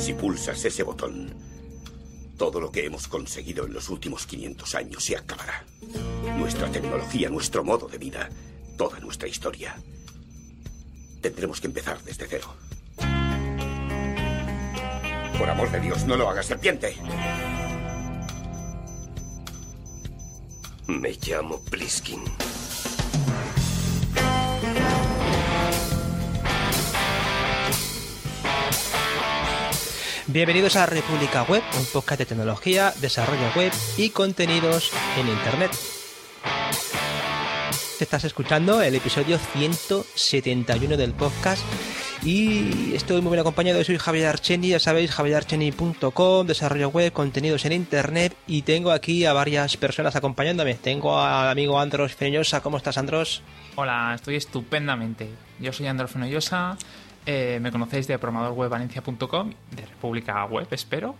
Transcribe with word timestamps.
Si 0.00 0.14
pulsas 0.14 0.64
ese 0.64 0.82
botón, 0.82 1.34
todo 2.38 2.58
lo 2.58 2.72
que 2.72 2.86
hemos 2.86 3.06
conseguido 3.06 3.66
en 3.66 3.74
los 3.74 3.90
últimos 3.90 4.24
500 4.26 4.74
años 4.74 5.04
se 5.04 5.14
acabará. 5.14 5.62
Nuestra 6.38 6.70
tecnología, 6.70 7.28
nuestro 7.28 7.62
modo 7.64 7.86
de 7.86 7.98
vida, 7.98 8.30
toda 8.78 8.98
nuestra 9.00 9.28
historia. 9.28 9.76
Tendremos 11.20 11.60
que 11.60 11.66
empezar 11.66 12.02
desde 12.02 12.26
cero. 12.26 12.54
Por 15.38 15.50
amor 15.50 15.70
de 15.70 15.80
Dios, 15.80 16.06
no 16.06 16.16
lo 16.16 16.30
hagas, 16.30 16.46
serpiente. 16.46 16.96
Me 20.86 21.12
llamo 21.12 21.60
Pliskin. 21.60 22.22
Bienvenidos 30.32 30.76
a 30.76 30.86
República 30.86 31.42
Web, 31.42 31.64
un 31.76 31.84
podcast 31.86 32.20
de 32.20 32.26
tecnología, 32.26 32.94
desarrollo 33.00 33.50
web 33.56 33.72
y 33.96 34.10
contenidos 34.10 34.92
en 35.18 35.26
Internet. 35.26 35.72
Estás 37.98 38.22
escuchando 38.22 38.80
el 38.80 38.94
episodio 38.94 39.38
171 39.38 40.96
del 40.96 41.14
podcast 41.14 41.64
y 42.22 42.94
estoy 42.94 43.20
muy 43.22 43.30
bien 43.30 43.40
acompañado. 43.40 43.82
Soy 43.82 43.98
Javier 43.98 44.28
Archeni, 44.28 44.68
ya 44.68 44.78
sabéis, 44.78 45.10
javierarcheni.com, 45.10 46.46
desarrollo 46.46 46.90
web, 46.90 47.12
contenidos 47.12 47.64
en 47.64 47.72
Internet 47.72 48.36
y 48.46 48.62
tengo 48.62 48.92
aquí 48.92 49.24
a 49.24 49.32
varias 49.32 49.76
personas 49.76 50.14
acompañándome. 50.14 50.74
Tengo 50.74 51.20
al 51.20 51.48
amigo 51.48 51.80
Andros 51.80 52.14
Fenollosa. 52.14 52.60
¿Cómo 52.60 52.76
estás, 52.76 52.98
Andros? 52.98 53.42
Hola, 53.74 54.12
estoy 54.14 54.36
estupendamente. 54.36 55.28
Yo 55.58 55.72
soy 55.72 55.88
Andros 55.88 56.12
Fenollosa. 56.12 56.78
Eh, 57.26 57.58
me 57.60 57.70
conocéis 57.70 58.06
de 58.06 58.18
programadorwebvalencia.com, 58.18 59.52
de 59.70 59.86
República 59.86 60.44
Web, 60.46 60.68
espero. 60.70 61.16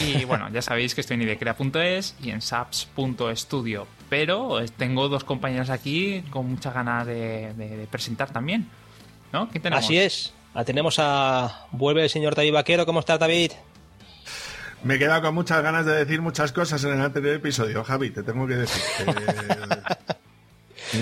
Y 0.00 0.24
bueno, 0.26 0.48
ya 0.50 0.62
sabéis 0.62 0.94
que 0.94 1.00
estoy 1.00 1.14
en 1.14 1.22
idecrea.es 1.22 2.16
y 2.22 2.30
en 2.30 2.42
saps.studio. 2.42 3.86
Pero 4.08 4.60
tengo 4.76 5.08
dos 5.08 5.24
compañeros 5.24 5.70
aquí 5.70 6.22
con 6.30 6.50
muchas 6.50 6.74
ganas 6.74 7.06
de, 7.06 7.86
presentar 7.90 8.30
también. 8.30 8.68
¿No? 9.32 9.50
¿Qué 9.50 9.60
tenemos? 9.60 9.84
Así 9.84 9.98
es. 9.98 10.32
Tenemos 10.64 10.98
a. 10.98 11.66
Vuelve 11.70 12.02
el 12.02 12.10
señor 12.10 12.34
David 12.34 12.54
Vaquero. 12.54 12.86
¿Cómo 12.86 13.00
estás, 13.00 13.18
David? 13.18 13.52
Me 14.82 14.94
he 14.94 14.98
quedado 14.98 15.22
con 15.22 15.34
muchas 15.34 15.62
ganas 15.62 15.84
de 15.86 15.92
decir 15.92 16.22
muchas 16.22 16.52
cosas 16.52 16.82
en 16.84 16.94
el 16.94 17.00
anterior 17.00 17.34
episodio, 17.34 17.82
Javi, 17.84 18.10
te 18.10 18.22
tengo 18.22 18.46
que 18.46 18.54
decir. 18.56 18.82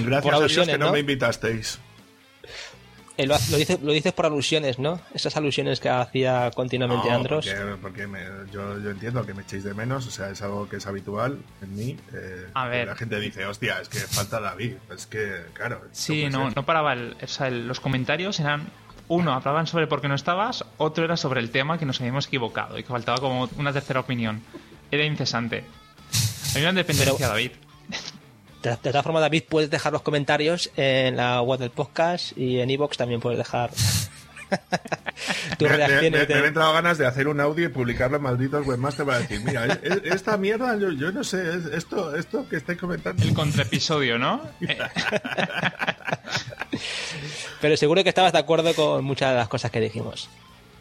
Gracias 0.05 0.35
a 0.35 0.47
Dios 0.47 0.67
que 0.67 0.79
no 0.79 0.92
me 0.92 1.01
invitasteis. 1.01 1.79
Eh, 3.19 3.27
lo, 3.27 3.34
lo, 3.83 3.92
dices, 3.92 4.12
por 4.12 4.27
alusiones, 4.27 4.78
¿no? 4.78 5.00
Esas 5.14 5.36
alusiones 5.36 5.81
que 5.81 5.89
hacía 5.89 6.50
continuamente 6.55 7.11
Andros. 7.11 7.48
Porque, 7.81 8.06
yo, 8.53 8.77
entiendo 8.91 9.25
que 9.25 9.33
me 9.33 9.42
echéis 9.42 9.64
de 9.64 9.73
menos, 9.73 10.06
o 10.06 10.11
sea, 10.11 10.31
es 10.31 10.42
algo 10.42 10.69
que 10.69 10.77
es 10.77 10.86
habitual 10.86 11.39
en 11.62 11.75
mí. 11.75 11.97
Eh, 12.12 12.47
a 12.53 12.69
ver. 12.69 12.89
La 12.89 12.97
gente 12.97 13.19
dice, 13.19 13.47
hostia, 13.47 13.81
es 13.81 13.89
que 13.89 13.98
falta 14.00 14.41
David. 14.41 14.75
Es 14.95 15.06
que, 15.06 15.45
claro. 15.55 15.83
Sí, 15.92 16.28
no, 16.28 16.50
no 16.50 16.67
paraba. 16.67 16.95
o 17.23 17.27
sea, 17.27 17.50
los 17.50 17.81
comentarios 17.81 18.39
eran. 18.41 18.69
Uno, 19.08 19.33
hablaban 19.33 19.69
sobre 19.69 19.86
por 19.86 20.01
qué 20.01 20.08
no 20.08 20.17
estabas, 20.17 20.64
otro 20.78 21.05
era 21.05 21.17
sobre 21.17 21.41
el 21.41 21.51
tema 21.51 21.78
que 21.78 21.86
nos 21.86 22.01
habíamos 22.01 22.27
equivocado 22.27 22.77
y 22.77 22.83
que 22.83 22.89
faltaba 22.89 23.19
como 23.19 23.48
una 23.56 23.73
tercera 23.73 24.01
opinión. 24.01 24.42
Era 24.91 25.05
incesante. 25.05 25.64
Hay 26.56 26.62
una 26.62 26.73
dependencia, 26.73 27.28
David. 27.28 27.53
De, 28.67 28.77
todas 28.77 29.05
formas, 29.05 29.22
David, 29.22 29.45
puedes 29.48 29.70
dejar 29.70 29.92
los 29.92 30.03
comentarios 30.03 30.72
en 30.77 31.17
la 31.17 31.41
web 31.41 31.61
del 31.61 31.70
podcast 31.70 32.36
y 32.36 32.59
en 32.59 32.69
iVoox 32.70 32.97
también 32.97 33.20
puedes 33.20 33.39
dejar 33.39 33.70
tu 35.58 35.67
reacción. 35.67 36.12
Me, 36.12 36.19
han 36.19 36.45
entrado 36.45 36.73
ganas 36.73 36.98
de 36.98 37.06
hacer 37.06 37.28
un 37.28 37.41
audio 37.41 37.67
y 37.67 37.69
publicarlo 37.69 38.17
en 38.17 38.25
malditos 38.25 38.67
webmaster 38.67 39.06
para 39.06 39.20
decir, 39.20 39.41
mira, 39.45 39.67
esta 40.03 40.36
mierda, 40.36 40.77
yo, 40.77 41.12
no 41.12 41.23
sé, 41.23 41.45
esto, 41.75 42.17
esto 42.17 42.48
que 42.48 42.56
estáis 42.56 42.77
comentando. 42.77 43.23
El 43.23 43.34
contraepisodio, 43.34 44.19
¿no? 44.19 44.42
Pero 47.61 47.77
seguro 47.77 48.02
que 48.02 48.08
estabas 48.08 48.33
de 48.33 48.39
acuerdo 48.39 48.74
con 48.74 49.05
muchas 49.05 49.30
de 49.30 49.36
las 49.36 49.46
cosas 49.48 49.70
que 49.70 49.80
dijimos. 49.80 50.29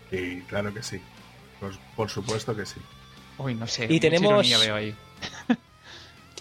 Sí, 0.10 0.44
claro 0.48 0.74
que 0.74 0.82
sí. 0.82 1.00
Por, 1.96 2.10
supuesto 2.10 2.56
que 2.56 2.66
sí. 2.66 2.80
Uy, 3.38 3.54
no 3.54 3.68
sé. 3.68 3.86
Y 3.90 4.00
tenemos... 4.00 4.50
Veo 4.50 4.76
ahí. 4.76 4.96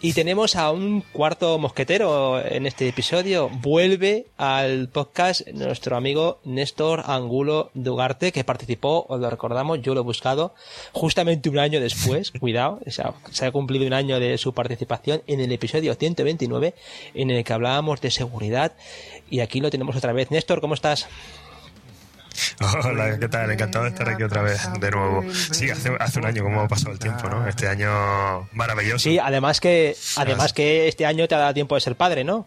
Y 0.04 0.12
tenemos 0.12 0.54
a 0.54 0.70
un 0.70 1.00
cuarto 1.00 1.58
mosquetero 1.58 2.38
en 2.38 2.66
este 2.66 2.86
episodio. 2.86 3.48
Vuelve 3.48 4.26
al 4.36 4.90
podcast 4.90 5.48
nuestro 5.48 5.96
amigo 5.96 6.40
Néstor 6.44 7.04
Angulo 7.06 7.70
Dugarte, 7.72 8.30
que 8.30 8.44
participó, 8.44 9.06
os 9.08 9.18
lo 9.18 9.30
recordamos, 9.30 9.80
yo 9.80 9.94
lo 9.94 10.00
he 10.00 10.04
buscado, 10.04 10.54
justamente 10.92 11.48
un 11.48 11.58
año 11.58 11.80
después, 11.80 12.32
cuidado, 12.38 12.80
se 12.86 13.46
ha 13.46 13.50
cumplido 13.50 13.86
un 13.86 13.94
año 13.94 14.20
de 14.20 14.36
su 14.36 14.52
participación 14.52 15.22
en 15.26 15.40
el 15.40 15.50
episodio 15.52 15.94
129, 15.94 16.74
en 17.14 17.30
el 17.30 17.42
que 17.42 17.52
hablábamos 17.54 18.02
de 18.02 18.10
seguridad. 18.10 18.74
Y 19.30 19.40
aquí 19.40 19.60
lo 19.60 19.70
tenemos 19.70 19.96
otra 19.96 20.12
vez. 20.12 20.30
Néstor, 20.30 20.60
¿cómo 20.60 20.74
estás? 20.74 21.08
Hola, 22.84 23.18
¿qué 23.18 23.28
tal? 23.28 23.50
Encantado 23.50 23.84
de 23.84 23.90
estar 23.90 24.08
aquí 24.08 24.22
otra 24.22 24.42
vez 24.42 24.60
de 24.80 24.90
nuevo. 24.90 25.24
Sí, 25.32 25.70
hace, 25.70 25.90
hace 25.98 26.18
un 26.18 26.26
año 26.26 26.42
como 26.42 26.62
ha 26.62 26.68
pasado 26.68 26.92
el 26.92 26.98
tiempo, 26.98 27.28
¿no? 27.28 27.46
Este 27.46 27.68
año 27.68 28.48
maravilloso. 28.52 28.98
Sí, 28.98 29.18
además 29.18 29.60
que, 29.60 29.96
además 30.16 30.52
que 30.52 30.88
este 30.88 31.06
año 31.06 31.28
te 31.28 31.34
ha 31.34 31.38
dado 31.38 31.54
tiempo 31.54 31.74
de 31.74 31.80
ser 31.80 31.96
padre, 31.96 32.24
¿no? 32.24 32.46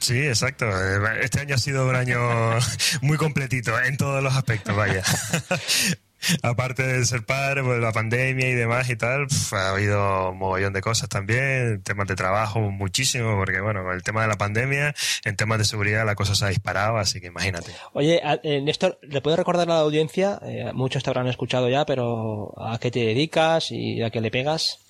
Sí, 0.00 0.26
exacto. 0.26 0.66
Este 1.20 1.40
año 1.40 1.54
ha 1.54 1.58
sido 1.58 1.88
un 1.88 1.96
año 1.96 2.18
muy 3.00 3.16
completito 3.16 3.80
en 3.80 3.96
todos 3.96 4.22
los 4.22 4.34
aspectos, 4.34 4.76
vaya. 4.76 5.02
aparte 6.42 6.82
de 6.82 7.04
ser 7.04 7.24
padre, 7.24 7.62
pues 7.62 7.80
la 7.80 7.92
pandemia 7.92 8.48
y 8.48 8.54
demás 8.54 8.88
y 8.90 8.96
tal, 8.96 9.26
ha 9.52 9.70
habido 9.70 10.30
un 10.30 10.38
mogollón 10.38 10.72
de 10.72 10.80
cosas 10.80 11.08
también, 11.08 11.82
temas 11.82 12.06
de 12.08 12.16
trabajo 12.16 12.60
muchísimo, 12.60 13.36
porque 13.36 13.60
bueno, 13.60 13.82
con 13.82 13.94
el 13.94 14.02
tema 14.02 14.22
de 14.22 14.28
la 14.28 14.36
pandemia, 14.36 14.94
en 15.24 15.36
temas 15.36 15.58
de 15.58 15.64
seguridad 15.64 16.04
la 16.06 16.14
cosa 16.14 16.34
se 16.34 16.44
ha 16.44 16.48
disparado, 16.48 16.98
así 16.98 17.20
que 17.20 17.28
imagínate. 17.28 17.72
Oye, 17.92 18.20
eh, 18.42 18.60
Néstor, 18.60 18.98
¿le 19.02 19.20
puedes 19.20 19.38
recordar 19.38 19.68
a 19.70 19.74
la 19.74 19.80
audiencia, 19.80 20.38
eh, 20.42 20.70
muchos 20.74 21.02
te 21.02 21.10
habrán 21.10 21.28
escuchado 21.28 21.68
ya, 21.68 21.84
pero 21.86 22.54
a 22.58 22.78
qué 22.78 22.90
te 22.90 23.00
dedicas 23.00 23.70
y 23.70 24.02
a 24.02 24.10
qué 24.10 24.20
le 24.20 24.30
pegas? 24.30 24.80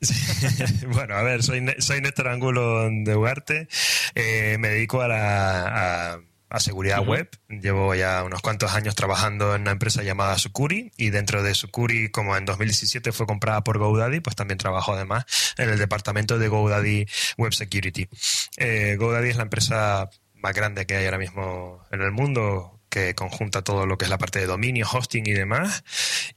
bueno, 0.92 1.14
a 1.14 1.22
ver, 1.22 1.42
soy, 1.42 1.64
soy 1.78 2.00
Néstor 2.00 2.28
Angulo 2.28 2.88
de 2.90 3.16
Ugarte, 3.16 3.68
eh, 4.14 4.56
me 4.58 4.68
dedico 4.68 5.00
a 5.00 5.08
la 5.08 6.12
a 6.12 6.20
seguridad 6.58 7.04
web. 7.04 7.28
Llevo 7.48 7.94
ya 7.94 8.22
unos 8.24 8.42
cuantos 8.42 8.74
años 8.74 8.94
trabajando 8.94 9.54
en 9.54 9.62
una 9.62 9.72
empresa 9.72 10.02
llamada 10.02 10.38
Sucuri 10.38 10.92
y 10.96 11.10
dentro 11.10 11.42
de 11.42 11.54
Sucuri, 11.54 12.10
como 12.10 12.36
en 12.36 12.44
2017 12.44 13.12
fue 13.12 13.26
comprada 13.26 13.62
por 13.64 13.78
GoDaddy, 13.78 14.20
pues 14.20 14.36
también 14.36 14.58
trabajo 14.58 14.92
además 14.92 15.24
en 15.58 15.70
el 15.70 15.78
departamento 15.78 16.38
de 16.38 16.48
GoDaddy 16.48 17.06
Web 17.36 17.52
Security. 17.52 18.08
Eh, 18.56 18.96
GoDaddy 18.98 19.30
es 19.30 19.36
la 19.36 19.42
empresa 19.42 20.08
más 20.34 20.54
grande 20.54 20.86
que 20.86 20.96
hay 20.96 21.04
ahora 21.04 21.18
mismo 21.18 21.84
en 21.90 22.02
el 22.02 22.12
mundo, 22.12 22.76
que 22.96 23.14
conjunta 23.14 23.60
todo 23.62 23.84
lo 23.84 23.98
que 23.98 24.06
es 24.06 24.10
la 24.10 24.16
parte 24.16 24.38
de 24.38 24.46
dominio, 24.46 24.86
hosting 24.90 25.26
y 25.26 25.32
demás. 25.32 25.84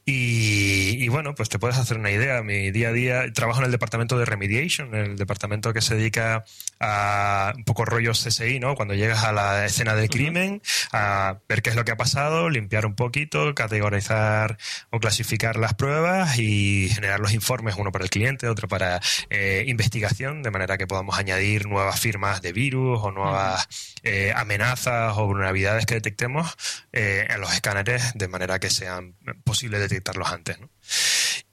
Y, 0.05 1.07
bueno, 1.07 1.33
pues 1.33 1.47
te 1.47 1.57
puedes 1.57 1.77
hacer 1.77 1.97
una 1.97 2.11
idea. 2.11 2.43
Mi 2.43 2.71
día 2.71 2.89
a 2.89 2.91
día 2.91 3.31
trabajo 3.33 3.59
en 3.59 3.65
el 3.67 3.71
departamento 3.71 4.17
de 4.17 4.25
remediation, 4.25 4.93
el 4.93 5.15
departamento 5.15 5.71
que 5.71 5.81
se 5.81 5.95
dedica 5.95 6.43
a 6.79 7.53
un 7.55 7.63
poco 7.63 7.85
rollo 7.85 8.11
CSI, 8.11 8.59
¿no? 8.59 8.75
Cuando 8.75 8.93
llegas 8.93 9.23
a 9.23 9.31
la 9.31 9.65
escena 9.65 9.95
del 9.95 10.09
crimen, 10.09 10.61
a 10.91 11.39
ver 11.47 11.61
qué 11.61 11.69
es 11.69 11.75
lo 11.75 11.83
que 11.85 11.91
ha 11.91 11.97
pasado, 11.97 12.49
limpiar 12.49 12.85
un 12.85 12.95
poquito, 12.95 13.53
categorizar 13.53 14.57
o 14.89 14.99
clasificar 14.99 15.57
las 15.57 15.73
pruebas 15.73 16.39
y 16.39 16.89
generar 16.89 17.19
los 17.19 17.33
informes, 17.33 17.75
uno 17.77 17.91
para 17.91 18.03
el 18.03 18.09
cliente, 18.09 18.47
otro 18.47 18.67
para 18.67 19.01
eh, 19.29 19.63
investigación, 19.67 20.41
de 20.41 20.51
manera 20.51 20.77
que 20.77 20.87
podamos 20.87 21.17
añadir 21.17 21.67
nuevas 21.67 21.99
firmas 21.99 22.41
de 22.41 22.53
virus 22.53 22.99
o 23.01 23.11
nuevas 23.11 23.67
eh, 24.03 24.31
amenazas 24.35 25.17
o 25.17 25.25
vulnerabilidades 25.25 25.85
que 25.85 25.95
detectemos 25.95 26.55
eh, 26.93 27.27
en 27.29 27.41
los 27.41 27.53
escáneres 27.53 28.13
de 28.15 28.27
manera 28.27 28.59
que 28.59 28.69
sean 28.69 29.15
posible 29.43 29.79
detectarlos 29.79 30.31
antes. 30.31 30.59
¿no? 30.59 30.69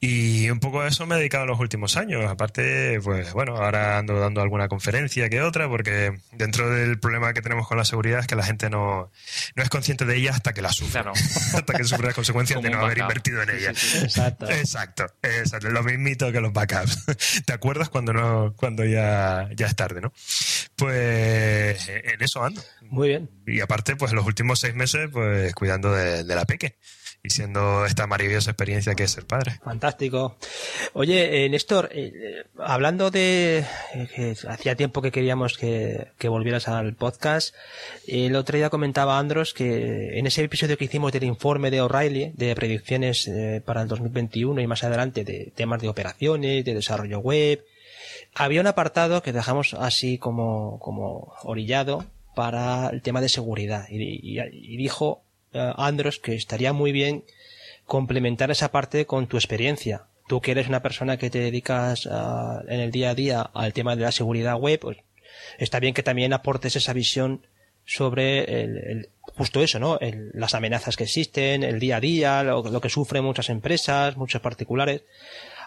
Y 0.09 0.49
un 0.51 0.61
poco 0.61 0.83
a 0.83 0.87
eso 0.87 1.05
me 1.05 1.17
he 1.17 1.19
dedicado 1.19 1.43
en 1.43 1.51
los 1.51 1.59
últimos 1.59 1.97
años. 1.97 2.31
Aparte, 2.31 3.01
pues 3.03 3.33
bueno, 3.33 3.57
ahora 3.57 3.99
ando 3.99 4.21
dando 4.21 4.41
alguna 4.41 4.69
conferencia 4.69 5.29
que 5.29 5.43
otra, 5.43 5.69
porque 5.69 6.17
dentro 6.31 6.71
del 6.71 7.01
problema 7.01 7.33
que 7.33 7.43
tenemos 7.43 7.67
con 7.67 7.77
la 7.77 7.85
seguridad 7.85 8.21
es 8.21 8.29
que 8.29 8.37
la 8.37 8.45
gente 8.45 8.71
no, 8.71 9.11
no 9.57 9.63
es 9.65 9.69
consciente 9.69 10.05
de 10.05 10.17
ella 10.17 10.31
hasta 10.31 10.53
que 10.53 10.63
la 10.63 10.71
sufre. 10.71 11.01
hasta 11.55 11.75
que 11.75 11.83
sufre 11.83 12.07
las 12.07 12.15
consecuencias 12.15 12.63
de 12.63 12.71
no 12.71 12.79
haber 12.79 12.99
invertido 12.99 13.43
en 13.43 13.51
ella. 13.51 13.71
exacto. 13.71 14.49
exacto. 14.49 15.07
Exacto. 15.23 15.71
Lo 15.71 15.83
mismito 15.83 16.31
que 16.31 16.41
los 16.41 16.53
backups. 16.53 17.05
¿Te 17.45 17.53
acuerdas 17.53 17.89
cuando 17.89 18.13
no, 18.13 18.55
cuando 18.55 18.85
ya, 18.85 19.49
ya 19.57 19.67
es 19.67 19.75
tarde, 19.75 20.01
no? 20.01 20.13
Pues 20.77 21.89
en 21.89 22.23
eso 22.23 22.45
ando. 22.45 22.63
Muy 22.83 23.09
bien. 23.09 23.29
Y 23.45 23.61
aparte, 23.61 23.97
pues 23.97 24.13
los 24.13 24.25
últimos 24.25 24.61
seis 24.61 24.75
meses, 24.77 25.09
pues 25.13 25.53
cuidando 25.55 25.93
de, 25.93 26.23
la 26.23 26.45
peque 26.45 26.77
y 27.27 27.31
siendo 27.31 27.85
esta 27.85 28.07
maravillosa 28.07 28.53
experiencia 28.53 28.95
que 28.95 29.05
es 29.05 29.11
ser 29.11 29.27
padre. 29.27 29.59
Fantástico. 29.65 30.37
Oye, 30.93 31.45
eh, 31.45 31.49
Néstor, 31.49 31.91
eh, 31.93 32.45
hablando 32.59 33.11
de 33.11 33.65
que 34.15 34.35
hacía 34.49 34.77
tiempo 34.77 35.03
que 35.03 35.11
queríamos 35.11 35.59
que, 35.59 36.13
volvieras 36.29 36.69
al 36.69 36.95
podcast, 36.95 37.55
el 38.07 38.37
otro 38.37 38.57
día 38.57 38.71
comentaba 38.71 39.19
Andros 39.19 39.55
que 39.55 40.19
en 40.19 40.27
ese 40.27 40.43
episodio 40.43 40.77
que 40.77 40.85
hicimos 40.85 41.13
del 41.13 41.25
informe 41.25 41.71
de 41.71 41.81
O'Reilly 41.81 42.33
de 42.35 42.55
predicciones 42.55 43.31
para 43.65 43.83
el 43.83 43.89
2021 43.89 44.61
y 44.61 44.67
más 44.67 44.85
adelante 44.85 45.25
de 45.25 45.53
temas 45.55 45.81
de 45.81 45.89
operaciones, 45.89 46.65
de 46.65 46.75
desarrollo 46.75 47.21
web, 47.21 47.65
había 48.35 48.61
un 48.61 48.67
apartado 48.67 49.23
que 49.23 49.33
dejamos 49.33 49.75
así 49.75 50.19
como, 50.19 50.79
como 50.81 51.33
orillado 51.43 52.05
para 52.37 52.91
el 52.91 53.01
tema 53.01 53.23
de 53.23 53.31
seguridad 53.31 53.87
y, 53.89 54.77
dijo 54.77 55.23
eh, 55.57 55.73
Andros 55.77 56.19
que 56.19 56.35
estaría 56.35 56.73
muy 56.73 56.93
bien 56.93 57.25
complementar 57.85 58.51
esa 58.51 58.73
parte 58.73 59.07
con 59.07 59.27
tu 59.27 59.37
experiencia. 59.37 60.07
Tú 60.29 60.41
que 60.41 60.51
eres 60.51 60.69
una 60.69 60.83
persona 60.83 61.19
que 61.19 61.31
te 61.31 61.39
dedicas 61.39 62.09
ah, 62.11 62.63
en 62.69 62.81
el 62.81 62.91
día 62.91 63.11
a 63.11 63.15
día 63.15 63.41
al 63.55 63.73
tema 63.73 63.97
de 63.97 64.03
la 64.03 64.13
seguridad 64.13 64.57
web, 64.57 64.81
pues 64.81 64.99
está 65.59 65.79
bien 65.81 65.95
que 65.95 66.03
también 66.03 66.33
aportes 66.33 66.77
esa 66.77 66.93
visión 66.93 67.47
sobre 67.85 68.63
el, 68.63 69.09
justo 69.21 69.63
eso, 69.63 69.79
¿no? 69.79 69.99
las 70.01 70.55
amenazas 70.55 70.97
que 70.97 71.05
existen, 71.05 71.63
el 71.63 71.79
día 71.79 71.99
a 71.99 72.01
día, 72.01 72.43
lo, 72.43 72.65
lo, 72.65 72.81
que 72.81 72.89
sufren 72.89 73.23
muchas 73.23 73.49
empresas, 73.49 74.17
muchos 74.17 74.41
particulares. 74.41 75.03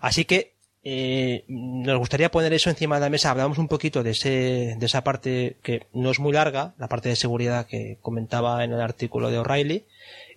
Así 0.02 0.26
que 0.26 0.59
eh, 0.84 1.44
nos 1.48 1.98
gustaría 1.98 2.32
poner 2.32 2.54
eso 2.54 2.70
encima 2.70 2.96
de 2.96 3.02
la 3.02 3.10
mesa. 3.10 3.32
Hablamos 3.32 3.58
un 3.58 3.68
poquito 3.68 4.04
de, 4.04 4.12
ese, 4.12 4.76
de 4.78 4.86
esa 4.86 5.04
parte 5.04 5.58
que 5.62 5.88
no 5.94 6.12
es 6.12 6.20
muy 6.20 6.34
larga, 6.34 6.74
la 6.78 6.88
parte 6.88 7.10
de 7.10 7.16
seguridad 7.16 7.66
que 7.66 7.98
comentaba 8.02 8.64
en 8.64 8.72
el 8.72 8.82
artículo 8.82 9.30
de 9.30 9.40
O'Reilly. 9.40 9.86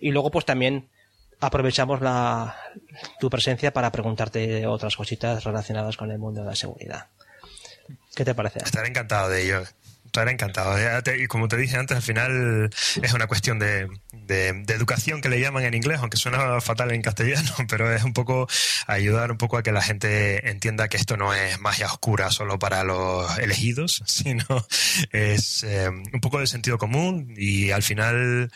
Y 0.01 0.11
luego, 0.11 0.31
pues 0.31 0.45
también 0.45 0.89
aprovechamos 1.39 2.01
la, 2.01 2.55
tu 3.19 3.29
presencia 3.29 3.73
para 3.73 3.91
preguntarte 3.91 4.65
otras 4.67 4.95
cositas 4.95 5.43
relacionadas 5.43 5.97
con 5.97 6.11
el 6.11 6.19
mundo 6.19 6.41
de 6.41 6.47
la 6.47 6.55
seguridad. 6.55 7.07
¿Qué 8.15 8.23
te 8.25 8.35
parece? 8.35 8.59
Estaré 8.59 8.89
encantado 8.89 9.29
de 9.29 9.43
ello 9.43 9.63
estaré 10.13 10.31
encantado. 10.31 10.77
Y 11.17 11.25
como 11.25 11.47
te 11.47 11.57
dije 11.57 11.75
antes, 11.75 11.97
al 11.97 12.03
final 12.03 12.69
es 13.01 13.13
una 13.13 13.25
cuestión 13.25 13.57
de, 13.57 13.89
de, 14.11 14.49
educación 14.67 15.21
que 15.21 15.29
le 15.29 15.41
llaman 15.41 15.63
en 15.63 15.73
inglés, 15.73 15.99
aunque 16.01 16.17
suena 16.17 16.61
fatal 16.61 16.91
en 16.91 17.01
castellano, 17.01 17.49
pero 17.67 17.91
es 17.91 18.03
un 18.03 18.13
poco 18.13 18.47
ayudar 18.85 19.31
un 19.31 19.39
poco 19.39 19.57
a 19.57 19.63
que 19.63 19.71
la 19.71 19.81
gente 19.81 20.49
entienda 20.49 20.87
que 20.87 20.97
esto 20.97 21.17
no 21.17 21.33
es 21.33 21.59
magia 21.59 21.87
oscura 21.87 22.29
solo 22.29 22.59
para 22.59 22.83
los 22.83 23.37
elegidos, 23.39 24.03
sino 24.05 24.45
es 25.11 25.63
eh, 25.63 25.89
un 25.89 26.21
poco 26.21 26.39
de 26.39 26.45
sentido 26.45 26.77
común 26.77 27.33
y 27.35 27.71
al 27.71 27.81
final 27.81 28.51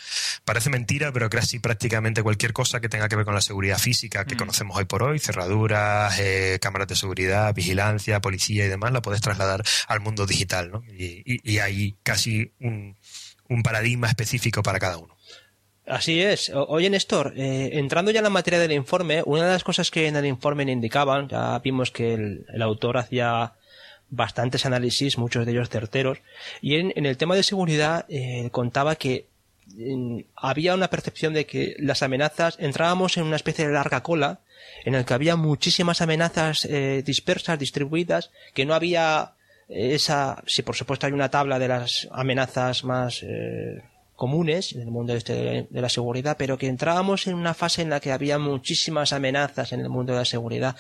parece 0.46 0.70
mentira, 0.70 1.12
pero 1.12 1.28
casi 1.32 1.58
prácticamente 1.58 2.22
cualquier 2.22 2.54
cosa 2.54 2.80
que 2.80 2.88
tenga 2.88 3.10
que 3.10 3.16
ver 3.16 3.26
con 3.26 3.34
la 3.34 3.42
seguridad 3.42 3.80
física 3.80 4.26
que 4.26 4.36
mm. 4.36 4.40
conocemos 4.40 4.78
hoy 4.78 4.86
por 4.86 5.02
hoy, 5.02 5.18
cerraduras, 5.18 6.20
eh, 6.20 6.60
cámaras 6.62 6.88
de 6.88 6.96
seguridad, 6.96 7.52
vigilancia, 7.56 8.22
policía 8.22 8.66
y 8.66 8.70
demás, 8.70 8.92
la 8.92 9.02
puedes 9.02 9.22
trasladar 9.22 9.64
al 9.88 10.00
mundo 10.02 10.28
digital, 10.28 10.70
¿no? 10.72 10.84
y, 10.96 11.24
y 11.26 11.47
hay 11.60 11.96
casi 12.04 12.52
un, 12.60 12.96
paradigma 13.64 14.08
específico 14.08 14.62
para 14.62 14.80
cada 14.80 14.98
uno. 14.98 15.16
Así 15.86 16.22
es. 16.22 16.52
Oye, 16.54 16.90
Néstor, 16.90 17.34
eh, 17.38 17.70
entrando 17.74 18.12
ya 18.12 18.20
en 18.20 18.26
la 18.26 18.30
materia 18.30 18.60
del 18.60 18.74
informe, 18.74 19.24
una 19.26 19.46
de 19.46 19.54
las 19.54 19.64
cosas 19.64 19.90
que 19.90 20.08
en 20.08 20.18
el 20.18 20.26
informe 20.26 20.70
indicaban, 20.70 21.30
ya 21.30 21.58
vimos 21.60 21.92
que 21.92 22.14
el, 22.14 22.62
autor 22.62 22.98
hacía 22.98 23.54
bastantes 24.10 24.66
análisis, 24.66 25.18
muchos 25.18 25.46
de 25.46 25.54
ellos 25.54 25.70
certeros, 25.70 26.20
y 26.62 26.76
en, 26.76 27.06
el 27.06 27.16
tema 27.16 27.36
de 27.36 27.44
seguridad 27.44 28.06
eh, 28.10 28.50
contaba 28.52 28.96
que 28.96 29.28
había 30.36 30.74
una 30.74 30.90
percepción 30.90 31.34
de 31.34 31.46
que 31.46 31.76
las 31.80 32.04
amenazas, 32.04 32.58
entrábamos 32.60 33.18
en 33.18 33.24
una 33.24 33.36
especie 33.36 33.68
de 33.68 33.74
larga 33.74 34.04
cola, 34.04 34.40
en 34.86 34.96
el 34.96 35.06
que 35.06 35.14
había 35.14 35.36
muchísimas 35.36 36.02
amenazas 36.02 36.66
eh, 36.66 37.04
dispersas, 37.06 37.60
distribuidas, 37.60 38.32
que 38.54 38.66
no 38.66 38.74
había 38.74 39.34
esa, 39.68 40.42
si 40.46 40.62
por 40.62 40.76
supuesto 40.76 41.06
hay 41.06 41.14
una 41.14 41.30
tabla 41.30 41.60
de 41.60 41.68
las 41.68 42.08
amenazas 42.12 42.84
más 42.84 43.24
eh, 43.24 43.84
comunes 44.16 44.74
en 44.74 44.82
el 44.82 44.92
mundo 44.92 45.14
este 45.14 45.68
de 45.70 45.82
la 45.82 45.90
seguridad, 45.90 46.38
pero 46.38 46.58
que 46.58 46.68
entrábamos 46.68 47.28
en 47.28 47.36
una 47.36 47.54
fase 47.54 47.82
en 47.82 47.90
la 47.90 48.00
que 48.00 48.12
había 48.12 48.40
muchísimas 48.40 49.14
amenazas 49.14 49.74
en 49.74 49.82
el 49.82 49.90
mundo 49.90 50.14
de 50.14 50.20
la 50.20 50.26
seguridad. 50.26 50.76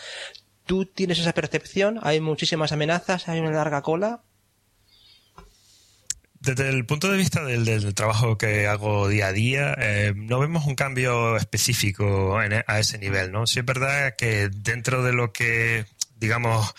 ¿Tú 0.65 0.85
tienes 0.85 1.19
esa 1.19 1.33
percepción? 1.33 1.99
¿Hay 2.03 2.19
muchísimas 2.19 2.71
amenazas? 2.71 3.29
¿Hay 3.29 3.39
una 3.39 3.51
larga 3.51 3.81
cola? 3.81 4.21
Desde 6.39 6.69
el 6.69 6.85
punto 6.85 7.11
de 7.11 7.17
vista 7.17 7.43
del, 7.43 7.93
trabajo 7.93 8.37
que 8.37 8.67
hago 8.67 9.07
día 9.07 9.27
a 9.27 9.33
día, 9.33 9.75
eh, 9.79 10.13
no 10.15 10.39
vemos 10.39 10.65
un 10.65 10.75
cambio 10.75 11.35
específico 11.35 12.41
e, 12.41 12.63
a 12.67 12.79
ese 12.79 12.97
nivel, 12.99 13.31
¿no? 13.31 13.47
Sí 13.47 13.59
es 13.59 13.65
verdad 13.65 14.15
que 14.17 14.49
dentro 14.49 15.03
de 15.03 15.13
lo 15.13 15.33
que, 15.33 15.85
digamos, 16.17 16.73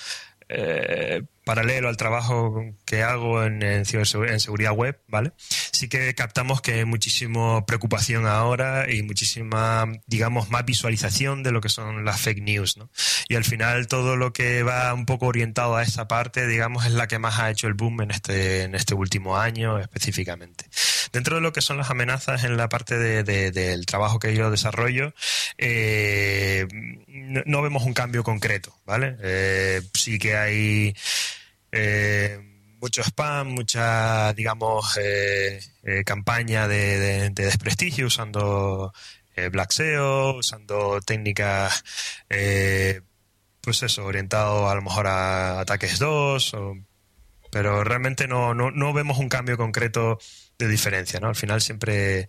eh, 0.49 1.22
paralelo 1.48 1.88
al 1.88 1.96
trabajo 1.96 2.62
que 2.84 3.02
hago 3.02 3.42
en, 3.42 3.62
en, 3.62 3.86
seguridad 3.86 4.72
web, 4.72 5.00
¿vale? 5.08 5.32
Sí 5.72 5.88
que 5.88 6.14
captamos 6.14 6.60
que 6.60 6.74
hay 6.74 6.84
muchísima 6.84 7.64
preocupación 7.64 8.26
ahora 8.26 8.92
y 8.92 9.02
muchísima, 9.02 9.86
digamos, 10.06 10.50
más 10.50 10.66
visualización 10.66 11.42
de 11.42 11.50
lo 11.50 11.62
que 11.62 11.70
son 11.70 12.04
las 12.04 12.20
fake 12.20 12.42
news, 12.42 12.76
¿no? 12.76 12.90
Y 13.30 13.36
al 13.36 13.44
final 13.44 13.86
todo 13.86 14.16
lo 14.16 14.34
que 14.34 14.62
va 14.62 14.92
un 14.92 15.06
poco 15.06 15.24
orientado 15.24 15.76
a 15.76 15.82
esa 15.82 16.06
parte, 16.06 16.46
digamos, 16.46 16.84
es 16.84 16.92
la 16.92 17.06
que 17.06 17.18
más 17.18 17.38
ha 17.38 17.48
hecho 17.50 17.66
el 17.66 17.72
boom 17.72 18.02
en 18.02 18.10
este, 18.10 18.64
en 18.64 18.74
este 18.74 18.94
último 18.94 19.38
año 19.38 19.78
específicamente. 19.78 20.66
Dentro 21.14 21.36
de 21.36 21.40
lo 21.40 21.54
que 21.54 21.62
son 21.62 21.78
las 21.78 21.88
amenazas 21.88 22.44
en 22.44 22.58
la 22.58 22.68
parte 22.68 22.98
del 22.98 23.86
trabajo 23.86 24.18
que 24.18 24.34
yo 24.34 24.50
desarrollo, 24.50 25.14
eh, 25.56 26.66
no, 27.06 27.62
vemos 27.62 27.84
un 27.84 27.94
cambio 27.94 28.22
concreto, 28.22 28.76
¿vale? 28.84 29.16
Eh, 29.22 29.80
sí 29.94 30.18
que 30.18 30.36
hay 30.36 30.94
eh, 31.73 32.38
mucho 32.81 33.03
spam, 33.03 33.49
mucha, 33.49 34.32
digamos, 34.35 34.97
eh, 34.99 35.61
eh, 35.82 36.05
campaña 36.05 36.69
de, 36.69 37.31
desprestigio 37.31 38.06
usando 38.06 38.93
Black 39.53 39.70
SEO, 39.70 40.38
usando 40.38 41.00
técnicas, 41.00 41.85
pues 43.61 43.82
eso, 43.82 44.05
orientado 44.05 44.69
a 44.69 44.75
lo 44.75 44.82
mejor 44.82 45.06
a 45.06 45.61
ataques 45.61 45.99
2, 45.99 46.56
pero 47.53 47.85
realmente 47.85 48.26
no, 48.26 48.55
no, 48.55 48.70
no, 48.73 48.93
vemos 48.93 49.19
un 49.19 49.29
cambio 49.29 49.56
concreto 49.56 50.19
de 50.59 50.69
diferencia, 50.69 51.20
¿no? 51.20 51.29
Al 51.29 51.37
final 51.37 51.61
siempre... 51.61 52.29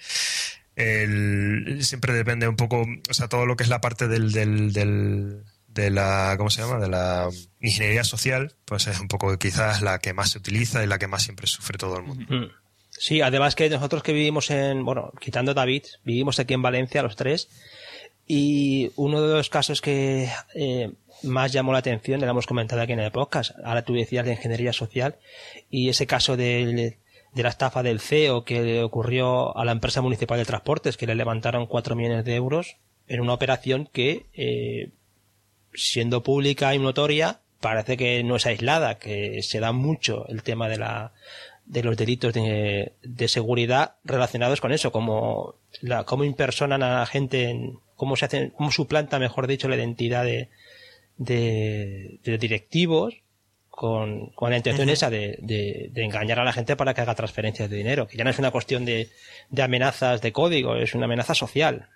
siempre 0.76 2.14
depende 2.14 2.48
un 2.48 2.56
poco, 2.56 2.86
o 3.10 3.14
sea, 3.14 3.28
todo 3.28 3.46
lo 3.46 3.56
que 3.56 3.64
es 3.64 3.70
la 3.70 3.82
parte 3.82 4.08
del, 4.08 4.32
del 4.32 5.44
de 5.74 5.90
la, 5.92 6.36
¿cómo 6.38 6.50
se 6.50 6.62
llama? 6.62 6.80
De 6.80 6.90
la 6.90 7.30
ingeniería 7.62 8.04
social, 8.04 8.56
pues 8.66 8.88
es 8.88 9.00
un 9.00 9.08
poco 9.08 9.38
quizás 9.38 9.82
la 9.82 10.00
que 10.00 10.14
más 10.14 10.32
se 10.32 10.40
utiliza 10.40 10.84
y 10.84 10.88
la 10.88 11.00
que 11.00 11.08
más 11.08 11.24
siempre 11.24 11.48
sufre 11.48 11.78
todo 11.78 11.98
el 11.98 12.04
mundo. 12.04 12.52
Sí, 12.90 13.22
además 13.22 13.56
que 13.56 13.70
nosotros 13.70 14.04
que 14.04 14.14
vivimos 14.14 14.50
en, 14.50 14.84
bueno, 14.84 15.14
quitando 15.20 15.54
David, 15.54 15.84
vivimos 16.04 16.40
aquí 16.40 16.54
en 16.54 16.62
Valencia 16.62 17.04
los 17.04 17.16
tres, 17.16 17.50
y 18.28 18.92
uno 18.96 19.22
de 19.22 19.34
los 19.34 19.50
casos 19.50 19.82
que 19.82 20.30
eh, 20.54 20.92
más 21.24 21.52
llamó 21.52 21.72
la 21.72 21.80
atención, 21.80 22.20
lo 22.20 22.28
hemos 22.28 22.46
comentado 22.46 22.82
aquí 22.82 22.94
en 22.94 23.00
el 23.00 23.12
podcast, 23.12 23.52
ahora 23.64 23.86
tú 23.86 23.94
decías 23.94 24.26
de 24.26 24.34
ingeniería 24.34 24.74
social, 24.74 25.18
y 25.70 25.90
ese 25.90 26.08
caso 26.08 26.36
de 26.36 26.98
la 27.34 27.50
estafa 27.50 27.84
del 27.84 28.00
CEO 28.00 28.44
que 28.44 28.62
le 28.62 28.84
ocurrió 28.84 29.58
a 29.58 29.66
la 29.66 29.72
empresa 29.72 30.02
municipal 30.02 30.38
de 30.38 30.46
transportes, 30.46 30.98
que 30.98 31.08
le 31.08 31.16
levantaron 31.16 31.68
cuatro 31.68 31.96
millones 31.96 32.26
de 32.26 32.36
euros 32.36 32.78
en 33.08 33.22
una 33.22 33.34
operación 33.34 33.90
que 33.92 34.28
eh, 34.34 34.92
siendo 35.74 36.24
pública 36.24 36.74
y 36.76 36.80
notoria, 36.80 37.40
parece 37.60 37.98
que 37.98 38.24
no 38.24 38.36
es 38.36 38.46
aislada, 38.46 39.00
que 39.00 39.42
se 39.44 39.60
da 39.60 39.72
mucho 39.72 40.28
el 40.28 40.44
tema 40.44 40.70
de 40.70 40.78
la 40.78 41.14
de 41.66 41.84
los 41.84 41.96
delitos 41.96 42.34
de, 42.34 42.94
de 43.04 43.28
seguridad 43.28 43.96
relacionados 44.04 44.60
con 44.60 44.72
eso, 44.72 44.92
como 44.92 45.56
la, 45.82 46.04
cómo 46.04 46.24
impersonan 46.24 46.82
a 46.82 47.00
la 47.00 47.06
gente, 47.06 47.50
en, 47.50 47.80
cómo 47.96 48.16
se 48.16 48.26
hacen, 48.26 48.50
cómo 48.50 48.72
suplanta, 48.72 49.20
mejor 49.20 49.46
dicho, 49.46 49.68
la 49.68 49.76
identidad 49.76 50.24
de, 50.24 50.50
de, 51.18 52.20
directivos 52.24 53.22
con, 53.70 54.32
con 54.32 54.50
la 54.50 54.58
intención 54.58 54.90
esa 54.90 55.12
de, 55.12 55.38
de, 55.42 55.90
de, 55.94 56.04
engañar 56.04 56.40
a 56.40 56.44
la 56.44 56.54
gente 56.54 56.76
para 56.76 56.96
que 56.96 57.02
haga 57.02 57.14
transferencias 57.14 57.70
de 57.70 57.78
dinero, 57.78 58.08
que 58.08 58.18
ya 58.18 58.24
no 58.24 58.32
es 58.32 58.40
una 58.40 58.52
cuestión 58.52 58.84
de, 58.84 59.10
de 59.50 59.62
amenazas 59.62 60.22
de 60.22 60.32
código, 60.32 60.76
es 60.76 60.96
una 60.96 61.06
amenaza 61.06 61.36
social. 61.36 61.90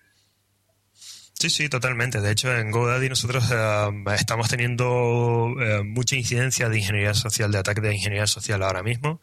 Sí, 1.43 1.49
sí, 1.49 1.67
totalmente. 1.67 2.21
De 2.21 2.31
hecho, 2.31 2.55
en 2.55 2.71
GoDaddy 2.71 3.09
nosotros 3.09 3.51
eh, 3.51 4.03
estamos 4.15 4.47
teniendo 4.47 5.53
eh, 5.59 5.83
mucha 5.83 6.15
incidencia 6.15 6.69
de 6.69 6.77
ingeniería 6.77 7.13
social, 7.13 7.51
de 7.51 7.57
ataque 7.57 7.81
de 7.81 7.93
ingeniería 7.93 8.27
social 8.27 8.63
ahora 8.63 8.81
mismo. 8.81 9.19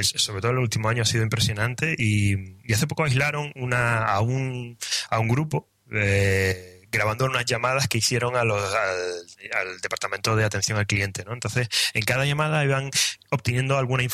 sobre 0.00 0.40
todo 0.40 0.52
el 0.52 0.60
último 0.60 0.88
año 0.88 1.02
ha 1.02 1.04
sido 1.04 1.24
impresionante 1.24 1.94
y, 1.98 2.56
hace 2.72 2.86
poco 2.86 3.04
aislaron 3.04 3.52
una, 3.54 4.06
a, 4.06 4.22
un, 4.22 4.78
a 5.10 5.18
un 5.18 5.28
grupo 5.28 5.68
eh, 5.92 6.77
grabando 6.90 7.26
unas 7.26 7.44
llamadas 7.44 7.88
que 7.88 7.98
hicieron 7.98 8.36
a 8.36 8.44
los, 8.44 8.62
al, 8.74 9.80
departamento 9.80 10.36
de 10.36 10.44
atención 10.44 10.78
al 10.78 10.86
cliente, 10.86 11.24
¿no? 11.24 11.32
Entonces, 11.32 11.68
en 11.94 12.02
cada 12.02 12.24
llamada 12.24 12.64
iban 12.64 12.90
obteniendo 13.30 13.76
alguna, 13.76 14.04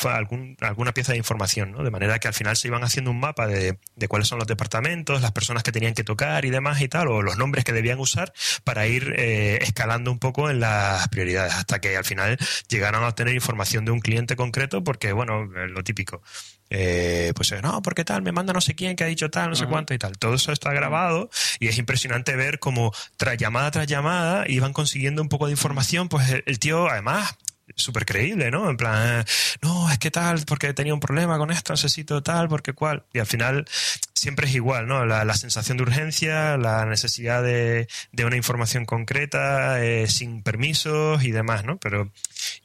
alguna 0.61 0.93
pieza 0.93 1.13
de 1.13 1.17
información, 1.17 1.71
¿no? 1.71 1.83
De 1.83 1.91
manera 1.91 2.19
que 2.19 2.27
al 2.27 2.33
final 2.33 2.57
se 2.57 2.67
iban 2.67 2.83
haciendo 2.83 3.11
un 3.11 3.19
mapa 3.19 3.47
de, 3.47 3.79
de, 3.95 4.07
cuáles 4.07 4.27
son 4.27 4.39
los 4.39 4.47
departamentos, 4.47 5.21
las 5.21 5.31
personas 5.31 5.63
que 5.63 5.71
tenían 5.71 5.93
que 5.93 6.03
tocar 6.03 6.45
y 6.45 6.49
demás 6.49 6.81
y 6.81 6.87
tal, 6.87 7.07
o 7.07 7.21
los 7.21 7.37
nombres 7.37 7.63
que 7.63 7.73
debían 7.73 7.99
usar 7.99 8.33
para 8.63 8.87
ir 8.87 9.13
eh, 9.17 9.59
escalando 9.61 10.11
un 10.11 10.19
poco 10.19 10.49
en 10.49 10.59
las 10.59 11.07
prioridades, 11.09 11.53
hasta 11.53 11.79
que 11.79 11.95
al 11.95 12.05
final 12.05 12.37
llegaron 12.67 13.03
a 13.03 13.07
obtener 13.07 13.33
información 13.33 13.85
de 13.85 13.91
un 13.91 13.99
cliente 13.99 14.35
concreto, 14.35 14.83
porque, 14.83 15.11
bueno, 15.13 15.45
lo 15.45 15.83
típico. 15.83 16.21
Eh, 16.69 17.31
pues 17.35 17.53
no, 17.61 17.81
porque 17.81 18.03
tal, 18.03 18.21
me 18.21 18.31
manda 18.31 18.51
no 18.51 18.61
sé 18.61 18.75
quién 18.75 18.95
que 18.95 19.03
ha 19.03 19.07
dicho 19.07 19.29
tal, 19.29 19.49
no 19.49 19.55
sé 19.55 19.67
cuánto 19.67 19.93
y 19.93 19.97
tal. 19.97 20.17
Todo 20.17 20.35
eso 20.35 20.51
está 20.51 20.73
grabado 20.73 21.29
y 21.59 21.67
es 21.67 21.77
impresionante 21.77 22.35
ver 22.35 22.59
cómo 22.59 22.91
tras 23.17 23.37
llamada 23.37 23.71
tras 23.71 23.87
llamada 23.87 24.45
iban 24.47 24.73
consiguiendo 24.73 25.21
un 25.21 25.29
poco 25.29 25.45
de 25.45 25.51
información, 25.51 26.09
pues 26.09 26.43
el 26.45 26.59
tío 26.59 26.89
además 26.89 27.35
súper 27.75 28.05
creíble, 28.05 28.51
¿no? 28.51 28.69
En 28.69 28.77
plan, 28.77 29.25
no, 29.61 29.91
es 29.91 29.97
que 29.97 30.11
tal, 30.11 30.43
porque 30.45 30.73
tenía 30.73 30.93
un 30.93 30.99
problema 30.99 31.37
con 31.37 31.51
esto, 31.51 31.73
necesito 31.73 32.21
tal, 32.23 32.47
porque 32.47 32.73
cual. 32.73 33.05
Y 33.13 33.19
al 33.19 33.25
final 33.25 33.65
siempre 34.13 34.47
es 34.47 34.55
igual, 34.55 34.87
¿no? 34.87 35.05
La, 35.05 35.33
sensación 35.35 35.77
de 35.77 35.83
urgencia, 35.83 36.57
la 36.57 36.85
necesidad 36.85 37.43
de, 37.43 37.87
de 38.11 38.25
una 38.25 38.37
información 38.37 38.85
concreta, 38.85 39.83
eh, 39.83 40.07
sin 40.07 40.43
permisos 40.43 41.23
y 41.23 41.31
demás, 41.31 41.65
¿no? 41.65 41.77
Pero 41.77 42.11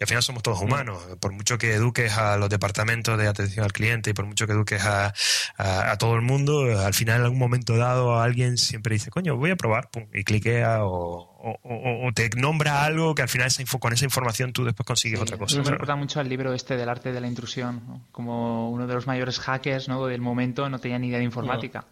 y 0.00 0.02
al 0.02 0.08
final 0.08 0.22
somos 0.22 0.42
todos 0.42 0.60
humanos. 0.60 1.02
Por 1.20 1.32
mucho 1.32 1.58
que 1.58 1.74
eduques 1.74 2.16
a 2.16 2.36
los 2.38 2.48
departamentos 2.48 3.18
de 3.18 3.28
atención 3.28 3.64
al 3.64 3.72
cliente 3.72 4.10
y 4.10 4.12
por 4.14 4.24
mucho 4.24 4.46
que 4.46 4.52
eduques 4.52 4.82
a, 4.82 5.12
a, 5.58 5.96
todo 5.98 6.14
el 6.14 6.22
mundo, 6.22 6.80
al 6.80 6.94
final 6.94 7.18
en 7.18 7.24
algún 7.24 7.38
momento 7.38 7.76
dado 7.76 8.18
alguien 8.18 8.56
siempre 8.56 8.94
dice, 8.94 9.10
coño, 9.10 9.36
voy 9.36 9.50
a 9.50 9.56
probar, 9.56 9.90
pum, 9.90 10.06
y 10.14 10.24
cliquea 10.24 10.84
o, 10.84 11.28
o, 11.42 12.12
te 12.14 12.28
nombra 12.36 12.84
algo 12.84 13.14
que 13.14 13.22
al 13.22 13.28
final 13.28 13.46
esa 13.46 13.62
con 13.78 13.92
esa 13.92 14.04
información 14.04 14.52
tú 14.52 14.64
después 14.64 14.86
consigues 14.86 15.20
otra 15.20 15.38
cosa. 15.38 15.58
Me 15.58 15.64
recuerda 15.64 15.96
mucho 15.96 16.20
al 16.20 16.28
libro 16.28 16.52
este 16.52 16.76
del 16.76 16.88
arte 16.88 17.12
de 17.12 17.20
la 17.20 17.26
intrusión, 17.26 18.04
como 18.12 18.70
uno 18.70 18.86
de 18.86 18.94
los 18.94 19.06
mayores 19.06 19.38
hackers 19.38 19.88
¿no? 19.88 20.06
del 20.06 20.20
momento 20.20 20.68
no 20.68 20.78
tenía 20.78 20.98
ni 20.98 21.08
idea 21.08 21.18
de 21.18 21.24
informática. 21.24 21.84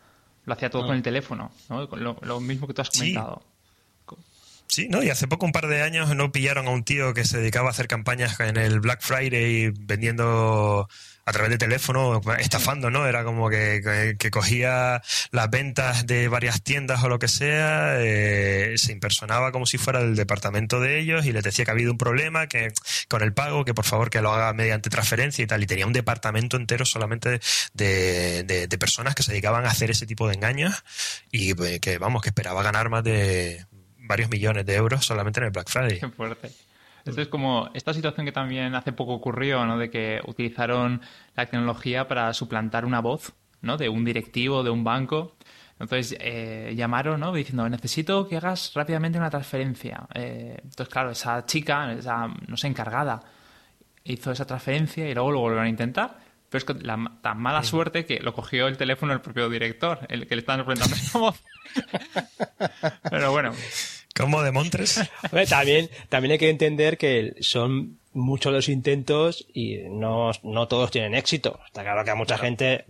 Lo 0.45 0.55
hacía 0.55 0.71
todo 0.71 0.87
con 0.87 0.97
el 0.97 1.03
teléfono, 1.03 1.51
¿no? 1.69 1.87
lo, 1.87 2.41
mismo 2.41 2.67
que 2.67 2.75
tú 2.75 2.83
has 2.83 2.91
comentado. 2.91 3.43
Sí, 3.43 3.58
¿no? 4.89 5.03
Y 5.03 5.11
hace 5.11 5.27
poco, 5.29 5.47
un 5.47 5.53
par 5.53 5.67
de 5.67 5.83
años, 5.83 6.15
no 6.15 6.33
pillaron 6.33 6.67
a 6.69 6.71
un 6.71 6.85
tío 6.85 7.15
que 7.15 7.25
se 7.25 7.39
dedicaba 7.39 7.69
a 7.69 7.71
hacer 7.71 7.89
campañas 7.89 8.39
en 8.41 8.57
el 8.57 8.81
Black 8.81 9.03
Friday 9.03 9.73
vendiendo 9.79 10.89
a 11.29 11.33
través 11.33 11.51
de 11.51 11.59
teléfono, 11.59 12.23
estafando, 12.39 12.91
¿no? 12.91 13.07
Era 13.07 13.23
como 13.23 13.51
que, 13.51 14.17
que, 14.19 14.31
cogía 14.31 15.03
las 15.31 15.51
ventas 15.51 16.07
de 16.07 16.27
varias 16.27 16.63
tiendas 16.63 17.05
o 17.05 17.11
lo 17.11 17.19
que 17.19 17.29
sea, 17.29 17.97
eh, 17.99 18.75
se 18.79 18.93
impersonaba 18.93 19.53
como 19.53 19.67
si 19.67 19.77
fuera 19.77 20.01
el 20.01 20.17
departamento 20.17 20.81
de 20.81 20.99
ellos 20.99 21.27
y 21.27 21.33
les 21.33 21.45
decía 21.45 21.67
que 21.67 21.71
ha 21.71 21.75
habido 21.75 21.93
un 21.93 21.99
problema 21.99 22.47
que 22.47 22.73
con 23.09 23.23
el 23.23 23.35
pago, 23.35 23.67
que 23.67 23.75
por 23.75 23.85
favor 23.85 24.09
que 24.09 24.23
lo 24.23 24.33
haga 24.33 24.55
mediante 24.55 24.89
transferencia 24.89 25.43
y 25.43 25.47
tal. 25.47 25.63
Y 25.63 25.67
tenía 25.67 25.87
un 25.87 25.93
departamento 25.93 26.57
entero 26.57 26.87
solamente 26.87 27.41
de, 27.75 28.45
de, 28.45 28.79
personas 28.79 29.15
que 29.15 29.23
se 29.23 29.33
dedicaban 29.33 29.67
a 29.67 29.71
hacer 29.71 29.91
ese 29.91 30.07
tipo 30.07 30.29
de 30.29 30.35
engaños 30.35 30.83
y 31.31 31.53
pues, 31.53 31.79
que, 31.81 31.99
vamos, 31.99 32.23
que 32.23 32.31
esperaba 32.31 32.63
ganar 32.63 32.89
más 32.89 33.05
de 33.05 33.67
varios 34.09 34.31
millones 34.31 34.67
de 34.67 34.75
euros 34.75 35.05
solamente 35.05 35.39
en 35.39 35.47
el 35.47 35.53
Black 35.53 35.69
Friday. 35.69 36.01
Qué 36.01 36.09
fuerte. 36.09 36.51
Esto 37.05 37.23
es 37.23 37.29
como 37.29 37.71
esta 37.75 37.95
situación 37.95 38.27
que 38.27 38.33
también 38.33 38.75
hace 38.75 38.93
poco 38.93 39.15
ocurrió, 39.15 39.65
¿no? 39.65 39.79
De 39.79 39.89
que 39.89 40.21
utilizaron 40.27 41.01
la 41.37 41.47
tecnología 41.47 42.09
para 42.09 42.33
suplantar 42.35 42.85
una 42.85 43.01
voz, 43.01 43.33
¿no? 43.63 43.77
De 43.77 43.89
un 43.89 44.05
directivo, 44.05 44.63
de 44.63 44.71
un 44.71 44.85
banco. 44.85 45.37
Entonces 45.79 46.17
eh, 46.21 46.75
llamaron, 46.77 47.21
¿no? 47.21 47.33
Diciendo, 47.33 47.69
necesito 47.69 48.29
que 48.29 48.37
hagas 48.37 48.73
rápidamente 48.75 49.19
una 49.19 49.31
transferencia. 49.31 50.07
Eh, 50.13 50.57
entonces, 50.57 50.89
claro, 50.89 51.11
esa 51.11 51.47
chica, 51.47 51.93
esa, 51.93 52.27
no 52.47 52.57
sé, 52.57 52.67
encargada, 52.67 53.21
hizo 54.05 54.33
esa 54.33 54.47
transferencia 54.47 55.09
y 55.09 55.15
luego 55.15 55.31
lo 55.31 55.41
volvieron 55.41 55.67
a 55.67 55.71
intentar. 55.71 56.19
Pero 56.51 56.59
es 56.59 56.65
que 56.65 56.75
la 56.85 57.13
tan 57.23 57.41
mala 57.41 57.63
suerte 57.63 58.07
que 58.07 58.21
lo 58.21 58.33
cogió 58.35 58.69
el 58.69 58.77
teléfono 58.77 59.13
el 59.13 59.21
propio 59.21 59.49
director, 59.49 60.01
el 60.09 60.27
que 60.27 60.35
le 60.35 60.41
estaban 60.41 60.65
preguntando 60.65 60.97
esa 60.97 61.19
voz. 61.21 61.43
Pero 63.11 63.31
bueno, 63.33 63.53
como 64.15 64.43
de 64.43 64.53
Montres. 64.53 65.01
también, 65.49 65.91
también 66.09 66.33
hay 66.33 66.39
que 66.39 66.51
entender 66.51 66.99
que 66.99 67.35
son 67.41 67.99
muchos 68.13 68.53
los 68.53 68.69
intentos 68.69 69.47
y 69.55 69.79
no, 69.89 70.31
no 70.43 70.69
todos 70.69 70.91
tienen 70.91 71.15
éxito. 71.15 71.61
Está 71.67 71.83
claro 71.83 72.05
que 72.05 72.11
a 72.11 72.15
mucha 72.15 72.37
gente, 72.39 72.85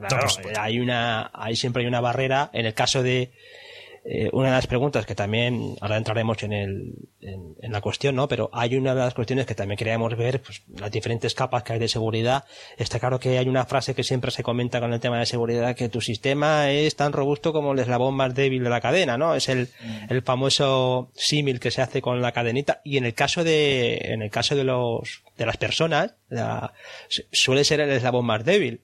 hay 0.57 0.81
una, 0.81 1.31
hay 1.35 1.57
siempre 1.57 1.83
hay 1.83 1.89
una 1.89 2.01
barrera. 2.01 2.51
En 2.53 2.67
el 2.67 2.75
caso 2.75 3.03
de, 3.03 3.31
eh, 4.05 4.31
una 4.33 4.49
de 4.49 4.55
las 4.55 4.67
preguntas 4.67 5.07
que 5.07 5.15
también, 5.15 5.77
ahora 5.81 5.97
entraremos 5.97 6.43
en, 6.43 6.53
el, 6.53 6.95
en, 7.21 7.73
la 7.73 7.81
cuestión, 7.81 8.17
¿no? 8.17 8.29
Pero 8.29 8.49
hay 8.53 8.77
una 8.77 8.95
de 8.95 9.01
las 9.01 9.15
cuestiones 9.15 9.47
que 9.47 9.55
también 9.55 9.77
queríamos 9.77 10.17
ver, 10.17 10.41
pues, 10.41 10.63
las 10.77 10.91
diferentes 10.91 11.35
capas 11.35 11.63
que 11.63 11.75
hay 11.75 11.79
de 11.79 11.89
seguridad. 11.89 12.45
Está 12.77 12.99
claro 12.99 13.19
que 13.19 13.39
hay 13.39 13.49
una 13.49 13.65
frase 13.67 13.95
que 13.95 14.03
siempre 14.03 14.31
se 14.31 14.43
comenta 14.43 14.81
con 14.81 14.93
el 14.93 15.01
tema 15.01 15.19
de 15.19 15.27
seguridad, 15.27 15.75
que 15.77 15.89
tu 15.89 16.01
sistema 16.01 16.71
es 16.71 16.97
tan 16.97 17.13
robusto 17.13 17.53
como 17.53 17.73
el 17.73 17.79
eslabón 17.79 18.15
más 18.15 18.35
débil 18.35 18.65
de 18.65 18.71
la 18.71 18.81
cadena, 18.81 19.19
¿no? 19.19 19.35
Es 19.35 19.49
el, 19.49 19.69
mm. 19.83 20.13
el 20.13 20.23
famoso 20.23 21.11
símil 21.15 21.61
que 21.61 21.71
se 21.71 21.83
hace 21.83 22.01
con 22.01 22.23
la 22.23 22.33
cadenita. 22.33 22.81
Y 22.85 22.97
en 22.97 23.05
el 23.05 23.15
caso 23.15 23.45
de, 23.45 23.99
en 24.03 24.23
el 24.23 24.31
caso 24.31 24.57
de 24.57 24.65
los, 24.65 25.23
de 25.37 25.47
las 25.47 25.57
personas, 25.57 26.15
suele 27.33 27.65
ser 27.65 27.81
el 27.81 27.91
eslabón 27.91 28.27
más 28.27 28.45
débil. 28.45 28.81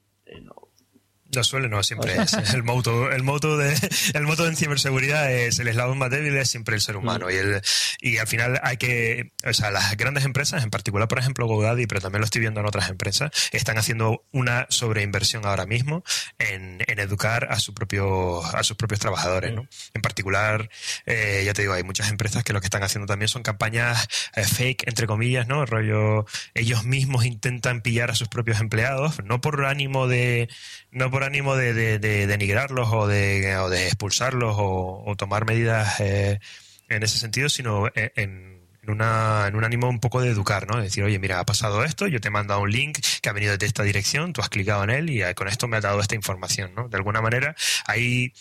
No 1.35 1.43
suele, 1.43 1.69
no, 1.69 1.83
siempre 1.83 2.15
es. 2.15 2.33
El 2.53 2.63
moto, 2.63 3.11
el 3.11 3.23
moto 3.23 3.57
de, 3.57 3.75
el 4.13 4.23
moto 4.23 4.47
en 4.47 4.55
ciberseguridad 4.55 5.31
es 5.31 5.59
el 5.59 5.67
eslabón 5.67 5.97
más 5.97 6.09
débil, 6.09 6.35
es 6.37 6.49
siempre 6.49 6.75
el 6.75 6.81
ser 6.81 6.97
humano. 6.97 7.27
Mm. 7.27 7.31
Y 7.31 7.33
el, 7.35 7.61
y 7.99 8.17
al 8.17 8.27
final 8.27 8.59
hay 8.63 8.77
que, 8.77 9.31
o 9.45 9.53
sea, 9.53 9.71
las 9.71 9.95
grandes 9.97 10.25
empresas, 10.25 10.63
en 10.63 10.69
particular, 10.69 11.07
por 11.07 11.19
ejemplo, 11.19 11.47
GoDaddy, 11.47 11.87
pero 11.87 12.01
también 12.01 12.21
lo 12.21 12.25
estoy 12.25 12.41
viendo 12.41 12.59
en 12.59 12.65
otras 12.65 12.89
empresas, 12.89 13.31
están 13.51 13.77
haciendo 13.77 14.25
una 14.31 14.67
sobreinversión 14.69 15.45
ahora 15.45 15.65
mismo 15.65 16.03
en, 16.39 16.83
en 16.87 16.99
educar 16.99 17.47
a 17.51 17.59
su 17.59 17.73
propio, 17.73 18.43
a 18.43 18.63
sus 18.63 18.77
propios 18.77 18.99
trabajadores, 18.99 19.53
¿no? 19.53 19.63
Mm. 19.63 19.67
En 19.95 20.01
particular, 20.01 20.69
eh, 21.05 21.43
ya 21.45 21.53
te 21.53 21.63
digo, 21.63 21.73
hay 21.73 21.83
muchas 21.83 22.09
empresas 22.09 22.43
que 22.43 22.53
lo 22.53 22.61
que 22.61 22.67
están 22.67 22.83
haciendo 22.83 23.07
también 23.07 23.29
son 23.29 23.43
campañas 23.43 24.07
eh, 24.35 24.43
fake, 24.43 24.87
entre 24.87 25.07
comillas, 25.07 25.47
¿no? 25.47 25.61
El 25.61 25.67
rollo, 25.67 26.25
ellos 26.53 26.83
mismos 26.85 27.25
intentan 27.25 27.81
pillar 27.81 28.11
a 28.11 28.15
sus 28.15 28.27
propios 28.27 28.59
empleados, 28.59 29.23
no 29.23 29.41
por 29.41 29.65
ánimo 29.65 30.07
de, 30.07 30.49
no 30.95 31.11
por 31.11 31.25
ánimo 31.25 31.57
de, 31.57 31.73
de, 31.99 32.25
denigrarlos 32.25 32.87
o 32.91 33.05
de, 33.05 33.57
o 33.57 33.69
de 33.69 33.87
expulsarlos 33.87 34.55
o, 34.57 35.13
tomar 35.17 35.45
medidas 35.45 35.99
eh, 35.99 36.39
en 36.87 37.03
ese 37.03 37.19
sentido, 37.19 37.49
sino 37.49 37.87
en, 37.93 38.11
en, 38.15 38.61
un 38.89 39.01
ánimo 39.01 39.89
un 39.89 39.99
poco 39.99 40.21
de 40.21 40.29
educar, 40.29 40.67
¿no? 40.67 40.81
Decir, 40.81 41.03
oye, 41.03 41.19
mira, 41.19 41.39
ha 41.39 41.45
pasado 41.45 41.83
esto, 41.83 42.07
yo 42.07 42.21
te 42.21 42.29
he 42.29 42.31
mandado 42.31 42.61
un 42.61 42.71
link 42.71 42.99
que 43.21 43.29
ha 43.29 43.33
venido 43.33 43.57
de 43.57 43.65
esta 43.65 43.83
dirección, 43.83 44.31
tú 44.31 44.39
has 44.39 44.47
clicado 44.47 44.85
en 44.85 44.89
él 44.89 45.09
y 45.09 45.21
eh, 45.21 45.35
con 45.35 45.49
esto 45.49 45.67
me 45.67 45.77
ha 45.77 45.81
dado 45.81 45.99
esta 45.99 46.15
información, 46.15 46.73
¿no? 46.75 46.87
De 46.87 46.95
alguna 46.95 47.21
manera, 47.21 47.55
ahí 47.85 48.31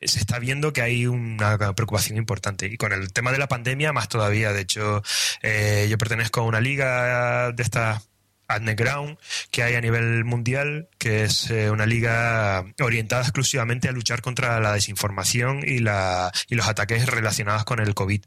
se 0.00 0.20
está 0.20 0.38
viendo 0.38 0.72
que 0.72 0.82
hay 0.82 1.06
una 1.06 1.58
preocupación 1.74 2.18
importante. 2.18 2.66
Y 2.66 2.76
con 2.76 2.92
el 2.92 3.12
tema 3.12 3.32
de 3.32 3.38
la 3.38 3.48
pandemia, 3.48 3.92
más 3.92 4.08
todavía. 4.08 4.52
De 4.52 4.60
hecho, 4.60 5.02
eh, 5.42 5.88
yo 5.90 5.98
pertenezco 5.98 6.40
a 6.40 6.44
una 6.44 6.60
liga 6.60 7.50
de 7.50 7.62
estas 7.62 8.06
underground 8.54 9.18
que 9.50 9.62
hay 9.62 9.74
a 9.74 9.80
nivel 9.80 10.24
mundial, 10.24 10.88
que 10.98 11.24
es 11.24 11.50
eh, 11.50 11.70
una 11.70 11.86
liga 11.86 12.64
orientada 12.80 13.22
exclusivamente 13.22 13.88
a 13.88 13.92
luchar 13.92 14.22
contra 14.22 14.60
la 14.60 14.72
desinformación 14.72 15.62
y, 15.66 15.78
la, 15.78 16.32
y 16.48 16.54
los 16.54 16.68
ataques 16.68 17.06
relacionados 17.06 17.64
con 17.64 17.80
el 17.80 17.94
COVID. 17.94 18.24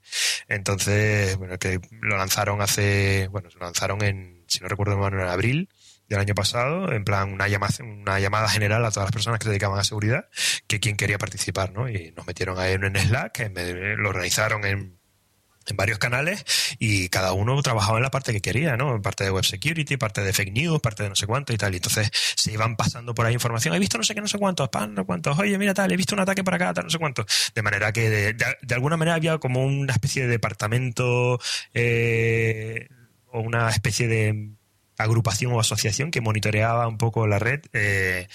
Entonces, 0.47 1.37
bueno, 1.37 1.57
que 1.57 1.79
lo 2.01 2.17
lanzaron 2.17 2.61
hace, 2.61 3.27
bueno, 3.29 3.49
lo 3.53 3.65
lanzaron 3.65 4.03
en, 4.03 4.43
si 4.47 4.59
no 4.59 4.67
recuerdo 4.67 4.97
mal, 4.97 5.13
en 5.13 5.19
abril 5.21 5.69
del 6.07 6.19
año 6.19 6.33
pasado, 6.33 6.91
en 6.91 7.03
plan 7.03 7.31
una 7.31 7.47
llamada, 7.47 7.73
una 7.83 8.19
llamada 8.19 8.49
general 8.49 8.83
a 8.83 8.89
todas 8.89 9.07
las 9.07 9.13
personas 9.13 9.39
que 9.39 9.43
se 9.43 9.49
dedicaban 9.51 9.79
a 9.79 9.83
seguridad, 9.83 10.27
que 10.67 10.79
quien 10.79 10.97
quería 10.97 11.19
participar, 11.19 11.71
¿no? 11.71 11.87
Y 11.87 12.11
nos 12.17 12.25
metieron 12.25 12.57
ahí 12.57 12.73
en 12.73 12.95
Slack, 12.95 13.51
lo 13.97 14.09
organizaron 14.09 14.65
en 14.65 14.98
en 15.71 15.77
varios 15.77 15.99
canales 15.99 16.45
y 16.79 17.09
cada 17.09 17.33
uno 17.33 17.61
trabajaba 17.61 17.97
en 17.97 18.03
la 18.03 18.11
parte 18.11 18.31
que 18.31 18.41
quería, 18.41 18.77
¿no? 18.77 19.01
Parte 19.01 19.23
de 19.23 19.31
web 19.31 19.45
security, 19.45 19.97
parte 19.97 20.21
de 20.21 20.33
fake 20.33 20.53
news, 20.53 20.79
parte 20.81 21.03
de 21.03 21.09
no 21.09 21.15
sé 21.15 21.27
cuánto 21.27 21.53
y 21.53 21.57
tal. 21.57 21.73
Y 21.73 21.77
entonces 21.77 22.11
se 22.35 22.51
iban 22.51 22.75
pasando 22.75 23.13
por 23.13 23.25
ahí 23.25 23.33
información. 23.33 23.75
He 23.75 23.79
visto 23.79 23.97
no 23.97 24.03
sé 24.03 24.15
qué, 24.15 24.21
no 24.21 24.27
sé 24.27 24.37
cuántos, 24.37 24.69
pan, 24.69 24.93
no 24.93 25.05
cuántos. 25.05 25.37
Oye, 25.39 25.57
mira 25.57 25.73
tal, 25.73 25.91
he 25.91 25.97
visto 25.97 26.15
un 26.15 26.21
ataque 26.21 26.43
para 26.43 26.57
acá, 26.57 26.73
tal, 26.73 26.85
no 26.85 26.89
sé 26.89 26.97
cuánto. 26.97 27.25
De 27.55 27.61
manera 27.61 27.91
que 27.91 28.33
de, 28.33 28.73
alguna 28.73 28.97
manera 28.97 29.15
había 29.15 29.37
como 29.37 29.65
una 29.65 29.93
especie 29.93 30.23
de 30.23 30.27
departamento 30.29 31.39
eh, 31.73 32.87
o 33.31 33.41
una 33.41 33.69
especie 33.69 34.07
de 34.07 34.49
agrupación 34.97 35.53
o 35.53 35.59
asociación 35.59 36.11
que 36.11 36.21
monitoreaba 36.21 36.87
un 36.87 36.97
poco 36.97 37.25
la 37.27 37.39
red. 37.39 37.61
Eh, 37.73 38.27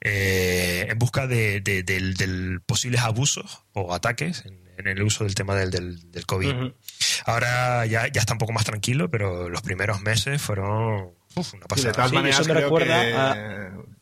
eh, 0.00 0.86
en 0.88 0.98
busca 0.98 1.26
de, 1.26 1.60
de, 1.60 2.60
posibles 2.66 3.00
abusos 3.00 3.64
o 3.72 3.94
ataques 3.94 4.44
en, 4.46 4.66
en 4.78 4.86
el 4.86 5.02
uso 5.02 5.24
del 5.24 5.34
tema 5.34 5.54
del, 5.54 5.70
del, 5.70 6.26
COVID. 6.26 6.72
Ahora 7.24 7.86
ya, 7.86 8.06
ya 8.08 8.20
está 8.20 8.34
un 8.34 8.38
poco 8.38 8.52
más 8.52 8.64
tranquilo, 8.64 9.10
pero 9.10 9.48
los 9.48 9.62
primeros 9.62 10.00
meses 10.02 10.40
fueron 10.40 11.12
una 11.36 11.66
pasada. 11.66 12.08
de 12.08 12.14
maneras, 12.14 12.46
creo 12.46 12.74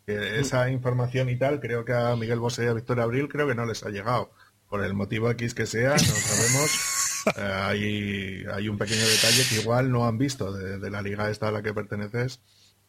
que, 0.07 0.39
esa 0.39 0.71
información 0.71 1.31
y 1.31 1.37
tal, 1.37 1.61
creo 1.61 1.85
que 1.85 1.93
a 1.93 2.15
Miguel 2.17 2.39
Bosé 2.39 2.65
y 2.65 2.69
a 2.69 2.75
Victoria 2.75 3.05
Abril 3.05 3.29
creo 3.29 3.49
que 3.49 3.55
no 3.55 3.67
les 3.67 3.83
ha 3.85 3.91
llegado. 3.91 4.33
por 4.69 4.85
el 4.85 4.95
motivo 4.95 5.31
X 5.31 5.55
que 5.55 5.67
sea, 5.67 5.93
no 5.93 5.99
sabemos. 5.99 7.25
Eh, 7.37 7.41
hay, 7.41 8.45
hay 8.53 8.69
un 8.69 8.77
pequeño 8.77 9.07
detalle 9.07 9.45
que 9.49 9.61
igual 9.61 9.91
no 9.91 10.07
han 10.07 10.19
visto 10.19 10.53
de, 10.53 10.91
la 10.91 11.01
liga 11.01 11.31
esta 11.31 11.49
a 11.49 11.53
la 11.53 11.63
que 11.63 11.73
perteneces, 11.73 12.41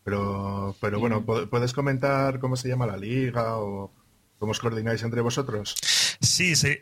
pero, 0.05 0.75
pero 0.79 0.99
bueno, 0.99 1.25
¿puedes 1.25 1.73
comentar 1.73 2.39
cómo 2.39 2.55
se 2.55 2.69
llama 2.69 2.85
la 2.85 2.95
liga 2.95 3.57
o 3.57 3.91
cómo 4.37 4.51
os 4.51 4.59
coordináis 4.59 5.01
entre 5.01 5.21
vosotros? 5.21 5.73
Sí, 6.21 6.55
sí. 6.55 6.77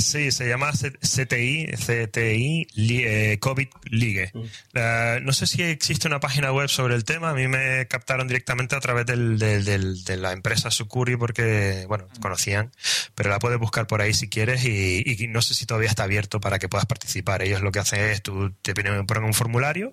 Sí, 0.00 0.32
se 0.32 0.48
llama 0.48 0.72
CTI, 0.72 1.66
CTI 1.76 2.66
eh, 2.76 3.38
COVID 3.38 3.68
League. 3.90 4.32
Mm. 4.32 5.24
no 5.24 5.32
sé 5.32 5.46
si 5.46 5.62
existe 5.62 6.08
una 6.08 6.20
página 6.20 6.52
web 6.52 6.68
sobre 6.68 6.94
el 6.94 7.04
tema. 7.04 7.30
A 7.30 7.34
mí 7.34 7.48
me 7.48 7.86
captaron 7.86 8.26
directamente 8.26 8.74
a 8.76 8.80
través 8.80 9.06
del, 9.06 9.38
de 9.38 10.16
la 10.16 10.32
empresa 10.32 10.70
Sucuri 10.70 11.16
porque, 11.16 11.84
bueno, 11.88 12.08
mm. 12.16 12.20
conocían, 12.20 12.72
pero 13.14 13.30
la 13.30 13.38
puedes 13.38 13.58
buscar 13.58 13.86
por 13.86 14.00
ahí 14.00 14.14
si 14.14 14.28
quieres 14.28 14.64
y, 14.64 15.28
no 15.28 15.42
sé 15.42 15.54
si 15.54 15.66
todavía 15.66 15.88
está 15.88 16.04
abierto 16.04 16.40
para 16.40 16.58
que 16.58 16.68
puedas 16.68 16.86
participar. 16.86 17.42
Ellos 17.42 17.60
lo 17.60 17.70
que 17.70 17.80
hacen 17.80 18.00
es, 18.00 18.22
tú 18.22 18.52
te 18.62 18.74
ponen 18.74 19.24
un 19.24 19.34
formulario, 19.34 19.92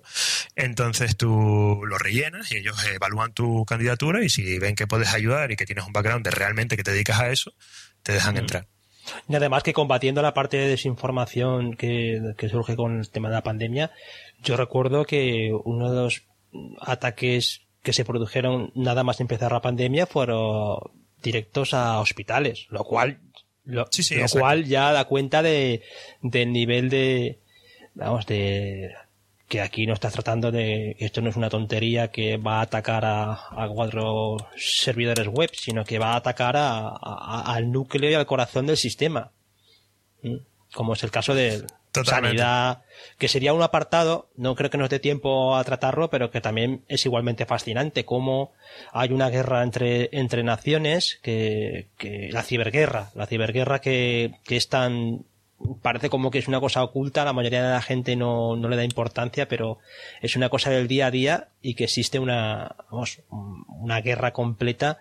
entonces 0.56 1.16
tú 1.16 1.82
lo 1.84 1.98
rellenas 1.98 2.50
y 2.50 2.56
ellos 2.56 2.82
evalúan 2.86 3.32
tu 3.32 3.64
candidatura 3.66 4.24
y 4.24 4.30
si 4.30 4.58
ven 4.58 4.74
que 4.74 4.86
puedes 4.86 5.12
ayudar 5.12 5.52
y 5.52 5.56
que 5.56 5.66
tienes 5.66 5.84
un 5.84 5.92
background 5.92 6.24
de 6.24 6.30
realmente 6.30 6.76
que 6.76 6.82
te 6.82 6.92
dedicas 6.92 7.20
a 7.20 7.30
eso, 7.30 7.52
te 8.02 8.12
dejan 8.12 8.34
mm. 8.34 8.38
entrar. 8.38 8.77
Y 9.28 9.34
además 9.34 9.62
que 9.62 9.72
combatiendo 9.72 10.22
la 10.22 10.34
parte 10.34 10.56
de 10.56 10.68
desinformación 10.68 11.74
que, 11.74 12.34
surge 12.50 12.76
con 12.76 12.98
el 12.98 13.10
tema 13.10 13.28
de 13.28 13.34
la 13.34 13.42
pandemia, 13.42 13.90
yo 14.42 14.56
recuerdo 14.56 15.04
que 15.04 15.52
uno 15.64 15.90
de 15.90 16.02
los 16.02 16.22
ataques 16.80 17.62
que 17.82 17.92
se 17.92 18.04
produjeron 18.04 18.72
nada 18.74 19.04
más 19.04 19.20
empezar 19.20 19.52
la 19.52 19.62
pandemia 19.62 20.06
fueron 20.06 20.78
directos 21.22 21.74
a 21.74 22.00
hospitales, 22.00 22.66
lo 22.70 22.84
cual, 22.84 23.18
lo, 23.64 23.86
cual 24.32 24.64
ya 24.64 24.92
da 24.92 25.04
cuenta 25.04 25.42
de, 25.42 25.82
del 26.22 26.52
nivel 26.52 26.90
de, 26.90 27.38
vamos, 27.94 28.26
de, 28.26 28.92
que 29.48 29.62
aquí 29.62 29.86
no 29.86 29.94
estás 29.94 30.12
tratando 30.12 30.52
de, 30.52 30.94
esto 30.98 31.22
no 31.22 31.30
es 31.30 31.36
una 31.36 31.48
tontería 31.48 32.08
que 32.08 32.36
va 32.36 32.58
a 32.58 32.62
atacar 32.62 33.04
a, 33.06 33.32
a 33.32 33.68
cuatro 33.68 34.36
servidores 34.56 35.26
web, 35.26 35.50
sino 35.54 35.84
que 35.84 35.98
va 35.98 36.12
a 36.12 36.16
atacar 36.16 36.56
a, 36.56 36.88
al 37.54 37.72
núcleo 37.72 38.10
y 38.10 38.14
al 38.14 38.26
corazón 38.26 38.66
del 38.66 38.76
sistema. 38.76 39.32
¿Mm? 40.22 40.36
Como 40.74 40.92
es 40.92 41.02
el 41.02 41.10
caso 41.10 41.34
de 41.34 41.64
sanidad, 42.04 42.82
que 43.16 43.28
sería 43.28 43.54
un 43.54 43.62
apartado, 43.62 44.28
no 44.36 44.54
creo 44.54 44.68
que 44.68 44.76
nos 44.76 44.90
dé 44.90 45.00
tiempo 45.00 45.56
a 45.56 45.64
tratarlo, 45.64 46.10
pero 46.10 46.30
que 46.30 46.42
también 46.42 46.84
es 46.86 47.06
igualmente 47.06 47.46
fascinante, 47.46 48.04
cómo 48.04 48.52
hay 48.92 49.12
una 49.12 49.30
guerra 49.30 49.62
entre, 49.62 50.10
entre 50.12 50.42
naciones, 50.42 51.18
que, 51.22 51.88
que 51.96 52.28
la 52.30 52.42
ciberguerra, 52.42 53.10
la 53.14 53.26
ciberguerra 53.26 53.80
que, 53.80 54.34
que 54.44 54.56
es 54.56 54.68
tan 54.68 55.24
parece 55.82 56.08
como 56.08 56.30
que 56.30 56.38
es 56.38 56.48
una 56.48 56.60
cosa 56.60 56.82
oculta, 56.82 57.24
la 57.24 57.32
mayoría 57.32 57.62
de 57.62 57.70
la 57.70 57.82
gente 57.82 58.16
no, 58.16 58.56
no 58.56 58.68
le 58.68 58.76
da 58.76 58.84
importancia, 58.84 59.48
pero 59.48 59.78
es 60.20 60.36
una 60.36 60.48
cosa 60.48 60.70
del 60.70 60.88
día 60.88 61.06
a 61.06 61.10
día 61.10 61.48
y 61.62 61.74
que 61.74 61.84
existe 61.84 62.18
una, 62.18 62.76
vamos, 62.90 63.20
una 63.30 64.00
guerra 64.00 64.32
completa 64.32 64.98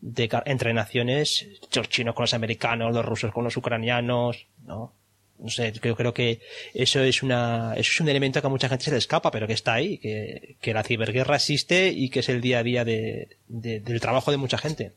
de, 0.00 0.28
entre 0.46 0.74
naciones, 0.74 1.46
los 1.74 1.88
chinos 1.88 2.14
con 2.14 2.24
los 2.24 2.34
americanos, 2.34 2.94
los 2.94 3.04
rusos 3.04 3.32
con 3.32 3.44
los 3.44 3.56
ucranianos, 3.56 4.46
¿no? 4.64 4.92
No 5.38 5.48
sé, 5.48 5.72
creo, 5.72 5.96
creo 5.96 6.12
que 6.12 6.40
eso 6.74 7.02
es 7.02 7.22
una, 7.22 7.72
eso 7.74 7.92
es 7.92 8.00
un 8.00 8.10
elemento 8.10 8.42
que 8.42 8.46
a 8.46 8.50
mucha 8.50 8.68
gente 8.68 8.84
se 8.84 8.90
le 8.90 8.98
escapa, 8.98 9.30
pero 9.30 9.46
que 9.46 9.54
está 9.54 9.72
ahí, 9.72 9.96
que, 9.96 10.56
que 10.60 10.74
la 10.74 10.82
ciberguerra 10.82 11.36
existe 11.36 11.88
y 11.88 12.10
que 12.10 12.20
es 12.20 12.28
el 12.28 12.42
día 12.42 12.58
a 12.58 12.62
día 12.62 12.84
de, 12.84 13.38
del 13.48 14.00
trabajo 14.00 14.30
de 14.30 14.36
mucha 14.36 14.58
gente. 14.58 14.92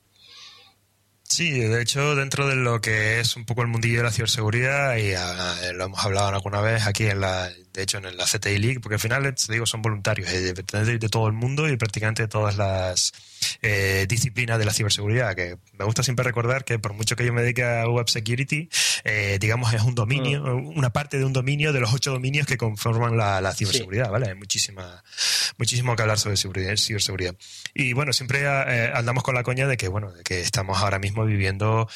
Sí, 1.34 1.50
de 1.50 1.82
hecho, 1.82 2.16
dentro 2.16 2.48
de 2.48 2.56
lo 2.56 2.80
que 2.80 3.20
es 3.20 3.36
un 3.36 3.44
poco 3.44 3.64
el 3.64 3.68
mundillo 3.68 3.98
de 3.98 4.04
la 4.04 4.12
ciberseguridad, 4.12 4.96
y 4.98 5.16
ah, 5.16 5.56
lo 5.74 5.86
hemos 5.86 6.06
hablado 6.06 6.28
alguna 6.28 6.62
vez 6.62 6.86
aquí 6.86 7.08
en 7.08 7.22
la, 7.22 7.50
de 7.50 7.82
hecho 7.82 7.98
en 7.98 8.16
la 8.16 8.26
CTI 8.26 8.60
League, 8.60 8.80
porque 8.80 8.94
al 8.96 9.00
final, 9.00 9.34
te 9.34 9.52
digo, 9.52 9.66
son 9.66 9.82
voluntarios 9.82 10.30
eh, 10.30 10.54
de, 10.54 11.00
de, 11.00 11.10
todo 11.10 11.26
el 11.26 11.34
mundo 11.34 11.68
y 11.68 11.76
prácticamente 11.76 12.22
de 12.22 12.28
todas 12.28 12.56
las 12.56 13.14
eh, 13.62 14.06
disciplinas 14.08 14.60
de 14.60 14.66
la 14.66 14.74
ciberseguridad, 14.74 15.36
que 15.36 15.58
me 15.78 15.86
gusta 15.86 16.04
siempre 16.04 16.24
recordar 16.24 16.66
que 16.66 16.80
por 16.80 16.94
mucho 16.94 17.16
que 17.16 17.26
yo 17.26 17.34
me 17.34 17.42
dedique 17.42 17.64
a 17.64 17.88
web 17.88 18.10
security, 18.10 18.70
eh, 19.04 19.38
digamos, 19.40 19.74
es 19.74 19.82
un 19.82 19.96
dominio, 19.96 20.44
ah. 20.46 20.54
una 20.54 20.92
parte 20.92 21.18
de 21.18 21.26
un 21.26 21.34
dominio 21.34 21.74
de 21.74 21.80
los 21.80 21.94
ocho 21.94 22.12
dominios 22.12 22.48
que 22.48 22.58
conforman 22.58 23.18
la, 23.18 23.54
ciberseguridad, 23.54 24.10
¿vale? 24.10 24.30
Hay 24.30 24.36
muchísima, 24.36 25.04
muchísimo 25.58 25.96
que 25.96 26.02
hablar 26.02 26.20
sobre 26.20 26.38
ciberseguridad. 26.38 27.36
Y 27.74 27.94
bueno, 27.94 28.14
siempre 28.14 28.48
andamos 28.48 29.24
con 29.24 29.36
la 29.36 29.44
coña 29.44 29.68
de 29.68 29.78
que, 29.78 29.88
bueno, 29.88 30.12
de 30.12 30.24
que 30.24 30.42
estamos 30.42 30.80
ahora 30.80 31.00
mismo 31.00 31.26
viviendo 31.26 31.88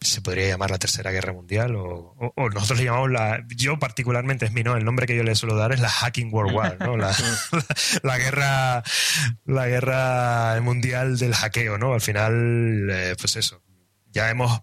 se 0.00 0.22
podría 0.22 0.48
llamar 0.48 0.70
la 0.70 0.78
tercera 0.78 1.10
guerra 1.10 1.32
mundial 1.32 1.74
o, 1.76 2.14
nosotros 2.54 2.78
le 2.78 2.86
llamamos 2.86 3.10
la 3.10 3.44
yo 3.54 3.78
particularmente 3.78 4.46
es 4.46 4.52
mi 4.52 4.62
no 4.62 4.76
el 4.76 4.84
nombre 4.84 5.06
que 5.06 5.14
yo 5.14 5.22
le 5.22 5.34
suelo 5.34 5.56
dar 5.56 5.72
es 5.72 5.80
la 5.80 5.90
hacking 5.90 6.32
world 6.32 6.54
war 6.54 6.78
no 6.80 6.96
la, 6.96 7.14
guerra 8.18 8.82
la 9.44 9.66
guerra 9.66 10.58
mundial 10.62 11.18
del 11.18 11.34
hackeo 11.34 11.76
no 11.76 11.92
al 11.92 12.00
final 12.00 12.88
eh, 12.90 13.14
pues 13.18 13.36
eso 13.36 13.62
ya 14.10 14.30
hemos 14.30 14.62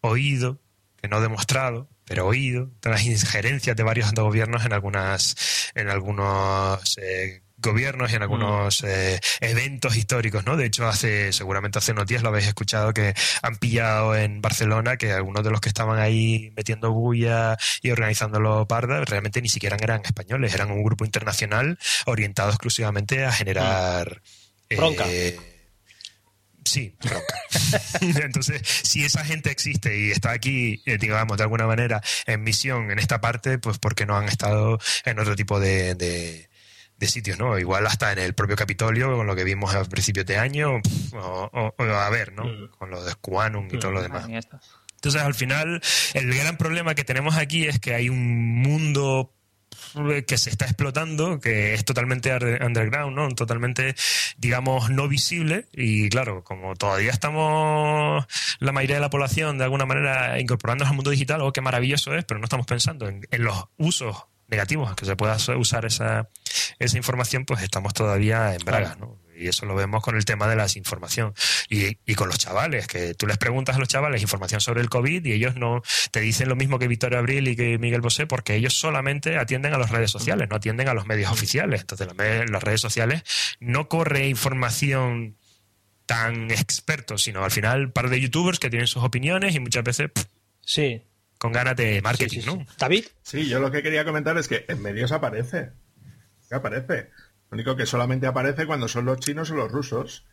oído 0.00 0.62
que 0.96 1.08
no 1.08 1.20
demostrado 1.20 1.90
pero 2.04 2.26
oído 2.26 2.70
las 2.82 3.04
injerencias 3.04 3.76
de 3.76 3.82
varios 3.82 4.12
gobiernos 4.14 4.64
en 4.64 4.72
algunas 4.72 5.36
en 5.74 5.90
algunos 5.90 6.96
eh, 6.96 7.42
gobiernos 7.58 8.10
y 8.12 8.16
en 8.16 8.22
algunos 8.22 8.82
mm. 8.82 8.86
eh, 8.86 9.20
eventos 9.40 9.96
históricos, 9.96 10.44
¿no? 10.46 10.56
De 10.56 10.66
hecho, 10.66 10.86
hace 10.86 11.32
seguramente 11.32 11.78
hace 11.78 11.92
unos 11.92 12.06
días 12.06 12.22
lo 12.22 12.28
habéis 12.28 12.46
escuchado 12.46 12.94
que 12.94 13.14
han 13.42 13.56
pillado 13.56 14.16
en 14.16 14.40
Barcelona 14.40 14.96
que 14.96 15.12
algunos 15.12 15.44
de 15.44 15.50
los 15.50 15.60
que 15.60 15.68
estaban 15.68 15.98
ahí 15.98 16.52
metiendo 16.56 16.92
bulla 16.92 17.56
y 17.82 17.90
organizándolo 17.90 18.66
parda 18.66 19.04
realmente 19.04 19.42
ni 19.42 19.48
siquiera 19.48 19.76
eran 19.80 20.02
españoles, 20.04 20.54
eran 20.54 20.70
un 20.70 20.82
grupo 20.82 21.04
internacional 21.04 21.78
orientado 22.06 22.50
exclusivamente 22.50 23.24
a 23.24 23.32
generar... 23.32 24.22
Mm. 24.70 24.76
Bronca. 24.76 25.04
Eh, 25.08 25.38
sí, 26.64 26.94
bronca. 27.02 27.34
Entonces, 28.00 28.60
si 28.64 29.04
esa 29.04 29.24
gente 29.24 29.50
existe 29.50 29.98
y 29.98 30.10
está 30.10 30.32
aquí, 30.32 30.82
eh, 30.84 30.98
digamos, 30.98 31.38
de 31.38 31.44
alguna 31.44 31.66
manera 31.66 32.02
en 32.26 32.42
misión 32.42 32.90
en 32.90 32.98
esta 32.98 33.20
parte, 33.20 33.58
pues 33.58 33.78
porque 33.78 34.04
no 34.04 34.16
han 34.16 34.28
estado 34.28 34.78
en 35.04 35.18
otro 35.18 35.34
tipo 35.34 35.58
de, 35.58 35.94
de 35.94 36.47
sitios, 37.06 37.38
¿no? 37.38 37.58
Igual 37.58 37.86
hasta 37.86 38.12
en 38.12 38.18
el 38.18 38.34
propio 38.34 38.56
Capitolio, 38.56 39.16
con 39.16 39.26
lo 39.26 39.36
que 39.36 39.44
vimos 39.44 39.74
a 39.74 39.84
principios 39.84 40.26
de 40.26 40.38
año, 40.38 40.80
o, 41.12 41.74
a 41.78 42.10
ver, 42.10 42.32
¿no? 42.32 42.44
Mm. 42.44 42.68
Con 42.78 42.90
lo 42.90 43.02
de 43.04 43.12
Squanum 43.12 43.68
y 43.70 43.78
todo 43.78 43.92
lo 43.92 44.00
mm. 44.00 44.02
demás. 44.02 44.26
Entonces, 44.96 45.22
al 45.22 45.34
final, 45.34 45.80
el 46.14 46.34
gran 46.34 46.56
problema 46.56 46.94
que 46.94 47.04
tenemos 47.04 47.36
aquí 47.36 47.66
es 47.66 47.78
que 47.78 47.94
hay 47.94 48.08
un 48.08 48.60
mundo 48.60 49.32
que 50.26 50.38
se 50.38 50.50
está 50.50 50.64
explotando, 50.64 51.40
que 51.40 51.74
es 51.74 51.84
totalmente 51.84 52.32
underground, 52.34 53.16
¿no? 53.16 53.28
Totalmente, 53.30 53.94
digamos, 54.36 54.90
no 54.90 55.08
visible. 55.08 55.66
Y 55.72 56.08
claro, 56.08 56.42
como 56.44 56.74
todavía 56.74 57.10
estamos 57.10 58.26
la 58.58 58.72
mayoría 58.72 58.96
de 58.96 59.02
la 59.02 59.10
población 59.10 59.58
de 59.58 59.64
alguna 59.64 59.86
manera 59.86 60.38
incorporándonos 60.40 60.90
al 60.90 60.96
mundo 60.96 61.10
digital, 61.10 61.40
oh, 61.42 61.52
qué 61.52 61.60
maravilloso 61.60 62.14
es, 62.14 62.24
pero 62.24 62.40
no 62.40 62.44
estamos 62.44 62.66
pensando 62.66 63.08
en, 63.08 63.26
en 63.30 63.44
los 63.44 63.66
usos 63.76 64.16
negativos 64.48 64.94
que 64.94 65.04
se 65.04 65.16
pueda 65.16 65.36
usar 65.56 65.84
esa, 65.84 66.28
esa 66.78 66.96
información, 66.96 67.44
pues 67.44 67.62
estamos 67.62 67.94
todavía 67.94 68.54
en 68.54 68.64
bragas, 68.64 68.98
¿no? 68.98 69.18
Y 69.38 69.46
eso 69.46 69.66
lo 69.66 69.76
vemos 69.76 70.02
con 70.02 70.16
el 70.16 70.24
tema 70.24 70.48
de 70.48 70.56
la 70.56 70.64
desinformación. 70.64 71.32
Y, 71.68 71.98
y, 72.04 72.14
con 72.16 72.28
los 72.28 72.38
chavales, 72.38 72.88
que 72.88 73.14
tú 73.14 73.26
les 73.26 73.38
preguntas 73.38 73.76
a 73.76 73.78
los 73.78 73.86
chavales 73.86 74.20
información 74.20 74.60
sobre 74.60 74.80
el 74.80 74.90
COVID 74.90 75.24
y 75.24 75.32
ellos 75.32 75.54
no 75.54 75.82
te 76.10 76.20
dicen 76.20 76.48
lo 76.48 76.56
mismo 76.56 76.78
que 76.78 76.88
Victoria 76.88 77.20
Abril 77.20 77.46
y 77.46 77.54
que 77.54 77.78
Miguel 77.78 78.00
Bosé, 78.00 78.26
porque 78.26 78.56
ellos 78.56 78.74
solamente 78.74 79.38
atienden 79.38 79.74
a 79.74 79.78
las 79.78 79.90
redes 79.90 80.10
sociales, 80.10 80.48
no 80.50 80.56
atienden 80.56 80.88
a 80.88 80.94
los 80.94 81.06
medios 81.06 81.30
oficiales. 81.30 81.82
Entonces, 81.82 82.08
las 82.50 82.62
redes 82.62 82.80
sociales 82.80 83.22
no 83.60 83.88
corre 83.88 84.26
información 84.26 85.36
tan 86.06 86.50
experto, 86.50 87.18
sino 87.18 87.44
al 87.44 87.50
final 87.50 87.86
un 87.86 87.92
par 87.92 88.08
de 88.08 88.20
youtubers 88.20 88.58
que 88.58 88.70
tienen 88.70 88.88
sus 88.88 89.04
opiniones 89.04 89.54
y 89.54 89.60
muchas 89.60 89.84
veces... 89.84 90.10
sí, 90.62 91.02
con 91.38 91.52
ganas 91.52 91.76
de 91.76 92.02
marketing, 92.02 92.40
¿no? 92.44 92.66
David. 92.78 93.04
Sí, 93.22 93.48
yo 93.48 93.60
lo 93.60 93.70
que 93.70 93.82
quería 93.82 94.04
comentar 94.04 94.36
es 94.38 94.48
que 94.48 94.64
en 94.68 94.82
medios 94.82 95.12
aparece. 95.12 95.70
¿Qué 96.48 96.54
aparece? 96.54 97.10
Lo 97.50 97.56
único 97.56 97.76
que 97.76 97.86
solamente 97.86 98.26
aparece 98.26 98.66
cuando 98.66 98.88
son 98.88 99.04
los 99.04 99.20
chinos 99.20 99.50
o 99.50 99.54
los 99.54 99.70
rusos. 99.70 100.26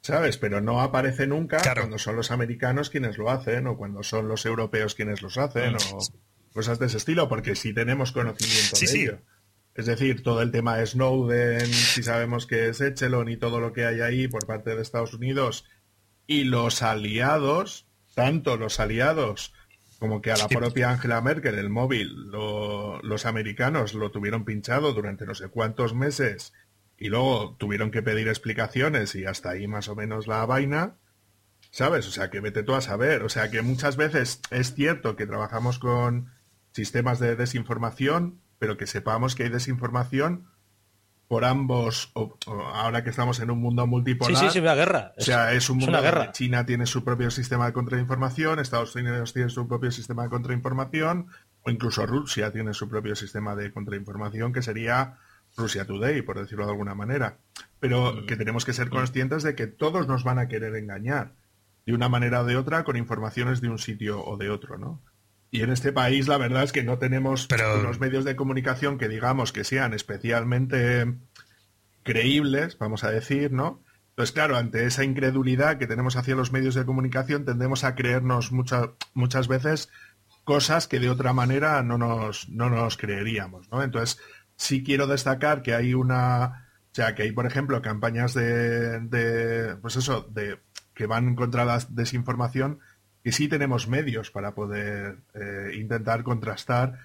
¿Sabes? 0.00 0.36
Pero 0.36 0.60
no 0.60 0.80
aparece 0.80 1.28
nunca 1.28 1.60
cuando 1.74 1.96
son 1.96 2.16
los 2.16 2.32
americanos 2.32 2.90
quienes 2.90 3.18
lo 3.18 3.30
hacen 3.30 3.68
o 3.68 3.76
cuando 3.76 4.02
son 4.02 4.26
los 4.26 4.44
europeos 4.46 4.96
quienes 4.96 5.22
los 5.22 5.38
hacen 5.38 5.76
o 5.76 5.98
cosas 6.52 6.80
de 6.80 6.86
ese 6.86 6.96
estilo, 6.96 7.28
porque 7.28 7.54
sí 7.54 7.72
tenemos 7.72 8.10
conocimiento 8.10 8.76
de 8.78 9.00
ello. 9.00 9.18
Es 9.74 9.86
decir, 9.86 10.22
todo 10.22 10.42
el 10.42 10.50
tema 10.50 10.76
de 10.76 10.86
Snowden, 10.86 11.66
si 11.66 12.02
sabemos 12.02 12.46
que 12.46 12.68
es 12.68 12.80
Echelon 12.80 13.28
y 13.28 13.36
todo 13.36 13.60
lo 13.60 13.72
que 13.72 13.86
hay 13.86 14.00
ahí 14.00 14.28
por 14.28 14.46
parte 14.46 14.74
de 14.74 14.82
Estados 14.82 15.14
Unidos 15.14 15.64
y 16.26 16.44
los 16.44 16.82
aliados, 16.82 17.86
tanto 18.14 18.56
los 18.56 18.80
aliados 18.80 19.54
como 20.02 20.20
que 20.20 20.32
a 20.32 20.36
la 20.36 20.48
propia 20.48 20.90
Angela 20.90 21.20
Merkel 21.20 21.60
el 21.60 21.70
móvil 21.70 22.12
los 22.32 23.24
americanos 23.24 23.94
lo 23.94 24.10
tuvieron 24.10 24.44
pinchado 24.44 24.92
durante 24.92 25.26
no 25.26 25.36
sé 25.36 25.46
cuántos 25.46 25.94
meses 25.94 26.52
y 26.98 27.08
luego 27.08 27.54
tuvieron 27.56 27.92
que 27.92 28.02
pedir 28.02 28.26
explicaciones 28.26 29.14
y 29.14 29.26
hasta 29.26 29.50
ahí 29.50 29.68
más 29.68 29.86
o 29.86 29.94
menos 29.94 30.26
la 30.26 30.44
vaina. 30.44 30.96
¿Sabes? 31.70 32.08
O 32.08 32.10
sea, 32.10 32.30
que 32.30 32.40
vete 32.40 32.64
tú 32.64 32.74
a 32.74 32.80
saber. 32.80 33.22
O 33.22 33.28
sea, 33.28 33.48
que 33.48 33.62
muchas 33.62 33.96
veces 33.96 34.40
es 34.50 34.74
cierto 34.74 35.14
que 35.14 35.24
trabajamos 35.24 35.78
con 35.78 36.32
sistemas 36.72 37.20
de 37.20 37.36
desinformación, 37.36 38.40
pero 38.58 38.76
que 38.76 38.88
sepamos 38.88 39.36
que 39.36 39.44
hay 39.44 39.50
desinformación 39.50 40.48
por 41.32 41.46
ambos, 41.46 42.12
ahora 42.74 43.02
que 43.02 43.08
estamos 43.08 43.40
en 43.40 43.50
un 43.50 43.58
mundo 43.58 43.86
multipolar. 43.86 44.36
Sí, 44.36 44.48
sí, 44.48 44.52
sí, 44.52 44.58
una 44.58 44.74
guerra. 44.74 45.14
O 45.16 45.20
sea, 45.22 45.54
es 45.54 45.70
un 45.70 45.78
mundo 45.78 46.02
donde 46.02 46.30
China 46.32 46.66
tiene 46.66 46.84
su 46.84 47.02
propio 47.04 47.30
sistema 47.30 47.64
de 47.64 47.72
contrainformación, 47.72 48.58
Estados 48.58 48.94
Unidos 48.96 49.32
tiene 49.32 49.48
su 49.48 49.66
propio 49.66 49.90
sistema 49.90 50.24
de 50.24 50.28
contrainformación, 50.28 51.28
o 51.62 51.70
incluso 51.70 52.04
Rusia 52.04 52.52
tiene 52.52 52.74
su 52.74 52.86
propio 52.86 53.16
sistema 53.16 53.56
de 53.56 53.72
contrainformación, 53.72 54.52
que 54.52 54.60
sería 54.60 55.20
Rusia 55.56 55.86
Today, 55.86 56.20
por 56.20 56.38
decirlo 56.38 56.66
de 56.66 56.72
alguna 56.72 56.94
manera. 56.94 57.38
Pero 57.80 58.12
mm. 58.12 58.26
que 58.26 58.36
tenemos 58.36 58.66
que 58.66 58.74
ser 58.74 58.90
conscientes 58.90 59.42
de 59.42 59.54
que 59.54 59.66
todos 59.66 60.06
nos 60.06 60.24
van 60.24 60.38
a 60.38 60.48
querer 60.48 60.76
engañar, 60.76 61.32
de 61.86 61.94
una 61.94 62.10
manera 62.10 62.42
o 62.42 62.44
de 62.44 62.58
otra, 62.58 62.84
con 62.84 62.98
informaciones 62.98 63.62
de 63.62 63.70
un 63.70 63.78
sitio 63.78 64.22
o 64.22 64.36
de 64.36 64.50
otro, 64.50 64.76
¿no? 64.76 65.00
Y 65.52 65.60
en 65.60 65.70
este 65.70 65.92
país 65.92 66.28
la 66.28 66.38
verdad 66.38 66.64
es 66.64 66.72
que 66.72 66.82
no 66.82 66.98
tenemos 66.98 67.46
unos 67.78 68.00
medios 68.00 68.24
de 68.24 68.34
comunicación 68.34 68.96
que 68.96 69.06
digamos 69.06 69.52
que 69.52 69.64
sean 69.64 69.92
especialmente 69.92 71.14
creíbles, 72.02 72.78
vamos 72.78 73.04
a 73.04 73.10
decir, 73.10 73.52
¿no? 73.52 73.84
Entonces, 74.08 74.32
claro, 74.32 74.56
ante 74.56 74.86
esa 74.86 75.04
incredulidad 75.04 75.76
que 75.76 75.86
tenemos 75.86 76.16
hacia 76.16 76.34
los 76.34 76.52
medios 76.52 76.74
de 76.74 76.86
comunicación, 76.86 77.44
tendemos 77.44 77.84
a 77.84 77.94
creernos 77.94 78.50
muchas 78.50 78.88
muchas 79.12 79.46
veces 79.46 79.90
cosas 80.44 80.88
que 80.88 81.00
de 81.00 81.10
otra 81.10 81.34
manera 81.34 81.82
no 81.82 81.98
nos, 81.98 82.48
no 82.48 82.70
nos 82.70 82.96
creeríamos, 82.96 83.70
¿no? 83.70 83.82
Entonces, 83.82 84.18
sí 84.56 84.82
quiero 84.82 85.06
destacar 85.06 85.60
que 85.60 85.74
hay 85.74 85.92
una, 85.92 86.70
o 86.92 86.94
sea, 86.94 87.14
que 87.14 87.24
hay, 87.24 87.32
por 87.32 87.44
ejemplo, 87.44 87.82
campañas 87.82 88.32
de, 88.32 89.00
de 89.00 89.76
pues 89.76 89.96
eso, 89.96 90.26
de 90.30 90.60
que 90.94 91.04
van 91.04 91.34
contra 91.34 91.66
la 91.66 91.78
desinformación 91.90 92.80
que 93.22 93.32
sí 93.32 93.48
tenemos 93.48 93.88
medios 93.88 94.30
para 94.30 94.54
poder 94.54 95.18
eh, 95.34 95.72
intentar 95.74 96.22
contrastar 96.22 96.98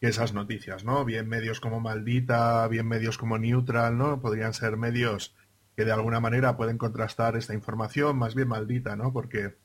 esas 0.00 0.32
noticias, 0.32 0.84
¿no? 0.84 1.04
Bien 1.04 1.28
medios 1.28 1.60
como 1.60 1.80
Maldita, 1.80 2.66
bien 2.68 2.88
medios 2.88 3.18
como 3.18 3.38
Neutral, 3.38 3.98
¿no? 3.98 4.20
Podrían 4.20 4.54
ser 4.54 4.76
medios 4.76 5.34
que 5.76 5.84
de 5.84 5.92
alguna 5.92 6.20
manera 6.20 6.56
pueden 6.56 6.78
contrastar 6.78 7.36
esta 7.36 7.54
información, 7.54 8.16
más 8.16 8.34
bien 8.34 8.48
maldita, 8.48 8.96
¿no? 8.96 9.12
Porque 9.12 9.56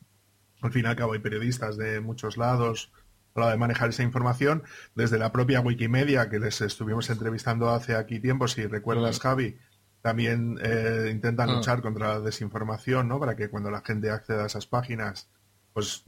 al 0.61 0.71
fin 0.71 0.85
y 0.85 0.87
al 0.87 0.95
cabo 0.95 1.13
hay 1.13 1.19
periodistas 1.19 1.77
de 1.77 1.99
muchos 2.01 2.37
lados 2.37 2.91
a 3.33 3.39
la 3.41 3.51
de 3.51 3.57
manejar 3.57 3.89
esa 3.89 4.03
información, 4.03 4.63
desde 4.95 5.17
la 5.17 5.31
propia 5.31 5.59
Wikimedia, 5.59 6.29
que 6.29 6.39
les 6.39 6.61
estuvimos 6.61 7.09
entrevistando 7.09 7.69
hace 7.69 7.95
aquí 7.95 8.19
tiempo, 8.19 8.47
si 8.47 8.65
recuerdas. 8.65 9.19
Javi, 9.19 9.57
también 10.01 10.57
eh, 10.61 11.09
intentan 11.11 11.49
mm. 11.49 11.55
luchar 11.55 11.81
contra 11.81 12.13
la 12.13 12.19
desinformación, 12.21 13.07
¿no? 13.07 13.19
Para 13.19 13.35
que 13.35 13.49
cuando 13.49 13.71
la 13.71 13.81
gente 13.81 14.09
acceda 14.09 14.43
a 14.43 14.47
esas 14.47 14.67
páginas 14.67 15.29
pues 15.75 16.05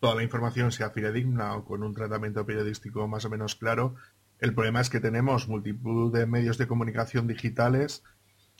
toda 0.00 0.14
la 0.14 0.22
información 0.22 0.72
sea 0.72 0.88
fidedigna 0.88 1.54
o 1.54 1.64
con 1.66 1.82
un 1.82 1.92
tratamiento 1.92 2.46
periodístico 2.46 3.06
más 3.06 3.26
o 3.26 3.30
menos 3.30 3.54
claro. 3.54 3.96
El 4.40 4.54
problema 4.54 4.80
es 4.80 4.88
que 4.88 4.98
tenemos 4.98 5.46
multitud 5.46 6.10
de 6.10 6.24
medios 6.24 6.56
de 6.56 6.66
comunicación 6.66 7.26
digitales 7.26 8.02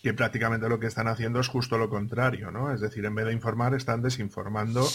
que 0.02 0.12
prácticamente 0.12 0.68
lo 0.68 0.78
que 0.78 0.86
están 0.86 1.08
haciendo 1.08 1.40
es 1.40 1.48
justo 1.48 1.78
lo 1.78 1.88
contrario, 1.88 2.50
¿no? 2.50 2.70
Es 2.74 2.82
decir, 2.82 3.06
en 3.06 3.14
vez 3.14 3.24
de 3.24 3.32
informar, 3.32 3.74
están 3.74 4.02
desinformando 4.02 4.86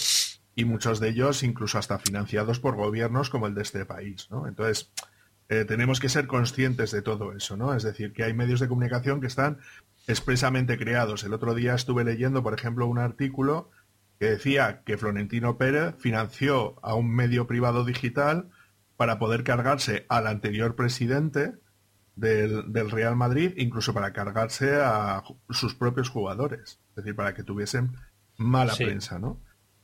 y 0.54 0.64
muchos 0.66 1.00
de 1.00 1.08
ellos 1.08 1.42
incluso 1.42 1.78
hasta 1.78 1.98
financiados 1.98 2.60
por 2.60 2.76
gobiernos 2.76 3.28
como 3.28 3.48
el 3.48 3.54
de 3.54 3.62
este 3.62 3.84
país, 3.84 4.28
¿no? 4.30 4.46
Entonces, 4.46 4.92
eh, 5.48 5.64
tenemos 5.64 5.98
que 5.98 6.08
ser 6.08 6.28
conscientes 6.28 6.92
de 6.92 7.02
todo 7.02 7.32
eso, 7.32 7.56
¿no? 7.56 7.74
Es 7.74 7.82
decir, 7.82 8.12
que 8.12 8.22
hay 8.22 8.34
medios 8.34 8.60
de 8.60 8.68
comunicación 8.68 9.20
que 9.20 9.26
están 9.26 9.58
expresamente 10.06 10.78
creados. 10.78 11.24
El 11.24 11.34
otro 11.34 11.54
día 11.54 11.74
estuve 11.74 12.04
leyendo, 12.04 12.44
por 12.44 12.54
ejemplo, 12.54 12.86
un 12.86 12.98
artículo 12.98 13.72
que 14.18 14.26
decía 14.26 14.82
que 14.84 14.96
Florentino 14.96 15.56
Pérez 15.56 15.94
financió 15.98 16.76
a 16.82 16.94
un 16.94 17.14
medio 17.14 17.46
privado 17.46 17.84
digital 17.84 18.48
para 18.96 19.18
poder 19.18 19.44
cargarse 19.44 20.06
al 20.08 20.26
anterior 20.26 20.76
presidente 20.76 21.54
del, 22.16 22.90
Real 22.90 23.16
Madrid, 23.16 23.52
incluso 23.56 23.92
para 23.92 24.12
cargarse 24.12 24.76
a 24.76 25.24
sus 25.50 25.74
propios 25.74 26.08
jugadores, 26.08 26.78
es 26.90 26.96
decir, 26.96 27.16
para 27.16 27.34
que 27.34 27.42
tuviesen 27.42 27.96
mala 28.36 28.74
prensa, 28.74 29.18
¿no? 29.18 29.40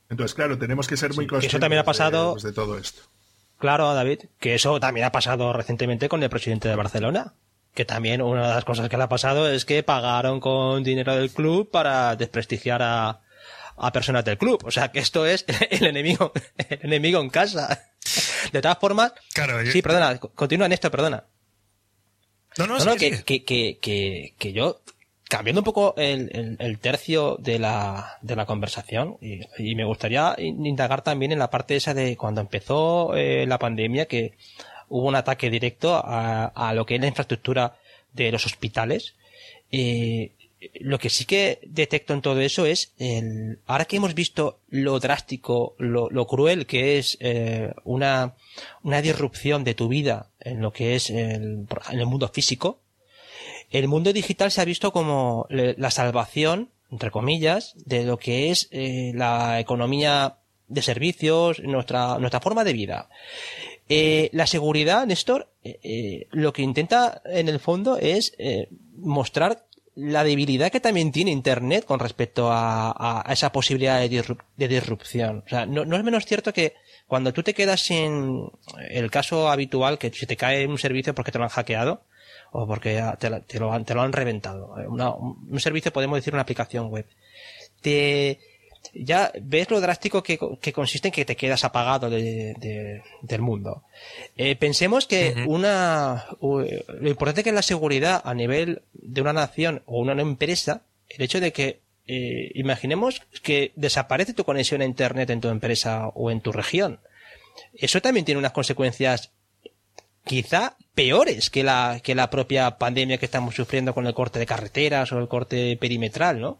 Entonces, 0.09 0.33
claro, 0.33 0.57
tenemos 0.57 0.87
que 0.87 0.97
ser 0.97 1.13
muy 1.13 1.27
conscientes 1.27 1.53
eso 1.53 1.59
también 1.59 1.81
ha 1.81 1.85
pasado, 1.85 2.35
de, 2.35 2.51
todo 2.51 2.77
esto. 2.77 3.01
Claro, 3.57 3.93
David, 3.93 4.19
que 4.39 4.55
eso 4.55 4.79
también 4.79 5.05
ha 5.05 5.11
pasado 5.11 5.53
recientemente 5.53 6.09
con 6.09 6.23
el 6.23 6.29
presidente 6.29 6.67
de 6.67 6.75
Barcelona, 6.75 7.33
que 7.73 7.85
también 7.85 8.21
una 8.21 8.47
de 8.47 8.55
las 8.55 8.65
cosas 8.65 8.89
que 8.89 8.97
le 8.97 9.03
ha 9.03 9.09
pasado 9.09 9.49
es 9.49 9.65
que 9.65 9.83
pagaron 9.83 10.39
con 10.39 10.83
dinero 10.83 11.15
del 11.15 11.31
club 11.31 11.69
para 11.69 12.15
desprestigiar 12.15 12.81
a, 12.81 13.21
a 13.81 13.91
personas 13.91 14.23
del 14.23 14.37
club. 14.37 14.63
O 14.65 14.71
sea 14.71 14.91
que 14.91 14.99
esto 14.99 15.25
es 15.25 15.45
el 15.69 15.85
enemigo, 15.85 16.31
el 16.69 16.79
enemigo 16.83 17.19
en 17.19 17.29
casa. 17.29 17.87
De 18.51 18.61
todas 18.61 18.79
formas, 18.79 19.13
claro, 19.33 19.65
sí, 19.65 19.81
perdona, 19.81 20.17
continúa 20.17 20.65
en 20.65 20.73
esto, 20.73 20.89
perdona. 20.89 21.23
No, 22.57 22.67
no, 22.67 22.77
no 22.79 22.95
que, 22.95 23.23
que, 23.23 23.43
que, 23.45 24.33
que, 24.37 24.53
yo, 24.53 24.81
cambiando 25.29 25.61
un 25.61 25.65
poco 25.65 25.93
el, 25.95 26.57
el, 26.59 26.79
tercio 26.79 27.37
de 27.39 27.59
la, 27.59 28.17
de 28.21 28.35
la 28.35 28.45
conversación, 28.45 29.17
y, 29.21 29.75
me 29.75 29.85
gustaría 29.85 30.35
indagar 30.37 31.01
también 31.01 31.31
en 31.31 31.39
la 31.39 31.49
parte 31.49 31.77
esa 31.77 31.93
de 31.93 32.17
cuando 32.17 32.41
empezó 32.41 33.15
eh, 33.15 33.45
la 33.47 33.57
pandemia, 33.57 34.07
que 34.07 34.33
hubo 34.89 35.07
un 35.07 35.15
ataque 35.15 35.49
directo 35.49 35.95
a, 35.95 36.45
a 36.47 36.73
lo 36.73 36.85
que 36.85 36.95
es 36.95 37.01
la 37.01 37.07
infraestructura 37.07 37.77
de 38.11 38.31
los 38.31 38.45
hospitales. 38.45 39.15
Eh, 39.71 40.31
lo 40.79 40.99
que 40.99 41.09
sí 41.09 41.25
que 41.25 41.59
detecto 41.63 42.13
en 42.13 42.21
todo 42.21 42.39
eso 42.41 42.65
es 42.65 42.93
el, 42.99 43.59
ahora 43.65 43.85
que 43.85 43.97
hemos 43.97 44.13
visto 44.13 44.59
lo 44.69 44.99
drástico, 44.99 45.75
lo, 45.79 46.27
cruel 46.27 46.67
que 46.67 46.97
es 46.99 47.17
eh, 47.19 47.73
una, 47.83 48.35
una 48.83 49.01
disrupción 49.01 49.63
de 49.63 49.73
tu 49.73 49.87
vida 49.87 50.29
en 50.39 50.61
lo 50.61 50.71
que 50.71 50.95
es 50.95 51.09
el, 51.09 51.67
en 51.89 51.99
el 51.99 52.05
mundo 52.05 52.27
físico, 52.27 52.79
el 53.71 53.87
mundo 53.87 54.13
digital 54.13 54.51
se 54.51 54.61
ha 54.61 54.65
visto 54.65 54.91
como 54.91 55.47
la 55.49 55.91
salvación, 55.91 56.69
entre 56.91 57.09
comillas, 57.09 57.73
de 57.85 58.03
lo 58.03 58.17
que 58.17 58.51
es 58.51 58.67
eh, 58.71 59.13
la 59.15 59.61
economía 59.61 60.37
de 60.67 60.81
servicios, 60.81 61.59
nuestra, 61.61 62.19
nuestra 62.19 62.41
forma 62.41 62.65
de 62.65 62.73
vida. 62.73 63.09
Eh, 63.87 64.29
la 64.33 64.45
seguridad, 64.45 65.05
Néstor, 65.05 65.49
lo 66.31 66.53
que 66.53 66.61
intenta 66.61 67.21
en 67.25 67.47
el 67.47 67.59
fondo 67.59 67.97
es 67.97 68.35
mostrar 68.97 69.65
la 70.01 70.23
debilidad 70.23 70.71
que 70.71 70.79
también 70.79 71.11
tiene 71.11 71.31
Internet 71.31 71.85
con 71.85 71.99
respecto 71.99 72.49
a, 72.51 73.23
esa 73.29 73.51
posibilidad 73.51 73.99
de, 73.99 74.67
disrupción. 74.67 75.43
O 75.45 75.49
sea, 75.49 75.65
no, 75.65 75.83
es 75.83 76.03
menos 76.03 76.25
cierto 76.25 76.53
que 76.53 76.73
cuando 77.07 77.33
tú 77.33 77.43
te 77.43 77.53
quedas 77.53 77.81
sin 77.81 78.49
el 78.89 79.11
caso 79.11 79.49
habitual 79.49 79.97
que 79.97 80.11
se 80.11 80.25
te 80.25 80.37
cae 80.37 80.67
un 80.67 80.77
servicio 80.77 81.13
porque 81.13 81.31
te 81.31 81.37
lo 81.37 81.43
han 81.43 81.49
hackeado 81.49 82.03
o 82.51 82.67
porque 82.67 83.01
te, 83.19 83.59
lo, 83.59 83.71
han 83.71 84.13
reventado. 84.13 84.75
un 84.89 85.59
servicio, 85.59 85.93
podemos 85.93 86.17
decir, 86.17 86.33
una 86.33 86.43
aplicación 86.43 86.89
web. 86.89 87.05
Te, 87.81 88.39
ya 88.93 89.31
ves 89.41 89.69
lo 89.69 89.79
drástico 89.79 90.21
que, 90.23 90.37
consiste 90.73 91.09
en 91.09 91.13
que 91.13 91.25
te 91.25 91.35
quedas 91.35 91.63
apagado 91.63 92.09
de, 92.09 93.01
del 93.21 93.41
mundo. 93.41 93.83
Eh, 94.35 94.55
pensemos 94.55 95.07
que 95.07 95.45
una, 95.47 96.25
lo 96.41 97.09
importante 97.09 97.43
que 97.43 97.49
es 97.49 97.55
la 97.55 97.61
seguridad 97.61 98.21
a 98.23 98.33
nivel 98.33 98.81
de 98.93 99.21
una 99.21 99.33
nación 99.33 99.81
o 99.85 99.99
una 100.01 100.19
empresa, 100.21 100.81
el 101.09 101.21
hecho 101.21 101.39
de 101.39 101.53
que 101.53 101.79
eh, 102.07 102.51
imaginemos 102.55 103.21
que 103.43 103.71
desaparece 103.75 104.33
tu 104.33 104.43
conexión 104.43 104.81
a 104.81 104.85
internet 104.85 105.29
en 105.29 105.41
tu 105.41 105.49
empresa 105.49 106.07
o 106.09 106.31
en 106.31 106.41
tu 106.41 106.51
región. 106.51 106.99
Eso 107.73 108.01
también 108.01 108.25
tiene 108.25 108.39
unas 108.39 108.51
consecuencias 108.51 109.31
quizá 110.25 110.75
peores 110.93 111.49
que 111.49 111.63
la, 111.63 111.99
que 112.03 112.15
la 112.15 112.29
propia 112.29 112.77
pandemia 112.77 113.17
que 113.17 113.25
estamos 113.25 113.55
sufriendo 113.55 113.93
con 113.93 114.05
el 114.07 114.13
corte 114.13 114.39
de 114.39 114.45
carreteras 114.45 115.11
o 115.11 115.19
el 115.19 115.27
corte 115.27 115.77
perimetral, 115.77 116.39
¿no? 116.39 116.59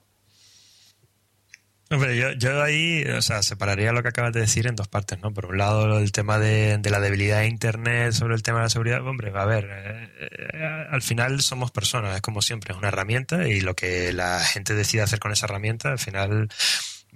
Hombre, 1.91 2.15
yo, 2.15 2.32
yo 2.32 2.63
ahí, 2.63 3.04
o 3.04 3.21
sea, 3.21 3.43
separaría 3.43 3.91
lo 3.91 4.01
que 4.01 4.08
acabas 4.08 4.32
de 4.32 4.39
decir 4.39 4.65
en 4.65 4.77
dos 4.77 4.88
partes, 4.88 5.19
¿no? 5.19 5.34
Por 5.34 5.47
un 5.47 5.58
lado, 5.58 5.99
el 5.99 6.13
tema 6.13 6.39
de, 6.39 6.77
de 6.77 6.89
la 6.89 7.01
debilidad 7.01 7.39
de 7.39 7.47
Internet 7.47 8.13
sobre 8.13 8.34
el 8.34 8.43
tema 8.43 8.60
de 8.60 8.63
la 8.63 8.69
seguridad. 8.69 9.06
Hombre, 9.06 9.34
a 9.36 9.43
ver, 9.43 9.65
eh, 9.69 10.10
eh, 10.54 10.86
al 10.89 11.01
final 11.01 11.41
somos 11.41 11.69
personas, 11.71 12.15
es 12.15 12.21
como 12.21 12.41
siempre, 12.41 12.71
es 12.71 12.77
una 12.77 12.88
herramienta 12.88 13.45
y 13.45 13.60
lo 13.60 13.75
que 13.75 14.13
la 14.13 14.39
gente 14.39 14.73
decida 14.73 15.04
hacer 15.04 15.19
con 15.19 15.34
esa 15.34 15.47
herramienta, 15.47 15.91
al 15.91 15.99
final 15.99 16.47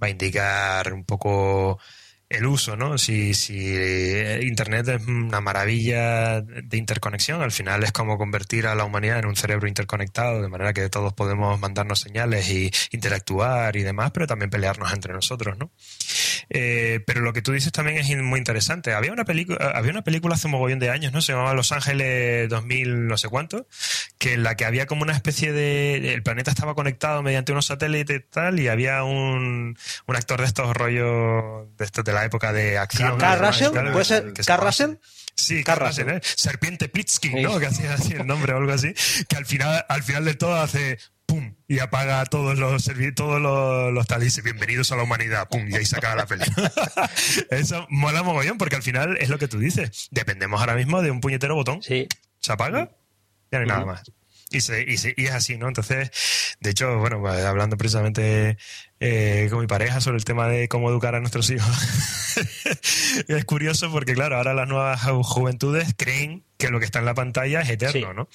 va 0.01 0.07
a 0.07 0.09
indicar 0.09 0.91
un 0.91 1.05
poco 1.05 1.79
el 2.27 2.45
uso, 2.47 2.75
¿no? 2.75 2.97
Si, 2.97 3.33
eh, 3.49 4.39
Internet 4.43 4.87
es 4.87 5.05
una 5.05 5.41
maravilla 5.41 6.41
de 6.41 6.77
interconexión, 6.77 7.41
al 7.41 7.51
final 7.51 7.83
es 7.83 7.91
como 7.91 8.17
convertir 8.17 8.65
a 8.65 8.73
la 8.75 8.83
humanidad 8.83 9.19
en 9.19 9.27
un 9.27 9.35
cerebro 9.35 9.67
interconectado, 9.67 10.41
de 10.41 10.49
manera 10.49 10.73
que 10.73 10.89
todos 10.89 11.13
podemos 11.13 11.59
mandarnos 11.59 11.99
señales 11.99 12.49
y 12.49 12.71
interactuar 12.91 13.75
y 13.75 13.83
demás, 13.83 14.11
pero 14.11 14.25
también 14.25 14.49
pelearnos 14.49 14.91
entre 14.91 15.13
nosotros, 15.13 15.57
¿no? 15.57 15.71
Eh, 16.49 17.01
pero 17.05 17.21
lo 17.21 17.33
que 17.33 17.41
tú 17.41 17.51
dices 17.51 17.71
también 17.71 17.97
es 17.97 18.15
muy 18.17 18.39
interesante. 18.39 18.93
Había 18.93 19.11
una 19.11 19.25
película, 19.25 19.71
había 19.75 19.91
una 19.91 20.03
película 20.03 20.35
hace 20.35 20.47
un 20.47 20.51
mogollón 20.51 20.79
de 20.79 20.89
años, 20.89 21.13
¿no? 21.13 21.21
Se 21.21 21.33
llamaba 21.33 21.53
Los 21.53 21.71
Ángeles 21.71 22.49
2000 22.49 23.07
no 23.07 23.17
sé 23.17 23.29
cuánto, 23.29 23.67
que 24.17 24.33
en 24.33 24.43
la 24.43 24.55
que 24.55 24.65
había 24.65 24.87
como 24.87 25.03
una 25.03 25.13
especie 25.13 25.51
de 25.53 26.13
el 26.13 26.23
planeta 26.23 26.51
estaba 26.51 26.73
conectado 26.75 27.21
mediante 27.21 27.51
unos 27.51 27.67
satélites 27.67 28.17
y 28.17 28.23
tal, 28.31 28.59
y 28.59 28.67
había 28.67 29.03
un, 29.03 29.77
un 30.07 30.15
actor 30.15 30.39
de 30.41 30.47
estos 30.47 30.75
rollos 30.75 31.67
de 31.77 31.85
estos 31.85 32.03
de 32.03 32.14
la 32.15 32.25
época 32.25 32.51
de 32.53 32.77
acción. 32.77 33.17
¿Carl 33.17 33.45
Russell? 33.45 33.71
¿Puede 33.91 34.05
ser 34.05 34.33
Carl 34.45 34.65
Russell? 34.65 34.95
Sí, 35.35 35.63
Carl 35.63 35.85
Russell, 35.85 36.09
¿eh? 36.09 36.21
Serpiente 36.23 36.89
Plitsky, 36.89 37.41
¿no? 37.41 37.59
Que 37.59 37.67
hacía 37.67 37.93
así 37.93 38.13
el 38.13 38.25
nombre 38.25 38.53
o 38.53 38.57
algo 38.57 38.71
así. 38.71 38.93
Que 39.27 39.35
al 39.35 39.45
final, 39.45 39.85
al 39.89 40.01
final 40.01 40.25
de 40.25 40.33
todo 40.33 40.55
hace 40.55 40.97
pum, 41.25 41.55
y 41.67 41.79
apaga 41.79 42.23
todos 42.25 42.57
los 42.57 42.89
todos 43.15 43.41
los, 43.41 43.93
los 43.93 44.07
tal 44.07 44.21
y 44.21 44.25
dice 44.25 44.41
bienvenidos 44.41 44.91
a 44.91 44.95
la 44.95 45.03
humanidad, 45.03 45.47
pum, 45.49 45.67
y 45.69 45.75
ahí 45.75 45.85
se 45.85 45.97
acaba 45.97 46.15
la 46.15 46.25
peli. 46.25 46.45
Eso 47.49 47.85
mola 47.89 48.23
mogollón, 48.23 48.57
porque 48.57 48.75
al 48.75 48.83
final 48.83 49.17
es 49.19 49.29
lo 49.29 49.37
que 49.37 49.47
tú 49.47 49.59
dices. 49.59 50.07
Dependemos 50.11 50.59
ahora 50.59 50.75
mismo 50.75 51.01
de 51.01 51.11
un 51.11 51.19
puñetero 51.19 51.55
botón. 51.55 51.81
Sí. 51.83 52.07
Se 52.39 52.53
apaga, 52.53 52.91
ya 53.51 53.59
no 53.59 53.63
hay 53.63 53.67
nada 53.67 53.85
más. 53.85 54.03
Y, 54.55 54.61
se, 54.61 54.83
y, 54.83 54.97
se, 54.97 55.13
y, 55.17 55.25
es 55.25 55.31
así, 55.31 55.57
¿no? 55.57 55.67
Entonces, 55.67 56.11
de 56.61 56.69
hecho, 56.69 56.97
bueno, 56.97 57.19
pues, 57.19 57.43
hablando 57.43 57.75
precisamente 57.75 58.57
eh, 59.01 59.47
con 59.49 59.59
mi 59.59 59.67
pareja 59.67 59.99
sobre 59.99 60.17
el 60.17 60.23
tema 60.23 60.47
de 60.47 60.69
cómo 60.69 60.89
educar 60.89 61.13
a 61.13 61.19
nuestros 61.19 61.49
hijos, 61.49 61.75
es 63.27 63.45
curioso 63.45 63.91
porque, 63.91 64.13
claro, 64.13 64.37
ahora 64.37 64.53
las 64.53 64.69
nuevas 64.69 65.01
juventudes 65.23 65.93
creen 65.97 66.45
que 66.57 66.69
lo 66.69 66.79
que 66.79 66.85
está 66.85 66.99
en 66.99 67.05
la 67.05 67.13
pantalla 67.13 67.59
es 67.61 67.69
eterno, 67.69 68.09
sí. 68.09 68.15
¿no? 68.15 68.29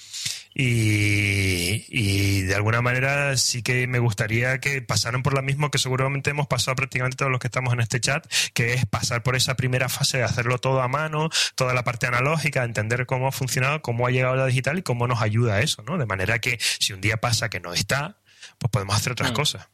Y, 0.53 1.85
y, 1.87 2.41
de 2.41 2.55
alguna 2.55 2.81
manera 2.81 3.37
sí 3.37 3.63
que 3.63 3.87
me 3.87 3.99
gustaría 3.99 4.59
que 4.59 4.81
pasaran 4.81 5.23
por 5.23 5.33
lo 5.33 5.41
mismo 5.41 5.71
que 5.71 5.77
seguramente 5.77 6.31
hemos 6.31 6.47
pasado 6.47 6.75
prácticamente 6.75 7.15
todos 7.15 7.31
los 7.31 7.39
que 7.39 7.47
estamos 7.47 7.73
en 7.73 7.79
este 7.79 8.01
chat, 8.01 8.27
que 8.53 8.73
es 8.73 8.85
pasar 8.85 9.23
por 9.23 9.37
esa 9.37 9.55
primera 9.55 9.87
fase 9.87 10.17
de 10.17 10.23
hacerlo 10.23 10.57
todo 10.57 10.81
a 10.81 10.89
mano, 10.89 11.29
toda 11.55 11.73
la 11.73 11.83
parte 11.83 12.07
analógica, 12.07 12.65
entender 12.65 13.05
cómo 13.05 13.27
ha 13.27 13.31
funcionado, 13.31 13.81
cómo 13.81 14.05
ha 14.07 14.11
llegado 14.11 14.35
la 14.35 14.45
digital 14.45 14.79
y 14.79 14.81
cómo 14.81 15.07
nos 15.07 15.21
ayuda 15.21 15.55
a 15.55 15.61
eso, 15.61 15.83
¿no? 15.83 15.97
De 15.97 16.05
manera 16.05 16.39
que 16.39 16.59
si 16.59 16.91
un 16.91 16.99
día 16.99 17.17
pasa 17.17 17.49
que 17.49 17.61
no 17.61 17.73
está, 17.73 18.17
pues 18.57 18.71
podemos 18.71 18.95
hacer 18.95 19.13
otras 19.13 19.31
mm. 19.31 19.35
cosas. 19.35 19.69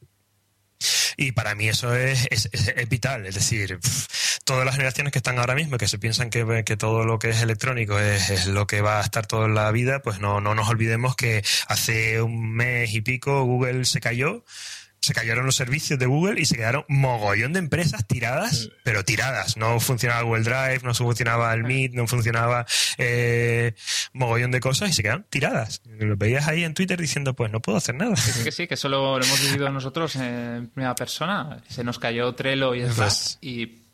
Y 1.17 1.31
para 1.31 1.55
mí 1.55 1.67
eso 1.67 1.95
es, 1.95 2.27
es, 2.29 2.49
es, 2.51 2.67
es 2.67 2.89
vital. 2.89 3.25
Es 3.25 3.33
decir, 3.33 3.79
pff, 3.79 4.36
todas 4.47 4.65
las 4.65 4.75
generaciones 4.75 5.11
que 5.11 5.19
están 5.19 5.39
ahora 5.39 5.55
mismo, 5.55 5.77
que 5.77 5.89
se 5.89 5.99
piensan 5.99 6.29
que, 6.29 6.63
que 6.65 6.77
todo 6.77 7.03
lo 7.03 7.19
que 7.19 7.31
es 7.31 7.41
electrónico 7.41 7.99
es, 7.99 8.29
es, 8.29 8.47
lo 8.47 8.65
que 8.65 8.79
va 8.79 8.99
a 8.99 9.03
estar 9.03 9.27
toda 9.27 9.49
la 9.49 9.69
vida, 9.71 10.01
pues 10.01 10.21
no, 10.21 10.39
no 10.39 10.55
nos 10.55 10.69
olvidemos 10.69 11.17
que 11.17 11.43
hace 11.67 12.21
un 12.21 12.53
mes 12.53 12.93
y 12.93 13.01
pico 13.01 13.43
Google 13.43 13.83
se 13.83 13.99
cayó 13.99 14.45
se 14.99 15.13
cayeron 15.13 15.45
los 15.45 15.55
servicios 15.55 15.97
de 15.99 16.05
Google 16.05 16.41
y 16.41 16.45
se 16.45 16.57
quedaron 16.57 16.83
mogollón 16.89 17.53
de 17.53 17.59
empresas 17.59 18.05
tiradas, 18.07 18.69
pero 18.83 19.05
tiradas. 19.05 19.55
No 19.55 19.79
funcionaba 19.79 20.21
Google 20.23 20.43
Drive, 20.43 20.81
no 20.83 20.93
funcionaba 20.93 21.53
el 21.53 21.63
Meet, 21.63 21.93
no 21.93 22.07
funcionaba 22.07 22.65
eh, 22.97 23.73
mogollón 24.11 24.51
de 24.51 24.59
cosas 24.59 24.89
y 24.89 24.93
se 24.93 25.03
quedaron 25.03 25.25
tiradas. 25.29 25.81
Lo 25.85 26.17
veías 26.17 26.47
ahí 26.47 26.63
en 26.63 26.73
Twitter 26.73 26.99
diciendo, 26.99 27.35
pues 27.35 27.51
no 27.51 27.61
puedo 27.61 27.77
hacer 27.77 27.95
nada. 27.95 28.15
Es 28.15 28.43
que 28.43 28.51
sí, 28.51 28.67
que 28.67 28.73
eso 28.73 28.89
lo, 28.89 29.21
hemos 29.21 29.41
vivido 29.41 29.69
nosotros 29.69 30.15
en 30.17 30.67
primera 30.67 30.95
persona. 30.95 31.63
Se 31.69 31.83
nos 31.85 31.99
cayó 31.99 32.33
Trello 32.33 32.75
y 32.75 32.81
Slack 32.81 33.37
y 33.41 33.86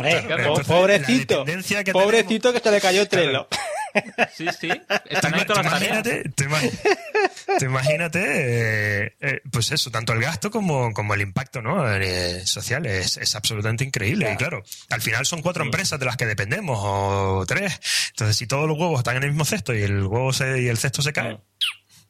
Hombre, 0.00 0.26
claro, 0.26 0.42
entonces, 0.42 0.66
pobrecito, 0.66 1.44
que 1.44 1.92
pobrecito 1.92 2.52
tenemos... 2.52 2.62
que 2.62 2.68
se 2.68 2.74
le 2.74 2.80
cayó 2.80 3.08
Trello. 3.08 3.48
Claro. 3.48 3.64
Sí, 4.36 4.46
sí. 4.58 4.70
Están 5.06 5.34
ahí 5.34 5.44
todas 5.44 5.64
las 5.64 5.82
imagínate, 5.82 6.22
te, 6.36 6.48
te 7.58 7.64
imagínate, 7.64 8.20
eh, 8.22 9.16
eh, 9.20 9.40
pues 9.50 9.72
eso, 9.72 9.90
tanto 9.90 10.12
el 10.12 10.20
gasto 10.20 10.50
como, 10.50 10.92
como 10.94 11.14
el 11.14 11.20
impacto 11.20 11.60
¿no? 11.60 11.92
Eh, 11.92 12.46
social 12.46 12.86
es, 12.86 13.16
es, 13.16 13.34
absolutamente 13.34 13.82
increíble. 13.84 14.26
Claro. 14.26 14.34
Y 14.34 14.38
claro, 14.38 14.62
al 14.90 15.02
final 15.02 15.26
son 15.26 15.42
cuatro 15.42 15.64
sí. 15.64 15.68
empresas 15.68 15.98
de 15.98 16.06
las 16.06 16.16
que 16.16 16.26
dependemos, 16.26 16.78
o 16.80 17.44
tres. 17.46 17.80
Entonces, 18.10 18.36
si 18.36 18.46
todos 18.46 18.68
los 18.68 18.78
huevos 18.78 19.00
están 19.00 19.16
en 19.16 19.24
el 19.24 19.30
mismo 19.30 19.44
cesto 19.44 19.74
y 19.74 19.82
el 19.82 20.04
huevo 20.04 20.32
se, 20.32 20.62
y 20.62 20.68
el 20.68 20.78
cesto 20.78 21.02
se 21.02 21.12
cae. 21.12 21.38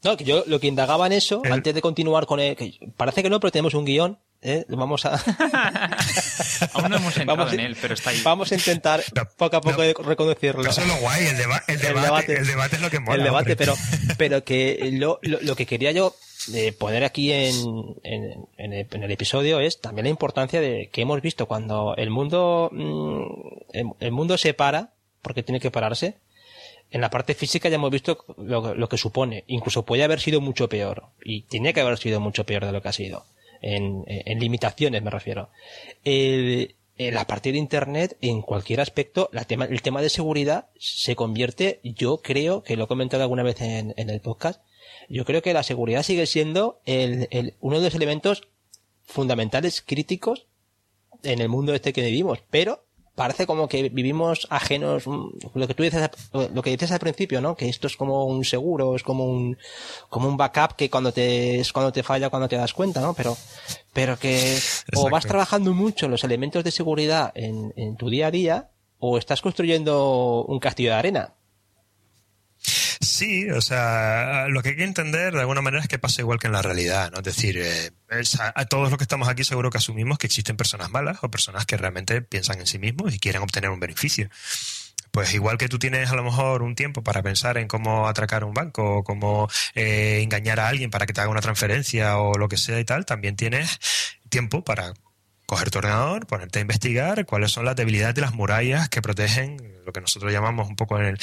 No, 0.03 0.17
que 0.17 0.25
yo 0.25 0.45
lo 0.47 0.61
que 0.61 0.67
indagaba 0.67 1.07
en 1.07 1.13
eso, 1.13 1.43
el... 1.45 1.53
antes 1.53 1.75
de 1.75 1.83
continuar 1.83 2.27
con 2.27 2.41
el. 2.41 2.57
Que 2.57 2.79
parece 2.97 3.23
que 3.23 3.31
no, 3.31 3.41
pero 3.41 3.51
tenemos 3.51 3.75
un 3.75 3.85
guion 3.85 4.19
¿Eh? 4.43 4.65
Vamos 4.69 5.05
a. 5.05 5.17
Aún 6.73 6.91
no 6.91 6.97
hemos 6.97 7.15
entrado 7.17 7.37
vamos, 7.37 7.53
en 7.53 7.61
él, 7.61 7.77
pero 7.81 7.93
está 7.93 8.09
ahí. 8.09 8.23
Vamos 8.23 8.51
a 8.53 8.55
intentar 8.55 9.03
no, 9.15 9.25
poco 9.37 9.57
a 9.57 9.61
poco 9.61 9.83
no, 9.83 9.93
reconocerlo. 10.03 10.69
Eso 10.69 10.81
es 10.81 10.87
lo 10.87 10.97
guay, 10.97 11.27
el, 11.27 11.37
deba 11.37 11.63
el, 11.67 11.79
debate, 11.79 11.99
el, 11.99 12.03
debate, 12.03 12.39
el 12.39 12.47
debate 12.47 12.77
es 12.77 12.83
lo 12.83 12.91
que 12.91 13.01
mola. 13.01 13.17
El 13.17 13.25
debate, 13.25 13.57
pero, 13.57 13.75
pero 14.19 14.43
que 14.43 14.91
lo, 14.95 15.19
lo, 15.23 15.41
lo, 15.43 15.57
que 15.57 15.67
quería 15.67 15.93
yo 15.93 16.17
eh, 16.55 16.73
poner 16.73 17.05
aquí 17.05 17.33
en, 17.33 17.55
en, 18.03 18.47
en, 18.57 18.73
el, 18.73 18.87
en, 18.91 19.03
el, 19.03 19.11
episodio 19.11 19.61
es 19.61 19.79
también 19.83 20.05
la 20.05 20.11
importancia 20.11 20.63
de 20.63 20.89
que 20.91 21.03
hemos 21.03 21.21
visto 21.21 21.45
cuando 21.45 21.95
el 21.97 22.09
mundo, 22.09 22.71
mmm, 22.73 23.25
el, 24.01 24.13
mundo 24.13 24.39
se 24.39 24.55
para, 24.55 24.95
porque 25.21 25.43
tiene 25.43 25.61
que 25.61 25.71
pararse. 25.71 26.17
En 26.90 27.00
la 27.00 27.11
parte 27.11 27.35
física 27.35 27.68
ya 27.68 27.76
hemos 27.76 27.90
visto 27.90 28.24
lo, 28.37 28.88
que 28.88 28.98
supone. 28.98 29.44
Incluso 29.46 29.85
puede 29.85 30.03
haber 30.03 30.20
sido 30.20 30.40
mucho 30.40 30.68
peor. 30.68 31.05
Y 31.24 31.42
tiene 31.42 31.72
que 31.72 31.81
haber 31.81 31.98
sido 31.98 32.20
mucho 32.20 32.44
peor 32.44 32.66
de 32.66 32.72
lo 32.72 32.83
que 32.83 32.88
ha 32.88 32.92
sido 32.92 33.24
en, 33.62 34.05
en 34.07 34.38
limitaciones 34.38 35.03
me 35.03 35.11
refiero. 35.11 35.50
El, 36.05 36.74
el, 36.96 37.16
a 37.16 37.26
partir 37.26 37.53
de 37.53 37.59
Internet, 37.59 38.16
en 38.20 38.42
cualquier 38.42 38.81
aspecto, 38.81 39.29
la 39.33 39.46
el 39.48 39.83
tema 39.83 40.03
de 40.03 40.11
seguridad 40.11 40.68
se 40.79 41.16
convierte, 41.16 41.81
yo 41.83 42.18
creo, 42.18 42.62
que 42.62 42.76
lo 42.76 42.85
he 42.85 42.88
comentado 42.88 43.22
alguna 43.22 43.42
vez 43.42 43.61
en, 43.61 43.94
en 43.96 44.11
el 44.11 44.20
podcast, 44.20 44.62
yo 45.09 45.24
creo 45.24 45.42
que 45.42 45.53
la 45.53 45.62
seguridad 45.62 46.03
sigue 46.03 46.26
siendo 46.26 46.81
uno 47.61 47.79
de 47.79 47.85
los 47.85 47.94
elementos 47.94 48.48
fundamentales, 49.05 49.83
críticos, 49.83 50.46
en 51.22 51.40
el 51.40 51.48
mundo 51.48 51.74
este 51.74 51.92
que 51.92 52.03
vivimos, 52.03 52.42
pero 52.50 52.85
parece 53.20 53.46
como 53.46 53.68
que 53.68 53.90
vivimos 53.90 54.46
ajenos, 54.48 55.04
lo 55.06 55.68
que 55.68 55.74
tú 55.74 55.83
dices, 55.83 56.09
lo 56.33 56.62
que 56.62 56.70
dices 56.70 56.90
al 56.90 57.00
principio, 57.00 57.42
¿no? 57.42 57.54
Que 57.54 57.68
esto 57.68 57.87
es 57.87 57.94
como 57.94 58.24
un 58.24 58.46
seguro, 58.46 58.96
es 58.96 59.02
como 59.02 59.26
un, 59.26 59.59
como 60.09 60.26
un 60.26 60.38
backup 60.38 60.74
que 60.74 60.88
cuando 60.88 61.12
te, 61.12 61.61
es 61.61 61.70
cuando 61.70 61.92
te 61.92 62.02
falla, 62.02 62.30
cuando 62.30 62.48
te 62.48 62.56
das 62.56 62.72
cuenta, 62.72 63.02
¿no? 63.02 63.12
Pero, 63.12 63.37
pero 63.92 64.18
que 64.18 64.54
Exacto. 64.54 65.02
o 65.02 65.11
vas 65.11 65.26
trabajando 65.26 65.74
mucho 65.74 66.09
los 66.09 66.24
elementos 66.24 66.64
de 66.64 66.70
seguridad 66.70 67.30
en, 67.35 67.74
en 67.76 67.96
tu 67.96 68.09
día 68.09 68.28
a 68.28 68.30
día, 68.30 68.70
o 68.98 69.18
estás 69.18 69.42
construyendo 69.42 70.42
un 70.48 70.59
castillo 70.59 70.92
de 70.92 70.96
arena. 70.96 71.35
Sí, 73.11 73.51
o 73.51 73.61
sea, 73.61 74.46
lo 74.49 74.62
que 74.62 74.70
hay 74.70 74.77
que 74.77 74.85
entender 74.85 75.35
de 75.35 75.40
alguna 75.40 75.61
manera 75.62 75.83
es 75.83 75.88
que 75.88 75.99
pasa 75.99 76.23
igual 76.23 76.38
que 76.38 76.46
en 76.46 76.53
la 76.53 76.62
realidad, 76.62 77.11
¿no? 77.11 77.18
Es 77.18 77.25
decir, 77.25 77.59
eh, 77.59 77.90
a, 78.55 78.64
todos 78.66 78.88
los 78.88 78.99
que 78.99 79.05
estamos 79.05 79.29
aquí 79.29 79.42
seguro 79.42 79.68
que 79.68 79.79
asumimos 79.79 80.16
que 80.16 80.29
existen 80.29 80.57
personas 80.57 80.90
malas 80.90 81.18
o 81.23 81.31
personas 81.31 81.66
que 81.66 81.77
realmente 81.77 82.23
piensan 82.23 82.61
en 82.61 82.66
sí 82.68 82.79
mismos 82.79 83.12
y 83.12 83.18
quieren 83.18 83.42
obtener 83.42 83.70
un 83.70 83.81
beneficio. 83.81 84.31
Pues 85.11 85.35
igual 85.35 85.59
que 85.59 85.68
tú 85.68 85.81
tienes 85.81 86.11
a 86.11 86.14
lo 86.14 86.23
mejor 86.23 86.62
un 86.62 86.77
tiempo 86.77 87.03
para 87.03 87.20
pensar 87.20 87.59
en 87.59 87.66
cómo 87.66 88.07
atracar 88.07 88.44
un 88.44 88.55
banco 88.55 88.99
o 88.99 89.05
cómo 89.05 89.49
eh, 89.75 90.20
engañar 90.23 90.61
a 90.61 90.68
alguien 90.68 90.90
para 90.90 91.05
que 91.05 91.12
te 91.12 91.20
haga 91.20 91.31
una 91.31 91.40
transferencia 91.40 92.16
o 92.18 92.38
lo 92.38 92.49
que 92.49 92.57
sea 92.59 92.79
y 92.79 92.85
tal, 92.85 93.07
también 93.07 93.35
tienes 93.35 93.81
tiempo 94.29 94.62
para 94.62 94.94
coger 95.46 95.68
tu 95.73 95.79
ordenador, 95.79 96.29
ponerte 96.29 96.61
a 96.61 96.62
investigar 96.62 97.27
cuáles 97.27 97.51
son 97.51 97.64
las 97.64 97.75
debilidades 97.75 98.14
de 98.14 98.20
las 98.20 98.35
murallas 98.35 98.88
que 98.88 99.03
protegen 99.03 99.57
lo 99.85 99.92
que 99.92 100.01
nosotros 100.01 100.33
llamamos 100.33 100.68
un 100.68 100.77
poco 100.77 100.96
en 101.01 101.07
el 101.07 101.18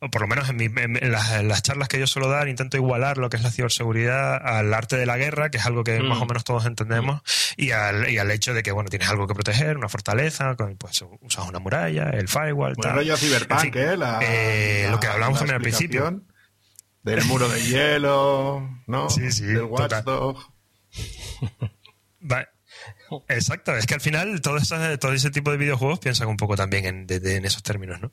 o 0.00 0.10
por 0.10 0.20
lo 0.20 0.28
menos 0.28 0.48
en, 0.50 0.56
mi, 0.56 0.64
en, 0.66 1.12
las, 1.12 1.32
en, 1.32 1.48
las, 1.48 1.62
charlas 1.62 1.88
que 1.88 1.98
yo 1.98 2.06
suelo 2.06 2.28
dar, 2.28 2.48
intento 2.48 2.76
igualar 2.76 3.16
lo 3.16 3.30
que 3.30 3.38
es 3.38 3.42
la 3.42 3.50
ciberseguridad 3.50 4.36
al 4.36 4.72
arte 4.74 4.96
de 4.96 5.06
la 5.06 5.16
guerra, 5.16 5.50
que 5.50 5.56
es 5.56 5.66
algo 5.66 5.84
que 5.84 6.00
mm. 6.00 6.06
más 6.06 6.20
o 6.20 6.26
menos 6.26 6.44
todos 6.44 6.66
entendemos, 6.66 7.22
mm. 7.56 7.62
y, 7.62 7.70
al, 7.70 8.10
y 8.10 8.18
al 8.18 8.30
hecho 8.30 8.52
de 8.52 8.62
que, 8.62 8.72
bueno, 8.72 8.90
tienes 8.90 9.08
algo 9.08 9.26
que 9.26 9.34
proteger, 9.34 9.78
una 9.78 9.88
fortaleza, 9.88 10.54
pues 10.78 11.04
usas 11.22 11.48
una 11.48 11.58
muralla, 11.58 12.10
el 12.10 12.28
firewall, 12.28 12.74
bueno, 12.74 12.82
tal. 12.82 12.94
rollo 12.96 13.16
Cyberpunk, 13.16 13.64
en 13.64 13.72
fin, 13.72 13.82
¿eh? 13.82 13.96
La, 13.96 14.20
eh 14.22 14.82
la, 14.84 14.90
lo 14.90 15.00
que 15.00 15.06
hablamos 15.06 15.38
también 15.38 15.56
al 15.56 15.62
principio. 15.62 16.22
Del 17.02 17.24
muro 17.24 17.48
de 17.48 17.62
hielo, 17.62 18.68
¿no? 18.86 19.08
Sí, 19.08 19.30
sí. 19.30 19.44
Del 19.44 19.62
Watchdog. 19.62 20.38
Vale. 22.20 22.48
Exacto, 23.28 23.76
es 23.76 23.86
que 23.86 23.94
al 23.94 24.00
final 24.00 24.40
todo, 24.40 24.56
ese, 24.56 24.98
todo 24.98 25.12
ese 25.12 25.30
tipo 25.30 25.50
de 25.50 25.56
videojuegos 25.56 25.98
piensan 25.98 26.28
un 26.28 26.36
poco 26.36 26.56
también 26.56 26.84
en, 26.84 27.06
en 27.08 27.44
esos 27.44 27.62
términos, 27.62 28.00
¿no? 28.00 28.12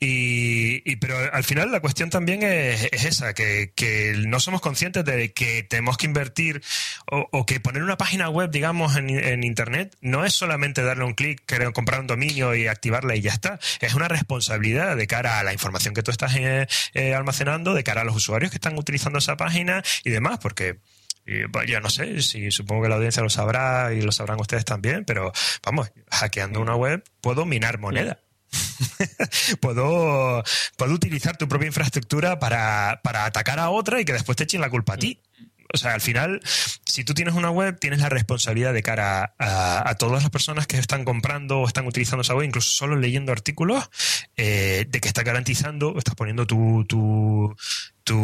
Y, 0.00 0.82
y, 0.90 0.96
pero 0.96 1.16
al 1.32 1.44
final 1.44 1.70
la 1.70 1.80
cuestión 1.80 2.10
también 2.10 2.42
es, 2.42 2.88
es 2.92 3.04
esa, 3.04 3.34
que, 3.34 3.72
que, 3.74 4.14
no 4.26 4.40
somos 4.40 4.60
conscientes 4.60 5.04
de 5.04 5.32
que 5.32 5.62
tenemos 5.62 5.96
que 5.96 6.06
invertir 6.06 6.62
o, 7.06 7.46
que 7.46 7.60
poner 7.60 7.82
una 7.82 7.96
página 7.96 8.28
web, 8.28 8.50
digamos, 8.50 8.96
en, 8.96 9.10
en 9.10 9.44
Internet 9.44 9.96
no 10.00 10.24
es 10.24 10.32
solamente 10.32 10.82
darle 10.82 11.04
un 11.04 11.14
clic, 11.14 11.42
comprar 11.72 12.00
un 12.00 12.06
dominio 12.06 12.54
y 12.54 12.66
activarla 12.66 13.16
y 13.16 13.20
ya 13.20 13.32
está. 13.32 13.58
Es 13.80 13.94
una 13.94 14.08
responsabilidad 14.08 14.96
de 14.96 15.06
cara 15.06 15.38
a 15.38 15.44
la 15.44 15.52
información 15.52 15.94
que 15.94 16.02
tú 16.02 16.10
estás 16.10 16.34
eh, 16.36 16.66
eh, 16.94 17.14
almacenando, 17.14 17.74
de 17.74 17.84
cara 17.84 18.02
a 18.02 18.04
los 18.04 18.16
usuarios 18.16 18.50
que 18.50 18.56
están 18.56 18.78
utilizando 18.78 19.18
esa 19.18 19.36
página 19.36 19.82
y 20.04 20.10
demás, 20.10 20.38
porque 20.40 20.78
Y, 21.26 21.46
pues, 21.48 21.68
yo 21.68 21.80
no 21.80 21.88
sé, 21.88 22.20
si 22.22 22.50
supongo 22.50 22.82
que 22.82 22.88
la 22.88 22.96
audiencia 22.96 23.22
lo 23.22 23.30
sabrá 23.30 23.92
y 23.94 24.02
lo 24.02 24.12
sabrán 24.12 24.40
ustedes 24.40 24.64
también, 24.64 25.04
pero 25.04 25.32
vamos, 25.64 25.90
hackeando 26.10 26.60
una 26.60 26.74
web 26.74 27.04
puedo 27.20 27.44
minar 27.44 27.78
moneda. 27.78 28.18
puedo, 29.60 30.42
puedo 30.76 30.92
utilizar 30.92 31.36
tu 31.36 31.48
propia 31.48 31.66
infraestructura 31.66 32.38
para, 32.38 33.00
para 33.02 33.24
atacar 33.24 33.58
a 33.58 33.70
otra 33.70 34.00
y 34.00 34.04
que 34.04 34.12
después 34.12 34.36
te 34.36 34.44
echen 34.44 34.60
la 34.60 34.70
culpa 34.70 34.94
a 34.94 34.98
ti. 34.98 35.20
O 35.72 35.78
sea, 35.78 35.94
al 35.94 36.00
final, 36.00 36.40
si 36.84 37.04
tú 37.04 37.14
tienes 37.14 37.34
una 37.34 37.50
web, 37.50 37.78
tienes 37.78 38.00
la 38.00 38.08
responsabilidad 38.08 38.72
de 38.72 38.82
cara 38.82 39.34
a, 39.38 39.94
todas 39.98 40.22
las 40.22 40.30
personas 40.30 40.66
que 40.66 40.78
están 40.78 41.04
comprando 41.04 41.60
o 41.60 41.66
están 41.66 41.86
utilizando 41.86 42.22
esa 42.22 42.34
web, 42.34 42.46
incluso 42.46 42.70
solo 42.70 42.96
leyendo 42.96 43.32
artículos, 43.32 43.90
eh, 44.36 44.86
de 44.88 45.00
que 45.00 45.08
estás 45.08 45.24
garantizando, 45.24 45.96
estás 45.96 46.14
poniendo 46.14 46.46
tu, 46.46 46.84
tu, 46.84 47.56
tu 48.04 48.16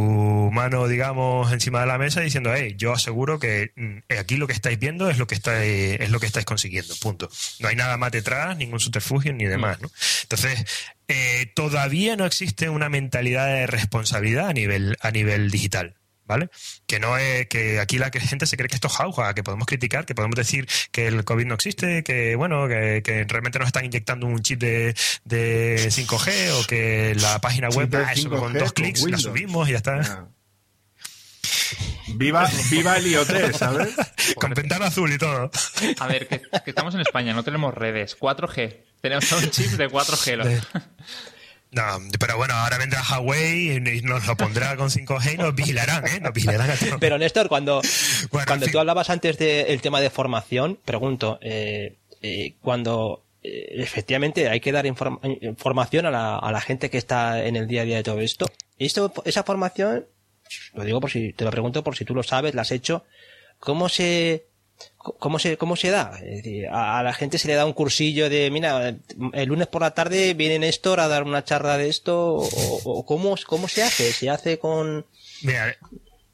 mano, 0.53 0.89
digamos, 0.89 1.53
encima 1.53 1.81
de 1.81 1.87
la 1.87 1.99
mesa 1.99 2.21
diciendo, 2.21 2.53
hey, 2.55 2.75
yo 2.77 2.93
aseguro 2.93 3.39
que 3.39 3.73
mm, 3.77 4.13
aquí 4.19 4.37
lo 4.37 4.47
que 4.47 4.53
estáis 4.53 4.79
viendo 4.79 5.09
es 5.09 5.19
lo 5.19 5.27
que 5.27 5.35
estáis, 5.35 6.01
es 6.01 6.11
lo 6.11 6.21
que 6.21 6.27
estáis 6.27 6.47
consiguiendo, 6.47 6.95
punto. 7.01 7.31
No 7.61 7.69
hay 7.69 7.77
nada 7.77 7.97
más 7.97 8.13
detrás, 8.13 8.57
ningún 8.57 8.81
subterfugio 8.81 9.33
ni 9.33 9.45
demás, 9.45 9.81
¿no? 9.81 9.91
Entonces, 10.23 10.65
eh, 11.09 11.51
todavía 11.55 12.17
no 12.17 12.27
existe 12.27 12.69
una 12.69 12.89
mentalidad 12.89 13.47
de 13.47 13.67
responsabilidad 13.67 14.49
a 14.49 14.53
nivel, 14.53 14.97
a 15.01 15.11
nivel 15.11 15.51
digital. 15.51 15.98
¿Vale? 16.29 16.51
Que 16.87 17.01
no 17.01 17.17
es 17.17 17.49
que 17.49 17.81
aquí 17.81 17.99
la 17.99 18.11
gente 18.13 18.47
se 18.47 18.57
cree 18.57 18.69
que 18.69 18.77
esto 18.77 18.87
es 18.87 18.95
jauja, 18.95 19.35
que 19.35 19.43
podemos 19.43 19.67
criticar, 19.67 20.07
que 20.07 20.15
podemos 20.15 20.37
decir 20.37 20.69
que 20.93 21.09
el 21.09 21.25
COVID 21.25 21.47
no 21.47 21.55
existe, 21.55 22.05
que 22.05 22.37
bueno, 22.37 22.69
que, 22.69 23.27
realmente 23.27 23.59
nos 23.59 23.67
están 23.67 23.85
inyectando 23.85 24.27
un 24.27 24.41
chip 24.43 24.61
de, 24.61 24.95
de 25.25 25.89
5G 25.91 26.53
o 26.53 26.67
que 26.67 27.17
la 27.17 27.41
página 27.41 27.69
web 27.71 27.93
eso, 28.13 28.31
con 28.31 28.53
dos 28.53 28.73
clics 28.73 29.03
la 29.11 29.19
subimos 29.19 29.69
y 29.69 29.73
ya 29.73 29.79
está. 29.79 30.01
Ah. 30.01 30.29
Viva, 32.15 32.49
viva 32.71 32.97
el 32.97 33.07
IoT, 33.07 33.53
¿sabes? 33.53 33.95
Con 34.37 34.53
ventana 34.55 34.87
azul 34.87 35.13
y 35.13 35.19
todo. 35.19 35.51
A 35.99 36.07
ver, 36.07 36.27
que, 36.27 36.43
estamos 36.67 36.95
en 36.95 37.01
España, 37.01 37.35
no 37.35 37.45
tenemos 37.45 37.75
redes. 37.75 38.19
4G. 38.19 38.77
Tenemos 39.01 39.31
un 39.33 39.51
chip 39.51 39.73
de 39.73 39.89
4G. 39.89 40.67
No, 41.71 41.83
pero 42.19 42.37
bueno, 42.39 42.55
ahora 42.55 42.79
vendrá 42.79 43.03
Huawei 43.03 43.77
y 43.77 44.01
nos 44.01 44.27
lo 44.27 44.37
pondrá 44.37 44.77
con 44.77 44.89
5G 44.89 45.35
y 45.35 45.37
nos 45.37 45.55
vigilarán, 45.55 46.07
¿eh? 46.07 46.19
Nos 46.21 46.33
vigilarán 46.33 46.71
a 46.71 46.77
todos. 46.77 46.95
Pero 46.99 47.19
Néstor, 47.19 47.49
cuando, 47.49 47.83
cuando 48.31 48.67
tú 48.67 48.79
hablabas 48.79 49.11
antes 49.11 49.37
del 49.37 49.81
tema 49.83 50.01
de 50.01 50.09
formación, 50.09 50.79
pregunto, 50.83 51.39
eh, 51.43 51.97
eh, 52.23 52.55
cuando 52.63 53.23
eh, 53.43 53.75
efectivamente 53.77 54.49
hay 54.49 54.61
que 54.61 54.73
dar 54.73 54.87
información 54.87 56.07
a 56.07 56.11
la, 56.11 56.39
a 56.39 56.53
la 56.53 56.61
gente 56.61 56.89
que 56.89 56.99
está 56.99 57.45
en 57.45 57.57
el 57.57 57.67
día 57.67 57.83
a 57.83 57.85
día 57.85 57.97
de 57.97 58.03
todo 58.03 58.21
esto, 58.21 58.47
esto, 58.79 59.13
esa 59.27 59.43
formación, 59.43 60.07
lo 60.73 60.85
digo 60.85 61.01
por 61.01 61.11
si, 61.11 61.35
te 61.35 61.45
lo 61.45 61.51
pregunto 61.51 61.85
por 61.85 61.97
si 61.97 62.07
tú 62.07 62.15
lo 62.15 62.23
sabes, 62.23 62.55
la 62.55 62.63
has 62.63 62.71
hecho, 62.71 63.05
¿cómo 63.59 63.91
se, 63.91 64.47
¿Cómo 64.97 65.39
se, 65.39 65.57
cómo 65.57 65.77
se 65.77 65.91
da? 65.91 66.19
a, 66.71 67.03
la 67.03 67.15
gente 67.15 67.39
se 67.39 67.49
le 67.49 67.55
da 67.55 67.65
un 67.65 67.73
cursillo 67.73 68.29
de, 68.29 68.51
mira, 68.51 68.95
el 69.33 69.49
lunes 69.49 69.67
por 69.67 69.83
la 69.83 69.93
tarde 69.93 70.35
viene 70.35 70.59
Néstor 70.59 71.01
a 71.01 71.09
dar 71.09 71.23
una 71.23 71.45
charla 71.45 71.79
de 71.79 71.89
esto, 71.89 72.37
o, 72.37 73.07
cómo, 73.07 73.37
cómo 73.47 73.69
se 73.69 73.83
hace? 73.83 74.13
¿Se 74.13 74.29
hace 74.29 74.59
con...? 74.59 75.07
Mira, 75.43 75.77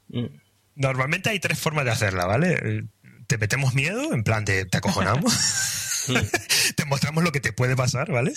mm. 0.09 0.25
normalmente 0.75 1.29
hay 1.29 1.39
tres 1.39 1.57
formas 1.57 1.85
de 1.85 1.91
hacerla, 1.91 2.25
¿vale? 2.25 2.83
Te 3.27 3.37
metemos 3.37 3.73
miedo, 3.73 4.13
en 4.13 4.23
plan 4.23 4.45
de 4.45 4.65
te 4.65 4.77
acojonamos, 4.77 5.33
te 6.75 6.85
mostramos 6.85 7.23
lo 7.23 7.31
que 7.31 7.39
te 7.39 7.53
puede 7.53 7.75
pasar, 7.75 8.11
¿vale? 8.11 8.33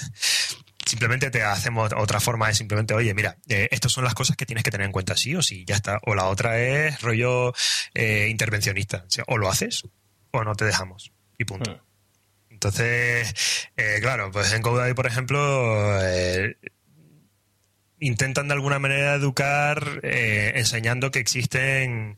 Simplemente 0.88 1.31
te 1.31 1.42
hacemos 1.42 1.92
otra 1.96 2.18
forma 2.18 2.48
de 2.48 2.55
simplemente, 2.55 2.94
oye, 2.94 3.14
mira, 3.14 3.37
eh, 3.48 3.68
estas 3.70 3.92
son 3.92 4.05
las 4.05 4.14
cosas 4.14 4.37
que 4.37 4.46
tienes 4.46 4.64
que 4.64 4.70
tener 4.70 4.87
en 4.87 4.92
cuenta 4.92 5.16
sí 5.16 5.35
o 5.35 5.42
sí, 5.42 5.64
ya 5.66 5.77
está. 5.77 6.01
O 6.07 6.14
la 6.14 6.24
otra 6.27 6.59
es 6.59 7.01
rollo 7.03 7.53
eh, 7.94 8.29
intervencionista. 8.31 9.05
O, 9.27 9.37
lo 9.37 9.48
haces 9.48 9.83
o 10.31 10.44
no 10.44 10.55
te 10.55 10.64
dejamos. 10.64 11.12
Y 11.37 11.44
punto. 11.44 11.70
Hmm. 11.70 11.81
Entonces, 12.51 13.68
eh, 13.77 13.98
claro, 14.01 14.31
pues 14.33 14.53
en 14.53 14.62
GoDaddy, 14.62 14.94
por 14.94 15.07
ejemplo, 15.07 16.01
intentan 18.01 18.48
de 18.48 18.55
alguna 18.55 18.81
manera 18.81 19.14
educar 19.14 20.01
enseñando 20.03 21.12
que 21.12 21.20
existen 21.20 22.16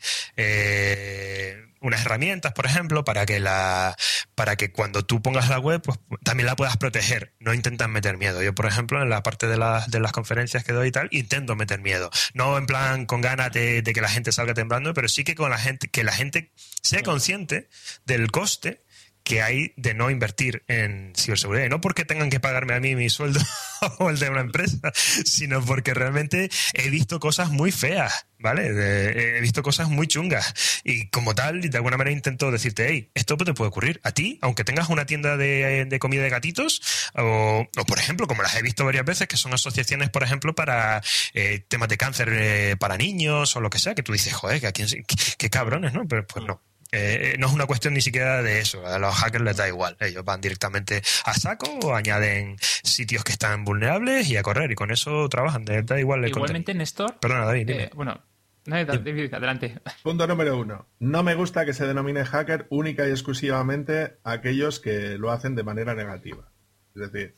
unas 1.81 2.03
herramientas, 2.03 2.53
por 2.53 2.67
ejemplo, 2.67 3.05
para 3.05 3.27
que 3.27 3.41
la 3.41 3.97
para 4.35 4.57
que 4.57 4.73
cuando 4.73 5.05
tú 5.05 5.23
pongas 5.23 5.49
la 5.49 5.59
web, 5.59 5.83
pues 5.83 5.99
también 6.25 6.47
la 6.47 6.57
puedas 6.57 6.77
proteger. 6.77 7.35
No 7.41 7.55
intentan 7.55 7.91
meter 7.91 8.17
miedo. 8.17 8.43
Yo, 8.43 8.55
por 8.55 8.67
ejemplo, 8.67 9.03
en 9.03 9.09
la 9.11 9.23
parte 9.23 9.47
de, 9.47 9.57
de 9.89 10.01
las 10.01 10.13
conferencias 10.13 10.65
que 10.65 10.73
doy 10.73 10.89
y 10.89 10.93
tal, 10.93 11.09
intento 11.11 11.57
meter 11.57 11.81
miedo. 11.81 12.11
No 12.35 12.57
en 12.59 12.67
plan 12.67 13.07
con 13.07 13.21
ganas 13.21 13.53
de, 13.53 13.83
de, 13.83 13.93
que 13.93 14.01
la 14.01 14.09
gente 14.09 14.33
salga 14.33 14.55
temblando, 14.55 14.95
pero 14.95 15.09
sí 15.09 15.25
que 15.25 15.35
con 15.35 15.51
la 15.51 15.59
gente, 15.59 15.89
que 15.89 16.05
la 16.05 16.13
gente 16.13 16.53
sea 16.83 17.03
consciente 17.03 17.69
del 18.05 18.31
coste 18.31 18.83
que 19.25 19.43
hay 19.43 19.73
de 19.77 19.95
no 19.95 20.11
invertir 20.11 20.65
en 20.69 21.13
ciberseguridad. 21.17 21.67
Y 21.67 21.69
no 21.69 21.81
porque 21.81 22.05
tengan 22.05 22.31
que 22.31 22.41
pagarme 22.41 22.75
a 22.75 22.81
mí 22.81 22.95
mi 22.97 23.11
sueldo 23.11 23.41
o 23.99 24.11
el 24.11 24.19
de 24.19 24.31
una 24.31 24.41
empresa, 24.41 24.93
sino 24.95 25.65
porque 25.65 25.95
realmente 25.95 26.51
he 26.75 26.91
visto 26.91 27.21
cosas 27.21 27.51
muy 27.51 27.73
feas, 27.73 28.27
¿vale? 28.39 28.67
he 28.67 29.41
visto 29.41 29.63
cosas 29.63 29.89
muy 29.89 30.07
chungas. 30.07 30.81
Y 30.85 31.09
como 31.09 31.35
tal, 31.35 31.61
de 31.61 31.77
alguna 31.77 31.97
manera 31.97 32.17
intento 32.17 32.51
decirte, 32.51 32.87
hey, 32.89 33.11
esto 33.15 33.37
te 33.37 33.55
puede 33.55 33.69
ocurrir 33.69 34.01
a 34.05 34.13
ti, 34.13 34.39
aunque 34.43 34.65
tengas 34.65 34.89
una 34.89 35.07
tienda 35.07 35.37
de, 35.37 35.99
comida 36.01 36.23
de 36.23 36.31
gatitos, 36.31 36.83
o, 37.15 37.67
por 37.87 37.99
ejemplo, 37.99 38.27
como 38.27 38.43
las 38.43 38.55
he 38.57 38.63
visto 38.63 38.85
varias 38.85 39.05
veces, 39.05 39.29
que 39.29 39.37
son 39.37 39.53
asociaciones, 39.55 40.11
por 40.11 40.23
ejemplo, 40.23 40.55
para 40.55 41.03
eh, 41.35 41.65
temas 41.69 41.89
de 41.89 41.97
cáncer 41.97 42.29
eh, 42.33 42.77
para 42.79 42.97
niños 42.97 43.57
o 43.57 43.61
lo 43.61 43.71
que 43.71 43.79
sea, 43.79 43.95
que 43.95 44.03
tú 44.03 44.13
dices, 44.13 44.33
joder, 44.33 44.61
que 44.61 45.05
qué 45.39 45.51
cabrones, 45.51 45.93
¿no? 45.93 46.07
Pero 46.07 46.27
pues 46.27 46.45
no 46.45 46.63
eh, 46.93 47.37
no 47.39 47.47
es 47.47 47.53
una 47.53 47.67
cuestión 47.67 47.95
ni 47.95 48.01
siquiera 48.01 48.43
de 48.43 48.61
eso. 48.61 48.87
A 48.87 48.99
los 48.99 49.15
hackers 49.15 49.45
les 49.45 49.57
da 49.57 49.69
igual. 49.69 49.97
Ellos 50.01 50.25
van 50.25 50.41
directamente 50.41 51.03
a 51.25 51.35
saco 51.35 51.79
o 51.83 51.95
añaden 51.95 52.57
sitios 52.61 53.25
que 53.25 53.33
están 53.33 53.65
vulnerables 53.65 54.29
y 54.29 54.37
a 54.37 54.43
correr. 54.43 54.71
Y 54.71 54.75
con 54.75 54.91
eso 54.91 55.29
trabajan. 55.29 55.65
Les 55.65 55.87
da 55.87 55.99
igual. 55.99 56.27
Igualmente, 56.27 56.75
Néstor. 56.75 57.19
Perdona, 57.21 57.47
David. 57.47 57.71
Eh, 57.71 57.91
bueno, 57.95 58.21
adelante. 58.67 59.81
Punto 60.03 60.27
número 60.27 60.59
uno. 60.59 60.87
No 60.99 61.23
me 61.23 61.35
gusta 61.35 61.65
que 61.65 61.73
se 61.73 61.87
denomine 61.87 62.25
hacker 62.25 62.67
única 62.71 63.07
y 63.07 63.11
exclusivamente 63.11 64.19
a 64.25 64.33
aquellos 64.33 64.81
que 64.81 65.19
lo 65.19 65.31
hacen 65.31 65.55
de 65.55 65.63
manera 65.63 65.95
negativa. 65.95 66.51
Es 66.95 67.11
decir, 67.11 67.37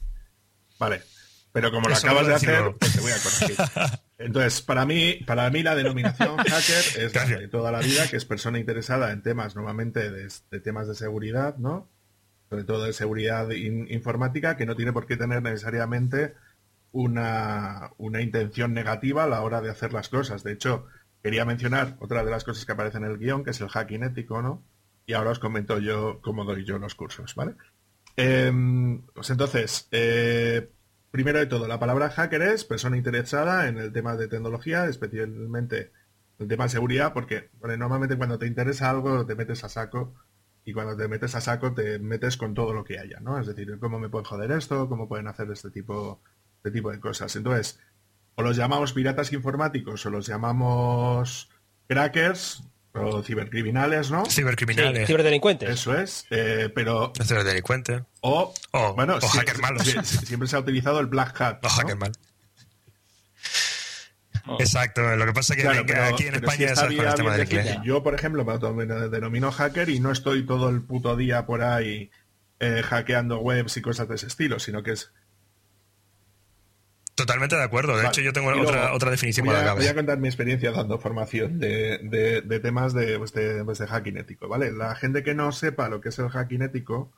vale, 0.79 1.03
pero 1.53 1.71
como 1.71 1.89
lo 1.89 1.95
acabas 1.95 2.27
de 2.27 2.35
hacer, 2.35 2.75
pues 2.79 2.93
te 2.95 3.01
voy 3.01 3.13
a 3.13 3.19
corregir. 3.19 4.01
Entonces, 4.19 4.63
para 4.63 4.87
mí, 4.87 5.21
para 5.27 5.51
mí 5.51 5.63
la 5.63 5.75
denominación 5.75 6.37
hacker 6.39 7.05
es 7.05 7.13
de 7.13 7.49
toda 7.49 7.71
la 7.71 7.81
vida, 7.81 8.09
que 8.09 8.17
es 8.17 8.25
persona 8.25 8.59
interesada 8.59 9.13
en 9.13 9.23
temas 9.23 9.55
normalmente 9.55 10.11
de, 10.11 10.61
temas 10.61 10.89
de 10.89 10.95
seguridad, 10.95 11.57
¿no? 11.59 11.89
Sobre 12.49 12.65
todo 12.65 12.85
de 12.85 12.93
seguridad 12.93 13.51
informática, 13.51 14.57
que 14.57 14.67
no 14.67 14.77
tiene 14.77 14.93
por 14.93 15.07
qué 15.07 15.17
tener 15.17 15.43
necesariamente 15.43 16.35
una, 16.93 17.91
una 17.99 18.21
intención 18.23 18.75
negativa 18.75 19.25
a 19.25 19.29
la 19.29 19.43
hora 19.43 19.61
de 19.61 19.71
hacer 19.71 19.93
las 19.93 20.09
cosas. 20.09 20.45
De 20.45 20.53
hecho, 20.53 20.87
quería 21.23 21.45
mencionar 21.45 21.97
otra 22.01 22.25
de 22.25 22.31
las 22.31 22.45
cosas 22.45 22.65
que 22.65 22.73
aparece 22.73 22.99
en 22.99 23.05
el 23.05 23.19
guion, 23.19 23.45
que 23.45 23.51
es 23.51 23.61
el 23.61 23.69
hacking 23.69 24.05
ético, 24.05 24.41
¿no? 24.41 24.63
Y 25.07 25.15
ahora 25.15 25.31
os 25.31 25.39
comento 25.39 25.79
yo 25.79 26.21
cómo 26.23 26.45
doy 26.45 26.65
yo 26.65 26.79
los 26.79 26.95
cursos, 26.95 27.35
¿vale? 27.35 27.55
Em, 28.17 29.03
pues 29.15 29.31
entonces, 29.31 29.89
eh, 29.91 30.71
Primero 31.13 31.39
de 31.41 31.47
todo, 31.47 31.69
la 31.69 31.79
palabra 31.79 32.09
hacker 32.09 32.41
es 32.41 32.65
persona 32.65 32.97
interesada 32.97 33.69
en 33.69 33.77
el 33.77 33.93
tema 33.93 34.17
de 34.17 34.29
tecnología, 34.29 34.87
especialmente 34.87 35.93
el 36.39 36.49
tema 36.49 36.65
de 36.65 36.71
seguridad, 36.71 37.13
porque 37.13 37.51
normalmente 37.61 38.17
cuando 38.17 38.39
te 38.39 38.47
interesa 38.47 38.89
algo 38.89 39.27
te 39.27 39.35
metes 39.35 39.63
a 39.63 39.69
saco 39.69 40.15
y 40.65 40.73
cuando 40.73 40.97
te 40.97 41.09
metes 41.09 41.35
a 41.35 41.43
saco 41.43 41.75
te 41.75 41.99
metes 41.99 42.39
con 42.39 42.55
todo 42.55 42.73
lo 42.73 42.83
que 42.83 42.99
haya, 42.99 43.21
¿no? 43.21 43.39
Es 43.39 43.47
decir, 43.47 43.79
cómo 43.79 43.99
me 43.99 44.09
pueden 44.09 44.25
joder 44.25 44.53
esto, 44.53 44.89
cómo 44.89 45.07
pueden 45.07 45.29
hacer 45.29 45.51
este 45.51 45.71
tipo, 45.71 46.23
este 46.57 46.71
tipo 46.71 46.91
de 46.91 46.99
cosas. 46.99 47.37
Entonces, 47.37 47.79
o 48.37 48.43
los 48.43 48.57
llamamos 48.57 48.95
piratas 48.95 49.35
informáticos 49.35 50.07
o 50.07 50.11
los 50.11 50.27
llamamos 50.27 51.51
crackers, 51.89 52.65
o 52.95 53.23
cibercriminales, 53.23 54.11
¿no? 54.11 54.27
Cibercriminales. 54.27 55.07
ciberdelincuentes. 55.07 55.71
Eso 55.71 55.99
es, 55.99 56.27
eh, 56.31 56.71
pero... 56.75 57.13
Ciberdelincuente. 57.23 58.05
O, 58.21 58.53
o, 58.73 58.95
bueno, 58.95 59.17
o 59.21 59.29
hacker 59.29 59.59
malos. 59.59 59.85
Siempre 60.05 60.49
se 60.49 60.57
ha 60.57 60.61
utilizado 60.61 61.01
el 61.01 61.07
black 61.07 61.41
hat. 61.41 61.65
O 61.65 61.69
hacker 61.69 61.97
mal. 61.97 62.13
Exacto, 64.59 65.17
lo 65.17 65.25
que 65.25 65.33
pasa 65.33 65.55
es 65.55 65.63
que, 65.63 65.69
aquí 65.69 66.27
en 66.27 66.35
España 66.35 66.73
es 66.73 66.83
el 66.83 67.15
tema 67.15 67.37
del 67.37 67.83
Yo, 67.85 68.03
por 68.03 68.15
ejemplo, 68.15 68.45
me 68.45 68.87
denomino 68.87 69.53
hacker 69.53 69.89
y 69.89 70.01
no 70.01 70.11
estoy 70.11 70.45
todo 70.45 70.69
el 70.69 70.83
puto 70.83 71.17
día 71.17 71.47
por 71.47 71.63
ahí 71.63 72.11
eh, 72.59 72.83
hackeando 72.83 73.39
webs 73.39 73.77
y 73.77 73.83
cosas 73.83 74.09
de 74.09 74.17
ese 74.17 74.27
estilo, 74.27 74.59
sino 74.59 74.83
que 74.83 74.93
es 74.93 75.13
Totalmente 77.15 77.57
de 77.57 77.63
acuerdo. 77.63 77.97
De 77.97 78.07
hecho, 78.07 78.23
yo 78.23 78.33
tengo 78.33 78.49
otra, 78.49 78.95
otra 78.95 79.11
definición 79.11 79.47
voy 79.47 79.55
a, 79.55 79.75
Voy 79.75 79.87
a 79.87 79.95
contar 79.95 80.19
mi 80.19 80.29
experiencia 80.29 80.73
dando 80.73 80.99
formación 80.99 81.59
de, 81.59 82.61
temas 82.63 82.95
pues, 82.95 83.33
pues, 83.33 83.79
de, 83.79 83.87
hacking 83.87 84.17
ético. 84.17 84.49
¿vale? 84.49 84.73
La 84.73 84.95
gente 84.95 85.23
que 85.23 85.35
no 85.35 85.53
sepa 85.53 85.89
lo 85.89 86.01
que 86.01 86.09
es 86.09 86.19
el 86.19 86.31
hacking 86.31 86.63
ético 86.63 87.13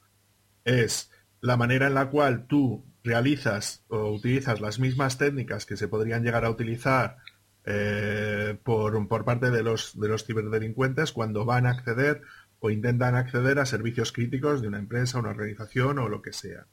es 0.64 1.10
la 1.40 1.56
manera 1.56 1.86
en 1.86 1.94
la 1.94 2.10
cual 2.10 2.46
tú 2.46 2.84
realizas 3.04 3.84
o 3.88 4.10
utilizas 4.10 4.60
las 4.60 4.80
mismas 4.80 5.18
técnicas 5.18 5.66
que 5.66 5.76
se 5.76 5.88
podrían 5.88 6.24
llegar 6.24 6.44
a 6.44 6.50
utilizar 6.50 7.18
eh, 7.64 8.58
por, 8.64 9.06
por, 9.06 9.24
parte 9.24 9.50
de 9.50 9.62
los, 9.62 9.98
de 9.98 10.08
los 10.08 10.24
ciberdelincuentes 10.24 11.12
cuando 11.12 11.44
van 11.44 11.66
a 11.66 11.70
acceder 11.70 12.22
o 12.58 12.70
intentan 12.70 13.14
acceder 13.14 13.58
a 13.58 13.66
servicios 13.66 14.10
críticos 14.10 14.62
de 14.62 14.68
una 14.68 14.78
empresa, 14.78 15.18
una 15.18 15.30
organización 15.30 15.98
o 15.98 16.08
lo 16.08 16.22
que 16.22 16.32
sea. 16.32 16.66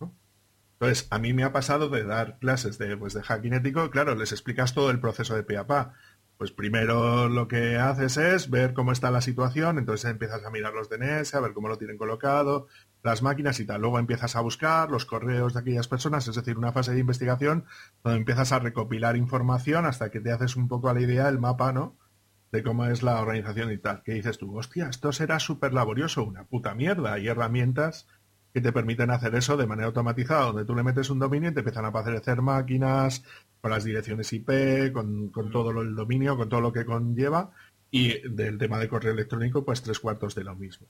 Entonces, 0.82 1.08
a 1.12 1.20
mí 1.20 1.32
me 1.32 1.44
ha 1.44 1.54
pasado 1.54 1.90
de 1.90 2.04
dar 2.04 2.40
clases 2.40 2.80
de, 2.80 2.98
pues, 2.98 3.14
de 3.14 3.22
hacking 3.22 3.54
ético, 3.54 3.92
claro, 3.92 4.16
les 4.16 4.32
explicas 4.32 4.74
todo 4.74 4.90
el 4.90 5.00
proceso 5.00 5.36
de 5.36 5.44
pe 5.44 5.56
a 5.56 5.68
pa. 5.68 5.94
Pues 6.38 6.52
primero 6.52 7.30
lo 7.30 7.48
que 7.48 7.78
haces 7.78 8.18
es 8.18 8.50
ver 8.50 8.74
cómo 8.74 8.92
está 8.92 9.12
la 9.12 9.22
situación, 9.22 9.78
entonces 9.78 10.10
empiezas 10.10 10.44
a 10.44 10.50
mirar 10.50 10.74
los 10.74 10.90
DNS, 10.90 11.36
a 11.36 11.40
ver 11.40 11.54
cómo 11.54 11.68
lo 11.68 11.78
tienen 11.78 12.00
colocado, 12.00 12.66
las 13.04 13.22
máquinas 13.22 13.60
y 13.60 13.66
tal. 13.68 13.82
Luego 13.82 14.00
empiezas 14.00 14.36
a 14.36 14.42
buscar 14.42 14.90
los 14.90 15.06
correos 15.06 15.54
de 15.54 15.60
aquellas 15.60 15.88
personas, 15.88 16.28
es 16.28 16.34
decir, 16.34 16.58
una 16.58 16.72
fase 16.72 16.94
de 16.94 17.00
investigación 17.00 17.66
donde 18.04 18.18
empiezas 18.18 18.52
a 18.52 18.58
recopilar 18.58 19.18
información 19.18 19.86
hasta 19.86 20.10
que 20.10 20.20
te 20.20 20.32
haces 20.32 20.56
un 20.56 20.68
poco 20.68 20.90
a 20.90 20.96
la 20.96 21.02
idea, 21.02 21.30
el 21.30 21.38
mapa, 21.38 21.74
¿no? 21.74 21.96
De 22.52 22.64
cómo 22.64 22.88
es 22.88 23.04
la 23.04 23.22
organización 23.22 23.72
y 23.72 23.78
tal. 23.78 24.02
Que 24.02 24.14
dices 24.14 24.40
tú, 24.40 24.58
hostia, 24.58 24.88
esto 24.90 25.12
será 25.12 25.38
súper 25.38 25.76
laborioso, 25.76 26.24
una 26.24 26.46
puta 26.46 26.74
mierda. 26.74 27.14
Hay 27.14 27.28
herramientas 27.28 28.08
que 28.54 28.62
te 28.62 28.74
permiten 28.74 29.12
hacer 29.12 29.34
eso 29.36 29.58
de 29.58 29.68
manera 29.68 29.88
automatizada, 29.88 30.48
donde 30.48 30.66
tú 30.66 30.76
le 30.76 30.84
metes 30.84 31.10
un 31.10 31.20
dominio 31.20 31.50
y 31.50 31.54
te 31.54 31.60
empiezan 31.60 31.86
a 31.86 31.90
aparecer 31.90 32.42
máquinas 32.42 33.24
con 33.62 33.72
las 33.72 33.84
direcciones 33.84 34.32
IP, 34.34 34.92
con, 34.92 35.30
con 35.30 35.52
todo 35.52 35.82
el 35.82 35.96
dominio, 35.96 36.36
con 36.36 36.50
todo 36.50 36.62
lo 36.62 36.74
que 36.74 36.86
conlleva, 36.86 37.52
y 37.92 38.28
del 38.28 38.58
tema 38.58 38.80
de 38.80 38.88
correo 38.88 39.14
electrónico, 39.14 39.64
pues 39.64 39.82
tres 39.82 40.00
cuartos 40.00 40.36
de 40.36 40.44
lo 40.44 40.56
mismo. 40.56 40.88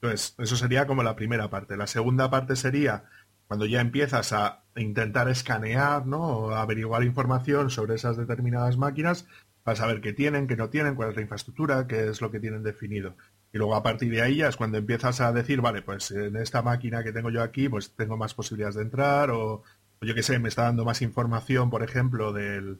Entonces, 0.00 0.34
eso 0.38 0.56
sería 0.56 0.86
como 0.86 1.02
la 1.02 1.16
primera 1.16 1.50
parte. 1.50 1.76
La 1.76 1.86
segunda 1.86 2.30
parte 2.30 2.54
sería 2.54 3.04
cuando 3.48 3.64
ya 3.66 3.80
empiezas 3.80 4.32
a 4.32 4.64
intentar 4.76 5.28
escanear, 5.28 6.06
¿no? 6.06 6.20
O 6.20 6.50
averiguar 6.50 7.02
información 7.02 7.70
sobre 7.70 7.94
esas 7.94 8.16
determinadas 8.16 8.76
máquinas 8.76 9.26
para 9.64 9.76
saber 9.76 10.00
qué 10.00 10.12
tienen, 10.12 10.46
qué 10.46 10.56
no 10.56 10.68
tienen, 10.68 10.94
cuál 10.94 11.10
es 11.10 11.16
la 11.16 11.22
infraestructura, 11.22 11.86
qué 11.86 12.08
es 12.08 12.20
lo 12.20 12.30
que 12.30 12.40
tienen 12.40 12.62
definido. 12.62 13.16
Y 13.52 13.58
luego 13.58 13.74
a 13.74 13.82
partir 13.82 14.10
de 14.10 14.22
ahí 14.22 14.36
ya 14.36 14.48
es 14.48 14.56
cuando 14.56 14.78
empiezas 14.78 15.20
a 15.20 15.32
decir, 15.32 15.60
vale, 15.60 15.82
pues 15.82 16.10
en 16.10 16.36
esta 16.36 16.62
máquina 16.62 17.02
que 17.02 17.12
tengo 17.12 17.30
yo 17.30 17.42
aquí, 17.42 17.68
pues 17.68 17.94
tengo 17.94 18.16
más 18.16 18.34
posibilidades 18.34 18.76
de 18.76 18.82
entrar, 18.82 19.30
o, 19.30 19.62
yo 20.00 20.14
qué 20.14 20.22
sé, 20.22 20.38
me 20.38 20.48
está 20.48 20.64
dando 20.64 20.84
más 20.84 21.02
información, 21.02 21.70
por 21.70 21.82
ejemplo, 21.82 22.32
del, 22.32 22.78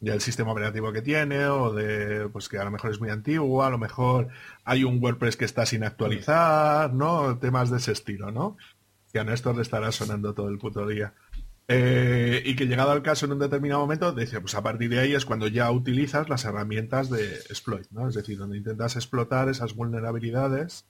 del 0.00 0.20
sistema 0.20 0.52
operativo 0.52 0.92
que 0.92 1.02
tiene, 1.02 1.46
o 1.46 1.72
de 1.72 2.28
pues 2.28 2.48
que 2.48 2.58
a 2.58 2.64
lo 2.64 2.70
mejor 2.70 2.92
es 2.92 3.00
muy 3.00 3.10
antiguo, 3.10 3.64
a 3.64 3.70
lo 3.70 3.78
mejor 3.78 4.28
hay 4.64 4.84
un 4.84 5.02
WordPress 5.02 5.36
que 5.36 5.44
está 5.44 5.66
sin 5.66 5.82
actualizar, 5.84 6.92
¿no? 6.94 7.38
Temas 7.38 7.70
de 7.70 7.78
ese 7.78 7.92
estilo, 7.92 8.30
¿no? 8.30 8.56
Que 9.12 9.18
a 9.18 9.24
Néstor 9.24 9.56
le 9.56 9.62
estará 9.62 9.90
sonando 9.92 10.32
todo 10.34 10.48
el 10.48 10.58
puto 10.58 10.86
día. 10.86 11.14
Eh, 11.66 12.42
y 12.44 12.56
que 12.56 12.66
llegado 12.66 12.90
al 12.90 13.02
caso 13.02 13.24
en 13.24 13.32
un 13.32 13.38
determinado 13.38 13.80
momento, 13.80 14.12
dice, 14.12 14.40
pues 14.40 14.54
a 14.54 14.62
partir 14.62 14.90
de 14.90 15.00
ahí 15.00 15.14
es 15.14 15.24
cuando 15.24 15.48
ya 15.48 15.70
utilizas 15.70 16.28
las 16.28 16.44
herramientas 16.44 17.08
de 17.08 17.36
exploit, 17.36 17.90
¿no? 17.90 18.08
Es 18.08 18.14
decir, 18.14 18.36
donde 18.36 18.58
intentas 18.58 18.96
explotar 18.96 19.48
esas 19.48 19.74
vulnerabilidades 19.74 20.86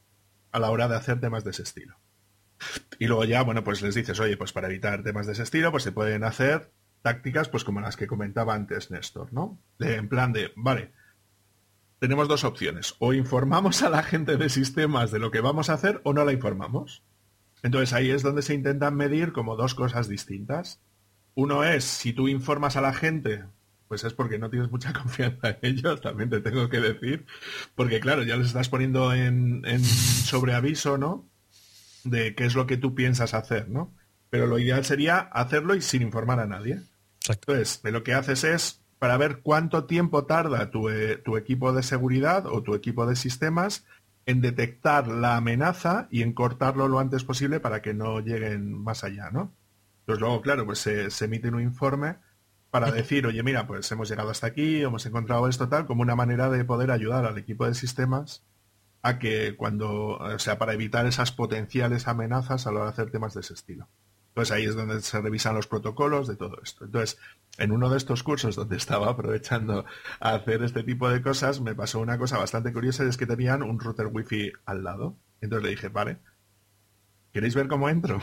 a 0.50 0.58
la 0.58 0.70
hora 0.70 0.88
de 0.88 0.96
hacer 0.96 1.20
temas 1.20 1.44
de 1.44 1.50
ese 1.50 1.62
estilo. 1.62 1.96
Y 2.98 3.06
luego 3.06 3.24
ya, 3.24 3.42
bueno, 3.42 3.62
pues 3.62 3.82
les 3.82 3.94
dices, 3.94 4.18
oye, 4.20 4.36
pues 4.36 4.52
para 4.52 4.68
evitar 4.68 5.02
temas 5.02 5.26
de 5.26 5.32
ese 5.32 5.42
estilo, 5.42 5.70
pues 5.70 5.82
se 5.82 5.92
pueden 5.92 6.24
hacer 6.24 6.72
tácticas, 7.02 7.48
pues 7.48 7.64
como 7.64 7.80
las 7.80 7.96
que 7.96 8.06
comentaba 8.06 8.54
antes 8.54 8.90
Néstor, 8.90 9.32
¿no? 9.32 9.60
en 9.78 10.08
plan 10.08 10.32
de, 10.32 10.52
vale, 10.56 10.92
tenemos 11.98 12.28
dos 12.28 12.44
opciones. 12.44 12.94
O 12.98 13.12
informamos 13.12 13.82
a 13.82 13.90
la 13.90 14.02
gente 14.02 14.36
de 14.36 14.48
sistemas 14.48 15.10
de 15.10 15.18
lo 15.18 15.30
que 15.30 15.40
vamos 15.40 15.70
a 15.70 15.74
hacer 15.74 16.00
o 16.04 16.12
no 16.12 16.24
la 16.24 16.32
informamos. 16.32 17.02
Entonces 17.64 17.94
ahí 17.94 18.10
es 18.10 18.22
donde 18.22 18.42
se 18.42 18.52
intentan 18.52 18.94
medir 18.94 19.32
como 19.32 19.56
dos 19.56 19.74
cosas 19.74 20.06
distintas. 20.06 20.82
Uno 21.34 21.64
es, 21.64 21.82
si 21.82 22.12
tú 22.12 22.28
informas 22.28 22.76
a 22.76 22.82
la 22.82 22.92
gente, 22.92 23.44
pues 23.88 24.04
es 24.04 24.12
porque 24.12 24.38
no 24.38 24.50
tienes 24.50 24.70
mucha 24.70 24.92
confianza 25.02 25.48
en 25.48 25.58
ellos, 25.62 26.02
también 26.02 26.28
te 26.28 26.40
tengo 26.40 26.68
que 26.68 26.78
decir, 26.78 27.24
porque 27.74 28.00
claro, 28.00 28.22
ya 28.22 28.36
les 28.36 28.48
estás 28.48 28.68
poniendo 28.68 29.14
en, 29.14 29.64
sobreaviso, 29.82 30.98
¿no? 30.98 31.26
De 32.04 32.34
qué 32.34 32.44
es 32.44 32.54
lo 32.54 32.66
que 32.66 32.76
tú 32.76 32.94
piensas 32.94 33.32
hacer, 33.32 33.70
¿no? 33.70 33.94
Pero 34.28 34.46
lo 34.46 34.58
ideal 34.58 34.84
sería 34.84 35.20
hacerlo 35.20 35.74
y 35.74 35.80
sin 35.80 36.02
informar 36.02 36.40
a 36.40 36.46
nadie. 36.46 36.82
Entonces, 37.26 37.80
de 37.82 37.92
lo 37.92 38.04
que 38.04 38.12
haces 38.12 38.44
es 38.44 38.82
para 38.98 39.16
ver 39.16 39.38
cuánto 39.38 39.84
tiempo 39.86 40.26
tarda 40.26 40.70
tu, 40.70 40.90
eh, 40.90 41.16
tu 41.16 41.38
equipo 41.38 41.72
de 41.72 41.82
seguridad 41.82 42.44
o 42.44 42.62
tu 42.62 42.74
equipo 42.74 43.06
de 43.06 43.16
sistemas 43.16 43.86
en 44.26 44.40
detectar 44.40 45.08
la 45.08 45.36
amenaza 45.36 46.08
y 46.10 46.22
en 46.22 46.32
cortarlo 46.32 46.88
lo 46.88 46.98
antes 46.98 47.24
posible 47.24 47.60
para 47.60 47.82
que 47.82 47.94
no 47.94 48.20
lleguen 48.20 48.72
más 48.72 49.04
allá, 49.04 49.30
¿no? 49.30 49.52
Entonces 50.00 50.20
luego, 50.20 50.40
claro, 50.42 50.66
pues 50.66 50.78
se, 50.78 51.24
emite 51.24 51.48
un 51.48 51.62
informe 51.62 52.16
para 52.70 52.90
decir, 52.90 53.26
oye, 53.26 53.42
mira, 53.42 53.66
pues 53.66 53.90
hemos 53.92 54.08
llegado 54.08 54.30
hasta 54.30 54.48
aquí, 54.48 54.82
hemos 54.82 55.06
encontrado 55.06 55.48
esto 55.48 55.68
tal, 55.68 55.86
como 55.86 56.02
una 56.02 56.16
manera 56.16 56.50
de 56.50 56.64
poder 56.64 56.90
ayudar 56.90 57.24
al 57.24 57.38
equipo 57.38 57.66
de 57.66 57.74
sistemas 57.74 58.44
a 59.02 59.18
que 59.18 59.56
cuando, 59.56 60.16
o 60.16 60.38
sea, 60.38 60.58
para 60.58 60.72
evitar 60.72 61.06
esas 61.06 61.30
potenciales 61.30 62.08
amenazas 62.08 62.66
a 62.66 62.72
la 62.72 62.80
hora 62.80 62.86
de 62.86 62.92
hacer 62.92 63.10
temas 63.10 63.34
de 63.34 63.40
ese 63.40 63.54
estilo. 63.54 63.88
Entonces 64.34 64.52
ahí 64.56 64.64
es 64.64 64.74
donde 64.74 65.00
se 65.00 65.20
revisan 65.20 65.54
los 65.54 65.68
protocolos 65.68 66.26
de 66.26 66.34
todo 66.34 66.58
esto. 66.60 66.86
Entonces, 66.86 67.20
en 67.56 67.70
uno 67.70 67.88
de 67.88 67.96
estos 67.96 68.24
cursos 68.24 68.56
donde 68.56 68.76
estaba 68.76 69.08
aprovechando 69.08 69.84
a 70.18 70.34
hacer 70.34 70.64
este 70.64 70.82
tipo 70.82 71.08
de 71.08 71.22
cosas, 71.22 71.60
me 71.60 71.76
pasó 71.76 72.00
una 72.00 72.18
cosa 72.18 72.36
bastante 72.36 72.72
curiosa 72.72 73.04
es 73.04 73.16
que 73.16 73.26
tenían 73.26 73.62
un 73.62 73.78
router 73.78 74.08
wifi 74.08 74.50
al 74.64 74.82
lado. 74.82 75.16
Entonces 75.40 75.62
le 75.62 75.70
dije, 75.70 75.88
vale, 75.88 76.18
¿queréis 77.32 77.54
ver 77.54 77.68
cómo 77.68 77.88
entro? 77.88 78.18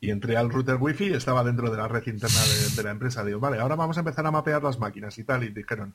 Y 0.00 0.10
entré 0.10 0.36
al 0.36 0.50
router 0.50 0.78
wifi 0.80 1.10
y 1.10 1.12
estaba 1.12 1.44
dentro 1.44 1.70
de 1.70 1.76
la 1.76 1.86
red 1.86 2.04
interna 2.08 2.40
de, 2.76 2.82
la 2.82 2.90
empresa. 2.90 3.24
Digo, 3.24 3.38
vale, 3.38 3.60
ahora 3.60 3.76
vamos 3.76 3.96
a 3.96 4.00
empezar 4.00 4.26
a 4.26 4.32
mapear 4.32 4.64
las 4.64 4.80
máquinas 4.80 5.16
y 5.18 5.22
tal. 5.22 5.44
Y 5.44 5.50
dijeron, 5.50 5.94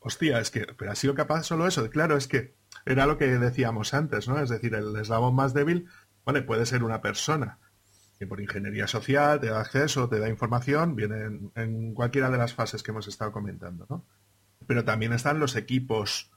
hostia, 0.00 0.40
es 0.40 0.50
que, 0.50 0.66
pero 0.76 0.90
ha 0.90 0.96
sido 0.96 1.14
capaz 1.14 1.44
solo 1.44 1.68
eso. 1.68 1.88
Claro, 1.88 2.16
es 2.16 2.26
que 2.26 2.56
era 2.84 3.06
lo 3.06 3.16
que 3.16 3.26
decíamos 3.28 3.94
antes, 3.94 4.26
¿no? 4.26 4.40
Es 4.40 4.50
decir, 4.50 4.74
el 4.74 4.96
eslabón 4.96 5.36
más 5.36 5.54
débil, 5.54 5.86
vale, 6.24 6.42
puede 6.42 6.66
ser 6.66 6.82
una 6.82 7.00
persona 7.00 7.60
que 8.18 8.26
por 8.26 8.40
ingeniería 8.40 8.86
social 8.86 9.40
te 9.40 9.48
da 9.48 9.60
acceso, 9.60 10.08
te 10.08 10.18
da 10.18 10.28
información, 10.28 10.96
viene 10.96 11.50
en, 11.54 11.94
cualquiera 11.94 12.30
de 12.30 12.38
las 12.38 12.54
fases 12.54 12.82
que 12.82 12.90
hemos 12.90 13.08
estado 13.08 13.32
comentando, 13.32 13.86
¿no? 13.90 14.04
Pero 14.66 14.84
también 14.84 15.12
están 15.12 15.38
los 15.38 15.54
equipos 15.54 16.30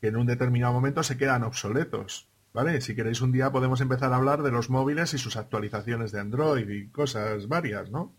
que 0.00 0.08
en 0.08 0.16
un 0.16 0.26
determinado 0.26 0.72
momento 0.72 1.02
se 1.02 1.18
quedan 1.18 1.44
obsoletos, 1.44 2.28
¿vale? 2.54 2.80
Si 2.80 2.94
queréis 2.94 3.20
un 3.20 3.32
día 3.32 3.52
podemos 3.52 3.80
empezar 3.80 4.12
a 4.12 4.16
hablar 4.16 4.42
de 4.42 4.50
los 4.50 4.70
móviles 4.70 5.12
y 5.12 5.18
sus 5.18 5.36
actualizaciones 5.36 6.10
de 6.10 6.20
Android 6.20 6.68
y 6.68 6.88
cosas 6.88 7.48
varias, 7.48 7.90
¿no? 7.90 8.14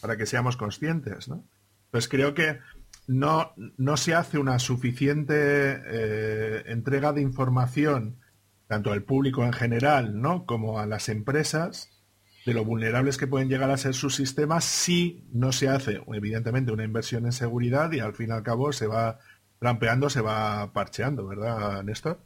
Para 0.00 0.16
que 0.16 0.26
seamos 0.26 0.56
conscientes, 0.56 1.28
¿no? 1.28 1.44
Pues 1.90 2.08
creo 2.08 2.34
que 2.34 2.58
no, 3.06 3.52
no 3.76 3.96
se 3.96 4.14
hace 4.14 4.38
una 4.38 4.58
suficiente 4.58 5.34
eh, 5.86 6.62
entrega 6.66 7.12
de 7.12 7.20
información 7.20 8.16
tanto 8.66 8.92
al 8.92 9.02
público 9.02 9.44
en 9.44 9.52
general, 9.52 10.20
¿no? 10.20 10.46
Como 10.46 10.80
a 10.80 10.86
las 10.86 11.10
empresas 11.10 11.93
de 12.44 12.54
lo 12.54 12.64
vulnerables 12.64 13.16
que 13.16 13.26
pueden 13.26 13.48
llegar 13.48 13.70
a 13.70 13.76
ser 13.76 13.94
sus 13.94 14.14
sistemas 14.14 14.64
si 14.64 15.26
no 15.32 15.52
se 15.52 15.68
hace, 15.68 16.02
evidentemente, 16.12 16.72
una 16.72 16.84
inversión 16.84 17.24
en 17.26 17.32
seguridad 17.32 17.90
y 17.92 18.00
al 18.00 18.14
fin 18.14 18.28
y 18.30 18.32
al 18.32 18.42
cabo 18.42 18.72
se 18.72 18.86
va 18.86 19.18
trampeando, 19.58 20.10
se 20.10 20.20
va 20.20 20.72
parcheando, 20.72 21.26
¿verdad, 21.26 21.82
Néstor? 21.82 22.20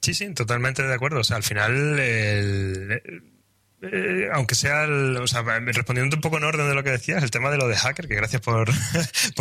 Sí, 0.00 0.14
sí, 0.14 0.32
totalmente 0.34 0.82
de 0.82 0.94
acuerdo. 0.94 1.20
O 1.20 1.24
sea, 1.24 1.36
al 1.36 1.42
final 1.42 1.98
el, 1.98 3.35
eh, 3.82 4.28
aunque 4.32 4.54
sea, 4.54 4.86
o 4.86 5.26
sea, 5.26 5.42
respondiendo 5.42 6.16
un 6.16 6.22
poco 6.22 6.38
en 6.38 6.44
orden 6.44 6.68
de 6.68 6.74
lo 6.74 6.82
que 6.82 6.90
decías, 6.90 7.22
el 7.22 7.30
tema 7.30 7.50
de 7.50 7.58
lo 7.58 7.68
de 7.68 7.76
hacker, 7.76 8.08
que 8.08 8.14
gracias 8.14 8.42
por, 8.42 8.68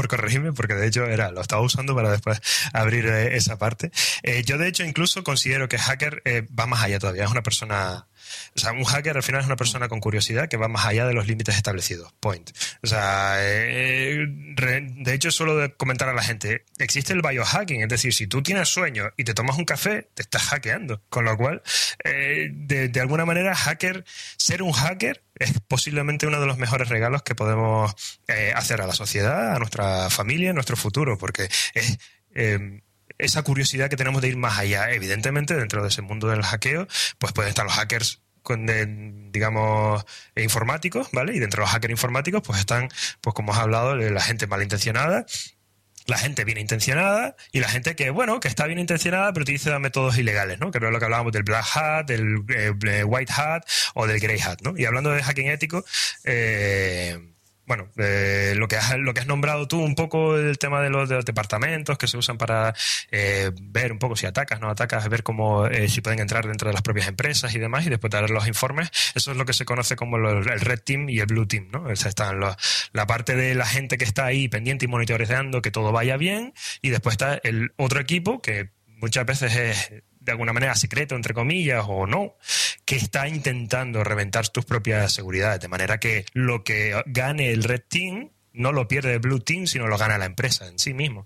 corregirme, 0.07 0.53
porque 0.53 0.73
de 0.73 0.87
hecho 0.87 1.05
era, 1.05 1.31
lo 1.31 1.41
estaba 1.41 1.61
usando 1.61 1.95
para 1.95 2.11
después 2.11 2.41
abrir 2.73 3.05
eh, 3.05 3.37
esa 3.37 3.57
parte. 3.57 3.91
Eh, 4.23 4.43
yo 4.45 4.57
de 4.57 4.67
hecho 4.67 4.83
incluso 4.83 5.23
considero 5.23 5.69
que 5.69 5.77
hacker 5.77 6.23
va 6.57 6.65
más 6.65 6.83
allá 6.83 6.99
todavía, 6.99 7.23
es 7.23 7.31
una 7.31 7.43
persona 7.43 8.07
o 8.55 8.59
sea, 8.59 8.71
un 8.71 8.83
hacker 8.83 9.17
al 9.17 9.23
final 9.23 9.41
es 9.41 9.47
una 9.47 9.55
persona 9.55 9.87
con 9.87 9.99
curiosidad 9.99 10.47
que 10.47 10.57
va 10.57 10.67
más 10.67 10.85
allá 10.85 11.05
de 11.05 11.13
los 11.13 11.27
límites 11.27 11.55
establecidos. 11.55 12.13
Point. 12.19 12.51
O 12.83 12.87
sea, 12.87 13.35
eh, 13.39 14.25
de 14.27 15.13
hecho, 15.13 15.31
suelo 15.31 15.75
comentar 15.77 16.09
a 16.09 16.13
la 16.13 16.23
gente, 16.23 16.65
existe 16.77 17.13
el 17.13 17.21
biohacking, 17.21 17.81
es 17.81 17.89
decir, 17.89 18.13
si 18.13 18.27
tú 18.27 18.41
tienes 18.41 18.69
sueño 18.69 19.11
y 19.17 19.23
te 19.23 19.33
tomas 19.33 19.57
un 19.57 19.65
café, 19.65 20.09
te 20.13 20.21
estás 20.21 20.43
hackeando. 20.43 21.01
Con 21.09 21.25
lo 21.25 21.37
cual, 21.37 21.61
eh, 22.03 22.49
de, 22.51 22.99
alguna 22.99 23.25
manera, 23.25 23.55
hacker, 23.55 24.05
ser 24.37 24.61
un 24.61 24.71
hacker 24.71 25.23
es 25.35 25.53
posiblemente 25.67 26.27
uno 26.27 26.39
de 26.39 26.47
los 26.47 26.57
mejores 26.57 26.89
regalos 26.89 27.23
que 27.23 27.35
podemos 27.35 27.93
eh, 28.27 28.53
hacer 28.55 28.81
a 28.81 28.87
la 28.87 28.93
sociedad, 28.93 29.55
a 29.55 29.59
nuestra 29.59 30.09
familia, 30.09 30.51
a 30.51 30.53
nuestro 30.53 30.77
futuro, 30.77 31.17
porque 31.17 31.49
es 31.73 31.97
esa 33.17 33.43
curiosidad 33.43 33.89
que 33.89 33.97
tenemos 33.97 34.21
de 34.21 34.29
ir 34.29 34.37
más 34.37 34.57
allá. 34.59 34.91
Evidentemente, 34.91 35.55
dentro 35.55 35.81
de 35.81 35.89
ese 35.89 36.01
mundo 36.01 36.27
del 36.27 36.43
hackeo, 36.43 36.87
pues 37.17 37.33
pueden 37.33 37.49
estar 37.49 37.65
los 37.65 37.73
hackers 37.73 38.21
con, 38.41 39.31
digamos, 39.31 40.05
informáticos, 40.35 41.09
¿vale? 41.11 41.35
Y 41.35 41.39
dentro 41.39 41.61
de 41.61 41.63
los 41.63 41.71
hackers 41.71 41.91
informáticos, 41.91 42.41
pues 42.45 42.59
están, 42.59 42.89
pues 43.21 43.33
como 43.33 43.53
has 43.53 43.59
hablado, 43.59 43.95
la 43.95 44.21
gente 44.21 44.45
malintencionada, 44.45 45.25
la 46.05 46.17
gente 46.17 46.43
bien 46.45 46.59
intencionada 46.59 47.35
y 47.51 47.59
la 47.59 47.67
gente 47.67 47.95
que, 47.95 48.11
bueno, 48.11 48.39
que 48.39 48.47
está 48.47 48.67
bien 48.67 48.79
intencionada, 48.79 49.33
pero 49.33 49.43
utiliza 49.43 49.77
métodos 49.79 50.17
ilegales, 50.17 50.59
¿no? 50.59 50.71
Que 50.71 50.77
es 50.77 50.83
lo 50.83 50.99
que 50.99 51.05
hablábamos 51.05 51.33
del 51.33 51.43
black 51.43 51.65
hat, 51.73 52.05
del 52.05 52.43
eh, 52.49 53.03
white 53.03 53.33
hat 53.35 53.63
o 53.95 54.05
del 54.05 54.19
grey 54.19 54.39
hat, 54.39 54.61
¿no? 54.61 54.77
Y 54.77 54.85
hablando 54.85 55.09
de 55.09 55.23
hacking 55.23 55.47
ético, 55.47 55.83
eh, 56.23 57.17
bueno, 57.67 57.89
eh, 57.97 58.53
lo, 58.55 58.67
que 58.67 58.77
has, 58.77 58.97
lo 58.97 59.13
que 59.13 59.21
has 59.21 59.27
nombrado 59.27 59.67
tú, 59.67 59.79
un 59.79 59.95
poco 59.95 60.37
el 60.37 60.57
tema 60.57 60.81
de 60.81 60.89
los, 60.89 61.09
de 61.09 61.15
los 61.15 61.25
departamentos 61.25 61.97
que 61.97 62.07
se 62.07 62.17
usan 62.17 62.37
para 62.37 62.73
eh, 63.11 63.51
ver 63.61 63.91
un 63.91 63.99
poco 63.99 64.15
si 64.15 64.25
atacas, 64.25 64.59
no 64.59 64.69
atacas, 64.69 65.07
ver 65.09 65.23
cómo, 65.23 65.65
eh, 65.67 65.89
si 65.89 66.01
pueden 66.01 66.19
entrar 66.19 66.47
dentro 66.47 66.67
de 66.67 66.73
las 66.73 66.81
propias 66.81 67.07
empresas 67.07 67.53
y 67.55 67.59
demás, 67.59 67.85
y 67.85 67.89
después 67.89 68.11
dar 68.11 68.29
los 68.29 68.47
informes. 68.47 68.91
Eso 69.15 69.31
es 69.31 69.37
lo 69.37 69.45
que 69.45 69.53
se 69.53 69.65
conoce 69.65 69.95
como 69.95 70.17
el 70.17 70.43
Red 70.43 70.79
Team 70.81 71.09
y 71.09 71.19
el 71.19 71.25
Blue 71.25 71.47
Team, 71.47 71.69
¿no? 71.71 71.83
O 71.83 71.95
sea, 71.95 72.09
están 72.09 72.39
la 72.39 73.07
parte 73.07 73.35
de 73.35 73.55
la 73.55 73.65
gente 73.65 73.97
que 73.97 74.05
está 74.05 74.25
ahí 74.25 74.47
pendiente 74.47 74.85
y 74.85 74.87
monitoreando 74.87 75.61
que 75.61 75.71
todo 75.71 75.91
vaya 75.91 76.17
bien, 76.17 76.53
y 76.81 76.89
después 76.89 77.13
está 77.13 77.39
el 77.43 77.73
otro 77.77 77.99
equipo 77.99 78.41
que 78.41 78.69
muchas 79.01 79.25
veces 79.25 79.55
es 79.55 80.03
de 80.25 80.31
alguna 80.31 80.53
manera 80.53 80.75
secreto, 80.75 81.15
entre 81.15 81.33
comillas, 81.33 81.85
o 81.87 82.07
no, 82.07 82.35
que 82.83 82.95
está 82.95 83.27
intentando 83.27 84.03
reventar 84.03 84.49
tus 84.49 84.65
propias 84.65 85.13
seguridades, 85.13 85.61
de 85.61 85.67
manera 85.67 85.99
que 85.99 86.25
lo 86.33 86.63
que 86.63 87.01
gane 87.05 87.51
el 87.51 87.63
Red 87.63 87.83
Team 87.87 88.31
no 88.53 88.71
lo 88.71 88.87
pierde 88.87 89.13
el 89.13 89.19
Blue 89.19 89.39
Team, 89.39 89.67
sino 89.67 89.87
lo 89.87 89.97
gana 89.97 90.17
la 90.17 90.25
empresa 90.25 90.67
en 90.67 90.79
sí 90.79 90.93
mismo. 90.93 91.25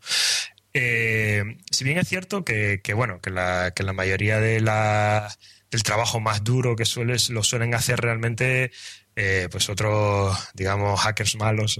Eh, 0.73 1.43
si 1.71 1.83
bien 1.83 1.97
es 1.97 2.07
cierto 2.07 2.43
que, 2.43 2.81
bueno, 2.93 3.19
que 3.21 3.29
la, 3.29 3.71
que 3.75 3.83
la 3.83 3.93
mayoría 3.93 4.39
de 4.39 4.59
la, 4.61 5.35
del 5.71 5.83
trabajo 5.83 6.19
más 6.19 6.43
duro 6.43 6.75
que 6.75 6.85
sueles, 6.85 7.29
lo 7.29 7.43
suelen 7.43 7.73
hacer 7.73 7.99
realmente 8.01 8.71
eh, 9.15 9.47
pues 9.51 9.69
otros, 9.69 10.37
digamos, 10.53 10.99
hackers 10.99 11.35
malos 11.35 11.79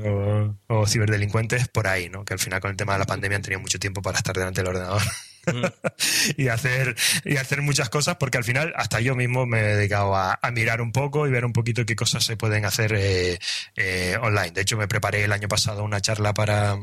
o, 0.68 0.88
ciberdelincuentes 0.88 1.68
por 1.68 1.88
ahí, 1.88 2.10
¿no? 2.10 2.26
Que 2.26 2.34
al 2.34 2.40
final 2.40 2.62
con 2.62 2.72
el 2.72 2.78
tema 2.78 2.94
de 2.94 3.00
la 3.00 3.06
pandemia 3.06 3.38
han 3.38 3.42
tenido 3.42 3.62
mucho 3.62 3.80
tiempo 3.80 4.02
para 4.02 4.18
estar 4.18 4.36
delante 4.36 4.62
del 4.62 4.70
ordenador. 4.70 5.02
y 6.38 6.48
hacer 6.48 6.96
y 7.26 7.38
hacer 7.38 7.62
muchas 7.62 7.90
cosas 7.90 8.18
porque 8.18 8.38
al 8.38 8.44
final 8.44 8.74
hasta 8.76 9.00
yo 9.00 9.16
mismo 9.16 9.46
me 9.46 9.60
he 9.60 9.76
dedicado 9.76 10.16
a, 10.16 10.40
mirar 10.54 10.82
un 10.82 10.92
poco 10.92 11.28
y 11.28 11.32
ver 11.32 11.46
un 11.46 11.54
poquito 11.54 11.86
qué 11.86 11.96
cosas 11.96 12.24
se 12.24 12.38
pueden 12.38 12.66
hacer 12.66 12.94
eh, 12.94 13.40
eh, 13.76 14.18
online. 14.22 14.52
De 14.52 14.62
hecho, 14.62 14.78
me 14.78 14.88
preparé 14.88 15.24
el 15.24 15.32
año 15.32 15.48
pasado 15.48 15.84
una 15.84 16.02
charla 16.02 16.34
para 16.34 16.78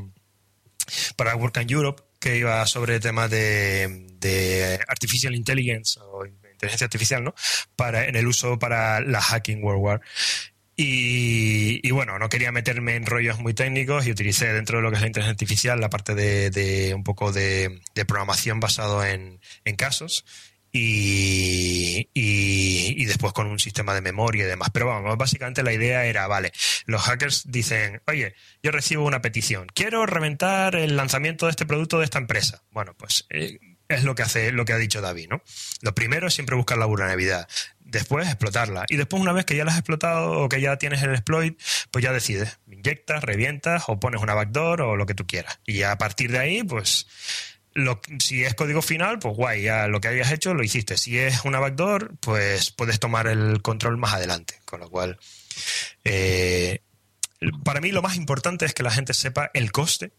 para 1.15 1.35
Work 1.35 1.57
in 1.61 1.69
Europe 1.69 2.03
que 2.19 2.37
iba 2.37 2.65
sobre 2.65 2.99
temas 2.99 3.29
de, 3.29 4.07
de 4.19 4.79
artificial 4.87 5.35
intelligence 5.35 5.99
o 6.01 6.25
inteligencia 6.25 6.85
artificial, 6.85 7.23
¿no? 7.23 7.35
Para 7.75 8.05
en 8.05 8.15
el 8.15 8.27
uso 8.27 8.57
para 8.57 9.01
la 9.01 9.21
hacking 9.21 9.63
world 9.63 9.83
war 9.83 10.01
y, 10.79 11.89
bueno, 11.89 12.19
no 12.19 12.29
quería 12.29 12.51
meterme 12.51 12.95
en 12.95 13.07
rollos 13.07 13.39
muy 13.39 13.55
técnicos 13.55 14.05
y 14.05 14.11
utilicé 14.11 14.53
dentro 14.53 14.77
de 14.77 14.83
lo 14.83 14.91
que 14.91 14.97
es 14.97 15.01
la 15.01 15.07
inteligencia 15.07 15.31
artificial 15.31 15.81
la 15.81 15.89
parte 15.89 16.13
de, 16.13 16.93
un 16.95 17.03
poco 17.03 17.31
de, 17.31 17.81
programación 18.07 18.59
basado 18.59 19.03
en, 19.03 19.39
casos 19.75 20.23
y, 20.71 22.09
y, 22.13 23.05
después 23.05 23.33
con 23.33 23.47
un 23.47 23.57
sistema 23.57 23.95
de 23.95 24.01
memoria 24.01 24.43
y 24.43 24.47
demás. 24.47 24.69
Pero 24.71 24.85
vamos, 24.85 25.17
básicamente 25.17 25.63
la 25.63 25.73
idea 25.73 26.05
era, 26.05 26.27
vale, 26.27 26.51
los 26.85 27.01
hackers 27.01 27.51
dicen, 27.51 28.03
oye, 28.05 28.35
yo 28.61 28.69
recibo 28.69 29.03
una 29.03 29.23
petición, 29.23 29.65
quiero 29.73 30.05
reventar 30.05 30.75
el 30.75 30.95
lanzamiento 30.95 31.47
de 31.47 31.51
este 31.51 31.65
producto 31.65 31.97
de 31.97 32.05
esta 32.05 32.19
empresa. 32.19 32.61
Bueno, 32.69 32.93
pues... 32.95 33.25
Eh, 33.31 33.57
es 33.89 34.03
lo 34.03 34.15
que 34.15 34.23
hace, 34.23 34.51
lo 34.51 34.65
que 34.65 34.73
ha 34.73 34.77
dicho 34.77 34.99
David, 34.99 35.29
¿no? 35.29 35.41
Lo 35.81 35.95
primero 35.95 36.27
es 36.27 36.33
siempre 36.33 36.57
buscar 36.57 36.77
la 36.77 36.85
vulnerabilidad 36.85 37.47
después 37.87 38.27
explotarla. 38.27 38.85
Y 38.89 38.97
después, 38.97 39.21
una 39.21 39.33
vez 39.33 39.45
que 39.45 39.55
ya 39.55 39.65
la 39.65 39.71
has 39.71 39.77
explotado 39.77 40.31
o 40.31 40.49
que 40.49 40.61
ya 40.61 40.77
tienes 40.77 41.01
el 41.03 41.11
exploit, 41.11 41.59
pues 41.91 42.03
ya 42.03 42.11
decides, 42.11 42.59
inyectas, 42.69 43.23
revientas 43.23 43.83
o 43.87 43.99
pones 43.99 44.21
una 44.21 44.33
backdoor 44.33 44.81
o 44.81 44.95
lo 44.95 45.05
que 45.05 45.15
tú 45.15 45.25
quieras. 45.25 45.59
Y 45.65 45.83
a 45.83 45.97
partir 45.97 46.31
de 46.31 46.39
ahí, 46.39 46.63
pues 46.63 47.07
lo, 47.73 48.01
si 48.19 48.43
es 48.43 48.53
código 48.55 48.81
final, 48.81 49.19
pues 49.19 49.35
guay, 49.35 49.63
ya 49.63 49.87
lo 49.87 50.01
que 50.01 50.09
hayas 50.09 50.31
hecho 50.31 50.53
lo 50.53 50.63
hiciste. 50.63 50.97
Si 50.97 51.17
es 51.17 51.45
una 51.45 51.59
backdoor, 51.59 52.17
pues 52.19 52.71
puedes 52.71 52.99
tomar 52.99 53.27
el 53.27 53.61
control 53.61 53.97
más 53.97 54.13
adelante. 54.13 54.59
Con 54.65 54.81
lo 54.81 54.89
cual, 54.89 55.19
eh, 56.03 56.81
para 57.63 57.81
mí 57.81 57.91
lo 57.91 58.01
más 58.01 58.15
importante 58.15 58.65
es 58.65 58.73
que 58.73 58.83
la 58.83 58.91
gente 58.91 59.13
sepa 59.13 59.51
el 59.53 59.71
coste 59.71 60.11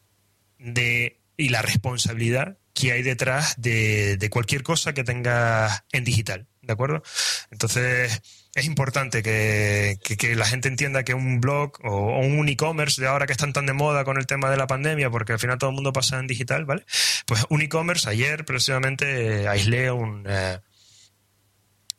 de, 0.59 1.21
y 1.37 1.51
la 1.51 1.62
responsabilidad 1.62 2.59
que 2.75 2.93
hay 2.93 3.03
detrás 3.03 3.55
de, 3.61 4.16
de 4.16 4.31
cualquier 4.31 4.62
cosa 4.62 4.95
que 4.95 5.05
tengas 5.05 5.83
en 5.91 6.05
digital. 6.05 6.47
¿De 6.69 6.75
acuerdo? 6.75 7.03
Entonces, 7.51 8.21
es 8.55 8.64
importante 8.66 9.23
que, 9.23 9.99
la 10.37 10.45
gente 10.45 10.69
entienda 10.69 11.03
que 11.03 11.14
un 11.14 11.41
blog 11.41 11.73
o, 11.83 12.21
un 12.21 12.49
e-commerce 12.49 13.01
de 13.01 13.09
ahora 13.09 13.27
que 13.27 13.33
están 13.33 13.55
tan 13.55 13.66
de 13.66 13.73
moda 13.73 14.05
con 14.05 14.19
el 14.19 14.27
tema 14.27 14.51
de 14.51 14.59
la 14.59 14.66
pandemia, 14.66 15.11
porque 15.11 15.33
al 15.33 15.39
final 15.39 15.59
todo 15.59 15.71
el 15.71 15.75
mundo 15.75 15.93
pasa 15.93 16.19
en 16.21 16.27
digital, 16.27 16.66
¿vale? 16.66 16.85
Pues 17.27 17.47
un 17.49 17.62
e-commerce, 17.62 18.09
ayer 18.09 18.45
precisamente 18.45 19.49
aislé 19.49 19.91
un... 19.91 20.25
Eh, 20.29 20.59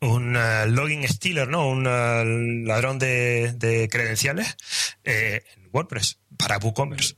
un 0.01 0.37
uh, 0.37 0.65
login 0.65 1.05
stealer, 1.05 1.49
¿no? 1.49 1.67
Un 1.67 1.85
uh, 1.85 2.65
ladrón 2.65 2.99
de, 2.99 3.89
credenciales 3.91 4.55
eh, 5.03 5.43
en 5.57 5.69
WordPress 5.73 6.19
para 6.37 6.57
WooCommerce. 6.57 7.17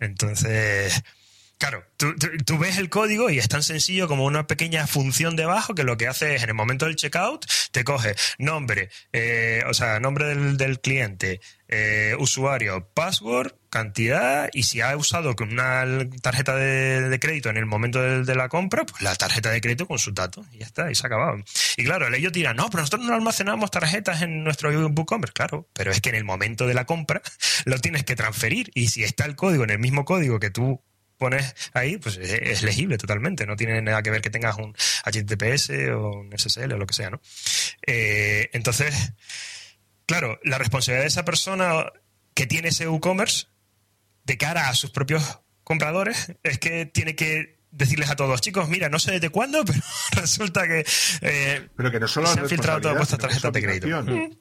Entonces, 0.00 1.02
Claro, 1.58 1.84
tú, 1.96 2.58
ves 2.58 2.76
el 2.76 2.90
código 2.90 3.30
y 3.30 3.38
es 3.38 3.48
tan 3.48 3.62
sencillo 3.62 4.08
como 4.08 4.26
una 4.26 4.46
pequeña 4.46 4.86
función 4.86 5.36
debajo 5.36 5.74
que 5.74 5.84
lo 5.84 5.96
que 5.96 6.06
hace 6.06 6.34
es 6.34 6.42
en 6.42 6.50
el 6.50 6.54
momento 6.54 6.84
del 6.84 6.96
checkout 6.96 7.46
te 7.70 7.82
coge 7.82 8.14
nombre, 8.38 8.90
eh, 9.14 9.62
o 9.66 9.72
sea, 9.72 9.98
nombre 9.98 10.26
del, 10.26 10.80
cliente, 10.80 11.40
eh, 11.68 12.14
usuario, 12.18 12.90
password, 12.92 13.54
cantidad 13.70 14.50
y 14.52 14.64
si 14.64 14.82
ha 14.82 14.94
usado 14.98 15.34
una 15.40 15.84
tarjeta 16.20 16.54
de, 16.56 17.18
crédito 17.18 17.48
en 17.48 17.56
el 17.56 17.64
momento 17.64 18.02
de, 18.02 18.34
la 18.34 18.50
compra, 18.50 18.84
pues 18.84 19.00
la 19.00 19.14
tarjeta 19.14 19.50
de 19.50 19.62
crédito 19.62 19.86
con 19.86 19.98
sus 19.98 20.14
datos 20.14 20.46
y 20.52 20.58
ya 20.58 20.66
está, 20.66 20.90
y 20.90 20.94
se 20.94 21.06
ha 21.06 21.08
acabado. 21.08 21.42
Y 21.78 21.84
claro, 21.84 22.14
ellos 22.14 22.34
dirán, 22.34 22.56
no, 22.56 22.68
pero 22.68 22.82
nosotros 22.82 23.06
no 23.06 23.14
almacenamos 23.14 23.70
tarjetas 23.70 24.20
en 24.20 24.44
nuestro 24.44 24.70
WooCommerce, 24.70 25.32
claro, 25.32 25.70
pero 25.72 25.90
es 25.90 26.02
que 26.02 26.10
en 26.10 26.16
el 26.16 26.24
momento 26.24 26.66
de 26.66 26.74
la 26.74 26.84
compra 26.84 27.22
lo 27.64 27.78
tienes 27.78 28.04
que 28.04 28.14
transferir 28.14 28.70
y 28.74 28.88
si 28.88 29.04
está 29.04 29.24
el 29.24 29.36
código 29.36 29.64
en 29.64 29.70
el 29.70 29.78
mismo 29.78 30.04
código 30.04 30.38
que 30.38 30.50
tú 30.50 30.82
pones 31.18 31.54
ahí, 31.72 31.98
pues 31.98 32.16
es, 32.16 32.62
legible 32.62 32.98
totalmente. 32.98 33.46
No 33.46 33.56
tiene 33.56 33.80
nada 33.82 34.02
que 34.02 34.10
ver 34.10 34.20
que 34.20 34.30
tengas 34.30 34.56
un 34.56 34.74
HTTPS 35.04 35.70
o 35.94 36.10
un 36.20 36.36
SSL 36.36 36.72
o 36.72 36.78
lo 36.78 36.86
que 36.86 36.94
sea, 36.94 37.10
¿no? 37.10 37.20
Eh, 37.86 38.50
entonces, 38.52 39.12
claro, 40.06 40.38
la 40.44 40.58
responsabilidad 40.58 41.02
de 41.02 41.08
esa 41.08 41.24
persona 41.24 41.86
que 42.34 42.46
tiene 42.46 42.68
ese 42.68 42.84
e-commerce 42.84 43.46
de 44.24 44.36
cara 44.36 44.68
a 44.68 44.74
sus 44.74 44.90
propios 44.90 45.40
compradores 45.64 46.32
es 46.42 46.58
que 46.58 46.86
tiene 46.86 47.16
que 47.16 47.56
decirles 47.70 48.10
a 48.10 48.16
todos, 48.16 48.40
chicos, 48.40 48.68
mira, 48.68 48.88
no 48.88 48.98
sé 48.98 49.12
desde 49.12 49.30
cuándo, 49.30 49.64
pero 49.66 49.80
resulta 50.12 50.66
que, 50.66 50.84
eh, 51.20 51.68
pero 51.76 51.90
que 51.90 52.00
no 52.00 52.08
solo 52.08 52.26
se 52.26 52.40
han 52.40 52.48
filtrado 52.48 52.80
todas 52.80 52.96
vuestras 52.96 53.20
tarjetas 53.20 53.52
de 53.52 53.62
crédito. 53.62 53.98
O 53.98 54.38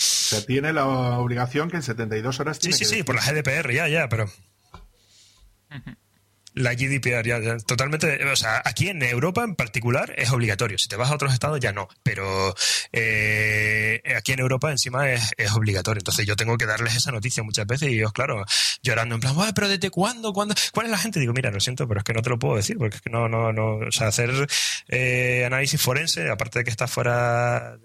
sea, 0.00 0.44
tiene 0.44 0.72
la 0.72 0.86
obligación 1.18 1.70
que 1.70 1.76
en 1.76 1.82
72 1.82 2.38
horas 2.40 2.58
Sí, 2.60 2.72
sí, 2.72 2.84
sí, 2.84 3.02
por 3.02 3.14
la 3.14 3.22
GDPR, 3.22 3.72
ya, 3.72 3.88
ya, 3.88 4.08
pero... 4.08 4.30
La 6.58 6.74
GDPR 6.74 7.24
ya, 7.24 7.56
totalmente, 7.58 8.24
o 8.24 8.34
sea, 8.34 8.60
aquí 8.64 8.88
en 8.88 9.00
Europa 9.02 9.44
en 9.44 9.54
particular 9.54 10.12
es 10.16 10.32
obligatorio. 10.32 10.76
Si 10.76 10.88
te 10.88 10.96
vas 10.96 11.08
a 11.08 11.14
otros 11.14 11.32
estados 11.32 11.60
ya 11.60 11.72
no, 11.72 11.88
pero 12.02 12.52
eh, 12.90 14.02
aquí 14.16 14.32
en 14.32 14.40
Europa 14.40 14.68
encima 14.72 15.08
es, 15.08 15.32
obligatorio. 15.54 16.00
Entonces 16.00 16.26
yo 16.26 16.34
tengo 16.34 16.58
que 16.58 16.66
darles 16.66 16.96
esa 16.96 17.12
noticia 17.12 17.44
muchas 17.44 17.64
veces 17.64 17.90
y 17.90 17.94
ellos, 17.94 18.12
claro, 18.12 18.44
llorando 18.82 19.14
en 19.14 19.20
plan, 19.20 19.36
pero 19.54 19.68
¿desde 19.68 19.90
cuándo? 19.90 20.32
¿Cuándo? 20.32 20.56
¿Cuál 20.72 20.86
es 20.86 20.92
la 20.92 20.98
gente? 20.98 21.20
Digo, 21.20 21.32
mira, 21.32 21.52
lo 21.52 21.60
siento, 21.60 21.86
pero 21.86 22.00
es 22.00 22.04
que 22.04 22.12
no 22.12 22.22
te 22.22 22.30
lo 22.30 22.40
puedo 22.40 22.56
decir 22.56 22.76
porque 22.76 22.96
es 22.96 23.02
que 23.02 23.10
no, 23.10 23.28
no, 23.28 23.52
no, 23.52 23.76
o 23.76 23.92
sea, 23.92 24.08
hacer 24.08 24.30
eh, 24.88 25.44
análisis 25.46 25.80
forense, 25.80 26.28
aparte 26.28 26.58
de 26.58 26.64
que 26.64 26.70
está 26.70 26.88
fuera 26.88 27.78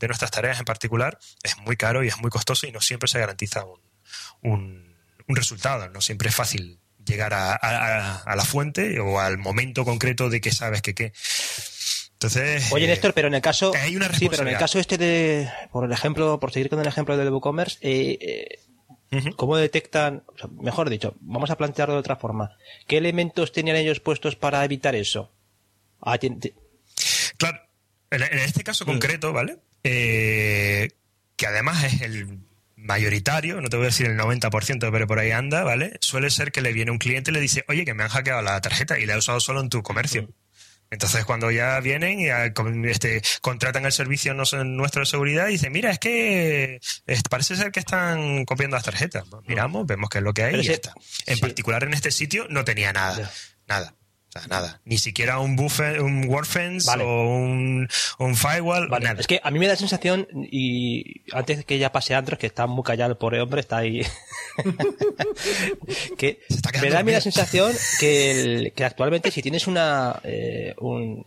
de 0.00 0.08
nuestras 0.08 0.32
tareas 0.32 0.58
en 0.58 0.64
particular, 0.64 1.18
es 1.44 1.56
muy 1.58 1.76
caro 1.76 2.02
y 2.02 2.08
es 2.08 2.18
muy 2.18 2.30
costoso 2.30 2.66
y 2.66 2.72
no 2.72 2.80
siempre 2.80 3.08
se 3.08 3.20
garantiza 3.20 3.64
un, 4.42 4.96
un 5.28 5.36
resultado, 5.36 5.88
no 5.90 6.00
siempre 6.00 6.30
es 6.30 6.34
fácil 6.34 6.80
llegar 7.04 7.32
a, 7.34 8.34
la 8.34 8.44
fuente 8.44 8.98
o 9.00 9.20
al 9.20 9.38
momento 9.38 9.84
concreto 9.84 10.30
de 10.30 10.40
que 10.40 10.52
sabes 10.52 10.82
que 10.82 10.94
qué. 10.94 11.12
Entonces, 12.14 12.72
Oye, 12.72 12.86
Néstor, 12.86 13.12
pero 13.12 13.28
en 13.28 13.34
el 13.34 13.42
caso, 13.42 13.72
sí, 14.14 14.28
pero 14.28 14.42
en 14.42 14.48
el 14.48 14.58
caso 14.58 14.78
este 14.78 14.96
de, 14.96 15.48
por 15.70 15.84
el 15.84 15.92
ejemplo, 15.92 16.40
por 16.40 16.52
seguir 16.52 16.70
con 16.70 16.80
el 16.80 16.86
ejemplo 16.86 17.16
del 17.16 17.28
WooCommerce, 17.28 17.78
eh, 17.82 18.58
eh, 19.10 19.30
¿cómo 19.36 19.56
detectan, 19.56 20.24
mejor 20.60 20.88
dicho, 20.88 21.16
vamos 21.20 21.50
a 21.50 21.56
plantearlo 21.56 21.94
de 21.94 22.00
otra 22.00 22.16
forma, 22.16 22.56
qué 22.86 22.96
elementos 22.96 23.52
tenían 23.52 23.76
ellos 23.76 24.00
puestos 24.00 24.36
para 24.36 24.64
evitar 24.64 24.94
eso? 24.94 25.32
Ah, 26.00 26.18
claro, 27.36 27.60
en, 28.10 28.38
este 28.38 28.62
caso 28.64 28.84
mm. 28.84 28.88
concreto, 28.88 29.32
¿vale? 29.32 29.58
Eh, 29.82 30.90
que 31.36 31.46
además 31.46 31.84
es 31.84 32.00
el 32.00 32.38
mayoritario, 32.84 33.60
no 33.60 33.68
te 33.68 33.76
voy 33.76 33.86
a 33.86 33.88
decir 33.88 34.06
el 34.06 34.18
90%, 34.18 34.90
pero 34.92 35.06
por 35.06 35.18
ahí 35.18 35.30
anda, 35.30 35.64
¿vale? 35.64 35.96
Suele 36.00 36.30
ser 36.30 36.52
que 36.52 36.60
le 36.60 36.72
viene 36.72 36.90
un 36.90 36.98
cliente 36.98 37.30
y 37.30 37.34
le 37.34 37.40
dice, 37.40 37.64
oye, 37.68 37.84
que 37.84 37.94
me 37.94 38.02
han 38.02 38.10
hackeado 38.10 38.42
la 38.42 38.60
tarjeta 38.60 38.98
y 38.98 39.06
la 39.06 39.14
he 39.14 39.18
usado 39.18 39.40
solo 39.40 39.60
en 39.60 39.70
tu 39.70 39.82
comercio. 39.82 40.28
Entonces, 40.90 41.24
cuando 41.24 41.50
ya 41.50 41.80
vienen 41.80 42.20
y 42.20 42.28
este, 42.88 43.22
contratan 43.40 43.84
el 43.86 43.92
servicio 43.92 44.32
nuestro 44.34 45.00
de 45.00 45.06
seguridad 45.06 45.48
y 45.48 45.52
dicen, 45.52 45.72
mira, 45.72 45.90
es 45.90 45.98
que 45.98 46.78
parece 47.30 47.56
ser 47.56 47.72
que 47.72 47.80
están 47.80 48.44
copiando 48.44 48.76
las 48.76 48.84
tarjetas. 48.84 49.24
Miramos, 49.48 49.86
vemos 49.86 50.08
qué 50.10 50.18
es 50.18 50.24
lo 50.24 50.34
que 50.34 50.44
hay 50.44 50.60
y 50.60 50.62
ya 50.62 50.74
está. 50.74 50.94
En 51.26 51.40
particular 51.40 51.82
en 51.84 51.94
este 51.94 52.10
sitio 52.10 52.46
no 52.48 52.64
tenía 52.64 52.92
nada. 52.92 53.32
Nada. 53.66 53.94
Sea, 54.34 54.48
nada. 54.48 54.80
Ni 54.84 54.98
siquiera 54.98 55.38
un 55.38 55.54
buffer, 55.54 56.02
un 56.02 56.26
WordFence 56.26 56.90
o 57.00 57.22
un, 57.22 57.88
un 58.18 58.34
firewall. 58.34 58.88
Nada. 58.88 59.20
Es 59.20 59.28
que 59.28 59.40
a 59.42 59.50
mí 59.52 59.60
me 59.60 59.66
da 59.66 59.74
la 59.74 59.78
sensación, 59.78 60.26
y 60.50 61.22
antes 61.32 61.58
de 61.58 61.64
que 61.64 61.78
ya 61.78 61.92
pase 61.92 62.16
Andros, 62.16 62.40
que 62.40 62.48
está 62.48 62.66
muy 62.66 62.82
callado 62.82 63.12
el 63.12 63.16
pobre 63.16 63.40
hombre, 63.40 63.60
está 63.60 63.76
ahí. 63.76 64.02
que 66.18 66.40
me 66.82 66.90
da 66.90 66.98
a 66.98 67.02
mí 67.04 67.12
la 67.12 67.20
sensación 67.20 67.72
que, 68.00 68.72
que 68.74 68.84
actualmente 68.84 69.30
si 69.30 69.40
tienes 69.40 69.68
una, 69.68 70.20
eh, 70.24 70.74
un, 70.80 71.24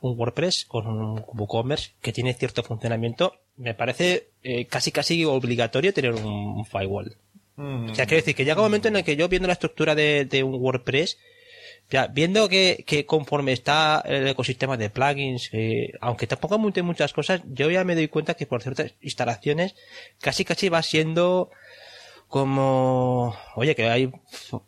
un 0.00 0.18
WordPress 0.18 0.64
con 0.64 0.88
un 0.88 1.24
WooCommerce 1.32 1.92
que 2.02 2.12
tiene 2.12 2.34
cierto 2.34 2.64
funcionamiento, 2.64 3.34
me 3.58 3.74
parece 3.74 4.30
eh, 4.42 4.64
casi 4.64 4.90
casi 4.90 5.24
obligatorio 5.24 5.94
tener 5.94 6.14
un, 6.14 6.64
firewall. 6.64 7.16
O 7.56 7.94
sea, 7.94 8.06
quiero 8.06 8.22
decir 8.22 8.34
que 8.34 8.46
llega 8.46 8.56
un 8.56 8.66
momento 8.66 8.88
en 8.88 8.96
el 8.96 9.04
que 9.04 9.16
yo 9.16 9.28
viendo 9.28 9.46
la 9.46 9.52
estructura 9.52 9.94
de, 9.94 10.24
de 10.24 10.42
un 10.42 10.54
WordPress, 10.54 11.18
ya, 11.90 12.06
viendo 12.06 12.48
que, 12.48 12.84
que, 12.86 13.04
conforme 13.04 13.52
está 13.52 14.02
el 14.06 14.26
ecosistema 14.28 14.76
de 14.76 14.90
plugins, 14.90 15.50
eh, 15.52 15.92
aunque 16.00 16.26
tampoco 16.26 16.58
monte 16.58 16.82
muchas 16.82 17.12
cosas, 17.12 17.42
yo 17.46 17.70
ya 17.70 17.84
me 17.84 17.96
doy 17.96 18.08
cuenta 18.08 18.34
que 18.34 18.46
por 18.46 18.62
ciertas 18.62 18.94
instalaciones 19.00 19.74
casi 20.20 20.44
casi 20.44 20.68
va 20.68 20.82
siendo 20.82 21.50
como, 22.28 23.34
oye, 23.56 23.74
que 23.74 23.88
hay 23.90 24.12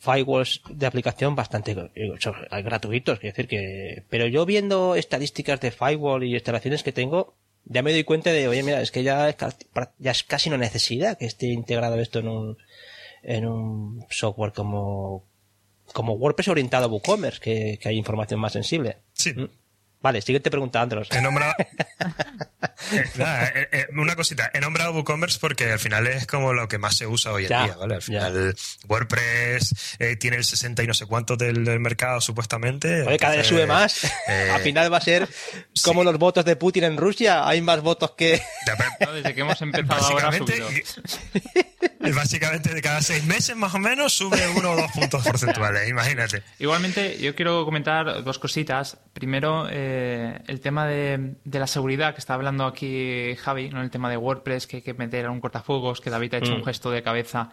firewalls 0.01 0.63
de 0.69 0.85
aplicación 0.85 1.37
bastante 1.37 1.77
eh, 1.95 2.63
gratuitos, 2.65 3.21
quiero 3.21 3.33
decir 3.37 3.47
que, 3.47 4.03
pero 4.11 4.27
yo 4.27 4.45
viendo 4.45 4.97
estadísticas 4.97 5.61
de 5.61 5.71
firewall 5.71 6.25
y 6.25 6.35
instalaciones 6.35 6.83
que 6.83 6.91
tengo, 6.91 7.37
ya 7.65 7.83
me 7.83 7.93
doy 7.93 8.03
cuenta 8.03 8.33
de, 8.33 8.49
oye, 8.49 8.65
mira, 8.65 8.83
es 8.83 8.91
que 8.91 9.05
ya 9.05 9.29
es, 9.29 9.37
ya 9.99 10.11
es 10.11 10.25
casi 10.25 10.49
una 10.49 10.59
necesidad 10.59 11.17
que 11.17 11.27
esté 11.27 11.47
integrado 11.47 12.01
esto 12.01 12.19
en 12.19 12.27
un, 12.27 12.59
en 13.23 13.47
un 13.47 14.05
software 14.11 14.53
como, 14.53 15.25
como 15.93 16.15
WordPress 16.15 16.49
orientado 16.49 16.87
a 16.87 16.89
WooCommerce, 16.89 17.41
que, 17.41 17.79
que 17.81 17.89
hay 17.89 17.97
información 17.97 18.41
más 18.41 18.53
sensible. 18.53 18.99
Sí. 19.13 19.33
¿Mm? 19.35 19.49
Vale, 20.01 20.21
siguiente 20.21 20.51
pregunta, 20.51 20.81
Andros. 20.81 21.09
He 21.13 21.23
nombrado... 21.23 21.55
Eh, 22.93 23.05
eh, 23.17 23.69
eh, 23.73 23.87
una 23.97 24.17
cosita. 24.17 24.51
He 24.53 24.61
nombrado 24.61 24.93
WooCommerce 24.93 25.39
porque 25.41 25.73
al 25.73 25.79
final 25.79 26.07
es 26.07 26.27
como 26.27 26.53
lo 26.53 26.69
que 26.69 26.79
más 26.79 26.97
se 26.97 27.07
usa 27.07 27.33
hoy 27.33 27.45
en 27.45 27.49
día, 27.49 27.77
¿vale? 27.79 27.97
Al 27.97 28.03
final 28.03 28.55
WordPress 28.89 29.97
tiene 30.19 30.37
el 30.37 30.45
60 30.45 30.83
y 30.83 30.87
no 30.87 30.95
sé 30.95 31.07
cuánto 31.07 31.37
del, 31.37 31.81
mercado, 31.81 32.21
supuestamente. 32.21 33.03
Oye, 33.03 33.19
cada 33.19 33.37
vez 33.37 33.47
sube 33.47 33.67
más. 33.67 34.05
al 34.27 34.61
final 34.61 34.93
va 34.93 34.99
a 34.99 35.01
ser 35.01 35.29
como 35.85 36.05
los 36.05 36.19
votos 36.19 36.45
de 36.45 36.57
Putin 36.57 36.85
en 36.85 36.97
Rusia. 36.97 37.47
Hay 37.47 37.63
más 37.63 37.81
votos 37.81 38.13
que... 38.13 38.43
desde 39.15 39.35
que 39.35 39.41
hemos 39.41 39.61
empezado 39.63 40.07
ahora 40.07 40.31
Básicamente 42.15 42.75
de 42.75 42.83
cada 42.83 43.01
seis 43.01 43.25
meses 43.25 43.57
más 43.57 43.75
o 43.75 43.79
menos 43.79 44.13
sube 44.13 44.41
uno 44.57 44.73
o 44.73 44.77
dos 44.77 44.91
puntos 44.93 45.25
porcentuales, 45.25 45.89
imagínate. 45.89 46.43
Igualmente, 46.59 47.19
yo 47.19 47.35
quiero 47.35 47.65
comentar 47.65 48.23
dos 48.25 48.39
cositas. 48.39 48.99
Primero, 49.13 49.69
el 49.69 50.61
tema 50.61 50.87
de, 50.87 51.35
la 51.45 51.67
seguridad 51.67 52.15
que 52.15 52.21
está 52.21 52.35
hablando 52.35 52.52
aquí 52.61 53.35
Javi, 53.37 53.71
¿no? 53.71 53.83
el 53.83 53.91
tema 53.91 54.11
de 54.11 54.17
WordPress, 54.17 54.67
que 54.67 54.77
hay 54.77 54.83
que 54.83 54.95
meter 54.95 55.27
a 55.27 55.31
un 55.31 55.41
cortafuegos, 55.41 56.01
que 56.01 56.11
David 56.11 56.35
ha 56.35 56.39
hecho 56.39 56.55
un 56.55 56.61
mm. 56.61 56.65
gesto 56.65 56.91
de 56.91 57.03
cabeza. 57.03 57.51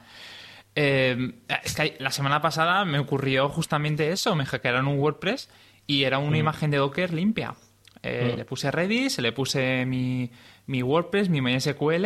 Eh, 0.76 1.34
es 1.64 1.76
que 1.76 1.96
la 2.00 2.12
semana 2.12 2.42
pasada 2.42 2.86
me 2.86 3.00
ocurrió 3.00 3.50
justamente 3.50 4.12
eso, 4.12 4.36
me 4.36 4.46
hackearon 4.46 4.88
un 4.88 5.00
WordPress 5.00 5.50
y 5.88 6.04
era 6.04 6.20
una 6.20 6.38
mm. 6.38 6.42
imagen 6.42 6.72
de 6.72 6.78
Docker 6.78 7.14
limpia. 7.14 7.56
Eh, 8.04 8.32
mm. 8.34 8.38
Le 8.38 8.46
puse 8.46 8.72
Redis, 8.72 9.18
le 9.20 9.32
puse 9.32 9.86
mi, 9.86 10.32
mi, 10.68 10.84
WordPress, 10.84 11.30
mi 11.30 11.42
MySQL, 11.42 12.06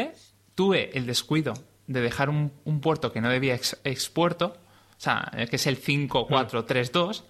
tuve 0.56 0.98
el 0.98 1.06
descuido 1.06 1.54
de 1.88 2.02
dejar 2.02 2.30
un, 2.30 2.52
puerto 2.82 3.12
que 3.12 3.22
no 3.22 3.30
debía 3.30 3.56
expuerto, 3.56 4.58
o 4.98 5.00
sea, 5.00 5.32
que 5.50 5.58
es 5.58 5.68
el 5.68 5.76
5432, 5.76 7.26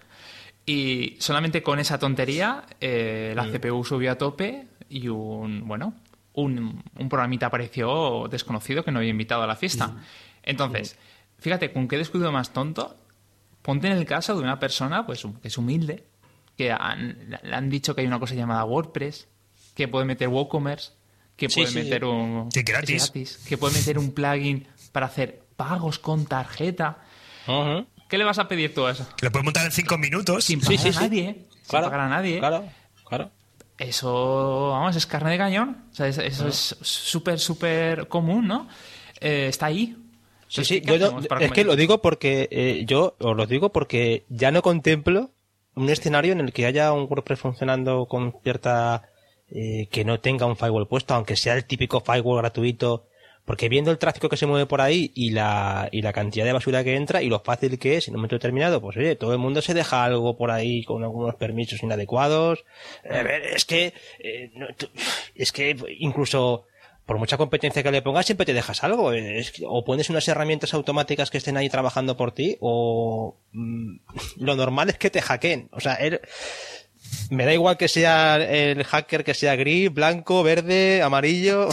y 0.66 1.16
solamente 1.18 1.62
con 1.62 1.78
esa 1.78 1.98
tontería 1.98 2.64
eh, 2.80 3.34
la 3.36 3.46
CPU 3.46 3.84
subió 3.84 4.12
a 4.12 4.14
tope 4.14 4.66
y 4.94 5.08
un, 5.08 5.66
bueno, 5.66 5.92
un, 6.34 6.84
un, 6.96 7.08
programita 7.08 7.46
apareció 7.46 8.28
desconocido 8.30 8.84
que 8.84 8.92
no 8.92 9.00
había 9.00 9.10
invitado 9.10 9.42
a 9.42 9.46
la 9.48 9.56
fiesta. 9.56 9.96
Entonces, 10.44 10.96
fíjate, 11.38 11.72
con 11.72 11.88
qué 11.88 11.98
descuido 11.98 12.30
más 12.30 12.52
tonto, 12.52 12.96
ponte 13.60 13.88
en 13.88 13.94
el 13.94 14.06
caso 14.06 14.36
de 14.36 14.42
una 14.42 14.60
persona 14.60 15.04
pues 15.04 15.26
que 15.42 15.48
es 15.48 15.58
humilde, 15.58 16.04
que 16.56 16.66
le 16.68 17.54
han 17.54 17.70
dicho 17.70 17.96
que 17.96 18.02
hay 18.02 18.06
una 18.06 18.20
cosa 18.20 18.36
llamada 18.36 18.64
WordPress, 18.64 19.26
que 19.74 19.88
puede 19.88 20.04
meter 20.04 20.28
WooCommerce, 20.28 20.92
que 21.36 21.48
puede 21.48 21.72
meter 21.72 22.04
un... 22.04 22.48
gratis. 22.50 23.10
Que 23.48 23.58
puede 23.58 23.74
meter 23.74 23.98
un 23.98 24.12
plugin 24.12 24.68
para 24.92 25.06
hacer 25.06 25.42
pagos 25.56 25.98
con 25.98 26.26
tarjeta. 26.26 26.98
¿Qué 28.08 28.16
le 28.16 28.24
vas 28.24 28.38
a 28.38 28.46
pedir 28.46 28.72
tú 28.72 28.86
a 28.86 28.92
eso? 28.92 29.08
Que 29.16 29.26
lo 29.26 29.32
puedes 29.32 29.44
montar 29.44 29.66
en 29.66 29.72
cinco 29.72 29.98
minutos. 29.98 30.44
Sin 30.44 30.60
pagar 30.60 30.86
a 30.86 31.00
nadie. 31.00 31.46
sin 31.62 31.80
pagar 31.80 32.00
a 32.00 32.08
nadie. 32.08 32.38
Claro, 32.38 32.64
claro. 33.08 33.32
Eso, 33.78 34.68
vamos, 34.70 34.94
es 34.96 35.06
carne 35.06 35.32
de 35.32 35.38
cañón. 35.38 35.84
O 35.90 35.94
sea, 35.94 36.06
eso 36.06 36.48
es 36.48 36.76
súper, 36.80 37.38
súper 37.38 38.08
común, 38.08 38.46
¿no? 38.46 38.68
Eh, 39.20 39.46
está 39.48 39.66
ahí. 39.66 39.96
sí, 40.48 40.64
sí, 40.64 40.82
es 41.40 41.52
que 41.52 41.64
lo 41.64 41.76
digo 41.76 42.00
porque 42.00 42.48
eh, 42.50 42.84
yo 42.86 43.16
os 43.18 43.36
lo 43.36 43.46
digo 43.46 43.70
porque 43.70 44.24
ya 44.28 44.50
no 44.50 44.62
contemplo 44.62 45.30
un 45.74 45.90
escenario 45.90 46.32
en 46.32 46.40
el 46.40 46.52
que 46.52 46.66
haya 46.66 46.92
un 46.92 47.06
WordPress 47.08 47.40
funcionando 47.40 48.06
con 48.06 48.34
cierta 48.42 49.08
eh, 49.50 49.88
que 49.90 50.04
no 50.04 50.20
tenga 50.20 50.46
un 50.46 50.56
firewall 50.56 50.86
puesto, 50.86 51.14
aunque 51.14 51.36
sea 51.36 51.54
el 51.54 51.64
típico 51.64 52.00
firewall 52.00 52.38
gratuito 52.38 53.06
porque 53.44 53.68
viendo 53.68 53.90
el 53.90 53.98
tráfico 53.98 54.28
que 54.28 54.36
se 54.36 54.46
mueve 54.46 54.66
por 54.66 54.80
ahí 54.80 55.12
y 55.14 55.30
la, 55.30 55.88
y 55.92 56.02
la 56.02 56.12
cantidad 56.12 56.44
de 56.44 56.52
basura 56.52 56.82
que 56.82 56.96
entra 56.96 57.22
y 57.22 57.28
lo 57.28 57.40
fácil 57.40 57.78
que 57.78 57.96
es 57.96 58.08
en 58.08 58.14
un 58.14 58.20
momento 58.20 58.36
determinado, 58.36 58.80
pues 58.80 58.96
oye, 58.96 59.16
todo 59.16 59.32
el 59.32 59.38
mundo 59.38 59.60
se 59.60 59.74
deja 59.74 60.04
algo 60.04 60.36
por 60.36 60.50
ahí 60.50 60.84
con 60.84 61.02
algunos 61.02 61.34
permisos 61.34 61.82
inadecuados. 61.82 62.64
es 63.04 63.64
que, 63.64 63.92
eh, 64.18 64.50
es 65.34 65.52
que 65.52 65.76
incluso 65.98 66.66
por 67.06 67.18
mucha 67.18 67.36
competencia 67.36 67.82
que 67.82 67.90
le 67.90 68.02
pongas, 68.02 68.26
siempre 68.26 68.46
te 68.46 68.54
dejas 68.54 68.82
algo. 68.82 69.12
o 69.66 69.84
pones 69.84 70.08
unas 70.08 70.26
herramientas 70.26 70.72
automáticas 70.72 71.30
que 71.30 71.38
estén 71.38 71.56
ahí 71.56 71.68
trabajando 71.68 72.16
por 72.16 72.32
ti, 72.32 72.56
o 72.60 73.36
mm, 73.52 73.96
lo 74.38 74.56
normal 74.56 74.88
es 74.88 74.98
que 74.98 75.10
te 75.10 75.20
hackeen. 75.20 75.68
O 75.72 75.80
sea, 75.80 75.94
él, 75.94 76.20
me 77.30 77.44
da 77.44 77.52
igual 77.52 77.76
que 77.76 77.88
sea 77.88 78.36
el 78.36 78.84
hacker 78.84 79.24
que 79.24 79.34
sea 79.34 79.56
gris, 79.56 79.92
blanco, 79.92 80.42
verde, 80.42 81.02
amarillo, 81.02 81.68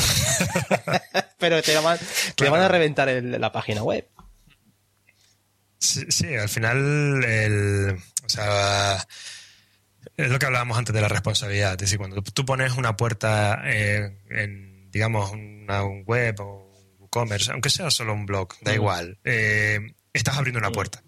pero 1.37 1.61
te, 1.61 1.77
van, 1.77 1.97
te 2.35 2.49
van 2.49 2.61
a 2.61 2.67
reventar 2.67 3.09
la 3.09 3.51
página 3.51 3.83
web. 3.83 4.07
Sí, 5.79 6.35
al 6.35 6.47
final, 6.47 7.23
el, 7.23 7.97
o 8.23 8.29
sea, 8.29 9.05
es 10.15 10.29
lo 10.29 10.37
que 10.37 10.45
hablábamos 10.45 10.77
antes 10.77 10.93
de 10.93 11.01
la 11.01 11.07
responsabilidad. 11.07 11.71
Es 11.71 11.79
decir, 11.79 11.97
cuando 11.97 12.21
tú 12.21 12.45
pones 12.45 12.73
una 12.77 12.95
puerta 12.95 13.61
eh, 13.65 14.19
en, 14.29 14.91
digamos, 14.91 15.31
una 15.31 15.83
web 15.83 16.39
o 16.39 16.71
un 16.99 17.05
e-commerce, 17.05 17.51
aunque 17.51 17.69
sea 17.69 17.89
solo 17.89 18.13
un 18.13 18.25
blog, 18.25 18.53
da 18.61 18.73
igual, 18.73 19.17
eh, 19.23 19.79
estás 20.13 20.37
abriendo 20.37 20.59
una 20.59 20.71
puerta. 20.71 21.01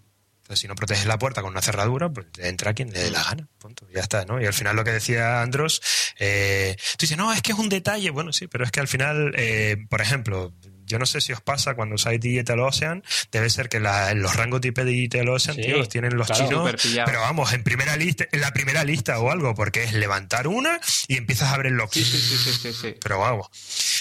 Entonces, 0.44 0.60
si 0.60 0.68
no 0.68 0.74
proteges 0.74 1.06
la 1.06 1.18
puerta 1.18 1.40
con 1.40 1.52
una 1.52 1.62
cerradura, 1.62 2.10
pues 2.10 2.26
entra 2.36 2.74
quien 2.74 2.92
le 2.92 3.00
dé 3.00 3.10
la 3.10 3.24
gana. 3.24 3.48
Punto. 3.56 3.88
Ya 3.94 4.02
está, 4.02 4.26
¿no? 4.26 4.42
Y 4.42 4.44
al 4.44 4.52
final 4.52 4.76
lo 4.76 4.84
que 4.84 4.92
decía 4.92 5.40
Andros, 5.40 5.80
eh, 6.18 6.76
tú 6.98 7.06
dices, 7.06 7.16
no, 7.16 7.32
es 7.32 7.40
que 7.40 7.52
es 7.52 7.58
un 7.58 7.70
detalle. 7.70 8.10
Bueno, 8.10 8.30
sí, 8.30 8.46
pero 8.46 8.62
es 8.62 8.70
que 8.70 8.80
al 8.80 8.86
final, 8.86 9.32
eh, 9.38 9.78
por 9.88 10.02
ejemplo, 10.02 10.52
yo 10.84 10.98
no 10.98 11.06
sé 11.06 11.22
si 11.22 11.32
os 11.32 11.40
pasa 11.40 11.74
cuando 11.74 11.94
usáis 11.94 12.20
Digital 12.20 12.60
Ocean, 12.60 13.02
debe 13.32 13.48
ser 13.48 13.70
que 13.70 13.80
los 13.80 14.36
rangos 14.36 14.60
de 14.60 14.68
IP 14.68 14.76
de 14.80 14.84
Digital 14.84 15.30
Ocean, 15.30 15.56
tío, 15.56 15.78
los 15.78 15.88
tienen 15.88 16.14
los 16.14 16.30
chinos, 16.30 16.74
pero 17.06 17.22
vamos, 17.22 17.54
en 17.54 17.64
primera 17.64 17.96
lista, 17.96 18.26
en 18.30 18.42
la 18.42 18.52
primera 18.52 18.84
lista 18.84 19.18
o 19.20 19.30
algo, 19.30 19.54
porque 19.54 19.84
es 19.84 19.94
levantar 19.94 20.46
una 20.46 20.78
y 21.08 21.16
empiezas 21.16 21.48
a 21.48 21.54
abrir 21.54 21.72
el 21.72 21.78
log. 21.78 21.88
Sí, 21.90 22.04
sí, 22.04 22.18
sí, 22.18 22.72
sí, 22.74 22.96
Pero 23.02 23.18
vamos. 23.18 23.48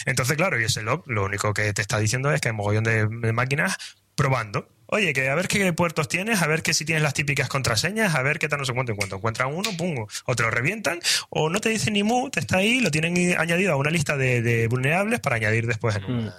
Entonces, 0.05 0.35
claro, 0.35 0.59
y 0.59 0.65
ese 0.65 0.81
log 0.81 1.03
lo 1.07 1.23
único 1.23 1.53
que 1.53 1.71
te 1.71 1.81
está 1.81 1.99
diciendo 1.99 2.33
es 2.33 2.41
que 2.41 2.49
hay 2.49 2.53
mogollón 2.53 2.83
de 2.83 3.31
máquinas 3.31 3.77
probando 4.15 4.67
Oye, 4.87 5.13
que 5.13 5.29
a 5.29 5.35
ver 5.35 5.47
qué 5.47 5.73
puertos 5.73 6.07
tienes, 6.07 6.41
a 6.41 6.47
ver 6.47 6.61
que 6.61 6.73
si 6.73 6.85
tienes 6.85 7.03
las 7.03 7.13
típicas 7.13 7.49
contraseñas, 7.49 8.15
a 8.15 8.21
ver 8.21 8.39
qué 8.39 8.47
tal 8.47 8.59
no 8.59 8.65
sé 8.65 8.73
cuánto. 8.73 8.91
En 8.91 8.97
cuanto 8.97 9.15
encuentran 9.15 9.53
uno, 9.53 9.69
pum, 9.77 10.05
o 10.25 10.35
te 10.35 10.43
lo 10.43 10.51
revientan, 10.51 10.99
o 11.29 11.49
no 11.49 11.59
te 11.59 11.69
dicen 11.69 11.93
ni 11.93 12.03
mu, 12.03 12.29
te 12.29 12.39
está 12.39 12.57
ahí, 12.57 12.79
lo 12.79 12.91
tienen 12.91 13.37
añadido 13.37 13.73
a 13.73 13.75
una 13.75 13.89
lista 13.89 14.17
de, 14.17 14.67
vulnerables 14.67 15.19
para 15.19 15.37
añadir 15.37 15.67
después 15.67 15.95
en 15.95 16.05
una, 16.05 16.29
mm. 16.29 16.33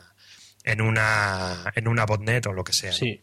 en 0.65 0.81
una, 0.81 1.73
en 1.75 1.89
una 1.89 2.07
botnet 2.07 2.47
o 2.47 2.53
lo 2.53 2.65
que 2.65 2.73
sea. 2.73 2.93
Sí. 2.93 3.23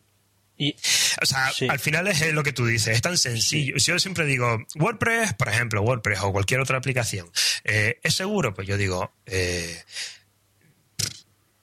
Y, 0.57 0.75
o 1.19 1.25
sea, 1.25 1.51
al 1.69 1.79
final 1.79 2.07
es 2.07 2.33
lo 2.33 2.43
que 2.43 2.53
tú 2.53 2.67
dices, 2.67 2.95
es 2.95 3.01
tan 3.01 3.17
sencillo. 3.17 3.79
Si 3.79 3.91
yo 3.91 3.97
siempre 3.97 4.25
digo, 4.25 4.59
WordPress, 4.75 5.33
por 5.33 5.49
ejemplo, 5.49 5.81
WordPress 5.81 6.19
o 6.21 6.31
cualquier 6.31 6.59
otra 6.59 6.77
aplicación, 6.77 7.31
eh, 7.63 7.99
¿es 8.03 8.13
seguro? 8.13 8.53
Pues 8.53 8.67
yo 8.67 8.77
digo, 8.77 9.11
eh, 9.25 9.83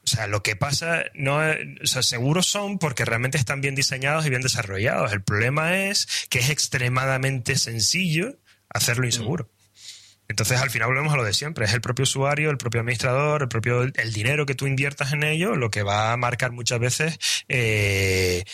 o 0.09 0.17
sea, 0.17 0.27
lo 0.27 0.43
que 0.43 0.57
pasa, 0.57 1.05
no, 1.13 1.37
o 1.37 1.87
sea, 1.87 2.03
seguros 2.03 2.47
son 2.47 2.79
porque 2.79 3.05
realmente 3.05 3.37
están 3.37 3.61
bien 3.61 3.75
diseñados 3.75 4.25
y 4.25 4.31
bien 4.31 4.41
desarrollados. 4.41 5.13
El 5.13 5.23
problema 5.23 5.77
es 5.77 6.09
que 6.31 6.39
es 6.39 6.49
extremadamente 6.49 7.59
sencillo 7.59 8.39
hacerlo 8.71 9.03
mm. 9.03 9.07
inseguro. 9.07 9.51
Entonces, 10.27 10.63
al 10.63 10.71
final 10.71 10.89
volvemos 10.89 11.13
a 11.13 11.19
lo 11.19 11.25
de 11.25 11.35
siempre. 11.35 11.67
Es 11.67 11.75
el 11.75 11.83
propio 11.83 12.05
usuario, 12.05 12.51
el 12.51 12.57
propio 12.57 12.81
administrador, 12.81 13.43
el 13.43 13.49
propio 13.49 13.83
el 13.83 14.13
dinero 14.15 14.47
que 14.47 14.55
tú 14.55 14.67
inviertas 14.67 15.13
en 15.13 15.25
ello, 15.25 15.57
lo 15.57 15.71
que 15.71 15.83
va 15.83 16.13
a 16.13 16.17
marcar 16.17 16.53
muchas 16.53 16.79
veces 16.81 17.19
eh, 17.49 18.45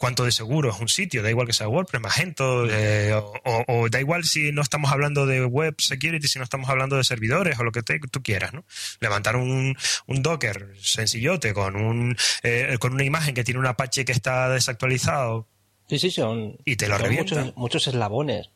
cuánto 0.00 0.24
de 0.24 0.32
seguro 0.32 0.70
es 0.70 0.80
un 0.80 0.88
sitio, 0.88 1.22
da 1.22 1.28
igual 1.28 1.46
que 1.46 1.52
sea 1.52 1.68
WordPress, 1.68 2.00
Magento, 2.00 2.64
eh, 2.70 3.12
o, 3.12 3.88
da 3.90 4.00
igual 4.00 4.24
si 4.24 4.50
no 4.50 4.62
estamos 4.62 4.90
hablando 4.90 5.26
de 5.26 5.44
web 5.44 5.74
security, 5.76 6.26
si 6.26 6.38
no 6.38 6.42
estamos 6.44 6.70
hablando 6.70 6.96
de 6.96 7.04
servidores 7.04 7.58
o 7.58 7.64
lo 7.64 7.70
que 7.70 7.82
tú 7.82 8.22
quieras, 8.22 8.54
¿no? 8.54 8.64
Levantar 9.00 9.36
un, 9.36 9.76
Docker 10.06 10.74
sencillote 10.80 11.52
con, 11.52 11.76
un, 11.76 12.16
eh, 12.42 12.78
con 12.80 12.94
una 12.94 13.04
imagen 13.04 13.34
que 13.34 13.44
tiene 13.44 13.60
un 13.60 13.66
Apache 13.66 14.06
que 14.06 14.12
está 14.12 14.48
desactualizado, 14.48 15.46
Sí, 15.86 15.98
sí, 15.98 16.10
son, 16.12 16.56
y 16.64 16.76
te 16.76 16.86
lo 16.86 16.96
muchos, 17.10 17.56
muchos, 17.56 17.88
eslabones. 17.88 18.48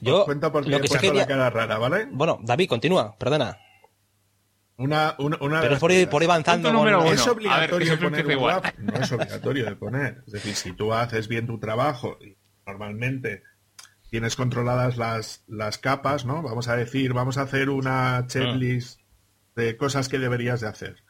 Yo, 0.00 0.24
cuento 0.24 0.50
por 0.50 0.66
lo 0.66 0.80
que, 0.80 0.88
se 0.88 1.12
la 1.12 1.26
cara 1.26 1.50
rara, 1.50 1.76
¿vale? 1.76 2.08
Bueno, 2.10 2.38
David, 2.42 2.70
continúa, 2.70 3.14
perdona. 3.18 3.58
Una, 4.78 5.14
una, 5.18 5.38
una 5.40 5.60
Pero 5.62 5.74
es 5.74 5.80
por 5.80 5.90
ir, 5.90 6.08
por 6.08 6.22
ir 6.22 6.28
avanzando. 6.30 6.68
Es 7.06 7.26
obligatorio 7.26 7.98
poner 7.98 8.26
un 8.26 8.86
no 8.86 8.94
es 8.94 9.12
obligatorio 9.12 9.64
de 9.64 9.76
poner. 9.76 10.22
Es 10.26 10.34
decir, 10.34 10.54
si 10.54 10.72
tú 10.72 10.92
haces 10.92 11.28
bien 11.28 11.46
tu 11.46 11.58
trabajo 11.58 12.18
y 12.20 12.36
normalmente 12.66 13.42
tienes 14.10 14.36
controladas 14.36 14.98
las, 14.98 15.44
las 15.46 15.78
capas, 15.78 16.26
¿no? 16.26 16.42
Vamos 16.42 16.68
a 16.68 16.76
decir, 16.76 17.14
vamos 17.14 17.38
a 17.38 17.42
hacer 17.42 17.70
una 17.70 18.26
checklist 18.26 19.00
de 19.54 19.76
cosas 19.76 20.08
que 20.08 20.18
deberías 20.18 20.60
de 20.60 20.68
hacer. 20.68 21.02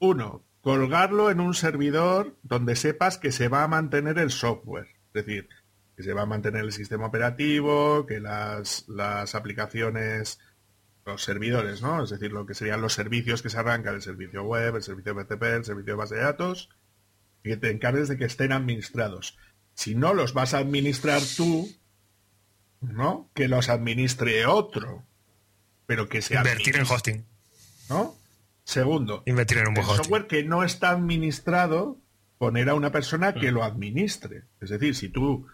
Uno, 0.00 0.44
colgarlo 0.60 1.30
en 1.30 1.40
un 1.40 1.54
servidor 1.54 2.36
donde 2.42 2.74
sepas 2.74 3.18
que 3.18 3.30
se 3.30 3.48
va 3.48 3.62
a 3.62 3.68
mantener 3.68 4.18
el 4.18 4.30
software. 4.30 4.88
Es 5.12 5.24
decir, 5.24 5.48
que 5.96 6.02
se 6.02 6.12
va 6.12 6.22
a 6.22 6.26
mantener 6.26 6.64
el 6.64 6.72
sistema 6.72 7.06
operativo, 7.06 8.06
que 8.06 8.18
las, 8.18 8.86
las 8.88 9.34
aplicaciones 9.34 10.40
los 11.06 11.22
servidores, 11.22 11.82
¿no? 11.82 12.02
Es 12.02 12.10
decir, 12.10 12.32
lo 12.32 12.46
que 12.46 12.54
serían 12.54 12.80
los 12.80 12.94
servicios 12.94 13.42
que 13.42 13.50
se 13.50 13.58
arrancan, 13.58 13.94
el 13.94 14.02
servicio 14.02 14.42
web, 14.42 14.76
el 14.76 14.82
servicio 14.82 15.14
BTP, 15.14 15.42
el 15.42 15.64
servicio 15.64 15.92
de 15.92 15.98
base 15.98 16.14
de 16.14 16.22
datos, 16.22 16.70
y 17.42 17.50
que 17.50 17.56
te 17.56 17.70
encargues 17.70 18.08
de 18.08 18.16
que 18.16 18.24
estén 18.24 18.52
administrados. 18.52 19.36
Si 19.74 19.94
no 19.94 20.14
los 20.14 20.32
vas 20.32 20.54
a 20.54 20.58
administrar 20.58 21.20
tú, 21.36 21.68
¿no? 22.80 23.30
Que 23.34 23.48
los 23.48 23.68
administre 23.68 24.46
otro, 24.46 25.04
pero 25.86 26.08
que 26.08 26.22
sea 26.22 26.40
Invertir 26.40 26.76
en 26.76 26.86
hosting. 26.86 27.26
¿No? 27.90 28.16
Segundo, 28.64 29.22
invertir 29.26 29.58
en 29.58 29.68
un 29.68 29.76
el 29.76 29.84
software 29.84 30.26
que 30.26 30.42
no 30.42 30.64
está 30.64 30.90
administrado, 30.90 31.98
poner 32.38 32.70
a 32.70 32.74
una 32.74 32.92
persona 32.92 33.34
que 33.34 33.50
mm. 33.50 33.54
lo 33.54 33.64
administre. 33.64 34.44
Es 34.60 34.70
decir, 34.70 34.94
si 34.94 35.10
tú 35.10 35.46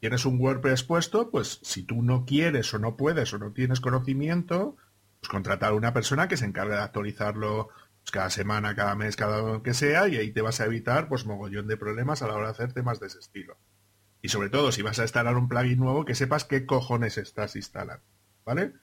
tienes 0.00 0.24
un 0.24 0.40
WordPress 0.40 0.82
puesto, 0.82 1.30
pues 1.30 1.60
si 1.62 1.82
tú 1.82 2.02
no 2.02 2.24
quieres 2.24 2.72
o 2.72 2.78
no 2.78 2.96
puedes 2.96 3.34
o 3.34 3.38
no 3.38 3.52
tienes 3.52 3.80
conocimiento, 3.80 4.76
pues, 5.24 5.28
contratar 5.30 5.72
a 5.72 5.74
una 5.74 5.94
persona 5.94 6.28
que 6.28 6.36
se 6.36 6.44
encargue 6.44 6.74
de 6.74 6.82
actualizarlo 6.82 7.68
pues, 8.02 8.10
cada 8.10 8.28
semana, 8.28 8.74
cada 8.74 8.94
mes, 8.94 9.16
cada 9.16 9.62
que 9.62 9.72
sea, 9.72 10.06
y 10.08 10.16
ahí 10.16 10.32
te 10.32 10.42
vas 10.42 10.60
a 10.60 10.66
evitar 10.66 11.08
pues 11.08 11.24
mogollón 11.24 11.66
de 11.66 11.78
problemas 11.78 12.20
a 12.20 12.28
la 12.28 12.34
hora 12.34 12.46
de 12.48 12.52
hacer 12.52 12.72
temas 12.74 13.00
de 13.00 13.06
ese 13.06 13.20
estilo. 13.20 13.56
Y 14.20 14.28
sobre 14.28 14.50
todo, 14.50 14.70
si 14.70 14.82
vas 14.82 14.98
a 14.98 15.02
instalar 15.02 15.36
un 15.36 15.48
plugin 15.48 15.78
nuevo, 15.78 16.04
que 16.04 16.14
sepas 16.14 16.44
qué 16.44 16.66
cojones 16.66 17.16
estás 17.16 17.56
instalando. 17.56 18.04
¿Vale? 18.44 18.74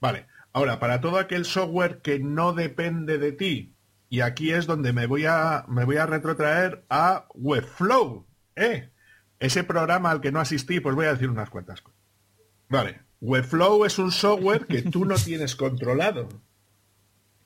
Vale. 0.00 0.26
Ahora, 0.52 0.80
para 0.80 1.00
todo 1.00 1.18
aquel 1.18 1.44
software 1.44 2.00
que 2.02 2.18
no 2.18 2.52
depende 2.52 3.18
de 3.18 3.32
ti, 3.32 3.76
y 4.08 4.20
aquí 4.20 4.52
es 4.52 4.66
donde 4.66 4.92
me 4.92 5.06
voy 5.06 5.26
a, 5.26 5.64
me 5.68 5.84
voy 5.84 5.98
a 5.98 6.06
retrotraer 6.06 6.84
a 6.88 7.26
Webflow. 7.34 8.26
¿eh? 8.56 8.90
Ese 9.38 9.64
programa 9.64 10.10
al 10.10 10.20
que 10.20 10.32
no 10.32 10.40
asistí, 10.40 10.80
pues 10.80 10.94
voy 10.94 11.06
a 11.06 11.12
decir 11.12 11.30
unas 11.30 11.50
cuantas 11.50 11.82
cosas. 11.82 12.00
Vale. 12.68 13.05
Webflow 13.20 13.84
es 13.84 13.98
un 13.98 14.12
software 14.12 14.66
que 14.66 14.82
tú 14.82 15.04
no 15.04 15.16
tienes 15.16 15.56
controlado. 15.56 16.28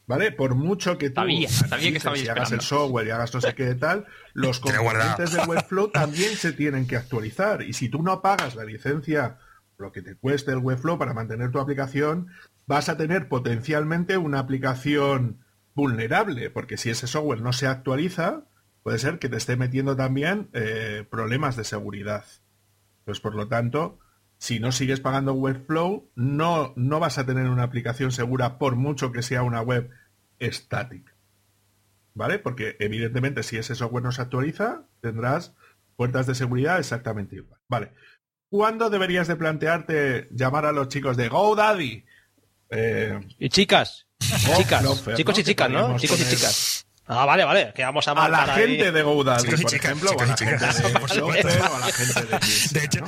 ¿Vale? 0.06 0.32
Por 0.32 0.56
mucho 0.56 0.98
que 0.98 1.10
tú 1.10 1.22
que 1.22 2.30
hagas 2.30 2.50
el 2.50 2.60
software 2.62 3.06
y 3.06 3.10
hagas 3.10 3.32
no 3.32 3.40
sé 3.40 3.54
qué 3.54 3.76
tal, 3.76 4.06
los 4.32 4.58
componentes 4.58 5.32
de 5.32 5.40
Webflow 5.44 5.90
también 5.92 6.34
se 6.34 6.52
tienen 6.52 6.88
que 6.88 6.96
actualizar. 6.96 7.62
Y 7.62 7.74
si 7.74 7.88
tú 7.88 8.02
no 8.02 8.20
pagas 8.20 8.56
la 8.56 8.64
licencia, 8.64 9.38
lo 9.78 9.92
que 9.92 10.02
te 10.02 10.16
cueste 10.16 10.50
el 10.50 10.58
Webflow 10.58 10.98
para 10.98 11.14
mantener 11.14 11.52
tu 11.52 11.60
aplicación, 11.60 12.26
vas 12.66 12.88
a 12.88 12.96
tener 12.96 13.28
potencialmente 13.28 14.16
una 14.16 14.40
aplicación 14.40 15.44
vulnerable, 15.74 16.50
porque 16.50 16.76
si 16.76 16.90
ese 16.90 17.06
software 17.06 17.40
no 17.40 17.52
se 17.52 17.68
actualiza, 17.68 18.42
puede 18.82 18.98
ser 18.98 19.18
que 19.18 19.28
te 19.28 19.36
esté 19.36 19.56
metiendo 19.56 19.96
también 19.96 20.48
eh, 20.52 21.06
problemas 21.08 21.54
de 21.54 21.64
seguridad. 21.64 22.24
Pues 23.04 23.20
por 23.20 23.34
lo 23.34 23.48
tanto, 23.48 23.98
si 24.40 24.58
no 24.58 24.72
sigues 24.72 25.00
pagando 25.00 25.34
Webflow, 25.34 26.08
no, 26.14 26.72
no 26.74 26.98
vas 26.98 27.18
a 27.18 27.26
tener 27.26 27.46
una 27.50 27.62
aplicación 27.62 28.10
segura 28.10 28.56
por 28.58 28.74
mucho 28.74 29.12
que 29.12 29.22
sea 29.22 29.42
una 29.42 29.60
web 29.60 29.90
estática. 30.38 31.12
¿Vale? 32.14 32.38
Porque 32.38 32.74
evidentemente 32.80 33.42
si 33.42 33.58
ese 33.58 33.74
software 33.74 34.02
no 34.02 34.12
se 34.12 34.22
actualiza, 34.22 34.84
tendrás 35.02 35.54
puertas 35.94 36.26
de 36.26 36.34
seguridad 36.34 36.78
exactamente 36.78 37.36
igual. 37.36 37.60
Vale. 37.68 37.92
¿Cuándo 38.48 38.88
deberías 38.88 39.28
de 39.28 39.36
plantearte 39.36 40.28
llamar 40.30 40.64
a 40.64 40.72
los 40.72 40.88
chicos 40.88 41.18
de 41.18 41.28
GoDaddy? 41.28 42.06
Eh, 42.70 43.20
y 43.38 43.48
chicas. 43.50 44.06
chicas. 44.18 44.82
chicos 45.16 45.38
y 45.38 45.44
chicas, 45.44 45.70
¿no? 45.70 45.98
Chicos 45.98 46.18
y 46.18 46.24
chicas. 46.34 46.86
Ah, 47.04 47.26
vale, 47.26 47.44
vale. 47.44 47.72
Que 47.74 47.82
vamos 47.82 48.08
a 48.08 48.12
A 48.12 48.28
la 48.30 48.46
gente 48.54 48.90
de 48.90 49.02
GoDaddy, 49.02 49.62
por 49.62 49.74
ejemplo, 49.74 50.12
o 50.12 50.20
a 50.20 50.24
la 50.24 50.36
gente 50.36 50.56
de 50.56 51.20
o 51.20 51.76
a 51.76 51.78
la 51.80 51.92
gente 51.92 52.22
de, 52.22 52.80
de 52.80 52.86
hecho, 52.86 53.04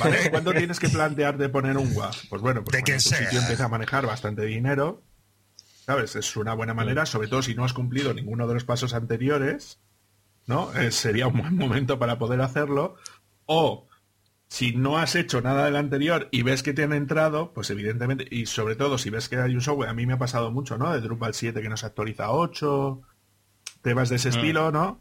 ¿Vale? 0.00 0.30
¿Cuándo 0.30 0.52
tienes 0.52 0.78
que 0.78 0.88
plantearte 0.88 1.48
poner 1.48 1.76
un 1.76 1.94
WAF? 1.94 2.26
Pues 2.28 2.42
bueno, 2.42 2.64
pues 2.64 2.84
tu 2.84 3.00
sitio 3.00 3.40
empieza 3.40 3.64
a 3.64 3.68
manejar 3.68 4.06
bastante 4.06 4.44
dinero, 4.44 5.02
¿sabes? 5.86 6.16
Es 6.16 6.36
una 6.36 6.54
buena 6.54 6.74
manera, 6.74 7.06
sobre 7.06 7.28
todo 7.28 7.42
si 7.42 7.54
no 7.54 7.64
has 7.64 7.72
cumplido 7.72 8.14
ninguno 8.14 8.46
de 8.46 8.54
los 8.54 8.64
pasos 8.64 8.94
anteriores, 8.94 9.80
¿no? 10.46 10.72
Eh, 10.74 10.90
sería 10.90 11.26
un 11.26 11.38
buen 11.38 11.56
momento 11.56 11.98
para 11.98 12.18
poder 12.18 12.40
hacerlo. 12.40 12.96
O 13.46 13.88
si 14.48 14.72
no 14.72 14.98
has 14.98 15.14
hecho 15.14 15.40
nada 15.40 15.64
del 15.64 15.76
anterior 15.76 16.28
y 16.30 16.42
ves 16.42 16.62
que 16.62 16.72
te 16.72 16.82
han 16.82 16.92
entrado, 16.92 17.52
pues 17.52 17.70
evidentemente, 17.70 18.26
y 18.30 18.46
sobre 18.46 18.76
todo 18.76 18.98
si 18.98 19.10
ves 19.10 19.28
que 19.28 19.36
hay 19.36 19.54
un 19.54 19.60
software, 19.60 19.88
a 19.88 19.94
mí 19.94 20.06
me 20.06 20.14
ha 20.14 20.18
pasado 20.18 20.50
mucho, 20.50 20.76
¿no? 20.76 20.92
De 20.92 21.00
Drupal 21.00 21.34
7 21.34 21.62
que 21.62 21.68
nos 21.68 21.84
actualiza 21.84 22.26
a 22.26 22.32
8, 22.32 23.00
temas 23.82 24.08
de 24.08 24.16
ese 24.16 24.28
mm. 24.28 24.32
estilo, 24.32 24.72
¿no? 24.72 25.00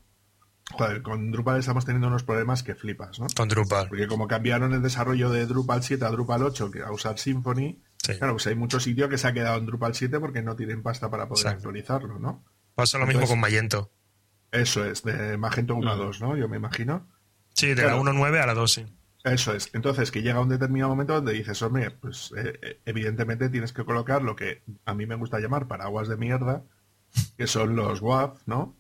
Joder, 0.72 1.02
con 1.02 1.32
Drupal 1.32 1.60
estamos 1.60 1.86
teniendo 1.86 2.08
unos 2.08 2.24
problemas 2.24 2.64
que 2.64 2.76
flipas, 2.76 3.20
¿no? 3.20 3.28
Con 3.36 3.50
Drupal. 3.50 3.90
Porque 3.90 4.08
como 4.08 4.28
cambiaron 4.28 4.74
el 4.74 4.82
desarrollo 4.82 5.30
de 5.30 5.46
Drupal 5.46 5.84
7 5.84 6.06
a 6.06 6.10
Drupal 6.10 6.44
8 6.44 6.72
que 6.72 6.84
a 6.84 6.92
usar 6.92 7.18
Symfony, 7.18 7.82
claro, 8.18 8.34
pues 8.34 8.48
hay 8.48 8.56
muchos 8.56 8.84
sitios 8.84 9.10
que 9.10 9.18
se 9.18 9.28
ha 9.28 9.34
quedado 9.34 9.58
en 9.58 9.66
Drupal 9.66 9.96
7 9.96 10.20
porque 10.20 10.42
no 10.42 10.56
tienen 10.56 10.84
pasta 10.84 11.10
para 11.10 11.28
poder 11.28 11.48
actualizarlo, 11.48 12.20
¿no? 12.20 12.46
Pasa 12.76 12.98
lo 12.98 13.08
mismo 13.08 13.28
con 13.28 13.40
Magento. 13.40 13.92
Eso 14.52 14.86
es, 14.86 15.04
de 15.04 15.38
Magento 15.38 15.76
1 15.76 15.92
a 15.92 15.96
2, 15.96 16.22
mm. 16.22 16.24
¿no? 16.24 16.38
Yo 16.38 16.48
me 16.48 16.58
imagino. 16.58 17.08
Sí, 17.54 17.74
de 17.74 17.84
la 17.84 17.98
1.9 17.98 18.42
a 18.42 18.46
la 18.46 18.54
2, 18.54 18.72
sí. 18.72 18.86
Eso 19.24 19.54
es. 19.54 19.70
Entonces, 19.74 20.12
que 20.12 20.22
llega 20.22 20.40
un 20.40 20.50
determinado 20.50 20.90
momento 20.90 21.14
donde 21.14 21.34
dices, 21.34 21.62
hombre, 21.62 21.92
pues 21.92 22.32
eh, 22.38 22.58
eh, 22.62 22.80
evidentemente 22.86 23.50
tienes 23.50 23.74
que 23.74 23.84
colocar 23.84 24.22
lo 24.22 24.36
que 24.36 24.64
a 24.86 24.94
mí 24.94 25.06
me 25.06 25.16
gusta 25.16 25.40
llamar 25.40 25.68
paraguas 25.68 26.08
de 26.08 26.16
mierda, 26.16 26.64
que 27.38 27.48
son 27.48 27.76
los 27.76 28.02
WAF, 28.02 28.42
¿no? 28.46 28.79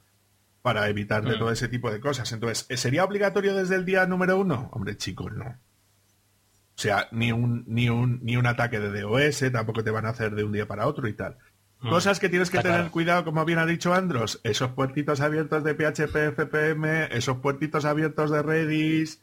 Para 0.62 0.90
evitar 0.90 1.24
de 1.24 1.36
mm. 1.36 1.40
todo 1.40 1.52
ese 1.52 1.68
tipo 1.68 1.92
de 1.92 2.00
cosas. 2.00 2.32
Entonces, 2.32 2.68
¿sería 2.80 3.04
obligatorio 3.04 3.56
desde 3.56 3.76
el 3.76 3.86
día 3.86 4.06
número 4.06 4.38
uno? 4.38 4.70
Hombre, 4.74 4.98
chicos, 4.98 5.32
no. 5.32 5.46
O 5.46 6.82
sea, 6.82 7.08
ni 7.12 7.32
un, 7.32 7.66
ni 7.68 7.90
un, 7.90 8.20
ni 8.24 8.38
un 8.38 8.46
ataque 8.46 8.80
de 8.80 9.02
DOS, 9.02 9.52
tampoco 9.52 9.84
te 9.84 9.92
van 9.92 10.06
a 10.06 10.10
hacer 10.10 10.34
de 10.34 10.44
un 10.44 10.52
día 10.52 10.68
para 10.68 10.88
otro 10.88 11.08
y 11.08 11.14
tal. 11.14 11.38
Mm. 11.82 11.90
Cosas 11.90 12.20
que 12.20 12.30
tienes 12.30 12.50
que 12.50 12.60
tener 12.60 12.90
cuidado, 12.90 13.26
como 13.26 13.44
bien 13.46 13.60
ha 13.60 13.66
dicho 13.66 13.94
Andros, 13.94 14.42
esos 14.44 14.72
puertitos 14.72 15.22
abiertos 15.22 15.64
de 15.64 15.76
PHP, 15.76 16.16
FPM, 16.36 17.08
esos 17.12 17.38
puertitos 17.38 17.86
abiertos 17.86 18.32
de 18.32 18.42
Redis, 18.42 19.22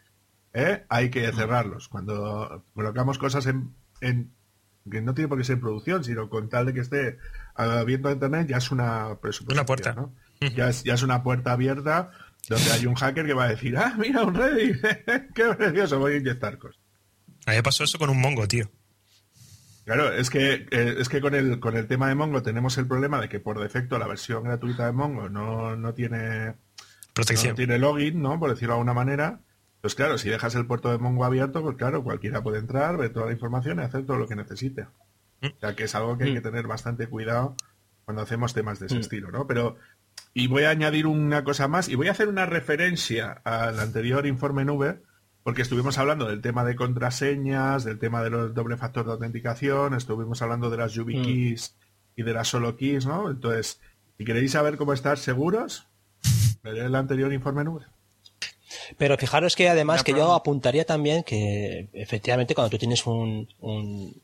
¿eh? 0.52 0.84
hay 0.88 1.10
que 1.10 1.28
mm. 1.28 1.34
cerrarlos. 1.34 1.88
Cuando 1.88 2.64
colocamos 2.74 3.18
cosas 3.18 3.46
en, 3.46 3.74
en, 4.00 4.32
que 4.90 5.02
no 5.02 5.14
tiene 5.14 5.28
por 5.28 5.38
qué 5.38 5.44
ser 5.44 5.60
producción, 5.60 6.04
sino 6.04 6.28
con 6.28 6.48
tal 6.48 6.66
de 6.66 6.74
que 6.74 6.80
esté 6.80 7.18
abierto 7.54 8.08
a 8.08 8.12
Internet, 8.12 8.48
ya 8.48 8.56
es 8.58 8.70
una 8.70 9.18
Una 9.50 9.66
puerta. 9.66 9.94
¿no? 9.94 10.14
Ya, 10.40 10.68
es, 10.68 10.84
ya 10.84 10.94
es 10.94 11.02
una 11.02 11.22
puerta 11.22 11.52
abierta 11.52 12.10
donde 12.48 12.70
hay 12.70 12.86
un 12.86 12.94
hacker 12.94 13.26
que 13.26 13.34
va 13.34 13.44
a 13.44 13.48
decir, 13.48 13.76
ah, 13.76 13.94
mira, 13.98 14.22
un 14.22 14.34
Reddit, 14.34 14.80
qué 15.34 15.54
precioso, 15.56 15.98
voy 15.98 16.14
a 16.14 16.16
inyectar 16.16 16.58
cosas. 16.58 16.80
A 17.46 17.50
mí 17.50 17.56
me 17.56 17.62
pasó 17.62 17.84
eso 17.84 17.98
con 17.98 18.10
un 18.10 18.20
Mongo, 18.20 18.46
tío. 18.46 18.70
Claro, 19.84 20.12
es 20.12 20.30
que, 20.30 20.66
eh, 20.70 20.96
es 20.98 21.08
que 21.08 21.20
con, 21.20 21.34
el, 21.34 21.60
con 21.60 21.76
el 21.76 21.86
tema 21.86 22.08
de 22.08 22.16
Mongo 22.16 22.42
tenemos 22.42 22.76
el 22.76 22.88
problema 22.88 23.20
de 23.20 23.28
que 23.28 23.38
por 23.38 23.60
defecto 23.60 23.98
la 23.98 24.08
versión 24.08 24.42
gratuita 24.42 24.86
de 24.86 24.92
Mongo 24.92 25.28
no, 25.28 25.76
no 25.76 25.94
tiene 25.94 26.56
protección. 27.14 27.52
No 27.52 27.56
tiene 27.56 27.78
login, 27.78 28.20
¿no? 28.20 28.38
Por 28.40 28.50
decirlo 28.50 28.74
de 28.74 28.78
alguna 28.80 28.94
manera. 28.94 29.40
Pues 29.80 29.94
claro, 29.94 30.18
si 30.18 30.28
dejas 30.28 30.56
el 30.56 30.66
puerto 30.66 30.90
de 30.90 30.98
Mongo 30.98 31.24
abierto, 31.24 31.62
pues 31.62 31.76
claro, 31.76 32.02
cualquiera 32.02 32.42
puede 32.42 32.58
entrar, 32.58 32.96
ver 32.96 33.12
toda 33.12 33.26
la 33.26 33.32
información 33.32 33.78
y 33.78 33.82
hacer 33.82 34.04
todo 34.04 34.16
lo 34.16 34.26
que 34.26 34.34
necesite. 34.34 34.86
Mm. 35.40 35.46
O 35.46 35.60
sea, 35.60 35.76
que 35.76 35.84
es 35.84 35.94
algo 35.94 36.18
que 36.18 36.24
hay 36.24 36.34
que 36.34 36.40
mm. 36.40 36.42
tener 36.42 36.66
bastante 36.66 37.06
cuidado 37.06 37.54
cuando 38.04 38.22
hacemos 38.22 38.54
temas 38.54 38.80
de 38.80 38.86
ese 38.86 38.96
mm. 38.96 39.00
estilo, 39.00 39.30
¿no? 39.30 39.46
Pero 39.46 39.76
y 40.38 40.48
voy 40.48 40.64
a 40.64 40.70
añadir 40.70 41.06
una 41.06 41.44
cosa 41.44 41.66
más 41.66 41.88
y 41.88 41.94
voy 41.94 42.08
a 42.08 42.10
hacer 42.10 42.28
una 42.28 42.44
referencia 42.44 43.40
al 43.42 43.80
anterior 43.80 44.26
informe 44.26 44.66
nube, 44.66 45.00
porque 45.42 45.62
estuvimos 45.62 45.96
hablando 45.96 46.26
del 46.26 46.42
tema 46.42 46.62
de 46.62 46.76
contraseñas, 46.76 47.84
del 47.84 47.98
tema 47.98 48.22
de 48.22 48.28
los 48.28 48.52
doble 48.54 48.76
factor 48.76 49.06
de 49.06 49.12
autenticación, 49.12 49.94
estuvimos 49.94 50.42
hablando 50.42 50.68
de 50.68 50.76
las 50.76 50.92
YubiKeys 50.92 51.74
mm. 51.74 52.20
y 52.20 52.22
de 52.22 52.34
las 52.34 52.48
solo 52.48 52.76
keys, 52.76 53.06
¿no? 53.06 53.30
Entonces, 53.30 53.80
si 54.18 54.26
queréis 54.26 54.52
saber 54.52 54.76
cómo 54.76 54.92
estar 54.92 55.16
seguros, 55.16 55.86
veré 56.62 56.84
el 56.84 56.94
anterior 56.96 57.32
informe 57.32 57.64
nube. 57.64 57.86
Pero 58.98 59.16
fijaros 59.16 59.56
que 59.56 59.70
además 59.70 60.04
que 60.04 60.12
yo 60.12 60.34
apuntaría 60.34 60.84
también 60.84 61.22
que 61.22 61.88
efectivamente 61.94 62.54
cuando 62.54 62.68
tú 62.68 62.76
tienes 62.76 63.06
un, 63.06 63.48
un, 63.60 64.20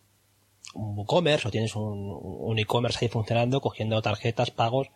un 0.74 0.96
WooCommerce 0.96 1.48
o 1.48 1.50
tienes 1.50 1.74
un, 1.76 2.58
e-commerce 2.58 2.98
ahí 3.02 3.08
funcionando, 3.08 3.60
cogiendo 3.60 4.00
tarjetas, 4.02 4.50
pagos, 4.50 4.88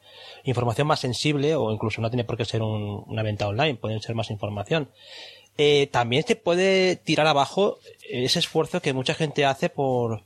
información 0.44 0.86
más 0.86 1.00
sensible 1.00 1.54
o 1.54 1.72
incluso 1.72 2.00
no 2.00 2.10
tiene 2.10 2.24
por 2.24 2.36
qué 2.36 2.44
ser 2.44 2.62
un- 2.62 3.04
una 3.06 3.22
venta 3.22 3.48
online, 3.48 3.76
pueden 3.76 4.00
ser 4.00 4.14
más 4.14 4.30
información. 4.30 4.90
Eh, 5.58 5.88
también 5.90 6.22
te 6.24 6.36
puede 6.36 6.96
tirar 6.96 7.26
abajo 7.26 7.78
ese 8.10 8.38
esfuerzo 8.38 8.80
que 8.82 8.92
mucha 8.92 9.14
gente 9.14 9.44
hace 9.46 9.70
por, 9.70 10.22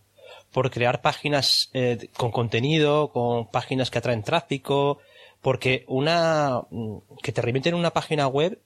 por 0.53 0.71
crear 0.71 1.03
páginas 1.03 1.71
eh, 1.73 2.09
con 2.17 2.31
contenido, 2.33 3.13
con 3.13 3.47
páginas 3.47 3.91
que 3.91 3.99
atraen 3.99 4.23
tráfico, 4.25 4.99
porque 5.41 5.85
una 5.87 6.63
mm, 6.71 6.97
que 7.23 7.33
te 7.33 7.43
revienten 7.43 7.75
una 7.75 7.93
página 7.93 8.27
web 8.27 8.59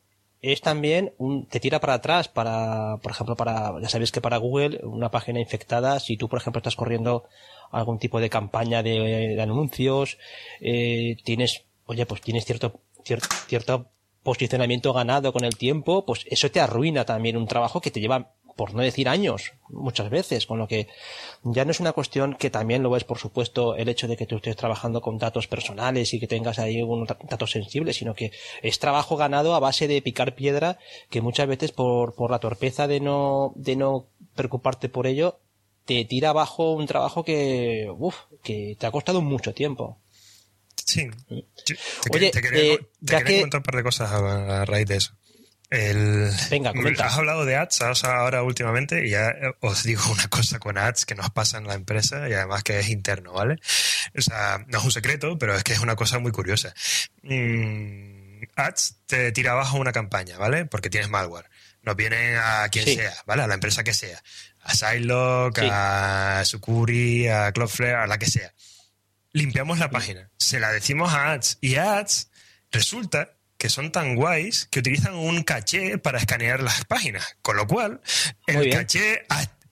es 0.52 0.60
también 0.60 1.14
un, 1.16 1.46
te 1.46 1.58
tira 1.58 1.80
para 1.80 1.94
atrás 1.94 2.28
para, 2.28 2.98
por 3.02 3.12
ejemplo, 3.12 3.34
para, 3.34 3.80
ya 3.80 3.88
sabéis 3.88 4.12
que 4.12 4.20
para 4.20 4.36
Google, 4.36 4.80
una 4.82 5.10
página 5.10 5.40
infectada, 5.40 5.98
si 6.00 6.16
tú, 6.16 6.28
por 6.28 6.38
ejemplo, 6.38 6.58
estás 6.58 6.76
corriendo 6.76 7.24
algún 7.70 7.98
tipo 7.98 8.20
de 8.20 8.28
campaña 8.28 8.82
de, 8.82 9.40
anuncios, 9.40 10.18
eh, 10.60 11.16
tienes, 11.24 11.64
oye, 11.86 12.04
pues 12.04 12.20
tienes 12.20 12.44
cierto, 12.44 12.80
cierto, 13.04 13.28
cierto 13.48 13.90
posicionamiento 14.22 14.92
ganado 14.92 15.32
con 15.32 15.44
el 15.44 15.56
tiempo, 15.56 16.04
pues 16.04 16.26
eso 16.30 16.50
te 16.50 16.60
arruina 16.60 17.04
también 17.04 17.36
un 17.36 17.46
trabajo 17.46 17.80
que 17.80 17.90
te 17.90 18.00
lleva, 18.00 18.32
por 18.56 18.74
no 18.74 18.82
decir 18.82 19.08
años, 19.08 19.52
muchas 19.68 20.10
veces, 20.10 20.46
con 20.46 20.58
lo 20.58 20.68
que 20.68 20.86
ya 21.42 21.64
no 21.64 21.70
es 21.72 21.80
una 21.80 21.92
cuestión 21.92 22.34
que 22.34 22.50
también 22.50 22.82
lo 22.82 22.96
es, 22.96 23.04
por 23.04 23.18
supuesto, 23.18 23.74
el 23.76 23.88
hecho 23.88 24.06
de 24.08 24.16
que 24.16 24.26
tú 24.26 24.36
estés 24.36 24.56
trabajando 24.56 25.00
con 25.00 25.18
datos 25.18 25.46
personales 25.48 26.14
y 26.14 26.20
que 26.20 26.26
tengas 26.28 26.58
ahí 26.58 26.80
unos 26.82 27.08
da- 27.08 27.18
datos 27.28 27.50
sensibles, 27.50 27.96
sino 27.96 28.14
que 28.14 28.30
es 28.62 28.78
trabajo 28.78 29.16
ganado 29.16 29.54
a 29.54 29.60
base 29.60 29.88
de 29.88 30.00
picar 30.02 30.34
piedra 30.34 30.78
que 31.10 31.20
muchas 31.20 31.48
veces 31.48 31.72
por, 31.72 32.14
por 32.14 32.30
la 32.30 32.38
torpeza 32.38 32.86
de 32.86 33.00
no, 33.00 33.52
de 33.56 33.76
no 33.76 34.06
preocuparte 34.34 34.88
por 34.88 35.06
ello, 35.06 35.38
te 35.84 36.04
tira 36.04 36.30
abajo 36.30 36.72
un 36.72 36.86
trabajo 36.86 37.24
que, 37.24 37.88
uf, 37.98 38.14
que 38.42 38.76
te 38.78 38.86
ha 38.86 38.90
costado 38.90 39.20
mucho 39.20 39.52
tiempo. 39.52 39.98
Sí. 40.84 41.08
Yo- 41.28 41.76
te, 42.10 42.16
Oye, 42.16 42.30
te 42.30 42.40
quería, 42.40 42.62
eh, 42.74 42.78
te 42.78 42.86
ya 43.00 43.18
quería 43.18 43.24
que- 43.24 43.36
comentar 43.40 43.58
un 43.60 43.64
par 43.64 43.76
de 43.76 43.82
cosas 43.82 44.12
a, 44.12 44.62
a 44.62 44.64
raíz 44.64 44.86
de 44.86 44.96
eso. 44.96 45.12
El, 45.70 46.30
Venga, 46.50 46.72
comenta. 46.72 47.06
Has 47.06 47.16
hablado 47.16 47.44
de 47.44 47.56
ads 47.56 47.80
ahora 48.04 48.42
últimamente 48.42 49.06
y 49.06 49.10
ya 49.10 49.28
eh, 49.30 49.54
os 49.60 49.82
digo 49.82 50.02
una 50.12 50.28
cosa 50.28 50.58
con 50.58 50.78
ads 50.78 51.04
que 51.06 51.14
nos 51.14 51.30
pasa 51.30 51.58
en 51.58 51.66
la 51.66 51.74
empresa 51.74 52.28
y 52.28 52.32
además 52.34 52.62
que 52.62 52.78
es 52.78 52.88
interno, 52.90 53.32
¿vale? 53.32 53.58
O 54.16 54.20
sea, 54.20 54.64
no 54.68 54.78
es 54.78 54.84
un 54.84 54.92
secreto, 54.92 55.36
pero 55.38 55.54
es 55.56 55.64
que 55.64 55.72
es 55.72 55.80
una 55.80 55.96
cosa 55.96 56.18
muy 56.18 56.32
curiosa. 56.32 56.72
Mm, 57.22 58.42
ads 58.56 58.98
te 59.06 59.32
tira 59.32 59.52
abajo 59.52 59.78
una 59.78 59.92
campaña, 59.92 60.38
¿vale? 60.38 60.66
Porque 60.66 60.90
tienes 60.90 61.10
malware. 61.10 61.48
Nos 61.82 61.96
vienen 61.96 62.36
a 62.38 62.68
quien 62.70 62.84
Sí. 62.84 62.94
sea, 62.96 63.12
¿vale? 63.26 63.42
A 63.42 63.46
la 63.46 63.54
empresa 63.54 63.82
que 63.84 63.92
sea. 63.94 64.22
A 64.62 64.74
Sidelock, 64.74 65.58
Sí. 65.58 65.68
a 65.70 66.42
Sucuri, 66.44 67.28
a 67.28 67.52
Cloudflare, 67.52 67.94
a 67.96 68.06
la 68.06 68.18
que 68.18 68.26
sea 68.26 68.52
limpiamos 69.34 69.80
la 69.80 69.90
página, 69.90 70.30
se 70.38 70.60
la 70.60 70.70
decimos 70.70 71.12
a 71.12 71.32
ads 71.32 71.58
y 71.60 71.74
ads 71.74 72.30
resulta 72.70 73.33
que 73.58 73.68
son 73.68 73.92
tan 73.92 74.14
guays 74.14 74.68
que 74.70 74.80
utilizan 74.80 75.14
un 75.14 75.42
caché 75.42 75.98
para 75.98 76.18
escanear 76.18 76.62
las 76.62 76.84
páginas, 76.84 77.36
con 77.42 77.56
lo 77.56 77.66
cual 77.66 78.00
el 78.46 78.70
caché 78.70 79.24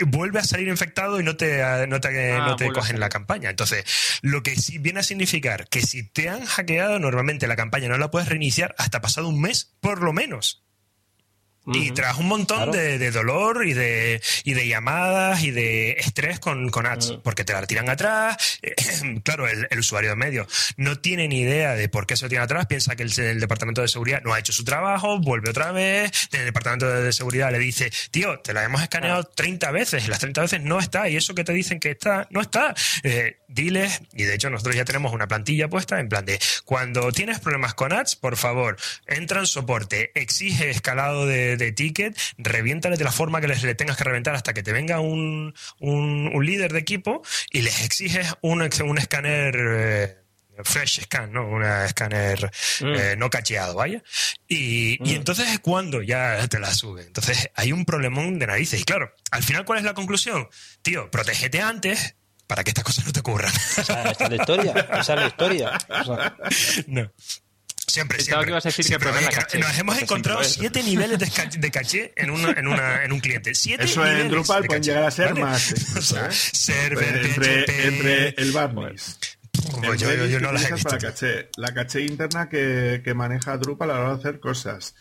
vuelve 0.06 0.40
a 0.40 0.44
salir 0.44 0.68
infectado 0.68 1.20
y 1.20 1.24
no 1.24 1.36
te, 1.36 1.62
no 1.86 2.00
te, 2.00 2.32
Ah, 2.32 2.46
no 2.46 2.56
te 2.56 2.70
cogen 2.72 3.00
la 3.00 3.08
campaña. 3.08 3.50
Entonces, 3.50 3.84
lo 4.22 4.42
que 4.42 4.56
sí 4.56 4.78
viene 4.78 5.00
a 5.00 5.02
significar 5.02 5.68
que 5.68 5.82
si 5.82 6.08
te 6.08 6.28
han 6.28 6.44
hackeado, 6.44 6.98
normalmente 6.98 7.46
la 7.46 7.56
campaña 7.56 7.88
no 7.88 7.98
la 7.98 8.10
puedes 8.10 8.28
reiniciar 8.28 8.74
hasta 8.78 9.00
pasado 9.00 9.28
un 9.28 9.40
mes, 9.40 9.74
por 9.80 10.02
lo 10.02 10.12
menos. 10.12 10.62
Y 11.66 11.92
tras 11.92 12.18
un 12.18 12.26
montón 12.26 12.56
Claro. 12.56 12.72
de, 12.72 12.98
de 12.98 13.10
dolor 13.10 13.66
y 13.66 13.72
de, 13.72 14.20
y 14.44 14.54
de 14.54 14.66
llamadas 14.66 15.42
y 15.42 15.50
de 15.52 15.92
estrés 15.92 16.40
con, 16.40 16.70
con 16.70 16.86
ads, 16.86 17.18
porque 17.22 17.44
te 17.44 17.52
la 17.52 17.64
tiran 17.66 17.88
atrás. 17.88 18.36
claro, 19.24 19.48
el, 19.48 19.68
el 19.70 19.78
usuario 19.78 20.14
medio 20.16 20.46
no 20.76 20.98
tiene 20.98 21.28
ni 21.28 21.40
idea 21.40 21.74
de 21.74 21.88
por 21.88 22.06
qué 22.06 22.16
se 22.16 22.24
lo 22.24 22.28
tiran 22.28 22.44
atrás, 22.44 22.66
piensa 22.66 22.96
que 22.96 23.04
el, 23.04 23.20
el 23.20 23.40
departamento 23.40 23.80
de 23.80 23.88
seguridad 23.88 24.22
no 24.24 24.34
ha 24.34 24.38
hecho 24.38 24.52
su 24.52 24.64
trabajo, 24.64 25.18
vuelve 25.20 25.50
otra 25.50 25.72
vez, 25.72 26.10
el 26.32 26.44
departamento 26.44 26.88
de 26.88 27.12
seguridad 27.12 27.52
le 27.52 27.58
dice, 27.58 27.92
tío, 28.10 28.40
te 28.40 28.52
la 28.52 28.64
hemos 28.64 28.82
escaneado 28.82 29.24
30 29.24 29.70
veces, 29.70 30.08
las 30.08 30.18
30 30.18 30.40
veces 30.42 30.60
no 30.62 30.78
está, 30.80 31.08
y 31.08 31.16
eso 31.16 31.34
que 31.34 31.44
te 31.44 31.52
dicen 31.52 31.78
que 31.80 31.90
está, 31.90 32.26
no 32.30 32.40
está. 32.40 32.74
Eh, 33.04 33.38
diles, 33.48 34.00
y 34.14 34.24
de 34.24 34.34
hecho 34.34 34.48
nosotros 34.50 34.74
ya 34.74 34.84
tenemos 34.84 35.12
una 35.12 35.28
plantilla 35.28 35.68
puesta 35.68 36.00
en 36.00 36.08
plan 36.08 36.24
de, 36.24 36.40
cuando 36.64 37.12
tienes 37.12 37.38
problemas 37.38 37.74
con 37.74 37.92
ads, 37.92 38.16
por 38.16 38.36
favor, 38.36 38.76
entra 39.06 39.40
en 39.40 39.46
soporte, 39.46 40.10
exige 40.14 40.70
escalado 40.70 41.26
de, 41.26 41.51
de 41.56 41.72
ticket, 41.72 42.18
reviéntale 42.38 42.96
de 42.96 43.04
la 43.04 43.12
forma 43.12 43.40
que 43.40 43.48
les 43.48 43.62
le 43.62 43.74
tengas 43.74 43.96
que 43.96 44.04
reventar 44.04 44.34
hasta 44.34 44.52
que 44.54 44.62
te 44.62 44.72
venga 44.72 45.00
un, 45.00 45.54
un, 45.80 46.30
un 46.34 46.46
líder 46.46 46.72
de 46.72 46.78
equipo 46.80 47.22
y 47.50 47.62
les 47.62 47.84
exiges 47.84 48.34
un, 48.42 48.62
un 48.62 48.98
escáner 48.98 49.54
eh, 49.58 50.16
fresh 50.64 51.02
scan, 51.04 51.32
¿no? 51.32 51.46
Un 51.48 51.64
escáner 51.64 52.50
Mm. 52.80 52.94
eh, 52.94 53.14
no 53.16 53.30
cacheado, 53.30 53.74
vaya. 53.74 54.02
Y, 54.48 54.94
y 54.94 55.12
Mm. 55.12 55.16
entonces 55.16 55.48
es 55.48 55.58
cuando 55.60 56.02
ya 56.02 56.46
te 56.48 56.58
la 56.58 56.72
sube. 56.74 57.02
Entonces 57.02 57.48
hay 57.54 57.72
un 57.72 57.84
problemón 57.84 58.38
de 58.38 58.46
narices. 58.46 58.80
Y 58.80 58.84
claro, 58.84 59.12
al 59.30 59.42
final, 59.42 59.64
¿cuál 59.64 59.78
es 59.78 59.84
la 59.84 59.94
conclusión? 59.94 60.48
Tío, 60.82 61.10
protégete 61.10 61.60
antes 61.62 62.16
para 62.46 62.64
que 62.64 62.70
estas 62.70 62.84
cosas 62.84 63.06
no 63.06 63.12
te 63.12 63.20
ocurran. 63.20 63.50
Esa, 63.54 64.10
esa 64.10 64.24
es 64.24 64.30
la 64.30 64.36
historia, 64.36 64.72
esa 65.00 65.14
es 65.14 65.20
la 65.20 65.26
historia. 65.28 65.78
O 65.88 66.04
sea, 66.04 66.36
no. 66.86 67.10
Siempre, 67.92 68.20
siempre. 68.20 68.46
que 68.46 68.50
ibas 68.52 68.64
a 68.64 68.68
decir 68.70 68.84
que 68.84 68.88
Siempre. 68.88 69.08
probar 69.10 69.22
la 69.22 69.28
Oye, 69.28 69.36
que 69.36 69.42
caché. 69.44 69.58
Nos 69.58 69.78
hemos 69.78 70.00
encontrado 70.02 70.44
siete 70.44 70.82
niveles 70.82 71.18
de, 71.18 71.30
ca- 71.30 71.50
de 71.54 71.70
caché 71.70 72.12
en, 72.16 72.30
una, 72.30 72.50
en, 72.52 72.66
una, 72.66 73.04
en 73.04 73.12
un 73.12 73.20
cliente. 73.20 73.54
Siete 73.54 73.84
Eso 73.84 74.02
en 74.06 74.10
niveles 74.12 74.30
Drupal 74.32 74.62
de 74.62 74.66
pueden 74.68 74.82
llegar 74.82 75.04
a 75.04 75.10
ser 75.10 75.28
¿vale? 75.28 75.40
más. 75.42 75.72
O 75.72 75.76
incluso, 75.78 76.14
sea, 76.14 76.26
¿eh? 76.26 76.32
server, 76.32 77.16
entre, 77.26 77.62
PHP, 77.64 77.70
entre 77.86 78.28
el 78.38 78.52
Barnis. 78.52 79.18
Pues 79.84 80.00
yo, 80.00 80.12
yo- 80.14 80.24
yo 80.26 80.40
no 80.40 80.52
las 80.52 80.64
he 80.70 80.72
visto. 80.72 80.88
Para 80.88 81.00
caché. 81.02 81.50
La 81.56 81.74
caché 81.74 82.00
interna 82.00 82.48
que, 82.48 83.02
que 83.04 83.12
maneja 83.14 83.56
Drupal 83.58 83.90
a 83.90 83.94
la 83.94 84.00
hora 84.00 84.14
de 84.14 84.18
hacer 84.20 84.40
cosas. 84.40 84.94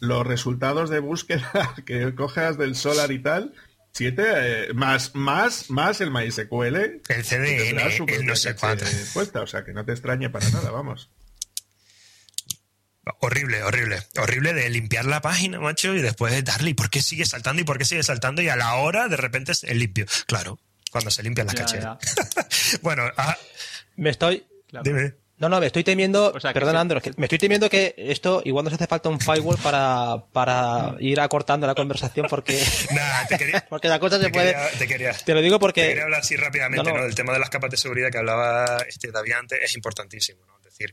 Los 0.00 0.26
resultados 0.26 0.90
de 0.90 0.98
búsqueda 0.98 1.74
que 1.86 2.14
cojas 2.16 2.58
del 2.58 2.74
Solar 2.74 3.12
y 3.12 3.20
tal, 3.20 3.54
siete 3.92 4.24
eh, 4.26 4.72
más, 4.74 5.14
más, 5.14 5.70
más 5.70 6.00
el 6.00 6.10
MySQL. 6.10 6.76
El 7.08 7.24
CDN, 7.24 7.78
el 7.78 7.96
propia 7.96 8.18
no 8.24 8.34
sé 8.34 8.56
cuánto. 8.56 8.84
puesta, 9.12 9.40
o 9.42 9.46
sea 9.46 9.64
que 9.64 9.72
no 9.72 9.84
te 9.84 9.92
extrañe 9.92 10.28
para 10.30 10.50
nada, 10.50 10.72
vamos. 10.72 11.10
Horrible, 13.20 13.62
horrible. 13.62 13.98
Horrible 14.18 14.52
de 14.54 14.68
limpiar 14.70 15.04
la 15.04 15.20
página, 15.20 15.60
macho, 15.60 15.94
y 15.94 16.00
después 16.02 16.42
darle, 16.44 16.70
¿y 16.70 16.74
por 16.74 16.90
qué 16.90 17.02
sigue 17.02 17.26
saltando? 17.26 17.60
¿Y 17.62 17.64
por 17.64 17.78
qué 17.78 17.84
sigue 17.84 18.02
saltando? 18.02 18.40
Y 18.42 18.48
a 18.48 18.56
la 18.56 18.74
hora, 18.76 19.08
de 19.08 19.16
repente, 19.16 19.52
es 19.52 19.62
limpio. 19.64 20.06
Claro, 20.26 20.58
cuando 20.90 21.10
se 21.10 21.22
limpian 21.22 21.46
las 21.46 21.56
Ya, 21.56 21.64
caché. 21.64 21.80
ya. 21.80 21.98
bueno, 22.82 23.04
ah, 23.16 23.36
me 23.96 24.10
estoy, 24.10 24.46
Claro. 24.68 24.84
dime. 24.84 25.14
No, 25.36 25.48
no, 25.48 25.58
me 25.58 25.66
estoy 25.66 25.82
temiendo, 25.82 26.32
O 26.32 26.38
sea, 26.38 26.52
que 26.52 26.60
perdón, 26.60 26.76
sí. 26.76 26.78
Andros, 26.80 27.02
que 27.02 27.12
me 27.16 27.26
estoy 27.26 27.38
temiendo 27.38 27.68
que 27.68 27.94
esto 27.98 28.40
igual 28.44 28.64
nos 28.64 28.72
hace 28.74 28.86
falta 28.86 29.08
un 29.08 29.18
firewall 29.18 29.58
para, 29.58 30.24
para 30.32 30.94
ir 31.00 31.18
acortando 31.20 31.66
la 31.66 31.74
conversación 31.74 32.28
porque, 32.30 32.64
Nada, 32.92 33.26
te 33.26 33.36
quería, 33.36 33.66
porque 33.68 33.88
la 33.88 33.98
cosa 33.98 34.18
se 34.18 34.26
te 34.26 34.30
puede... 34.30 34.52
quería, 34.52 34.70
te 34.78 34.86
quería- 34.86 35.12
Te 35.12 35.34
lo 35.34 35.40
digo 35.42 35.56
te 35.56 35.60
porque... 35.60 35.88
quería 35.88 36.04
hablar 36.04 36.20
así 36.20 36.36
rápidamente, 36.36 36.84
No, 36.84 36.90
¿no? 36.90 36.98
no. 36.98 37.04
Del 37.04 37.16
tema 37.16 37.32
de 37.32 37.40
las 37.40 37.50
capas 37.50 37.70
de 37.72 37.76
seguridad 37.76 38.10
que 38.12 38.18
hablaba 38.18 38.78
este 38.88 39.10
David 39.10 39.32
antes 39.32 39.58
es 39.60 39.74
importantísimo, 39.74 40.46
¿no? 40.46 40.54
Es 40.78 40.92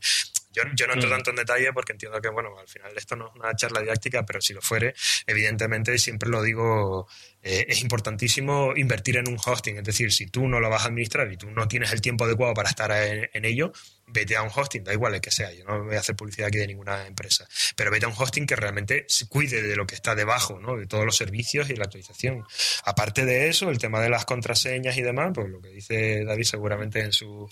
yo, 0.52 0.62
yo 0.76 0.86
no 0.86 0.92
entro 0.94 1.08
Mm. 1.08 1.12
tanto 1.12 1.30
en 1.30 1.36
detalle 1.36 1.72
porque 1.72 1.92
entiendo 1.92 2.20
que, 2.20 2.28
bueno, 2.28 2.50
al 2.58 2.68
final 2.68 2.92
esto 2.96 3.16
no 3.16 3.28
es 3.28 3.34
una 3.36 3.54
charla 3.56 3.80
didáctica, 3.80 4.24
pero 4.24 4.40
si 4.40 4.52
lo 4.52 4.60
fuere, 4.60 4.94
evidentemente, 5.26 5.98
siempre 5.98 6.28
lo 6.28 6.42
digo, 6.42 7.08
eh, 7.42 7.64
es 7.68 7.80
importantísimo 7.82 8.72
invertir 8.76 9.16
en 9.16 9.28
un 9.28 9.38
hosting. 9.44 9.78
Es 9.78 9.84
decir, 9.84 10.12
si 10.12 10.26
tú 10.26 10.46
no 10.46 10.60
lo 10.60 10.68
vas 10.70 10.82
a 10.84 10.88
administrar 10.88 11.30
y 11.32 11.36
tú 11.36 11.50
no 11.50 11.66
tienes 11.68 11.90
el 11.92 12.00
tiempo 12.00 12.24
adecuado 12.24 12.54
para 12.54 12.68
estar 12.68 12.90
en, 12.92 13.28
en 13.32 13.44
ello, 13.44 13.72
vete 14.06 14.36
a 14.36 14.42
un 14.42 14.50
hosting, 14.54 14.84
da 14.84 14.92
igual 14.92 15.14
el 15.14 15.20
que 15.22 15.30
sea. 15.30 15.50
Yo 15.52 15.64
no 15.64 15.84
voy 15.84 15.96
a 15.96 16.00
hacer 16.00 16.14
publicidad 16.14 16.48
aquí 16.48 16.58
de 16.58 16.66
ninguna 16.66 17.06
empresa, 17.06 17.48
pero 17.74 17.90
vete 17.90 18.04
a 18.04 18.08
un 18.08 18.14
hosting 18.16 18.46
que 18.46 18.54
realmente 18.54 19.06
se 19.08 19.26
cuide 19.26 19.62
de 19.62 19.74
lo 19.74 19.86
que 19.86 19.94
está 19.94 20.14
debajo, 20.14 20.58
¿no? 20.60 20.76
De 20.76 20.86
todos 20.86 21.06
los 21.06 21.16
servicios 21.16 21.70
y 21.70 21.76
la 21.76 21.84
actualización. 21.84 22.44
Aparte 22.84 23.24
de 23.24 23.48
eso, 23.48 23.70
el 23.70 23.78
tema 23.78 24.00
de 24.02 24.10
las 24.10 24.26
contraseñas 24.26 24.96
y 24.98 25.02
demás, 25.02 25.30
pues 25.34 25.48
lo 25.48 25.62
que 25.62 25.68
dice 25.70 26.24
David 26.24 26.44
seguramente 26.44 27.00
en 27.00 27.12
su 27.12 27.48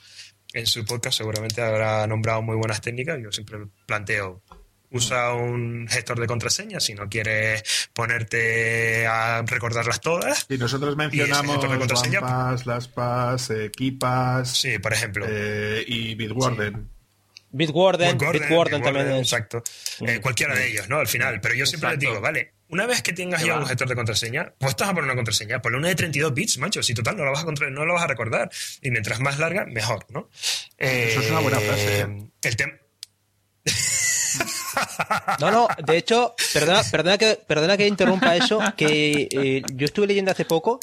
en 0.53 0.67
su 0.67 0.85
podcast 0.85 1.19
seguramente 1.19 1.63
habrá 1.63 2.07
nombrado 2.07 2.43
muy 2.43 2.57
buenas 2.57 2.81
técnicas. 2.81 3.19
Yo 3.23 3.31
siempre 3.33 3.59
planteo 3.87 4.43
usa 4.93 5.35
un 5.35 5.87
gestor 5.89 6.19
de 6.19 6.27
contraseñas 6.27 6.83
si 6.83 6.95
no 6.95 7.09
quieres 7.09 7.63
ponerte 7.93 9.07
a 9.07 9.43
recordarlas 9.43 10.01
todas. 10.01 10.47
Y 10.49 10.59
nosotros 10.59 10.97
mencionamos 10.97 11.65
contraseña- 11.65 12.19
OnePass, 12.19 12.67
LastPass, 12.67 13.51
eh, 13.51 13.71
KeePass 13.71 14.51
Sí, 14.51 14.79
por 14.81 14.93
ejemplo. 14.93 15.25
eh, 15.29 15.85
y 15.87 16.15
Bitwarden. 16.17 16.89
Bitwarden, 17.53 18.17
Bitwarden, 18.19 18.43
Bitwarden 18.43 18.83
también 18.83 19.11
es... 19.13 19.21
Exacto. 19.23 19.63
Eh, 20.01 20.21
cualquiera 20.21 20.55
de 20.55 20.69
ellos, 20.71 20.89
¿no? 20.89 20.99
Al 20.99 21.07
final. 21.09 21.41
Pero 21.41 21.55
yo 21.55 21.67
siempre 21.67 21.91
les 21.91 21.99
digo, 22.01 22.21
vale, 22.21 22.53
una 22.71 22.87
vez 22.87 23.03
que 23.03 23.13
tengas 23.13 23.41
¿Qué 23.41 23.49
ya 23.49 23.55
va? 23.55 23.61
un 23.61 23.67
gestor 23.67 23.89
de 23.89 23.95
contraseña, 23.95 24.53
pues 24.59 24.71
estás 24.71 24.89
a 24.89 24.93
poner 24.93 25.05
una 25.05 25.15
contraseña. 25.15 25.61
Ponle 25.61 25.79
una 25.79 25.89
de 25.89 25.95
32 25.95 26.33
bits, 26.35 26.59
macho. 26.59 26.83
Si 26.83 26.95
total 26.95 27.17
no 27.17 27.25
la 27.25 27.33
vas 27.33 27.45
a, 27.45 27.71
no 27.71 27.85
la 27.85 27.93
vas 27.93 28.03
a 28.03 28.07
recordar. 28.07 28.51
Y 28.81 28.91
mientras 28.91 29.21
más 29.21 29.39
larga, 29.39 29.67
mejor, 29.67 30.07
¿no? 30.11 30.31
Eso 30.79 31.21
es 31.21 31.31
una 31.31 31.41
buena 31.41 31.61
frase, 31.61 32.01
¿eh? 32.01 32.31
El 32.43 32.57
tema. 32.57 32.73
No, 35.41 35.51
no, 35.51 35.69
de 35.85 35.97
hecho, 35.97 36.35
perdona, 36.53 36.83
perdona, 36.91 37.19
que, 37.19 37.39
perdona 37.47 37.77
que 37.77 37.87
interrumpa 37.87 38.37
eso, 38.37 38.61
que 38.77 39.29
eh, 39.31 39.63
yo 39.75 39.85
estuve 39.85 40.07
leyendo 40.07 40.31
hace 40.31 40.45
poco 40.45 40.81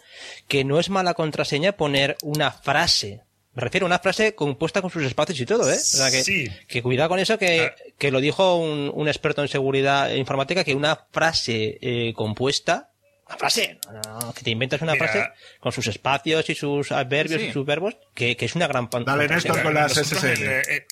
que 0.47 0.63
no 0.63 0.79
es 0.79 0.89
mala 0.89 1.13
contraseña 1.13 1.71
poner 1.71 2.17
una 2.21 2.51
frase. 2.51 3.21
Me 3.57 3.63
refiero 3.63 3.85
a 3.85 3.87
una 3.87 3.97
frase 3.97 4.35
compuesta 4.35 4.83
con 4.83 4.91
sus 4.91 5.03
espacios 5.03 5.39
y 5.39 5.45
todo, 5.47 5.67
¿eh? 5.71 5.77
O 5.77 5.79
sea, 5.79 6.11
que, 6.11 6.23
Sí. 6.23 6.47
que 6.67 6.83
cuidado 6.83 7.09
con 7.09 7.17
eso, 7.17 7.39
que, 7.39 7.61
Ah. 7.61 7.75
que 7.97 8.11
lo 8.11 8.19
dijo 8.21 8.55
un, 8.57 8.91
un 8.93 9.07
experto 9.07 9.41
en 9.41 9.47
seguridad 9.47 10.11
informática, 10.13 10.63
que 10.63 10.75
una 10.75 11.07
frase 11.11 11.79
eh, 11.81 12.13
compuesta, 12.15 12.91
una 13.27 13.37
frase, 13.37 13.79
no, 14.05 14.31
que 14.33 14.43
te 14.43 14.51
inventas 14.51 14.81
una 14.83 14.93
Mira. 14.93 15.07
frase 15.07 15.29
con 15.59 15.71
sus 15.71 15.87
espacios 15.87 16.47
y 16.51 16.53
sus 16.53 16.91
adverbios 16.91 17.41
Sí. 17.41 17.47
y 17.47 17.51
sus 17.51 17.65
verbos, 17.65 17.97
que, 18.13 18.37
que 18.37 18.45
es 18.45 18.53
una 18.55 18.67
gran 18.67 18.91
pan- 18.91 19.03
Dale. 19.05 19.27
Néstor, 19.27 19.63
con 19.63 19.73
las 19.73 19.91
SSL. 19.97 20.43
en, 20.45 20.61
eh, 20.69 20.85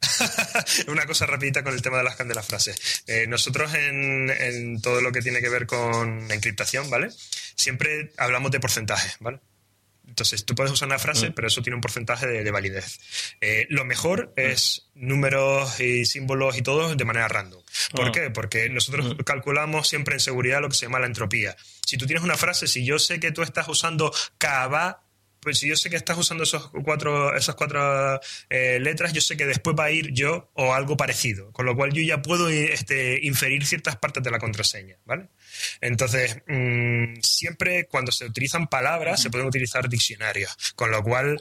Una 0.88 1.04
cosa 1.06 1.26
rapidita 1.26 1.62
con 1.62 1.74
el 1.74 1.82
tema 1.82 1.98
de 1.98 2.04
las, 2.04 2.16
de 2.18 2.34
las 2.34 2.46
frases. 2.46 3.04
Eh, 3.06 3.26
nosotros 3.28 3.72
en, 3.74 4.30
en 4.30 4.80
todo 4.80 5.00
lo 5.02 5.12
que 5.12 5.20
tiene 5.20 5.40
que 5.40 5.48
ver 5.50 5.66
con 5.66 6.28
la 6.28 6.34
encriptación, 6.34 6.88
¿vale? 6.90 7.10
Siempre 7.56 8.10
hablamos 8.16 8.50
de 8.50 8.58
porcentajes, 8.60 9.16
¿vale? 9.20 9.40
Entonces, 10.12 10.44
tú 10.44 10.54
puedes 10.54 10.70
usar 10.70 10.88
una 10.88 10.98
frase, 10.98 11.30
pero 11.30 11.48
eso 11.48 11.62
tiene 11.62 11.74
un 11.76 11.80
porcentaje 11.80 12.26
de, 12.26 12.44
de 12.44 12.50
validez. 12.50 13.00
Eh, 13.40 13.66
lo 13.70 13.86
mejor 13.86 14.30
es 14.36 14.90
números 14.94 15.80
y 15.80 16.04
símbolos 16.04 16.58
y 16.58 16.60
todo 16.62 16.94
de 16.94 17.04
manera 17.06 17.28
random. 17.28 17.62
¿Por 17.94 18.08
Ah. 18.08 18.12
qué? 18.12 18.28
Porque 18.30 18.68
nosotros 18.68 19.16
calculamos 19.24 19.88
siempre 19.88 20.12
en 20.14 20.20
seguridad 20.20 20.60
lo 20.60 20.68
que 20.68 20.74
se 20.74 20.84
llama 20.84 20.98
la 21.00 21.06
entropía. 21.06 21.56
Si 21.86 21.96
tú 21.96 22.04
tienes 22.04 22.22
una 22.22 22.36
frase, 22.36 22.66
si 22.66 22.84
yo 22.84 22.98
sé 22.98 23.20
que 23.20 23.32
tú 23.32 23.40
estás 23.42 23.66
usando 23.68 24.12
cava, 24.36 25.02
pues 25.42 25.58
si 25.58 25.68
yo 25.68 25.76
sé 25.76 25.90
que 25.90 25.96
estás 25.96 26.16
usando 26.16 26.44
esos 26.44 26.70
cuatro, 26.84 27.34
esas 27.36 27.56
cuatro 27.56 28.20
eh, 28.48 28.78
letras, 28.80 29.12
yo 29.12 29.20
sé 29.20 29.36
que 29.36 29.44
después 29.44 29.76
va 29.78 29.84
a 29.84 29.90
ir 29.90 30.12
yo 30.12 30.50
o 30.54 30.72
algo 30.72 30.96
parecido. 30.96 31.50
Con 31.52 31.66
lo 31.66 31.74
cual 31.74 31.92
yo 31.92 32.02
ya 32.02 32.22
puedo 32.22 32.48
este, 32.48 33.18
inferir 33.22 33.66
ciertas 33.66 33.96
partes 33.96 34.22
de 34.22 34.30
la 34.30 34.38
contraseña, 34.38 34.96
¿vale? 35.04 35.28
Entonces, 35.80 36.38
mm, 36.46 37.20
siempre 37.22 37.86
cuando 37.86 38.12
se 38.12 38.26
utilizan 38.26 38.68
palabras, 38.68 39.20
se 39.20 39.30
pueden 39.30 39.48
utilizar 39.48 39.88
diccionarios. 39.88 40.56
Con 40.76 40.92
lo 40.92 41.02
cual, 41.02 41.40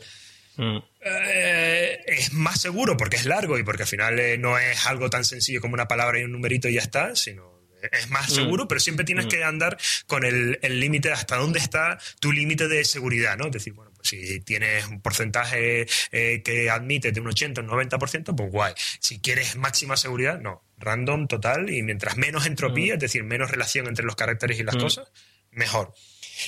Mm. 0.57 0.79
eh, 1.05 1.99
es 2.05 2.33
más 2.33 2.59
seguro 2.59 2.97
porque 2.97 3.15
es 3.15 3.25
largo 3.25 3.57
y 3.57 3.63
porque 3.63 3.83
al 3.83 3.87
final 3.87 4.19
eh, 4.19 4.37
no 4.37 4.57
es 4.59 4.85
algo 4.85 5.09
tan 5.09 5.23
sencillo 5.23 5.61
como 5.61 5.75
una 5.75 5.87
palabra 5.87 6.19
y 6.19 6.23
un 6.23 6.33
numerito 6.33 6.67
y 6.67 6.73
ya 6.73 6.81
está, 6.81 7.15
sino 7.15 7.60
es 7.91 8.09
más 8.09 8.29
Mm. 8.29 8.33
seguro, 8.35 8.67
pero 8.67 8.79
siempre 8.79 9.05
tienes 9.05 9.25
que 9.27 9.43
andar 9.43 9.77
con 10.07 10.23
el, 10.25 10.59
el 10.61 10.79
límite 10.79 11.11
hasta 11.11 11.37
dónde 11.37 11.59
está 11.59 11.97
tu 12.19 12.31
límite 12.31 12.67
de 12.67 12.83
seguridad, 12.85 13.37
¿no? 13.37 13.45
Es 13.47 13.51
decir, 13.51 13.73
bueno, 13.73 13.91
pues 13.95 14.09
si 14.09 14.39
tienes 14.41 14.87
un 14.87 15.01
porcentaje 15.01 15.87
eh, 16.11 16.41
que 16.43 16.69
admite 16.69 17.11
de 17.11 17.19
un 17.21 17.27
80 17.27 17.61
o 17.61 17.63
un 17.63 17.69
90%, 17.69 18.35
pues 18.35 18.51
guay. 18.51 18.73
Si 18.99 19.19
quieres 19.19 19.55
máxima 19.55 19.97
seguridad, 19.97 20.39
no. 20.39 20.63
Random, 20.77 21.27
total, 21.27 21.69
y 21.69 21.83
mientras 21.83 22.17
menos 22.17 22.45
entropía, 22.47 22.95
es 22.95 22.99
decir, 22.99 23.23
menos 23.23 23.51
relación 23.51 23.87
entre 23.87 24.05
los 24.05 24.15
caracteres 24.15 24.59
y 24.59 24.63
las 24.63 24.75
Mm. 24.75 24.79
cosas, 24.81 25.11
mejor. 25.51 25.93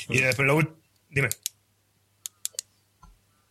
Y 0.10 0.20
después 0.20 0.48
lo 0.48 0.60
Dime. 1.10 1.30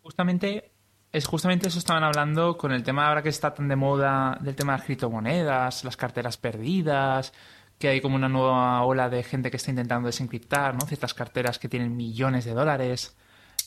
Justamente, 0.03 0.73
es 1.13 1.27
justamente 1.27 1.69
eso 1.69 1.79
estaban 1.79 2.03
hablando 2.03 2.57
con 2.57 2.73
el 2.73 2.83
tema 2.83 3.07
ahora 3.07 3.23
que 3.23 3.29
está 3.29 3.55
tan 3.55 3.69
de 3.69 3.77
moda 3.77 4.37
del 4.41 4.57
tema 4.57 4.73
de 4.73 4.79
las 4.79 4.87
criptomonedas, 4.87 5.85
las 5.85 5.97
carteras 5.97 6.37
perdidas, 6.39 7.33
que 7.83 7.89
hay 7.89 8.01
como 8.01 8.15
una 8.15 8.29
nueva 8.29 8.81
ola 8.85 9.11
de 9.11 9.25
gente 9.25 9.51
que 9.51 9.57
está 9.57 9.71
intentando 9.71 10.07
desencriptar, 10.07 10.77
¿no? 10.77 10.87
Ciertas 10.87 11.15
carteras 11.15 11.59
que 11.59 11.69
tienen 11.69 11.97
millones 11.97 12.45
de 12.45 12.53
dólares. 12.53 13.17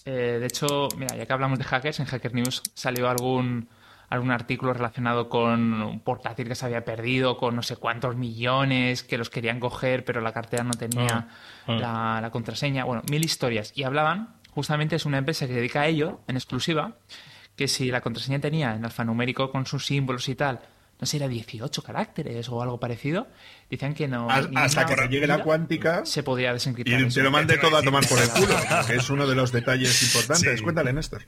Eh, 0.05 0.37
de 0.39 0.45
hecho, 0.45 0.87
mira, 0.97 1.17
ya 1.17 1.25
que 1.25 1.33
hablamos 1.33 1.59
de 1.59 1.65
hackers, 1.65 1.99
en 1.99 2.05
Hacker 2.05 2.33
News 2.33 2.63
salió 2.75 3.09
algún, 3.09 3.67
algún 4.07 4.31
artículo 4.31 4.73
relacionado 4.73 5.27
con 5.27 5.83
un 5.83 5.99
portátil 5.99 6.47
que 6.47 6.55
se 6.55 6.65
había 6.65 6.85
perdido, 6.85 7.35
con 7.35 7.57
no 7.57 7.61
sé 7.61 7.75
cuántos 7.75 8.15
millones, 8.15 9.03
que 9.03 9.17
los 9.17 9.29
querían 9.29 9.59
coger, 9.59 10.05
pero 10.05 10.21
la 10.21 10.31
cartera 10.31 10.63
no 10.63 10.75
tenía 10.75 11.07
Ah, 11.09 11.27
ah. 11.67 11.71
la, 11.73 12.21
la 12.21 12.31
contraseña. 12.31 12.85
Bueno, 12.85 13.01
mil 13.11 13.25
historias. 13.25 13.73
Y 13.75 13.83
hablaban, 13.83 14.29
justamente 14.51 14.95
es 14.95 15.05
una 15.05 15.17
empresa 15.17 15.45
que 15.45 15.51
se 15.51 15.59
dedica 15.59 15.81
a 15.81 15.87
ello, 15.87 16.21
en 16.29 16.37
exclusiva, 16.37 16.93
que 17.57 17.67
si 17.67 17.91
la 17.91 17.99
contraseña 17.99 18.39
tenía 18.39 18.75
en 18.75 18.85
alfanumérico 18.85 19.51
con 19.51 19.65
sus 19.65 19.85
símbolos 19.85 20.29
y 20.29 20.35
tal, 20.35 20.61
no 20.99 21.05
sé, 21.05 21.17
era 21.17 21.27
18 21.27 21.83
caracteres 21.83 22.47
o 22.49 22.61
algo 22.61 22.79
parecido, 22.79 23.27
decían 23.69 23.93
que 23.93 24.07
no. 24.07 24.29
Hasta 24.29 24.85
que 24.85 24.95
te 24.95 25.07
llegue 25.07 25.27
la 25.27 25.43
cuántica 25.43 26.05
Se 26.05 26.23
podría 26.23 26.53
desencriptar. 26.53 26.99
y 26.99 27.03
eso. 27.05 27.15
te 27.15 27.23
lo 27.23 27.31
mande 27.31 27.57
todo 27.57 27.75
a 27.77 27.81
tomar 27.81 28.07
por 28.07 28.19
el 28.21 28.29
culo, 28.29 28.55
que 28.87 28.95
es 28.95 29.09
uno 29.09 29.27
de 29.27 29.35
los 29.35 29.51
detalles 29.51 30.01
importantes. 30.03 30.57
Sí. 30.57 30.63
Cuéntale, 30.63 30.93
Néstor. 30.93 31.25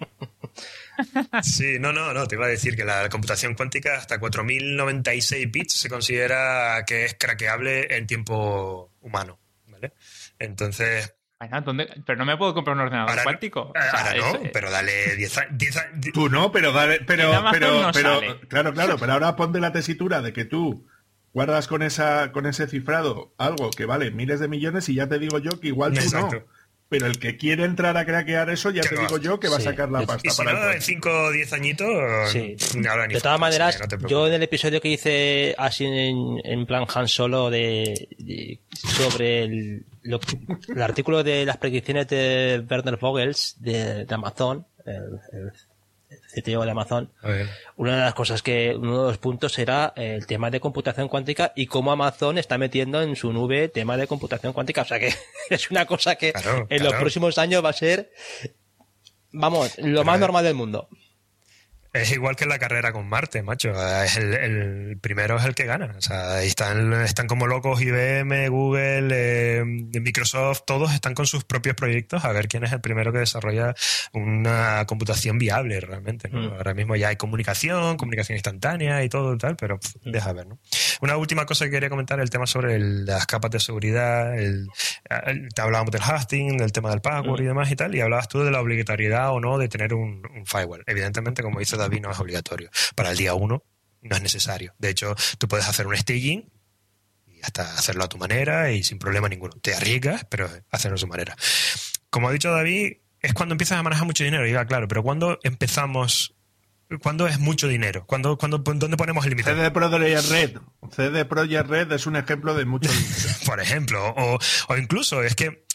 Sí, 1.44 1.78
no, 1.80 1.94
no, 1.94 2.14
no, 2.14 2.28
te 2.28 2.36
iba 2.36 2.46
a 2.46 2.50
decir 2.50 2.76
que 2.76 2.84
la 2.86 3.10
computación 3.10 3.54
cuántica 3.56 3.98
hasta 3.98 4.20
4096 4.20 5.52
bits 5.52 5.74
se 5.74 5.90
considera 5.90 6.84
que 6.86 7.06
es 7.06 7.16
craqueable 7.20 7.96
en 7.96 8.08
tiempo 8.08 8.94
humano, 9.02 9.40
¿vale? 9.68 9.94
Entonces, 10.40 11.14
Bueno, 11.40 11.62
¿dónde- 11.62 11.88
Pero 12.06 12.18
no 12.18 12.26
me 12.26 12.36
puedo 12.38 12.54
comprar 12.54 12.76
un 12.76 12.82
ordenador 12.84 13.12
ahora, 13.12 13.24
cuántico. 13.24 13.62
O 13.62 13.74
ahora 13.76 14.14
no, 14.16 14.28
es- 14.28 14.46
eh, 14.46 14.50
pero 14.54 14.72
dale 14.72 15.16
10 15.16 15.38
a- 15.38 15.48
10 15.52 15.78
a- 15.78 15.88
di- 15.94 16.12
Tú 16.12 16.30
no, 16.30 16.52
pero 16.52 16.72
dale, 16.72 17.00
pero, 17.06 17.32
pero, 17.52 17.82
no 17.84 17.92
pero, 17.92 18.40
claro, 18.48 18.74
claro, 18.74 18.98
pero 18.98 19.14
ahora 19.14 19.36
ponte 19.36 19.60
la 19.60 19.72
tesitura 19.72 20.22
de 20.22 20.34
que 20.34 20.46
tú 20.46 20.88
guardas 21.34 21.68
con 21.68 21.84
esa, 21.84 22.32
con 22.32 22.48
ese 22.48 22.66
cifrado 22.68 23.34
algo 23.38 23.70
que 23.70 23.86
vale 23.86 24.10
miles 24.10 24.40
de 24.40 24.48
millones 24.48 24.90
y 24.90 24.96
ya 24.96 25.08
te 25.08 25.20
digo 25.20 25.38
yo 25.38 25.60
que 25.60 25.68
igual 25.68 25.94
tú 25.94 26.00
Exacto. 26.00 26.36
no. 26.38 26.58
Pero 26.90 27.06
el 27.06 27.20
que 27.20 27.36
quiere 27.36 27.66
entrar 27.66 27.98
a 27.98 28.06
craquear 28.06 28.50
eso, 28.50 28.72
ya 28.72 28.82
Que 28.82 28.88
te 28.90 28.96
no. 28.96 29.02
digo 29.02 29.18
yo 29.18 29.40
que 29.42 29.50
va 29.50 29.58
a 29.58 29.60
sacar 29.60 29.92
la 29.92 30.04
pasta 30.06 30.22
Y 30.26 30.32
si 30.32 30.38
para 30.38 30.54
no, 30.54 30.58
el 30.58 30.64
en 30.64 30.70
cuento. 30.70 30.86
5 30.86 31.10
o 31.26 31.32
10 31.32 31.52
añitos, 31.54 32.32
Sí. 32.32 32.56
ahora 32.90 33.08
ni 33.08 33.14
De 33.16 33.20
todas 33.22 33.40
maneras, 33.40 33.76
sí, 33.76 33.82
no 33.82 33.88
te 33.90 34.08
yo 34.08 34.26
en 34.28 34.34
el 34.34 34.44
episodio 34.44 34.80
que 34.80 34.88
hice 34.88 35.54
así 35.58 35.84
en, 35.86 36.40
en 36.46 36.66
plan 36.66 36.86
Han 36.96 37.10
Solo 37.10 37.50
de, 37.50 38.08
de- 38.18 38.62
sobre 38.72 39.44
el, 39.44 39.86
lo- 40.08 40.20
el 40.74 40.82
artículo 40.82 41.24
de 41.24 41.46
las 41.46 41.58
predicciones 41.58 42.08
de 42.08 42.66
Werner 42.70 42.98
Vogels 42.98 43.56
de, 43.60 44.06
de 44.06 44.16
Amazon, 44.16 44.66
el, 44.86 45.20
el 45.34 45.52
CTO 46.42 46.64
de 46.64 46.72
Amazon, 46.72 47.12
una 47.76 47.96
de 47.98 48.02
las 48.02 48.14
cosas 48.14 48.42
que, 48.42 48.74
uno 48.76 49.04
de 49.04 49.08
los 49.10 49.18
puntos 49.18 49.58
era 49.60 49.92
el 49.98 50.26
tema 50.26 50.50
de 50.50 50.60
computación 50.62 51.10
cuántica 51.10 51.52
y 51.56 51.68
cómo 51.68 51.92
Amazon 51.92 52.38
está 52.38 52.58
metiendo 52.58 53.02
en 53.02 53.16
su 53.18 53.34
nube 53.34 53.68
tema 53.68 53.98
de 53.98 54.08
computación 54.08 54.54
cuántica. 54.54 54.84
O 54.84 54.86
sea 54.86 55.00
que 55.00 55.14
es 55.50 55.70
una 55.70 55.86
cosa 55.86 56.16
que 56.16 56.32
Claro, 56.34 56.66
en 56.70 56.84
los 56.84 56.94
próximos 56.94 57.38
años 57.38 57.64
va 57.64 57.70
a 57.70 57.74
ser, 57.74 58.12
vamos, 59.32 59.78
lo 59.80 60.04
más 60.06 60.20
normal 60.20 60.44
del 60.46 60.54
mundo. 60.56 60.88
Es 62.02 62.12
igual 62.12 62.36
que 62.36 62.44
en 62.46 62.50
la 62.50 62.60
carrera 62.60 62.92
con 62.92 63.08
Marte, 63.08 63.42
macho. 63.44 63.72
Es 64.04 64.18
el, 64.18 64.34
el 64.34 64.98
primero 65.00 65.38
es 65.38 65.46
el 65.46 65.56
que 65.56 65.66
gana. 65.66 65.94
O 65.98 66.02
sea, 66.02 66.36
ahí 66.36 66.48
están, 66.48 66.94
están 66.94 67.28
como 67.28 67.48
locos 67.48 67.82
IBM, 67.82 68.48
Google, 68.50 69.10
eh, 69.12 69.64
Microsoft, 69.66 70.62
todos 70.66 70.94
están 70.94 71.14
con 71.14 71.26
sus 71.26 71.44
propios 71.44 71.76
proyectos 71.76 72.24
a 72.26 72.32
ver 72.32 72.48
quién 72.48 72.64
es 72.64 72.72
el 72.72 72.82
primero 72.82 73.12
que 73.12 73.20
desarrolla 73.20 73.74
una 74.14 74.86
computación 74.88 75.38
viable 75.38 75.80
realmente. 75.80 76.30
¿no? 76.30 76.42
Mm. 76.42 76.54
Ahora 76.54 76.74
mismo 76.74 76.96
ya 76.96 77.10
hay 77.10 77.16
comunicación, 77.16 77.98
comunicación 77.98 78.36
instantánea 78.36 79.04
y 79.04 79.10
todo 79.10 79.34
y 79.34 79.38
tal, 79.38 79.56
pero 79.56 79.80
pff, 79.80 79.96
deja 80.06 80.34
ver, 80.34 80.48
¿no? 80.48 80.60
Una 81.02 81.18
última 81.18 81.46
cosa 81.46 81.66
que 81.66 81.72
quería 81.72 81.90
comentar, 81.90 82.20
el 82.20 82.30
tema 82.30 82.48
sobre 82.48 82.76
el- 82.76 83.06
las 83.06 83.26
capas 83.28 83.52
de 83.52 83.60
seguridad, 83.60 84.38
el, 84.38 84.68
te 85.54 85.62
hablábamos 85.62 85.92
del 85.92 86.02
hosting, 86.02 86.58
del 86.58 86.72
tema 86.72 86.90
del 86.90 87.02
password 87.02 87.42
y 87.42 87.46
demás 87.46 87.70
y 87.72 87.76
tal, 87.76 87.94
y 87.96 88.02
hablabas 88.02 88.28
tú 88.28 88.44
de 88.44 88.52
la 88.52 88.60
obligatoriedad 88.62 89.32
o 89.32 89.40
no 89.40 89.58
de 89.58 89.68
tener 89.68 89.94
un, 89.94 90.24
un 90.36 90.46
firewall. 90.46 90.84
Evidentemente, 90.88 91.44
como 91.44 91.60
dice 91.60 91.78
No 91.90 92.12
es 92.12 92.20
obligatorio. 92.20 92.70
Para 92.96 93.12
el 93.12 93.18
día 93.18 93.34
uno 93.34 93.64
no 94.02 94.16
es 94.16 94.22
necesario. 94.22 94.74
De 94.78 94.90
hecho, 94.90 95.16
tú 95.38 95.48
puedes 95.48 95.68
hacer 95.68 95.88
un 95.88 95.96
staging 95.96 96.50
y 97.26 97.42
hasta 97.42 97.74
hacerlo 97.74 98.04
a 98.04 98.10
tu 98.10 98.18
manera 98.18 98.72
y 98.72 98.84
sin 98.84 99.00
problema 99.00 99.30
ninguno. 99.30 99.56
Te 99.62 99.74
arriesgas, 99.74 100.26
pero 100.30 100.50
hacerlo 100.72 100.96
a 100.96 101.00
su 101.00 101.08
manera. 101.08 101.36
Como 102.10 102.30
ha 102.30 102.32
dicho 102.32 102.52
David, 102.52 102.98
es 103.22 103.34
cuando 103.34 103.54
empiezas 103.54 103.78
a 103.80 103.84
manejar 103.84 104.06
mucho 104.06 104.24
dinero. 104.24 104.46
Y 104.46 104.50
diga, 104.50 104.66
claro, 104.66 104.88
pero 104.88 105.04
¿cuándo 105.04 105.40
empezamos? 105.44 106.36
¿Cuándo 107.02 107.28
es 107.28 107.40
mucho 107.40 107.68
dinero? 107.68 108.06
¿Cuándo, 108.06 108.38
cuándo, 108.38 108.60
¿Dónde 108.60 108.96
ponemos 108.96 109.26
el 109.26 109.32
límite? 109.32 109.54
CD 109.54 109.72
Projekt 109.72 110.30
Red. 110.30 110.58
CD 110.96 111.26
Projekt 111.26 111.68
Red 111.68 111.92
es 111.92 112.06
un 112.08 112.16
ejemplo 112.16 112.54
de 112.54 112.66
mucho 112.66 112.90
dinero. 112.90 113.30
por 113.46 113.60
ejemplo. 113.60 114.14
O, 114.16 114.40
o 114.70 114.78
incluso, 114.78 115.22
es 115.22 115.36
que 115.36 115.66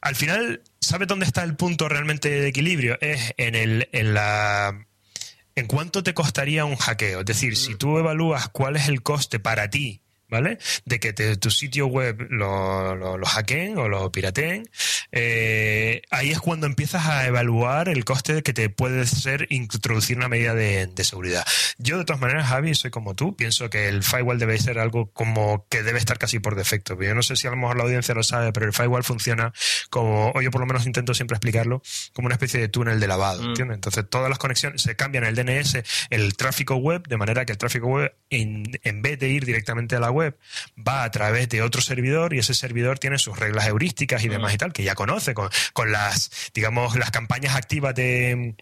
al 0.00 0.14
final, 0.14 0.62
¿sabes 0.80 1.08
dónde 1.08 1.26
está 1.26 1.42
el 1.42 1.56
punto 1.56 1.88
realmente 1.88 2.28
de 2.28 2.48
equilibrio? 2.48 2.98
Es 3.00 3.32
en 3.36 3.54
el, 3.54 3.88
en 3.92 4.14
la 4.14 4.86
en 5.58 5.66
cuánto 5.66 6.02
te 6.02 6.14
costaría 6.14 6.64
un 6.64 6.76
hackeo. 6.76 7.20
Es 7.20 7.26
decir, 7.26 7.56
si 7.56 7.74
tú 7.74 7.98
evalúas 7.98 8.48
cuál 8.48 8.76
es 8.76 8.88
el 8.88 9.02
coste 9.02 9.38
para 9.38 9.70
ti 9.70 10.02
¿vale? 10.28 10.58
De 10.84 11.00
que 11.00 11.12
tu 11.12 11.50
sitio 11.50 11.86
web 11.86 12.26
lo, 12.30 12.94
lo, 12.94 13.26
hackeen 13.26 13.78
o 13.78 13.88
lo 13.88 14.12
pirateen, 14.12 14.68
eh, 15.12 16.02
ahí 16.10 16.30
es 16.30 16.40
cuando 16.40 16.66
empiezas 16.66 17.06
a 17.06 17.26
evaluar 17.26 17.88
el 17.88 18.04
coste 18.04 18.42
que 18.42 18.52
te 18.52 18.68
puede 18.68 19.06
ser 19.06 19.46
introducir 19.50 20.16
una 20.16 20.28
medida 20.28 20.54
de, 20.54 20.88
seguridad. 21.02 21.46
Yo, 21.78 21.96
de 21.96 22.04
todas 22.04 22.20
maneras, 22.20 22.48
Javi, 22.48 22.74
soy 22.74 22.90
como 22.90 23.14
tú, 23.14 23.34
pienso 23.36 23.70
que 23.70 23.88
el 23.88 24.02
firewall 24.02 24.38
debe 24.38 24.58
ser 24.58 24.78
algo 24.78 25.10
como 25.12 25.66
que 25.70 25.82
debe 25.82 25.98
estar 25.98 26.18
casi 26.18 26.38
por 26.38 26.54
defecto. 26.54 27.00
Yo 27.00 27.14
no 27.14 27.22
sé 27.22 27.36
si 27.36 27.46
a 27.46 27.50
lo 27.50 27.56
mejor 27.56 27.76
la 27.76 27.84
audiencia 27.84 28.14
lo 28.14 28.22
sabe, 28.22 28.52
pero 28.52 28.66
el 28.66 28.72
firewall 28.72 29.04
funciona 29.04 29.52
como, 29.88 30.32
o 30.32 30.42
yo 30.42 30.50
por 30.50 30.60
lo 30.60 30.66
menos 30.66 30.86
intento 30.86 31.14
siempre 31.14 31.36
explicarlo, 31.36 31.82
como 32.12 32.26
una 32.26 32.34
especie 32.34 32.60
de 32.60 32.68
túnel 32.68 33.00
de 33.00 33.06
lavado, 33.06 33.42
mm. 33.42 33.48
¿entiendes? 33.48 33.76
Entonces, 33.76 34.04
todas 34.10 34.28
las 34.28 34.38
conexiones 34.38 34.82
se 34.82 34.96
cambian 34.96 35.24
el 35.24 35.34
DNS, 35.34 35.78
el 36.10 36.36
tráfico 36.36 36.76
web, 36.76 37.06
de 37.06 37.16
manera 37.16 37.46
que 37.46 37.52
el 37.52 37.58
tráfico 37.58 37.86
web, 37.86 38.14
en, 38.28 38.64
en 38.82 39.02
vez 39.02 39.18
de 39.18 39.28
ir 39.28 39.46
directamente 39.46 39.96
a 39.96 40.00
la 40.00 40.10
web, 40.10 40.17
va 40.22 41.04
a 41.04 41.10
través 41.10 41.48
de 41.48 41.62
otro 41.62 41.80
servidor 41.80 42.34
y 42.34 42.38
ese 42.38 42.54
servidor 42.54 42.98
tiene 42.98 43.18
sus 43.18 43.38
reglas 43.38 43.66
heurísticas 43.66 44.24
y 44.24 44.28
demás 44.28 44.54
y 44.54 44.58
tal, 44.58 44.72
que 44.72 44.82
ya 44.82 44.94
conoce 44.94 45.34
con, 45.34 45.50
con 45.72 45.92
las, 45.92 46.30
digamos, 46.54 46.96
las 46.96 47.10
campañas 47.10 47.54
activas 47.54 47.94
de 47.94 48.56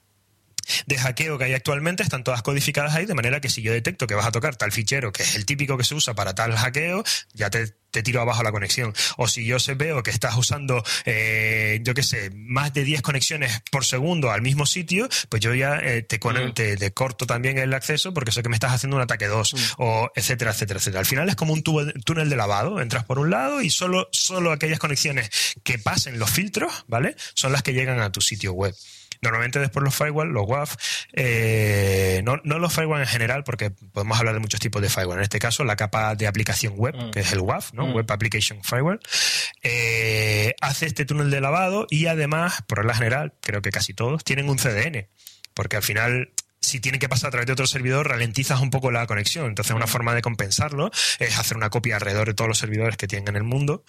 de 0.87 0.99
hackeo 0.99 1.39
que 1.39 1.45
hay 1.45 1.55
actualmente 1.55 2.03
están 2.03 2.25
todas 2.25 2.43
codificadas 2.43 2.95
ahí, 2.95 3.07
de 3.07 3.15
manera 3.15 3.41
que 3.41 3.49
si 3.49 3.63
yo 3.63 3.73
detecto 3.73 4.07
que 4.07 4.15
vas 4.15 4.27
a 4.27 4.33
tocar 4.33 4.57
tal 4.57 4.73
fichero, 4.73 5.13
que 5.13 5.23
es 5.23 5.37
el 5.37 5.47
típico 5.47 5.77
que 5.77 5.85
se 5.85 5.95
usa 5.95 6.15
para 6.15 6.35
tal 6.35 6.57
hackeo, 6.57 7.05
ya 7.33 7.51
te, 7.51 7.77
tiro 8.03 8.20
abajo 8.20 8.42
la 8.42 8.53
conexión. 8.53 8.94
O 9.16 9.28
si 9.28 9.44
yo 9.44 9.59
veo 9.76 10.03
que 10.03 10.11
estás 10.11 10.36
usando, 10.36 10.82
eh, 11.05 11.80
yo 11.82 11.94
qué 11.94 12.03
sé, 12.03 12.30
más 12.34 12.72
de 12.72 12.84
10 12.84 13.03
conexiones 13.03 13.62
por 13.70 13.84
segundo 13.84 14.30
al 14.30 14.42
mismo 14.42 14.66
sitio, 14.66 15.09
pues 15.28 15.42
yo 15.42 15.55
ya 15.55 15.78
eh, 15.78 16.03
te, 16.03 16.18
te, 16.18 16.92
corto 16.92 17.26
también 17.26 17.59
el 17.59 17.74
acceso 17.74 18.14
porque 18.14 18.32
sé 18.32 18.42
que 18.42 18.49
me 18.49 18.57
estás 18.57 18.72
haciendo 18.72 18.97
un 18.97 19.03
ataque 19.03 19.26
2, 19.26 19.76
o 19.78 20.11
etcétera, 20.14 20.53
etcétera, 20.53 20.78
etcétera. 20.78 21.01
Al 21.01 21.07
final 21.07 21.28
es 21.28 21.36
como 21.36 21.53
un 21.53 21.62
túnel 21.62 22.30
de 22.30 22.36
lavado. 22.36 22.80
Entras 22.80 23.05
por 23.05 23.18
un 23.18 23.30
lado 23.30 23.61
y 23.61 23.70
solo, 23.70 24.09
solo 24.12 24.53
aquellas 24.53 24.78
conexiones 24.78 25.30
que 25.62 25.78
pasen 25.78 26.18
los 26.18 26.30
filtros, 26.30 26.84
¿vale? 26.86 27.16
Son 27.34 27.53
las 27.53 27.62
que 27.62 27.72
llegan 27.72 28.01
a 28.01 28.12
tu 28.12 28.20
sitio 28.20 28.53
web. 28.53 28.74
Normalmente 29.27 29.59
después 29.59 29.83
los 29.83 29.95
firewall, 29.95 30.29
los 30.29 30.47
WAF, 30.47 30.77
eh, 31.12 32.22
no, 32.24 32.37
los 32.37 32.72
firewall 32.72 33.01
en 33.01 33.07
general, 33.07 33.45
porque 33.45 33.70
podemos 33.70 34.18
hablar 34.18 34.35
de 34.35 34.41
muchos 34.41 34.61
tipos 34.61 34.81
de 34.81 34.89
firewall. 34.89 35.18
En 35.18 35.24
este 35.24 35.39
caso, 35.39 35.64
la 35.64 35.77
capa 35.77 36.14
de 36.14 36.27
aplicación 36.27 36.74
web, 36.77 36.95
mm. 36.97 37.11
que 37.11 37.20
es 37.20 37.33
el 37.33 37.41
WAF, 37.41 37.72
¿no? 37.72 37.87
Mm. 37.87 37.95
Web 37.95 38.12
Application 38.12 38.62
Firewall, 38.62 39.01
eh, 39.62 40.55
hace 40.61 40.87
este 40.87 41.05
túnel 41.05 41.31
de 41.31 41.41
lavado 41.41 41.87
y 41.91 42.07
además, 42.07 42.62
por 42.66 42.79
regla 42.79 42.95
general, 42.95 43.35
creo 43.41 43.62
que 43.62 43.70
casi 43.70 43.95
todos, 43.95 44.24
tienen 44.24 44.49
un 44.49 44.59
CDN. 44.59 45.09
Porque 45.55 45.77
al 45.77 45.83
final 45.83 46.33
si 46.61 46.81
tienen 46.81 46.99
que 46.99 47.09
pasar 47.09 47.29
a 47.29 47.31
través 47.31 47.47
de 47.47 47.53
otro 47.53 47.66
servidor, 47.66 48.09
ralentizas 48.09 48.61
un 48.61 48.70
poco 48.70 48.91
la 48.91 49.07
conexión. 49.07 49.47
Entonces, 49.47 49.74
una 49.74 49.87
mm. 49.87 49.89
forma 49.89 50.14
de 50.14 50.22
compensarlo 50.22 50.91
es 51.18 51.39
hacer 51.39 51.57
una 51.57 51.70
copia 51.70 51.97
alrededor 51.97 52.29
de 52.29 52.35
todos 52.35 52.49
los 52.49 52.59
servidores 52.59 52.97
que 52.97 53.07
tienen 53.07 53.29
en 53.29 53.37
el 53.37 53.45
mundo 53.45 53.85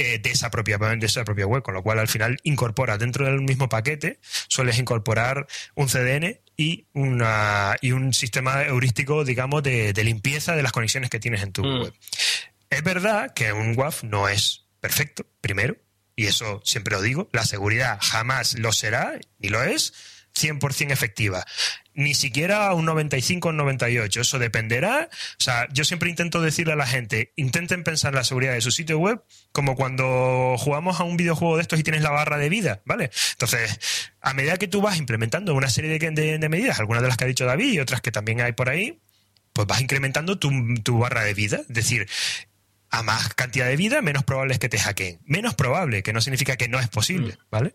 eh, 0.00 0.20
de, 0.20 0.30
esa 0.30 0.48
propia, 0.48 0.78
de 0.78 1.06
esa 1.06 1.24
propia 1.24 1.44
web, 1.44 1.64
con 1.64 1.74
lo 1.74 1.82
cual 1.82 1.98
al 1.98 2.06
final 2.06 2.36
incorpora 2.44 2.98
dentro 2.98 3.24
del 3.24 3.40
mismo 3.40 3.68
paquete, 3.68 4.20
sueles 4.46 4.78
incorporar 4.78 5.48
un 5.74 5.88
CDN 5.88 6.38
y, 6.56 6.86
una, 6.92 7.74
y 7.80 7.90
un 7.90 8.12
sistema 8.12 8.62
heurístico, 8.62 9.24
digamos, 9.24 9.64
de, 9.64 9.92
limpieza 10.04 10.54
de 10.54 10.62
las 10.62 10.70
conexiones 10.70 11.10
que 11.10 11.18
tienes 11.18 11.42
en 11.42 11.50
tu 11.50 11.64
mm. 11.64 11.82
web. 11.82 11.94
Es 12.70 12.84
verdad 12.84 13.34
que 13.34 13.52
un 13.52 13.76
WAF 13.76 14.04
no 14.04 14.28
es 14.28 14.66
perfecto, 14.78 15.26
primero, 15.40 15.76
y 16.14 16.26
eso 16.26 16.60
siempre 16.64 16.94
lo 16.94 17.02
digo, 17.02 17.28
la 17.32 17.44
seguridad 17.44 17.98
jamás 18.00 18.56
lo 18.56 18.70
será, 18.70 19.18
ni 19.40 19.48
lo 19.48 19.64
es, 19.64 19.94
100% 20.38 20.92
efectiva. 20.92 21.44
Ni 21.94 22.14
siquiera 22.14 22.72
un 22.74 22.84
95 22.84 23.48
o 23.48 23.50
un 23.50 23.56
98. 23.56 24.20
Eso 24.20 24.38
dependerá. 24.38 25.08
O 25.12 25.42
sea, 25.42 25.68
yo 25.72 25.84
siempre 25.84 26.10
intento 26.10 26.40
decirle 26.40 26.74
a 26.74 26.76
la 26.76 26.86
gente, 26.86 27.32
intenten 27.36 27.84
pensar 27.84 28.14
la 28.14 28.24
seguridad 28.24 28.52
de 28.52 28.60
su 28.60 28.70
sitio 28.70 28.98
web 28.98 29.22
como 29.52 29.74
cuando 29.74 30.56
jugamos 30.58 31.00
a 31.00 31.04
un 31.04 31.16
videojuego 31.16 31.56
de 31.56 31.62
estos 31.62 31.80
y 31.80 31.82
tienes 31.82 32.02
la 32.02 32.10
barra 32.10 32.38
de 32.38 32.48
vida, 32.48 32.82
¿vale? 32.84 33.10
Entonces, 33.32 33.80
a 34.20 34.34
medida 34.34 34.56
que 34.56 34.68
tú 34.68 34.80
vas 34.80 34.98
implementando 34.98 35.54
una 35.54 35.70
serie 35.70 35.98
de, 35.98 36.48
medidas, 36.48 36.78
algunas 36.78 37.02
de 37.02 37.08
las 37.08 37.16
que 37.16 37.24
ha 37.24 37.28
dicho 37.28 37.44
David 37.44 37.72
y 37.72 37.80
otras 37.80 38.00
que 38.00 38.12
también 38.12 38.40
hay 38.40 38.52
por 38.52 38.68
ahí, 38.68 39.00
pues 39.52 39.66
vas 39.66 39.80
incrementando 39.80 40.38
tu, 40.38 40.50
tu 40.84 40.98
barra 40.98 41.24
de 41.24 41.34
vida. 41.34 41.60
Es 41.68 41.74
decir, 41.74 42.08
a 42.90 43.02
más 43.02 43.34
cantidad 43.34 43.66
de 43.66 43.76
vida, 43.76 44.02
menos 44.02 44.24
probable 44.24 44.54
es 44.54 44.58
que 44.58 44.68
te 44.68 44.78
hackeen. 44.78 45.20
Menos 45.24 45.54
probable, 45.54 46.02
que 46.02 46.12
no 46.12 46.20
significa 46.20 46.56
que 46.56 46.68
no 46.68 46.78
es 46.78 46.88
posible, 46.88 47.34
mm. 47.34 47.50
¿vale? 47.50 47.74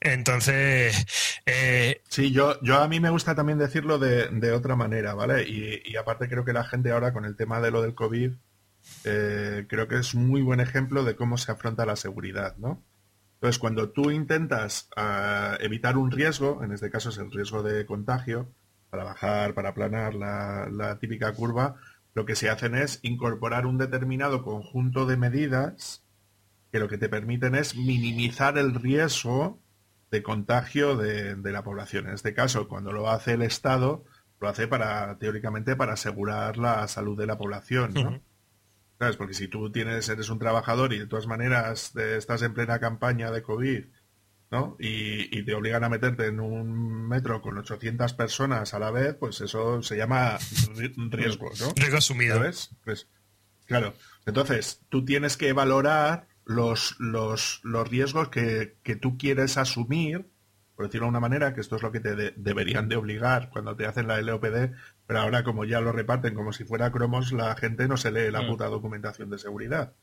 Entonces. 0.00 1.06
Eh, 1.46 2.02
sí, 2.08 2.30
yo, 2.30 2.60
yo 2.62 2.80
a 2.80 2.88
mí 2.88 3.00
me 3.00 3.10
gusta 3.10 3.34
también 3.34 3.58
decirlo 3.58 3.98
de, 3.98 4.52
otra 4.52 4.76
manera, 4.76 5.14
¿vale? 5.14 5.48
Y, 5.48 5.96
aparte 5.96 6.28
creo 6.28 6.44
que 6.44 6.52
la 6.52 6.64
gente 6.64 6.92
ahora 6.92 7.12
con 7.12 7.24
el 7.24 7.36
tema 7.36 7.60
de 7.60 7.70
lo 7.70 7.82
del 7.82 7.94
COVID, 7.94 8.32
eh, 9.04 9.66
creo 9.68 9.88
que 9.88 9.98
es 9.98 10.14
muy 10.14 10.42
buen 10.42 10.60
ejemplo 10.60 11.04
de 11.04 11.16
cómo 11.16 11.38
se 11.38 11.52
afronta 11.52 11.86
la 11.86 11.96
seguridad, 11.96 12.56
¿no? 12.58 12.82
Entonces, 13.34 13.58
cuando 13.58 13.90
tú 13.90 14.10
intentas 14.10 14.88
ah, 14.96 15.56
evitar 15.60 15.96
un 15.98 16.10
riesgo, 16.10 16.62
en 16.64 16.72
este 16.72 16.90
caso 16.90 17.10
es 17.10 17.18
el 17.18 17.30
riesgo 17.30 17.62
de 17.62 17.84
contagio, 17.84 18.48
para 18.90 19.04
bajar, 19.04 19.54
para 19.54 19.70
aplanar 19.70 20.14
la, 20.14 20.68
la 20.70 20.98
típica 20.98 21.32
curva, 21.32 21.76
lo 22.14 22.24
que 22.24 22.36
se 22.36 22.48
hacen 22.48 22.74
es 22.74 23.00
incorporar 23.02 23.66
un 23.66 23.76
determinado 23.76 24.42
conjunto 24.42 25.04
de 25.04 25.16
medidas 25.16 26.04
que 26.70 26.78
lo 26.78 26.88
que 26.88 26.98
te 26.98 27.08
permiten 27.08 27.54
es 27.54 27.76
minimizar 27.76 28.56
el 28.56 28.74
riesgo 28.74 29.60
de 30.10 30.22
contagio 30.22 30.96
de, 30.96 31.36
la 31.36 31.64
población. 31.64 32.06
En 32.06 32.14
este 32.14 32.34
caso, 32.34 32.68
cuando 32.68 32.92
lo 32.92 33.10
hace 33.10 33.32
el 33.32 33.42
Estado, 33.42 34.04
lo 34.40 34.48
hace 34.48 34.68
para, 34.68 35.18
teóricamente, 35.18 35.76
para 35.76 35.94
asegurar 35.94 36.56
la 36.56 36.86
salud 36.88 37.18
de 37.18 37.26
la 37.26 37.36
población, 37.36 37.94
¿no? 37.94 38.22
¿Sabes? 38.98 39.16
Porque 39.16 39.34
si 39.34 39.48
tú 39.48 39.70
tienes, 39.72 40.08
eres 40.08 40.30
un 40.30 40.38
trabajador 40.38 40.92
y 40.92 41.00
de 41.00 41.06
todas 41.06 41.26
maneras 41.26 41.94
estás 41.96 42.42
en 42.42 42.54
plena 42.54 42.78
campaña 42.78 43.32
de 43.32 43.42
COVID, 43.42 43.86
¿no? 44.54 44.76
Y, 44.78 45.42
te 45.42 45.52
obligan 45.52 45.82
a 45.82 45.88
meterte 45.88 46.26
en 46.26 46.38
un 46.38 47.08
metro 47.08 47.42
con 47.42 47.58
800 47.58 48.14
personas 48.14 48.72
a 48.72 48.78
la 48.78 48.92
vez, 48.92 49.16
pues 49.18 49.40
eso 49.40 49.82
se 49.82 49.96
llama 49.96 50.38
riesgo, 51.10 51.50
¿no? 51.58 51.72
Riesgo 51.74 51.98
asumido. 51.98 52.36
¿Sabes? 52.36 52.70
Pues, 52.84 53.08
claro. 53.66 53.94
Entonces, 54.26 54.80
tú 54.90 55.04
tienes 55.04 55.36
que 55.36 55.52
valorar 55.52 56.28
los, 56.44 56.94
los, 57.00 57.62
los 57.64 57.88
riesgos 57.88 58.28
que, 58.28 58.76
que, 58.84 58.94
tú 58.94 59.18
quieres 59.18 59.58
asumir, 59.58 60.30
por 60.76 60.86
decirlo 60.86 61.06
de 61.06 61.10
una 61.10 61.20
manera, 61.20 61.52
que 61.52 61.60
esto 61.60 61.74
es 61.74 61.82
lo 61.82 61.90
que 61.90 62.00
te 62.00 62.14
deberían 62.36 62.88
de 62.88 62.94
obligar 62.94 63.50
cuando 63.50 63.74
te 63.74 63.86
hacen 63.86 64.06
la 64.06 64.22
LOPD, 64.22 64.70
pero 65.08 65.20
ahora 65.20 65.42
como 65.42 65.64
ya 65.64 65.80
lo 65.80 65.90
reparten 65.90 66.34
como 66.34 66.52
si 66.52 66.62
fuera 66.64 66.92
cromos, 66.92 67.32
la 67.32 67.56
gente 67.56 67.88
no 67.88 67.96
se 67.96 68.12
lee 68.12 68.30
la 68.30 68.42
mm. 68.42 68.46
puta 68.46 68.66
documentación 68.66 69.30
de 69.30 69.38
seguridad. 69.38 69.94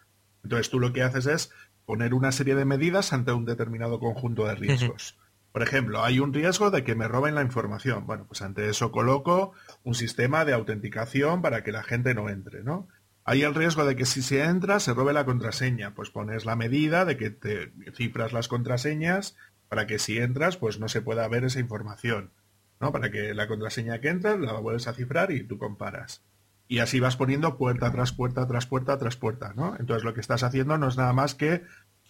Entonces 0.44 0.70
tú 0.70 0.80
lo 0.80 0.92
que 0.92 1.04
haces 1.04 1.26
es 1.26 1.52
poner 1.92 2.14
una 2.14 2.32
serie 2.32 2.56
de 2.56 2.64
medidas 2.64 3.12
ante 3.12 3.34
un 3.34 3.44
determinado 3.44 4.00
conjunto 4.00 4.48
de 4.48 4.56
riesgos. 4.56 5.18
Por 5.52 5.62
ejemplo, 5.62 6.02
hay 6.02 6.22
un 6.22 6.32
riesgo 6.34 6.72
de 6.72 6.86
que 6.86 6.96
me 6.96 7.10
roben 7.10 7.36
la 7.36 7.42
información. 7.42 8.08
Bueno, 8.08 8.24
pues 8.30 8.42
ante 8.42 8.70
eso 8.70 8.94
coloco 8.94 9.52
un 9.84 9.94
sistema 9.94 10.46
de 10.46 10.54
autenticación 10.54 11.42
para 11.42 11.66
que 11.66 11.74
la 11.74 11.84
gente 11.84 12.14
no 12.16 12.30
entre, 12.30 12.64
¿no? 12.64 12.88
Hay 13.26 13.42
el 13.42 13.54
riesgo 13.54 13.84
de 13.84 13.98
que 13.98 14.06
si 14.06 14.22
se 14.22 14.42
entra 14.42 14.80
se 14.80 14.94
robe 14.94 15.12
la 15.12 15.26
contraseña, 15.26 15.94
pues 15.94 16.12
pones 16.12 16.46
la 16.46 16.56
medida 16.56 17.04
de 17.04 17.18
que 17.18 17.30
te 17.30 17.74
cifras 17.94 18.32
las 18.32 18.48
contraseñas 18.48 19.36
para 19.68 19.86
que 19.86 20.00
si 20.00 20.18
entras 20.18 20.56
pues 20.56 20.80
no 20.80 20.88
se 20.88 21.02
pueda 21.02 21.28
ver 21.28 21.44
esa 21.44 21.60
información, 21.60 22.32
¿no? 22.80 22.94
Para 22.94 23.12
que 23.12 23.34
la 23.34 23.50
contraseña 23.50 24.00
que 24.00 24.08
entras 24.08 24.40
la 24.40 24.54
vuelves 24.54 24.88
a 24.88 24.94
cifrar 24.94 25.34
y 25.34 25.44
tú 25.44 25.58
comparas. 25.58 26.22
Y 26.70 26.80
así 26.80 27.02
vas 27.02 27.18
poniendo 27.18 27.58
puerta 27.58 27.92
tras 27.92 28.14
puerta 28.14 28.48
tras 28.48 28.66
puerta 28.66 28.98
tras 28.98 29.18
puerta, 29.18 29.52
¿no? 29.58 29.76
Entonces 29.78 30.06
lo 30.06 30.14
que 30.14 30.22
estás 30.22 30.44
haciendo 30.44 30.78
no 30.78 30.88
es 30.88 30.96
nada 30.96 31.12
más 31.12 31.36
que 31.36 31.64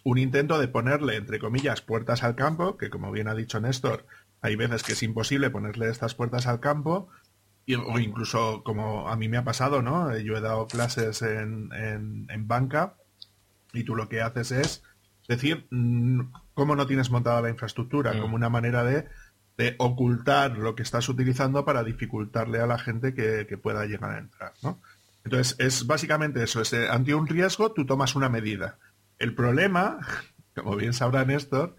un 0.03 0.17
intento 0.17 0.59
de 0.59 0.67
ponerle, 0.67 1.15
entre 1.15 1.39
comillas, 1.39 1.81
puertas 1.81 2.23
al 2.23 2.35
campo, 2.35 2.77
que 2.77 2.89
como 2.89 3.11
bien 3.11 3.27
ha 3.27 3.35
dicho 3.35 3.59
Néstor, 3.59 4.05
hay 4.41 4.55
veces 4.55 4.83
que 4.83 4.93
es 4.93 5.03
imposible 5.03 5.49
ponerle 5.49 5.89
estas 5.89 6.15
puertas 6.15 6.47
al 6.47 6.59
campo, 6.59 7.09
o 7.87 7.99
incluso 7.99 8.63
como 8.63 9.07
a 9.07 9.15
mí 9.15 9.29
me 9.29 9.37
ha 9.37 9.43
pasado, 9.43 9.81
¿no? 9.81 10.17
Yo 10.17 10.35
he 10.35 10.41
dado 10.41 10.67
clases 10.67 11.21
en, 11.21 11.69
en, 11.71 12.47
banca 12.47 12.95
y 13.71 13.83
tú 13.83 13.95
lo 13.95 14.09
que 14.09 14.21
haces 14.21 14.51
es 14.51 14.83
decir 15.27 15.67
mm, 15.69 16.21
cómo 16.53 16.75
no 16.75 16.87
tienes 16.87 17.11
montada 17.11 17.41
la 17.41 17.49
infraestructura, 17.49 18.13
mm. 18.13 18.19
como 18.19 18.35
una 18.35 18.49
manera 18.49 18.83
de, 18.83 19.07
de, 19.57 19.75
ocultar 19.77 20.57
lo 20.57 20.75
que 20.75 20.83
estás 20.83 21.07
utilizando 21.07 21.63
para 21.63 21.83
dificultarle 21.83 22.59
a 22.59 22.67
la 22.67 22.79
gente 22.79 23.13
que, 23.13 23.45
que 23.47 23.57
pueda 23.57 23.85
llegar 23.85 24.15
a 24.15 24.19
entrar, 24.19 24.53
¿no? 24.63 24.79
Entonces, 25.23 25.55
es 25.59 25.85
básicamente 25.85 26.43
eso, 26.43 26.61
es, 26.61 26.73
eh, 26.73 26.87
ante 26.89 27.13
un 27.13 27.27
riesgo 27.27 27.71
tú 27.71 27.85
tomas 27.85 28.15
una 28.15 28.27
medida. 28.27 28.79
El 29.21 29.35
problema, 29.35 29.99
como 30.55 30.75
bien 30.75 30.93
sabrá 30.93 31.23
Néstor, 31.25 31.75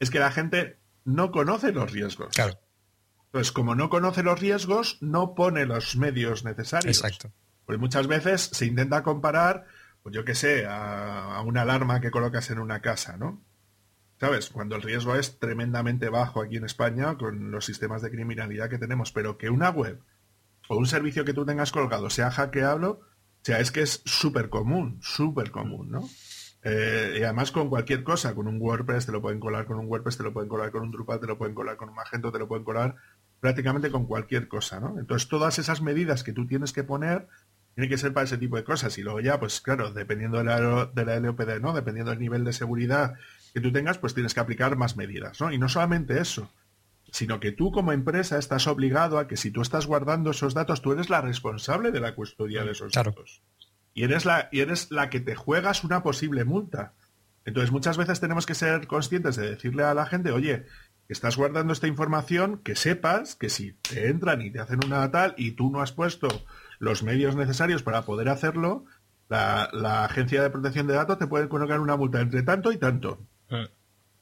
es 0.00 0.10
que 0.10 0.18
la 0.18 0.30
gente 0.30 0.78
no 1.04 1.30
conoce 1.30 1.72
los 1.72 1.92
riesgos. 1.92 2.34
Claro. 2.34 2.58
Pues 3.30 3.52
como 3.52 3.74
no 3.74 3.90
conoce 3.90 4.22
los 4.22 4.40
riesgos, 4.40 4.98
no 5.00 5.34
pone 5.34 5.66
los 5.66 5.96
medios 5.96 6.44
necesarios. 6.44 6.96
Exacto. 6.96 7.32
Porque 7.66 7.78
muchas 7.78 8.06
veces 8.06 8.42
se 8.52 8.66
intenta 8.66 9.02
comparar, 9.02 9.66
pues 10.02 10.14
yo 10.14 10.24
qué 10.24 10.34
sé, 10.34 10.66
a, 10.66 11.42
una 11.44 11.62
alarma 11.62 12.00
que 12.00 12.10
colocas 12.10 12.50
en 12.50 12.58
una 12.58 12.80
casa, 12.80 13.16
¿no? 13.16 13.42
¿Sabes? 14.18 14.48
Cuando 14.48 14.76
el 14.76 14.82
riesgo 14.82 15.16
es 15.16 15.38
tremendamente 15.38 16.08
bajo 16.08 16.40
aquí 16.40 16.56
en 16.56 16.64
España 16.64 17.18
con 17.18 17.50
los 17.50 17.66
sistemas 17.66 18.00
de 18.00 18.10
criminalidad 18.10 18.70
que 18.70 18.78
tenemos, 18.78 19.12
pero 19.12 19.36
que 19.36 19.50
una 19.50 19.68
web 19.68 20.00
o 20.68 20.76
un 20.76 20.86
servicio 20.86 21.24
que 21.24 21.34
tú 21.34 21.44
tengas 21.44 21.72
colgado 21.72 22.08
sea 22.08 22.30
hackeable, 22.30 22.94
sea, 23.42 23.60
es 23.60 23.70
que 23.70 23.82
es 23.82 24.02
súper 24.04 24.48
común, 24.48 24.98
súper 25.02 25.50
común, 25.50 25.90
¿no? 25.90 26.08
Eh, 26.62 27.18
y 27.20 27.22
además 27.22 27.52
con 27.52 27.68
cualquier 27.68 28.02
cosa, 28.02 28.34
con 28.34 28.48
un 28.48 28.60
WordPress 28.60 29.06
te 29.06 29.12
lo 29.12 29.22
pueden 29.22 29.38
colar, 29.38 29.66
con 29.66 29.78
un 29.78 29.86
WordPress 29.86 30.16
te 30.16 30.24
lo 30.24 30.32
pueden 30.32 30.48
colar, 30.48 30.72
con 30.72 30.82
un 30.82 30.90
Drupal 30.90 31.20
te 31.20 31.26
lo 31.26 31.38
pueden 31.38 31.54
colar, 31.54 31.76
con 31.76 31.88
un 31.88 31.94
Magento 31.94 32.32
te 32.32 32.38
lo 32.38 32.48
pueden 32.48 32.64
colar, 32.64 32.96
prácticamente 33.40 33.90
con 33.90 34.06
cualquier 34.06 34.48
cosa, 34.48 34.80
¿no? 34.80 34.98
Entonces 34.98 35.28
todas 35.28 35.58
esas 35.58 35.80
medidas 35.80 36.24
que 36.24 36.32
tú 36.32 36.46
tienes 36.46 36.72
que 36.72 36.82
poner 36.82 37.28
tienen 37.76 37.90
que 37.90 37.98
ser 37.98 38.14
para 38.14 38.24
ese 38.24 38.38
tipo 38.38 38.56
de 38.56 38.64
cosas. 38.64 38.96
Y 38.96 39.02
luego 39.02 39.20
ya, 39.20 39.38
pues 39.38 39.60
claro, 39.60 39.92
dependiendo 39.92 40.38
de 40.38 40.44
la, 40.44 40.86
de 40.86 41.04
la 41.04 41.20
LOPD, 41.20 41.60
¿no? 41.60 41.74
Dependiendo 41.74 42.10
del 42.10 42.20
nivel 42.20 42.42
de 42.42 42.54
seguridad 42.54 43.14
que 43.52 43.60
tú 43.60 43.70
tengas, 43.70 43.98
pues 43.98 44.14
tienes 44.14 44.32
que 44.32 44.40
aplicar 44.40 44.76
más 44.76 44.96
medidas, 44.96 45.40
¿no? 45.40 45.52
Y 45.52 45.58
no 45.58 45.68
solamente 45.68 46.18
eso, 46.18 46.50
sino 47.12 47.38
que 47.38 47.52
tú 47.52 47.70
como 47.72 47.92
empresa 47.92 48.38
estás 48.38 48.66
obligado 48.66 49.18
a 49.18 49.28
que 49.28 49.36
si 49.36 49.50
tú 49.50 49.60
estás 49.60 49.86
guardando 49.86 50.30
esos 50.30 50.54
datos, 50.54 50.82
tú 50.82 50.92
eres 50.92 51.10
la 51.10 51.20
responsable 51.20 51.92
de 51.92 52.00
la 52.00 52.14
custodia 52.14 52.64
de 52.64 52.72
esos 52.72 52.92
datos. 52.92 53.42
Y 53.96 54.04
eres, 54.04 54.26
la, 54.26 54.50
y 54.52 54.60
eres 54.60 54.90
la 54.90 55.08
que 55.08 55.20
te 55.20 55.34
juegas 55.34 55.82
una 55.82 56.02
posible 56.02 56.44
multa. 56.44 56.92
Entonces 57.46 57.72
muchas 57.72 57.96
veces 57.96 58.20
tenemos 58.20 58.44
que 58.44 58.54
ser 58.54 58.86
conscientes 58.86 59.36
de 59.36 59.48
decirle 59.48 59.84
a 59.84 59.94
la 59.94 60.04
gente, 60.04 60.32
oye, 60.32 60.66
estás 61.08 61.38
guardando 61.38 61.72
esta 61.72 61.86
información, 61.86 62.58
que 62.58 62.76
sepas 62.76 63.36
que 63.36 63.48
si 63.48 63.72
te 63.72 64.10
entran 64.10 64.42
y 64.42 64.50
te 64.50 64.60
hacen 64.60 64.84
una 64.84 65.10
tal 65.10 65.32
y 65.38 65.52
tú 65.52 65.70
no 65.70 65.80
has 65.80 65.92
puesto 65.92 66.28
los 66.78 67.02
medios 67.02 67.36
necesarios 67.36 67.82
para 67.82 68.02
poder 68.02 68.28
hacerlo, 68.28 68.84
la, 69.30 69.70
la 69.72 70.04
agencia 70.04 70.42
de 70.42 70.50
protección 70.50 70.86
de 70.86 70.94
datos 70.94 71.18
te 71.18 71.26
puede 71.26 71.48
colocar 71.48 71.80
una 71.80 71.96
multa 71.96 72.20
entre 72.20 72.42
tanto 72.42 72.72
y 72.72 72.76
tanto. 72.76 73.26
Mm. 73.48 73.64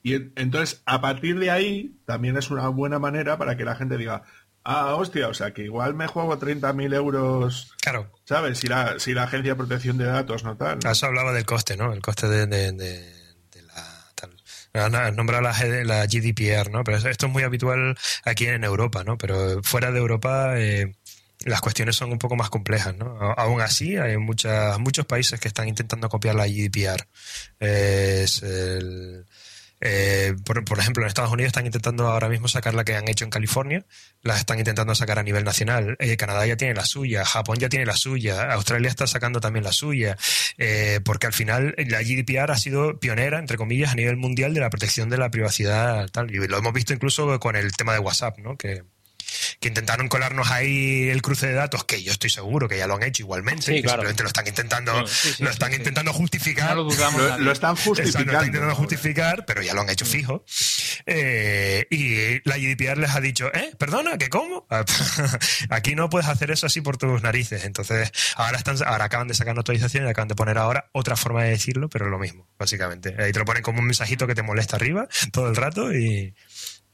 Y 0.03 0.13
entonces, 0.35 0.83
a 0.85 1.01
partir 1.01 1.37
de 1.37 1.51
ahí, 1.51 1.99
también 2.05 2.37
es 2.37 2.49
una 2.49 2.69
buena 2.69 2.97
manera 2.97 3.37
para 3.37 3.57
que 3.57 3.65
la 3.65 3.75
gente 3.75 3.97
diga, 3.97 4.23
ah, 4.65 4.95
hostia, 4.95 5.29
o 5.29 5.33
sea, 5.33 5.51
que 5.51 5.63
igual 5.63 5.93
me 5.93 6.07
juego 6.07 6.37
30.000 6.37 6.93
euros. 6.93 7.71
Claro. 7.81 8.11
¿Sabes? 8.25 8.59
Si 8.59 8.67
la, 8.67 8.99
si 8.99 9.13
la 9.13 9.23
agencia 9.23 9.53
de 9.53 9.55
protección 9.55 9.97
de 9.97 10.05
datos 10.05 10.43
no 10.43 10.57
tal. 10.57 10.79
Eso 10.83 11.05
hablaba 11.05 11.31
del 11.31 11.45
coste, 11.45 11.77
¿no? 11.77 11.93
El 11.93 12.01
coste 12.01 12.27
de, 12.27 12.47
de, 12.47 12.71
la... 13.61 14.11
Tal. 14.73 15.15
nombrado 15.15 15.43
la, 15.43 15.53
la, 15.83 16.05
GDPR, 16.05 16.69
¿no? 16.71 16.83
Pero 16.83 16.97
esto 16.97 17.27
es 17.27 17.31
muy 17.31 17.43
habitual 17.43 17.95
aquí 18.25 18.47
en 18.47 18.63
Europa, 18.63 19.03
¿no? 19.03 19.17
Pero 19.17 19.63
fuera 19.63 19.91
de 19.91 19.99
Europa... 19.99 20.59
Eh, 20.59 20.93
las 21.43 21.61
cuestiones 21.61 21.95
son 21.95 22.11
un 22.11 22.17
poco 22.17 22.35
más 22.35 22.49
complejas, 22.49 22.95
¿no? 22.95 23.17
Aún 23.37 23.61
así, 23.61 23.97
hay 23.97 24.17
muchas, 24.17 24.79
muchos 24.79 25.05
países 25.05 25.39
que 25.39 25.47
están 25.47 25.67
intentando 25.67 26.09
copiar 26.09 26.33
la 26.33 26.47
GDPR. 26.47 27.05
Es 27.59 28.41
el, 28.41 29.25
eh, 29.87 30.35
por, 30.43 30.79
ejemplo, 30.79 31.03
en 31.03 31.07
Estados 31.07 31.31
Unidos 31.31 31.49
están 31.49 31.67
intentando 31.67 32.07
ahora 32.07 32.27
mismo 32.27 32.47
sacar 32.47 32.73
la 32.73 32.83
que 32.83 32.95
han 32.95 33.07
hecho 33.07 33.23
en 33.23 33.29
California, 33.29 33.85
las 34.23 34.39
están 34.39 34.57
intentando 34.57 34.95
sacar 34.95 35.19
a 35.19 35.23
nivel 35.23 35.43
nacional. 35.43 35.95
Eh, 35.99 36.17
Canadá 36.17 36.43
ya 36.47 36.57
tiene 36.57 36.73
la 36.73 36.85
suya, 36.85 37.23
Japón 37.23 37.59
ya 37.59 37.69
tiene 37.69 37.85
la 37.85 37.95
suya, 37.95 38.51
Australia 38.53 38.89
está 38.89 39.05
sacando 39.05 39.39
también 39.39 39.63
la 39.63 39.71
suya, 39.71 40.17
eh, 40.57 41.01
porque 41.05 41.27
al 41.27 41.33
final 41.33 41.75
la 41.77 42.01
GDPR 42.01 42.51
ha 42.51 42.57
sido 42.57 42.99
pionera, 42.99 43.37
entre 43.37 43.57
comillas, 43.57 43.91
a 43.91 43.95
nivel 43.95 44.17
mundial 44.17 44.55
de 44.55 44.61
la 44.61 44.71
protección 44.71 45.11
de 45.11 45.19
la 45.19 45.29
privacidad. 45.29 46.09
Tal. 46.09 46.33
Y 46.33 46.47
lo 46.47 46.57
hemos 46.57 46.73
visto 46.73 46.91
incluso 46.91 47.39
con 47.39 47.55
el 47.55 47.71
tema 47.73 47.93
de 47.93 47.99
WhatsApp, 47.99 48.39
¿no? 48.39 48.57
que 48.57 48.83
que 49.59 49.67
intentaron 49.67 50.07
colarnos 50.07 50.51
ahí 50.51 51.09
el 51.09 51.21
cruce 51.21 51.47
de 51.47 51.53
datos, 51.53 51.83
que 51.83 52.03
yo 52.03 52.11
estoy 52.11 52.29
seguro 52.29 52.67
que 52.67 52.77
ya 52.77 52.87
lo 52.87 52.95
han 52.95 53.03
hecho 53.03 53.23
igualmente, 53.23 53.73
simplemente 53.73 54.23
lo 54.23 54.27
están 54.27 54.47
intentando, 54.47 55.05
lo 55.39 55.49
están 55.49 55.73
intentando 55.73 56.13
justificar. 56.13 56.75
lo, 56.77 57.51
están 57.51 57.75
justificando. 57.75 58.31
están 58.31 58.45
intentando 58.45 58.75
justificar, 58.75 59.45
pero 59.45 59.61
ya 59.61 59.73
lo 59.73 59.81
han 59.81 59.89
hecho 59.89 60.05
fijo. 60.05 60.43
Eh, 61.05 61.85
y 61.89 62.47
la 62.47 62.57
GDPR 62.57 62.97
les 62.97 63.11
ha 63.15 63.21
dicho, 63.21 63.53
¿eh? 63.53 63.71
Perdona, 63.77 64.17
¿que 64.17 64.29
cómo? 64.29 64.67
Aquí 65.69 65.95
no 65.95 66.09
puedes 66.09 66.27
hacer 66.27 66.51
eso 66.51 66.65
así 66.65 66.81
por 66.81 66.97
tus 66.97 67.21
narices. 67.21 67.65
Entonces, 67.65 68.11
ahora 68.35 68.57
están, 68.57 68.77
ahora 68.85 69.05
acaban 69.05 69.27
de 69.27 69.33
sacar 69.33 69.53
una 69.53 69.61
actualización 69.61 70.05
y 70.05 70.09
acaban 70.09 70.27
de 70.27 70.35
poner 70.35 70.57
ahora 70.57 70.89
otra 70.93 71.15
forma 71.15 71.43
de 71.43 71.51
decirlo, 71.51 71.89
pero 71.89 72.09
lo 72.09 72.19
mismo, 72.19 72.47
básicamente. 72.57 73.15
Ahí 73.19 73.31
te 73.31 73.39
lo 73.39 73.45
ponen 73.45 73.63
como 73.63 73.79
un 73.79 73.85
mensajito 73.85 74.27
que 74.27 74.35
te 74.35 74.43
molesta 74.43 74.75
arriba 74.75 75.07
todo 75.31 75.49
el 75.49 75.55
rato 75.55 75.93
y, 75.93 76.33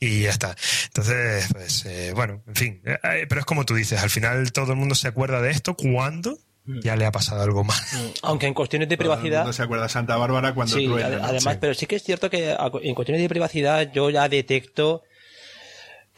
y 0.02 0.24
ya 0.24 0.32
está. 0.32 0.56
Entonces, 0.88 1.48
pues, 1.54 1.86
eh, 1.86 2.12
bueno, 2.14 2.42
en 2.48 2.56
fin. 2.56 2.82
Eh, 2.84 2.98
eh, 3.04 3.26
pero 3.30 3.40
es 3.40 3.46
como 3.46 3.66
tú 3.66 3.76
dices, 3.76 4.02
al 4.02 4.10
final 4.10 4.52
todo 4.52 4.72
el 4.72 4.78
mundo 4.78 4.96
se 4.96 5.08
acuerda 5.08 5.42
de 5.42 5.52
esto 5.52 5.76
cuando 5.76 6.40
mm. 6.66 6.80
ya 6.80 6.96
le 6.96 7.06
ha 7.06 7.12
pasado 7.12 7.44
algo 7.44 7.64
mal. 7.64 7.80
Mm. 7.94 8.08
Aunque 8.24 8.48
en 8.48 8.56
cuestiones 8.56 8.90
de 8.90 8.98
privacidad. 8.98 9.46
No 9.46 9.54
se 9.54 9.62
acuerda 9.62 9.88
Santa 9.88 10.18
Bárbara 10.18 10.56
cuando 10.56 10.76
sí, 10.76 10.90
Además, 10.92 11.58
pero 11.62 11.76
sí 11.76 11.86
que 11.86 11.98
es 11.98 12.04
cierto 12.04 12.32
que 12.32 12.58
en 12.82 12.96
cuestiones 12.96 13.22
de 13.22 13.30
privacidad 13.30 13.92
yo 13.94 14.10
ya 14.10 14.28
detecto 14.28 15.04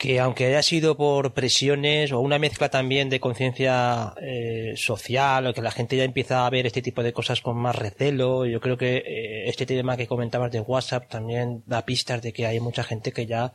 que 0.03 0.19
aunque 0.19 0.47
haya 0.47 0.61
sido 0.61 0.97
por 0.97 1.31
presiones 1.31 2.11
o 2.11 2.19
una 2.19 2.37
mezcla 2.37 2.67
también 2.67 3.09
de 3.09 3.21
conciencia 3.21 4.13
eh, 4.21 4.73
social 4.75 5.47
o 5.47 5.53
que 5.53 5.61
la 5.61 5.71
gente 5.71 5.95
ya 5.95 6.03
empieza 6.03 6.45
a 6.45 6.49
ver 6.49 6.65
este 6.65 6.81
tipo 6.81 7.03
de 7.03 7.13
cosas 7.13 7.39
con 7.39 7.55
más 7.55 7.77
recelo, 7.77 8.45
yo 8.45 8.59
creo 8.59 8.77
que 8.77 8.97
eh, 8.97 9.47
este 9.47 9.65
tema 9.65 9.95
que 9.95 10.05
comentabas 10.05 10.51
de 10.51 10.59
WhatsApp 10.59 11.07
también 11.07 11.63
da 11.67 11.85
pistas 11.85 12.21
de 12.21 12.33
que 12.33 12.45
hay 12.45 12.59
mucha 12.59 12.83
gente 12.83 13.13
que 13.13 13.25
ya 13.27 13.53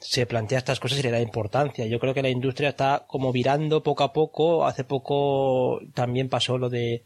se 0.00 0.26
plantea 0.26 0.58
estas 0.58 0.80
cosas 0.80 0.98
y 0.98 1.02
le 1.02 1.10
da 1.10 1.20
importancia. 1.22 1.86
Yo 1.86 1.98
creo 1.98 2.12
que 2.12 2.20
la 2.20 2.28
industria 2.28 2.68
está 2.68 3.06
como 3.06 3.32
virando 3.32 3.82
poco 3.82 4.04
a 4.04 4.12
poco. 4.12 4.66
Hace 4.66 4.84
poco 4.84 5.80
también 5.94 6.28
pasó 6.28 6.58
lo 6.58 6.68
de 6.68 7.04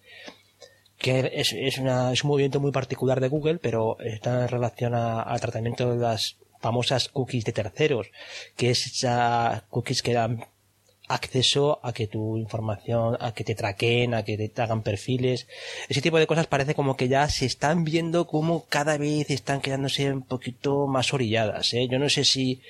que 0.99 1.31
es, 1.33 1.53
es, 1.53 1.79
una, 1.79 2.13
es 2.13 2.25
un 2.25 2.31
movimiento 2.31 2.59
muy 2.59 2.73
particular 2.73 3.21
de 3.21 3.29
Google, 3.29 3.61
pero 3.63 4.01
está 4.01 4.43
en 4.43 4.49
relación 4.49 4.97
al 4.97 5.41
tratamiento 5.41 5.93
de 5.93 5.97
las 5.97 6.39
famosas 6.61 7.09
cookies 7.09 7.45
de 7.45 7.53
terceros, 7.53 8.11
que 8.57 8.71
es 8.71 8.87
esas 8.87 9.63
cookies 9.71 10.03
que 10.03 10.13
dan 10.13 10.45
acceso 11.11 11.81
a 11.83 11.93
que 11.93 12.07
tu 12.07 12.37
información, 12.37 13.17
a 13.21 13.33
que 13.35 13.43
te 13.43 13.57
traqueen, 13.57 14.15
a 14.15 14.23
que 14.23 14.39
te 14.39 14.63
hagan 14.63 14.83
perfiles. 14.83 15.49
Ese 15.89 16.01
tipo 16.01 16.19
de 16.19 16.27
cosas 16.27 16.47
parece 16.47 16.75
como 16.75 16.97
que 16.97 17.09
ya 17.09 17.29
se 17.29 17.47
están 17.47 17.83
viendo 17.85 18.27
como 18.27 18.65
cada 18.69 18.97
vez 18.97 19.29
están 19.31 19.61
quedándose 19.61 20.13
un 20.13 20.23
poquito 20.23 20.87
más 20.87 21.13
orilladas. 21.13 21.75
¿eh? 21.75 21.89
Yo 21.91 21.99
no 21.99 22.09
sé 22.09 22.25
si 22.25 22.63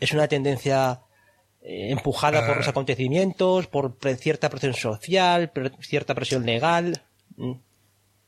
es 0.00 0.12
una 0.12 0.26
tendencia 0.26 1.00
eh, 1.62 1.90
empujada 1.90 2.44
por 2.44 2.56
los 2.56 2.66
ah. 2.66 2.70
acontecimientos, 2.70 3.68
por 3.68 3.96
cierta 4.18 4.50
presión 4.50 4.74
social, 4.74 5.52
cierta 5.80 6.14
presión 6.14 6.44
legal. 6.44 7.02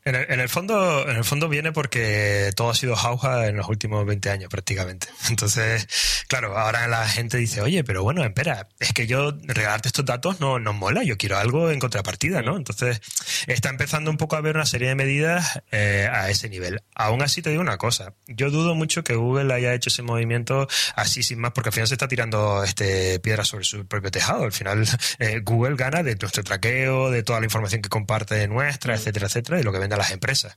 En 0.04 0.16
el, 0.16 0.26
en 0.28 0.40
el, 0.40 0.48
fondo, 0.48 1.08
en 1.08 1.16
el 1.16 1.24
fondo 1.24 1.48
viene 1.48 1.70
porque 1.70 2.50
todo 2.56 2.70
ha 2.70 2.74
sido 2.74 2.96
jauja 2.96 3.46
en 3.46 3.56
los 3.56 3.68
últimos 3.68 4.04
20 4.04 4.30
años 4.30 4.50
prácticamente. 4.50 5.06
Entonces, 5.30 5.86
claro, 6.28 6.58
ahora 6.58 6.88
la 6.88 7.06
gente 7.08 7.36
dice, 7.36 7.60
oye, 7.60 7.84
pero 7.84 8.02
bueno, 8.02 8.24
espera, 8.24 8.68
es 8.80 8.92
que 8.92 9.06
yo 9.06 9.32
regalarte 9.44 9.88
estos 9.88 10.04
datos 10.04 10.40
no 10.40 10.58
nos 10.58 10.74
mola, 10.74 11.04
yo 11.04 11.16
quiero 11.16 11.38
algo 11.38 11.70
en 11.70 11.78
contrapartida, 11.78 12.42
¿no? 12.42 12.56
Entonces, 12.56 13.00
está 13.46 13.68
empezando 13.68 14.10
un 14.10 14.16
poco 14.16 14.34
a 14.34 14.38
haber 14.38 14.56
una 14.56 14.66
serie 14.66 14.88
de 14.88 14.94
medidas 14.96 15.62
eh, 15.70 16.08
a 16.10 16.30
ese 16.30 16.48
nivel. 16.48 16.82
Aún 16.94 17.22
así 17.22 17.40
te 17.40 17.50
digo 17.50 17.62
una 17.62 17.78
cosa, 17.78 18.14
yo 18.26 18.50
dudo 18.50 18.74
mucho 18.74 19.04
que 19.04 19.14
Google 19.14 19.54
haya 19.54 19.72
hecho 19.72 19.88
ese 19.88 20.02
movimiento 20.02 20.66
así 20.96 21.22
sin 21.22 21.38
más, 21.38 21.52
porque 21.52 21.68
al 21.68 21.74
final 21.74 21.86
se 21.86 21.94
está 21.94 22.08
tirando 22.08 22.64
este 22.64 23.20
piedra 23.20 23.44
sobre 23.44 23.64
su 23.64 23.86
propio 23.86 24.10
tejado. 24.10 24.44
Al 24.44 24.52
final, 24.52 24.84
eh, 25.20 25.40
Google 25.44 25.76
gana 25.76 26.02
de 26.02 26.16
nuestro 26.16 26.42
traqueo, 26.42 27.10
de 27.10 27.22
toda 27.22 27.38
la 27.38 27.46
información 27.46 27.82
que 27.82 27.88
comparte 27.88 28.48
nuestra, 28.48 28.96
etcétera, 28.96 29.26
etcétera, 29.26 29.60
y 29.60 29.62
lo 29.62 29.72
que 29.72 29.78
vende 29.78 29.91
a 29.94 29.98
las 29.98 30.10
empresas. 30.10 30.56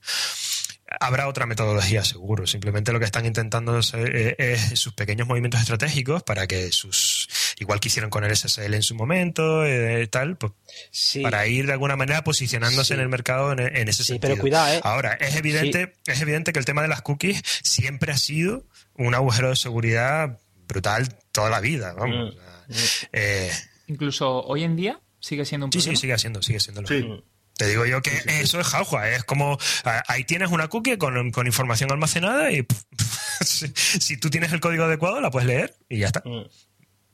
Habrá 1.00 1.28
otra 1.28 1.48
metodología, 1.48 2.06
seguro. 2.06 2.46
Simplemente 2.46 2.94
lo 2.94 3.00
que 3.00 3.06
están 3.06 3.26
intentando 3.26 3.80
es, 3.80 3.92
eh, 3.96 4.58
sus 4.76 4.94
pequeños 4.94 5.28
movimientos 5.28 5.60
estratégicos 5.60 6.22
para 6.22 6.46
que 6.46 6.72
sus, 6.72 7.28
igual 7.60 7.80
que 7.80 7.88
hicieron 7.88 8.12
con 8.12 8.24
el 8.24 8.36
SSL 8.36 8.74
en 8.74 8.84
su 8.84 8.94
momento, 8.94 9.66
eh, 9.66 10.06
tal, 10.08 10.38
pues, 10.38 10.54
para 11.24 11.48
ir 11.48 11.66
de 11.66 11.74
alguna 11.74 11.96
manera 11.96 12.24
posicionándose 12.24 12.94
en 12.94 13.00
el 13.00 13.10
mercado 13.10 13.52
en, 13.54 13.90
ese 13.90 14.04
sí, 14.04 14.20
Pero 14.20 14.38
cuidado, 14.38 14.74
¿eh? 14.74 14.80
Ahora, 14.84 15.14
es 15.14 15.36
evidente, 15.36 15.94
es 16.06 16.22
evidente 16.22 16.54
que 16.54 16.60
el 16.60 16.66
tema 16.66 16.84
de 16.84 16.88
las 16.88 17.02
cookies 17.02 17.42
siempre 17.64 18.12
ha 18.12 18.18
sido 18.18 18.64
un 18.94 19.16
agujero 19.16 19.50
de 19.50 19.56
seguridad 19.56 20.40
brutal 20.68 21.18
toda 21.32 21.50
la 21.50 21.62
vida. 21.62 21.94
Vamos. 21.94 22.36
Mm. 22.36 22.74
Eh, 23.14 23.52
Incluso 23.88 24.44
hoy 24.44 24.64
en 24.64 24.76
día 24.76 25.00
sigue 25.20 25.46
siendo 25.46 25.66
un 25.66 25.72
problema. 25.72 25.92
Sí, 25.92 25.96
sí, 25.96 26.02
sigue 26.02 26.18
siendo, 26.18 26.42
sigue 26.42 26.60
siendo. 26.60 26.86
Sí. 26.86 27.24
Te 27.58 27.68
digo 27.68 27.86
yo 27.86 28.02
que 28.02 28.12
eso 28.42 28.60
es 28.60 28.68
jauja, 28.68 29.10
es 29.12 29.24
como 29.24 29.58
ahí 30.08 30.26
tienes 30.26 30.52
una 30.52 30.68
cookie 30.68 30.98
con, 30.98 31.32
con 31.32 31.48
información 31.48 31.90
almacenada 31.92 32.52
y 32.52 32.66
si, 33.42 34.18
tú 34.18 34.30
tienes 34.30 34.52
el 34.52 34.60
código 34.60 34.84
adecuado 34.84 35.22
la 35.22 35.32
puedes 35.32 35.48
leer 35.48 35.74
y 35.88 36.00
ya 36.00 36.08
está. 36.08 36.22
Mm. 36.26 36.50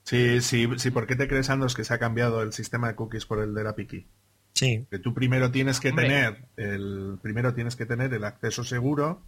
Sí, 0.04 0.42
sí, 0.42 0.68
sí, 0.78 0.90
¿por 0.90 1.06
qué 1.06 1.16
te 1.16 1.28
crees, 1.28 1.50
Andros, 1.52 1.76
que 1.76 1.84
se 1.84 1.94
ha 1.94 2.00
cambiado 2.00 2.42
el 2.42 2.54
sistema 2.54 2.88
de 2.88 2.96
cookies 2.96 3.28
por 3.28 3.40
el 3.40 3.54
de 3.54 3.64
la 3.64 3.76
Piki? 3.76 4.08
Sí. 4.54 4.88
Que 4.90 4.98
tú 4.98 5.14
primero 5.14 5.52
tienes 5.52 5.80
que 5.80 5.92
tener 5.92 6.48
el 6.58 7.20
primero 7.22 7.54
tienes 7.54 7.76
que 7.76 7.86
tener 7.86 8.14
el 8.14 8.24
acceso 8.24 8.64
seguro 8.64 9.24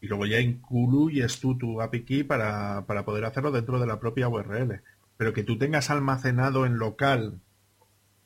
y 0.00 0.06
luego 0.06 0.26
ya 0.26 0.40
incluyes 0.40 1.40
tú 1.40 1.56
tu 1.56 1.80
API 1.80 2.04
key 2.04 2.22
para, 2.22 2.84
para 2.86 3.06
poder 3.06 3.24
hacerlo 3.24 3.50
dentro 3.50 3.80
de 3.80 3.86
la 3.86 3.98
propia 3.98 4.28
URL. 4.28 4.82
Pero 5.16 5.32
que 5.32 5.42
tú 5.42 5.56
tengas 5.56 5.88
almacenado 5.88 6.66
en 6.66 6.76
local 6.76 7.40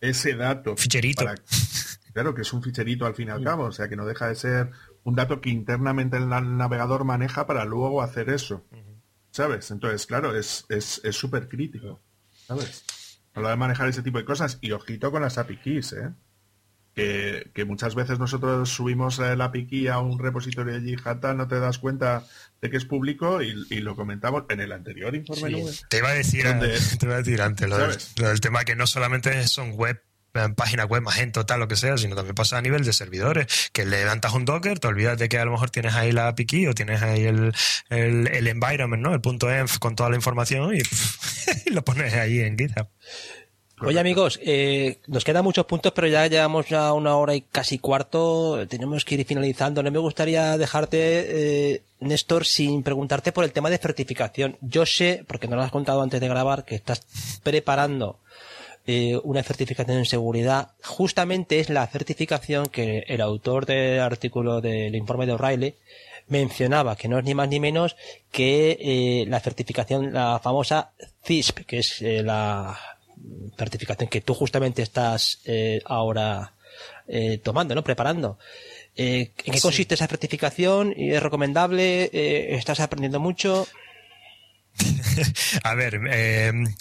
ese 0.00 0.34
dato. 0.34 0.76
Ficherito. 0.76 1.24
Claro, 2.18 2.34
que 2.34 2.42
es 2.42 2.52
un 2.52 2.64
ficherito 2.64 3.06
al 3.06 3.14
fin 3.14 3.28
y 3.28 3.30
al 3.30 3.44
cabo, 3.44 3.66
o 3.66 3.70
sea 3.70 3.88
que 3.88 3.94
no 3.94 4.04
deja 4.04 4.26
de 4.26 4.34
ser 4.34 4.72
un 5.04 5.14
dato 5.14 5.40
que 5.40 5.50
internamente 5.50 6.16
el 6.16 6.28
navegador 6.28 7.04
maneja 7.04 7.46
para 7.46 7.64
luego 7.64 8.02
hacer 8.02 8.28
eso. 8.28 8.66
¿Sabes? 9.30 9.70
Entonces, 9.70 10.04
claro, 10.04 10.34
es 10.34 10.66
súper 11.12 11.44
es, 11.44 11.48
crítico. 11.48 12.00
¿Sabes? 12.44 13.20
A 13.34 13.40
la 13.40 13.50
de 13.50 13.56
manejar 13.56 13.88
ese 13.88 14.02
tipo 14.02 14.18
de 14.18 14.24
cosas. 14.24 14.58
Y 14.60 14.72
ojito 14.72 15.12
con 15.12 15.22
las 15.22 15.38
API 15.38 15.58
keys, 15.58 15.92
¿eh? 15.92 16.12
que, 17.54 17.64
muchas 17.64 17.94
veces 17.94 18.18
nosotros 18.18 18.68
subimos 18.68 19.18
la 19.18 19.44
API 19.44 19.86
a 19.86 20.00
un 20.00 20.18
repositorio 20.18 20.74
de 20.74 20.80
GitHub, 20.80 21.36
no 21.36 21.46
te 21.46 21.60
das 21.60 21.78
cuenta 21.78 22.26
de 22.60 22.68
que 22.68 22.76
es 22.76 22.84
público 22.84 23.40
y, 23.42 23.52
lo 23.80 23.94
comentamos 23.94 24.42
en 24.48 24.58
el 24.58 24.72
anterior 24.72 25.14
informe 25.14 25.50
nube. 25.50 25.72
Te 25.88 25.98
iba 25.98 26.08
a 26.08 26.14
decir, 26.14 26.44
te 26.98 27.06
iba 27.06 27.14
a 27.14 27.18
decir 27.18 27.42
antes 27.42 27.68
lo, 27.68 27.78
del, 28.28 28.40
tema 28.40 28.64
que 28.64 28.74
no 28.74 28.88
solamente 28.88 29.46
son 29.46 29.72
web 29.72 30.02
página 30.56 30.84
web, 30.84 31.02
Magento, 31.02 31.46
tal, 31.46 31.60
lo 31.60 31.68
que 31.68 31.76
sea, 31.76 31.96
sino 31.98 32.14
también 32.14 32.34
pasa 32.34 32.58
a 32.58 32.62
nivel 32.62 32.84
de 32.84 32.92
servidores, 32.92 33.70
que 33.72 33.84
levantas 33.84 34.32
un 34.32 34.44
Docker, 34.44 34.78
te 34.78 34.88
olvidas 34.88 35.18
de 35.18 35.28
que 35.28 35.38
a 35.38 35.44
lo 35.44 35.52
mejor 35.52 35.70
tienes 35.70 35.94
ahí 35.94 36.12
la 36.12 36.28
API 36.28 36.66
o 36.66 36.74
tienes 36.74 37.02
ahí 37.02 37.24
el, 37.24 37.52
el, 37.90 38.46
environment, 38.46 39.02
¿no? 39.02 39.14
El 39.14 39.20
punto 39.20 39.50
env 39.50 39.78
con 39.78 39.96
toda 39.96 40.10
la 40.10 40.16
información 40.16 40.74
y, 40.74 40.80
y 41.66 41.70
lo 41.70 41.82
pones 41.84 42.14
ahí 42.14 42.40
en 42.40 42.56
GitHub. 42.58 42.88
Oye 43.80 44.00
amigos, 44.00 44.40
eh, 44.42 44.98
nos 45.06 45.24
quedan 45.24 45.44
muchos 45.44 45.64
puntos, 45.66 45.92
pero 45.92 46.08
ya 46.08 46.26
llevamos 46.26 46.66
ya 46.66 46.92
una 46.92 47.16
hora 47.16 47.34
y 47.34 47.42
casi 47.42 47.78
cuarto. 47.78 48.66
Tenemos 48.66 49.04
que 49.04 49.14
ir 49.14 49.24
finalizando. 49.24 49.82
No 49.82 49.90
me 49.92 50.00
gustaría 50.00 50.58
dejarte, 50.58 50.98
eh, 51.74 51.82
Néstor, 52.00 52.44
sin 52.44 52.82
preguntarte 52.82 53.30
por 53.30 53.44
el 53.44 53.52
tema 53.52 53.70
de 53.70 53.78
certificación. 53.78 54.56
Yo 54.60 54.84
sé, 54.84 55.24
porque 55.28 55.46
nos 55.46 55.58
lo 55.58 55.62
has 55.62 55.70
contado 55.70 56.02
antes 56.02 56.20
de 56.20 56.28
grabar, 56.28 56.64
que 56.64 56.74
estás 56.74 57.02
preparando 57.44 58.18
eh, 58.90 59.20
una 59.22 59.42
certificación 59.42 59.98
en 59.98 60.06
seguridad. 60.06 60.70
Justamente 60.82 61.60
es 61.60 61.68
la 61.68 61.86
certificación 61.86 62.70
que 62.70 63.04
el 63.06 63.20
autor 63.20 63.66
del 63.66 64.00
artículo 64.00 64.62
del 64.62 64.94
informe 64.94 65.26
de 65.26 65.32
O'Reilly 65.32 65.74
mencionaba, 66.28 66.96
que 66.96 67.06
no 67.06 67.18
es 67.18 67.24
ni 67.24 67.34
más 67.34 67.50
ni 67.50 67.60
menos 67.60 67.96
que 68.32 68.78
eh, 68.80 69.26
la 69.28 69.40
certificación, 69.40 70.14
la 70.14 70.40
famosa 70.42 70.92
CISP, 71.22 71.66
que 71.66 71.80
es 71.80 72.00
eh, 72.00 72.22
la 72.22 72.78
certificación 73.58 74.08
que 74.08 74.22
tú 74.22 74.32
justamente 74.32 74.80
estás 74.80 75.40
eh, 75.44 75.82
ahora 75.84 76.54
eh, 77.06 77.38
tomando, 77.42 77.74
¿no? 77.74 77.84
Preparando. 77.84 78.38
Eh, 78.96 79.32
¿En 79.44 79.52
qué 79.52 79.60
consiste 79.60 79.96
esa 79.96 80.06
certificación? 80.06 80.94
¿Es 80.96 81.22
recomendable? 81.22 82.08
¿Estás 82.56 82.80
aprendiendo 82.80 83.20
mucho? 83.20 83.66
a 85.62 85.74
ver, 85.74 86.00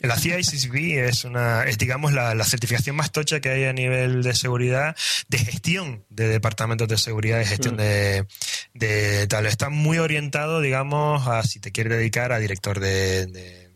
la 0.01 0.17
CICCP 0.17 0.75
es 1.07 1.23
una, 1.25 1.63
es 1.63 1.77
digamos 1.77 2.13
la, 2.13 2.35
certificación 2.43 2.95
más 2.95 3.11
tocha 3.11 3.39
que 3.39 3.49
hay 3.49 3.65
a 3.65 3.73
nivel 3.73 4.23
de 4.23 4.33
seguridad, 4.33 4.95
de 5.27 5.37
gestión 5.37 6.05
de 6.09 6.27
departamentos 6.27 6.87
de 6.87 6.97
seguridad, 6.97 7.39
de 7.39 7.45
gestión 7.45 7.75
mm. 7.75 7.77
de, 7.77 8.25
de, 8.73 9.27
tal. 9.27 9.45
Está 9.45 9.69
muy 9.69 9.97
orientado, 9.97 10.61
digamos, 10.61 11.27
a 11.27 11.43
si 11.43 11.59
te 11.59 11.71
quieres 11.71 11.97
dedicar 11.97 12.31
a 12.31 12.39
director 12.39 12.79
de 12.79 13.66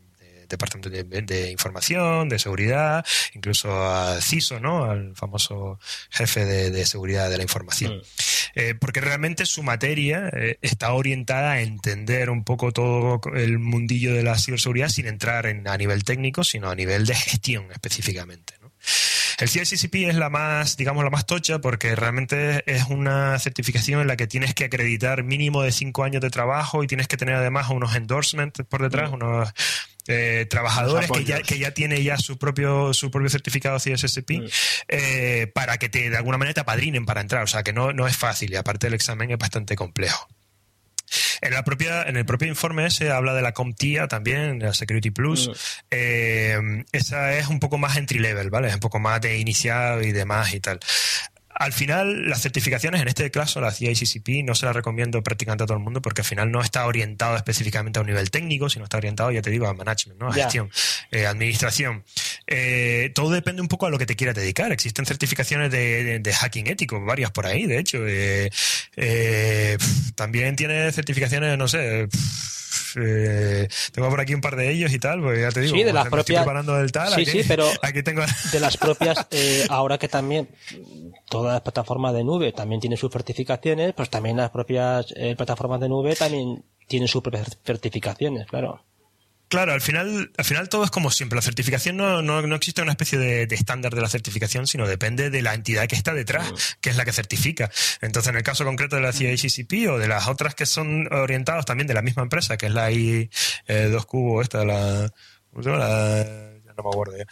departamento 0.52 0.90
de, 0.90 1.52
información, 1.52 2.30
de 2.30 2.40
seguridad, 2.40 3.06
incluso 3.34 3.90
al 3.90 4.22
CISO, 4.22 4.60
¿no? 4.60 4.86
Al 4.86 5.16
famoso 5.16 5.80
jefe 6.10 6.46
de, 6.46 6.86
seguridad 6.86 7.30
de 7.30 7.38
la 7.38 7.44
información. 7.44 7.98
Mm. 7.98 8.02
Eh, 8.56 8.76
porque 8.76 9.02
realmente 9.02 9.46
su 9.46 9.64
materia 9.64 10.30
eh, 10.34 10.58
está 10.62 10.94
orientada 10.94 11.54
a 11.54 11.62
entender 11.62 12.30
un 12.30 12.44
poco 12.44 12.72
todo 12.72 13.22
el 13.34 13.60
mundillo 13.60 14.14
de 14.14 14.24
la 14.24 14.38
ciberseguridad 14.38 14.90
sin 14.90 15.08
entrar 15.08 15.46
en, 15.46 15.68
a 15.68 15.78
nivel 15.78 16.04
técnico, 16.04 16.44
sino 16.44 16.70
a 16.70 16.76
nivel 16.76 17.06
de 17.06 17.16
gestión 17.16 17.72
específicamente. 17.72 18.62
El 19.42 19.50
CICCP 19.50 19.96
es 20.08 20.16
la 20.16 20.30
más, 20.30 20.78
digamos, 20.78 21.04
la 21.04 21.10
más 21.10 21.26
tocha 21.26 21.60
porque 21.60 21.96
realmente 21.96 22.64
es 22.72 22.86
una 22.90 23.40
certificación 23.40 24.00
en 24.00 24.08
la 24.08 24.16
que 24.16 24.28
tienes 24.28 24.54
que 24.54 24.66
acreditar 24.66 25.24
mínimo 25.24 25.64
de 25.64 25.72
cinco 25.72 26.04
años 26.04 26.22
de 26.22 26.30
trabajo 26.30 26.84
y 26.84 26.88
tienes 26.88 27.08
que 27.08 27.18
tener 27.18 27.34
además 27.34 27.70
unos 27.72 27.96
endorsements 27.96 28.62
por 28.70 28.84
detrás, 28.84 29.10
mm. 29.10 29.14
unos 29.16 29.54
eh, 30.08 30.48
trabajadores 30.50 31.10
que 31.12 31.24
ya, 31.24 31.42
que 31.42 31.60
ya 31.60 31.72
tiene 31.74 32.02
ya 32.04 32.18
su 32.18 32.38
propio 32.38 32.94
su 32.94 33.12
propio 33.12 33.30
certificado 33.30 33.78
CSSP 33.78 34.32
eh, 34.88 35.52
para 35.54 35.78
que 35.78 35.90
te 35.90 36.10
de 36.10 36.18
alguna 36.18 36.38
manera 36.38 36.54
te 36.54 36.62
apadrinen 36.62 37.06
para 37.06 37.22
entrar. 37.22 37.44
O 37.44 37.48
sea 37.48 37.64
que 37.64 37.74
no, 37.74 37.94
no 37.94 38.08
es 38.08 38.18
fácil 38.18 38.52
y 38.52 38.56
aparte 38.56 38.88
el 38.88 38.94
examen 38.94 39.32
es 39.32 39.38
bastante 39.38 39.76
complejo. 39.76 40.28
En, 41.42 41.54
la 41.54 41.64
propia, 41.64 42.04
en 42.04 42.18
el 42.18 42.26
propio 42.26 42.48
informe 42.48 42.86
ese 42.86 43.12
habla 43.12 43.34
de 43.34 43.42
la 43.42 43.52
CompTIA 43.52 44.08
también, 44.08 44.60
de 44.60 44.68
la 44.68 44.74
Security 44.74 45.12
Plus. 45.12 45.50
Mm. 45.50 45.52
Eh, 45.92 46.84
esa 46.92 47.34
es 47.38 47.48
un 47.48 47.60
poco 47.60 47.78
más 47.78 47.98
entry 47.98 48.20
level, 48.20 48.50
¿vale? 48.50 48.70
Es 48.70 48.74
un 48.76 48.80
poco 48.80 49.00
más 49.00 49.20
de 49.22 49.38
iniciado 49.38 50.02
y 50.02 50.12
demás 50.12 50.54
y 50.54 50.60
tal. 50.60 50.80
Al 51.62 51.74
final, 51.74 52.28
las 52.28 52.42
certificaciones, 52.42 53.02
en 53.04 53.08
este 53.08 53.30
caso 53.30 53.62
la 53.62 53.70
CICCP, 53.70 54.44
no 54.44 54.56
se 54.56 54.66
las 54.66 54.76
recomiendo 54.76 55.22
prácticamente 55.22 55.64
a 55.64 55.68
todo 55.68 55.78
el 55.78 55.84
mundo 55.84 56.02
porque 56.02 56.22
al 56.22 56.26
final 56.26 56.52
no 56.52 56.60
está 56.60 56.88
orientado 56.88 57.36
específicamente 57.36 58.00
a 58.00 58.02
un 58.02 58.08
nivel 58.08 58.32
técnico, 58.32 58.68
sino 58.68 58.86
está 58.86 58.98
orientado, 58.98 59.30
ya 59.30 59.44
te 59.44 59.52
digo, 59.52 59.68
a 59.68 59.76
management, 59.76 60.20
¿no? 60.20 60.30
a 60.30 60.34
gestión, 60.34 60.72
eh, 61.12 61.28
administración. 61.28 62.04
Eh, 62.48 63.12
todo 63.14 63.30
depende 63.30 63.62
un 63.62 63.68
poco 63.68 63.86
a 63.86 63.92
lo 63.92 64.00
que 64.00 64.08
te 64.08 64.16
quieras 64.16 64.36
dedicar. 64.36 64.72
Existen 64.72 65.06
certificaciones 65.06 65.70
de, 65.70 66.34
hacking 66.34 66.66
ético, 66.66 67.00
varias 67.06 67.30
por 67.30 67.46
ahí, 67.46 67.68
de 67.68 67.78
hecho. 67.78 68.00
Eh, 68.08 69.78
también 70.16 70.56
tiene 70.56 70.92
certificaciones, 70.92 71.60
no 71.60 71.68
sé 71.68 72.10
eh, 72.96 73.68
tengo 73.92 74.10
por 74.10 74.22
aquí 74.22 74.34
un 74.34 74.42
par 74.42 74.56
de 74.56 74.72
ellos 74.72 74.94
y 74.94 75.00
tal, 75.00 75.22
pues 75.22 75.40
ya 75.40 75.50
te 75.50 75.62
digo, 75.62 75.76
sí, 75.76 75.84
de 75.84 75.94
las 75.94 76.08
propias, 76.08 76.46
del 76.66 76.92
tal, 76.92 77.14
sí, 77.14 77.26
sí, 77.26 77.42
pero 77.48 77.66
aquí 77.82 78.04
tengo... 78.04 78.22
de 78.52 78.60
las 78.60 78.78
propias, 78.86 79.28
eh, 79.32 79.66
ahora 79.70 79.98
que 79.98 80.08
también 80.08 80.50
todas 81.30 81.54
las 81.54 81.62
plataformas 81.62 82.14
de 82.14 82.24
nube 82.24 82.52
también 82.52 82.82
tienen 82.82 82.98
sus 82.98 83.12
certificaciones, 83.12 83.94
pues 83.94 84.10
también 84.10 84.38
las 84.38 84.50
propias 84.50 85.14
eh, 85.16 85.36
plataformas 85.36 85.80
de 85.80 85.90
nube 85.90 86.16
también 86.16 86.64
tienen 86.88 87.08
sus 87.08 87.22
propias 87.22 87.58
certificaciones, 87.64 88.48
claro. 88.48 88.84
Claro, 89.52 89.74
al 89.74 89.82
final, 89.82 90.32
al 90.38 90.46
final 90.46 90.70
todo 90.70 90.86
es 90.86 90.92
como 90.92 91.12
siempre. 91.12 91.36
La 91.36 91.42
certificación 91.42 91.98
no, 91.98 92.22
no, 92.22 92.42
no 92.42 92.56
existe 92.56 92.82
una 92.82 92.92
especie 92.92 93.20
de, 93.20 93.44
estándar 93.54 93.94
de 93.94 94.00
la 94.00 94.08
certificación, 94.08 94.66
sino 94.66 94.88
depende 94.88 95.30
de 95.30 95.42
la 95.42 95.54
entidad 95.54 95.88
que 95.88 95.98
está 95.98 96.14
detrás, 96.14 96.78
que 96.80 96.90
es 96.90 96.96
la 96.96 97.04
que 97.04 97.12
certifica. 97.12 97.70
Entonces, 98.00 98.30
en 98.30 98.38
el 98.38 98.44
caso 98.44 98.64
concreto 98.64 98.96
de 98.96 99.02
la 99.02 99.12
CICCP 99.12 99.90
o 99.90 100.00
de 100.00 100.08
las 100.08 100.30
otras 100.30 100.56
que 100.56 100.66
son 100.66 101.12
orientadas 101.12 101.66
también 101.66 101.86
de 101.86 101.94
la 101.94 102.02
misma 102.02 102.24
empresa, 102.24 102.56
que 102.56 102.68
es 102.68 102.72
la 102.72 102.92
I2 102.92 103.30
eh, 103.68 104.42
esta, 104.42 104.64
la, 104.64 105.12
la, 105.54 106.51
no 106.82 106.90
me 106.90 106.94
acuerdo 106.94 107.18
ya. 107.18 107.26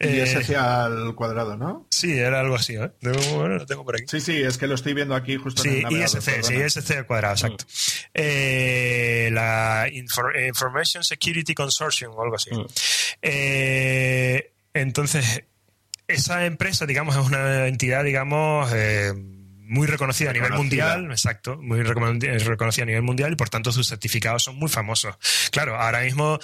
Y 0.00 0.18
es 0.20 0.34
hacia 0.34 0.84
al 0.84 1.14
cuadrado, 1.14 1.56
¿no? 1.56 1.86
Sí, 1.90 2.18
era 2.18 2.40
algo 2.40 2.56
así, 2.56 2.74
¿eh? 2.74 2.90
lo 3.00 3.66
tengo 3.66 3.84
por 3.84 3.96
aquí. 3.96 4.04
Sí, 4.08 4.20
sí, 4.20 4.42
es 4.42 4.58
que 4.58 4.66
lo 4.66 4.74
estoy 4.74 4.94
viendo 4.94 5.14
aquí 5.14 5.36
justo 5.36 5.62
sí, 5.62 5.80
en 5.80 5.86
el 5.86 6.02
ISC, 6.02 6.42
sí, 6.42 6.54
ISC 6.54 6.90
al 6.92 7.06
cuadrado, 7.06 7.34
exacto. 7.34 7.64
Mm. 7.64 8.10
Eh, 8.14 9.28
la 9.32 9.88
Information 9.92 11.04
Security 11.04 11.54
Consortium 11.54 12.12
o 12.14 12.22
algo 12.22 12.36
así. 12.36 12.50
Mm. 12.52 12.66
Eh, 13.22 14.52
entonces, 14.74 15.44
esa 16.08 16.44
empresa, 16.44 16.86
digamos, 16.86 17.16
es 17.16 17.24
una 17.24 17.66
entidad, 17.66 18.04
digamos, 18.04 18.70
eh, 18.74 19.12
muy 19.66 19.86
reconocida 19.86 20.30
a 20.30 20.32
nivel 20.32 20.52
mundial, 20.52 21.10
exacto, 21.10 21.56
muy 21.60 21.82
reconocida 21.82 22.82
a 22.82 22.86
nivel 22.86 23.02
mundial 23.02 23.32
y 23.32 23.36
por 23.36 23.48
tanto 23.48 23.72
sus 23.72 23.88
certificados 23.88 24.42
son 24.42 24.56
muy 24.56 24.68
famosos. 24.68 25.16
Claro, 25.50 25.76
ahora 25.76 26.02
mismo 26.02 26.38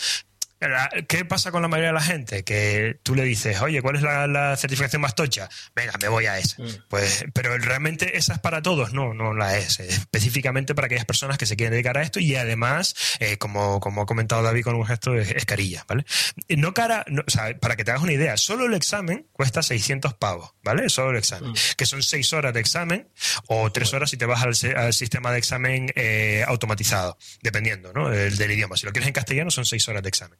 ¿Qué 1.08 1.24
pasa 1.24 1.50
con 1.50 1.62
la 1.62 1.68
mayoría 1.68 1.88
de 1.88 1.94
la 1.94 2.02
gente? 2.02 2.44
Que 2.44 2.98
tú 3.02 3.14
le 3.14 3.24
dices, 3.24 3.60
oye, 3.62 3.80
¿cuál 3.80 3.96
es 3.96 4.02
la, 4.02 4.56
certificación 4.56 5.00
más 5.00 5.14
tocha? 5.14 5.48
Venga, 5.74 5.92
me 6.00 6.08
voy 6.08 6.26
a 6.26 6.38
esa. 6.38 6.62
Mm. 6.62 6.84
Pues, 6.88 7.24
pero 7.32 7.56
realmente 7.56 8.18
esa 8.18 8.34
es 8.34 8.40
para 8.40 8.60
todos, 8.60 8.92
no, 8.92 9.14
no 9.14 9.32
la 9.32 9.56
es. 9.56 9.80
Específicamente 9.80 10.74
para 10.74 10.86
aquellas 10.86 11.06
personas 11.06 11.38
que 11.38 11.46
se 11.46 11.56
quieren 11.56 11.72
dedicar 11.72 11.96
a 11.96 12.02
esto 12.02 12.20
y 12.20 12.36
además, 12.36 12.94
eh, 13.20 13.38
como, 13.38 13.80
como 13.80 14.02
ha 14.02 14.06
comentado 14.06 14.42
David 14.42 14.64
con 14.64 14.74
un 14.74 14.84
gesto, 14.84 15.14
es, 15.14 15.46
carilla, 15.46 15.84
¿vale? 15.88 16.04
No 16.48 16.74
cara, 16.74 17.06
o 17.26 17.30
sea, 17.30 17.56
para 17.58 17.76
que 17.76 17.84
te 17.84 17.92
hagas 17.92 18.02
una 18.02 18.12
idea, 18.12 18.36
solo 18.36 18.66
el 18.66 18.74
examen 18.74 19.26
cuesta 19.32 19.62
600 19.62 20.14
pavos, 20.14 20.52
¿vale? 20.62 20.90
Solo 20.90 21.12
el 21.12 21.16
examen. 21.16 21.52
Mm. 21.52 21.54
Que 21.78 21.86
son 21.86 22.02
6 22.02 22.32
horas 22.34 22.52
de 22.52 22.60
examen 22.60 23.08
o 23.46 23.72
3 23.72 23.94
horas 23.94 24.10
si 24.10 24.18
te 24.18 24.26
vas 24.26 24.42
al, 24.42 24.54
sistema 24.92 25.32
de 25.32 25.38
examen 25.38 25.90
eh, 25.94 26.44
automatizado, 26.46 27.16
dependiendo, 27.42 27.94
¿no? 27.94 28.10
Del, 28.10 28.36
del 28.36 28.50
idioma. 28.50 28.76
Si 28.76 28.84
lo 28.84 28.92
quieres 28.92 29.08
en 29.08 29.14
castellano 29.14 29.50
son 29.50 29.64
6 29.64 29.88
horas 29.88 30.02
de 30.02 30.08
examen. 30.10 30.38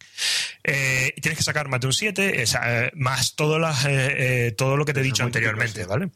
Eh, 0.62 1.14
tienes 1.20 1.38
que 1.38 1.44
sacar 1.44 1.68
más 1.68 1.80
de 1.80 1.86
un 1.86 1.92
7, 1.92 2.42
eh, 2.42 2.90
más 2.94 3.34
todo, 3.34 3.58
eh, 3.86 4.54
todo 4.56 4.76
lo 4.76 4.84
que 4.84 4.92
te 4.92 5.00
he 5.00 5.02
dicho 5.02 5.24
anteriormente, 5.24 5.84
¿vale? 5.86 6.10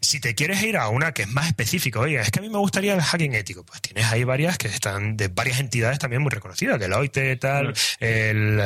Si 0.00 0.20
te 0.20 0.34
quieres 0.34 0.62
ir 0.62 0.76
a 0.76 0.88
una 0.88 1.12
que 1.12 1.22
es 1.22 1.28
más 1.28 1.46
específica, 1.48 2.00
oye, 2.00 2.18
es 2.18 2.30
que 2.30 2.38
a 2.38 2.42
mí 2.42 2.48
me 2.48 2.58
gustaría 2.58 2.94
el 2.94 3.02
hacking 3.02 3.34
ético, 3.34 3.64
pues 3.64 3.82
tienes 3.82 4.06
ahí 4.06 4.24
varias 4.24 4.56
que 4.56 4.68
están 4.68 5.16
de 5.16 5.28
varias 5.28 5.60
entidades 5.60 5.98
también 5.98 6.22
muy 6.22 6.30
reconocidas, 6.30 6.78
de 6.80 6.88
la 6.88 6.98
OIT, 6.98 7.38
tal, 7.40 7.74
el, 8.00 8.56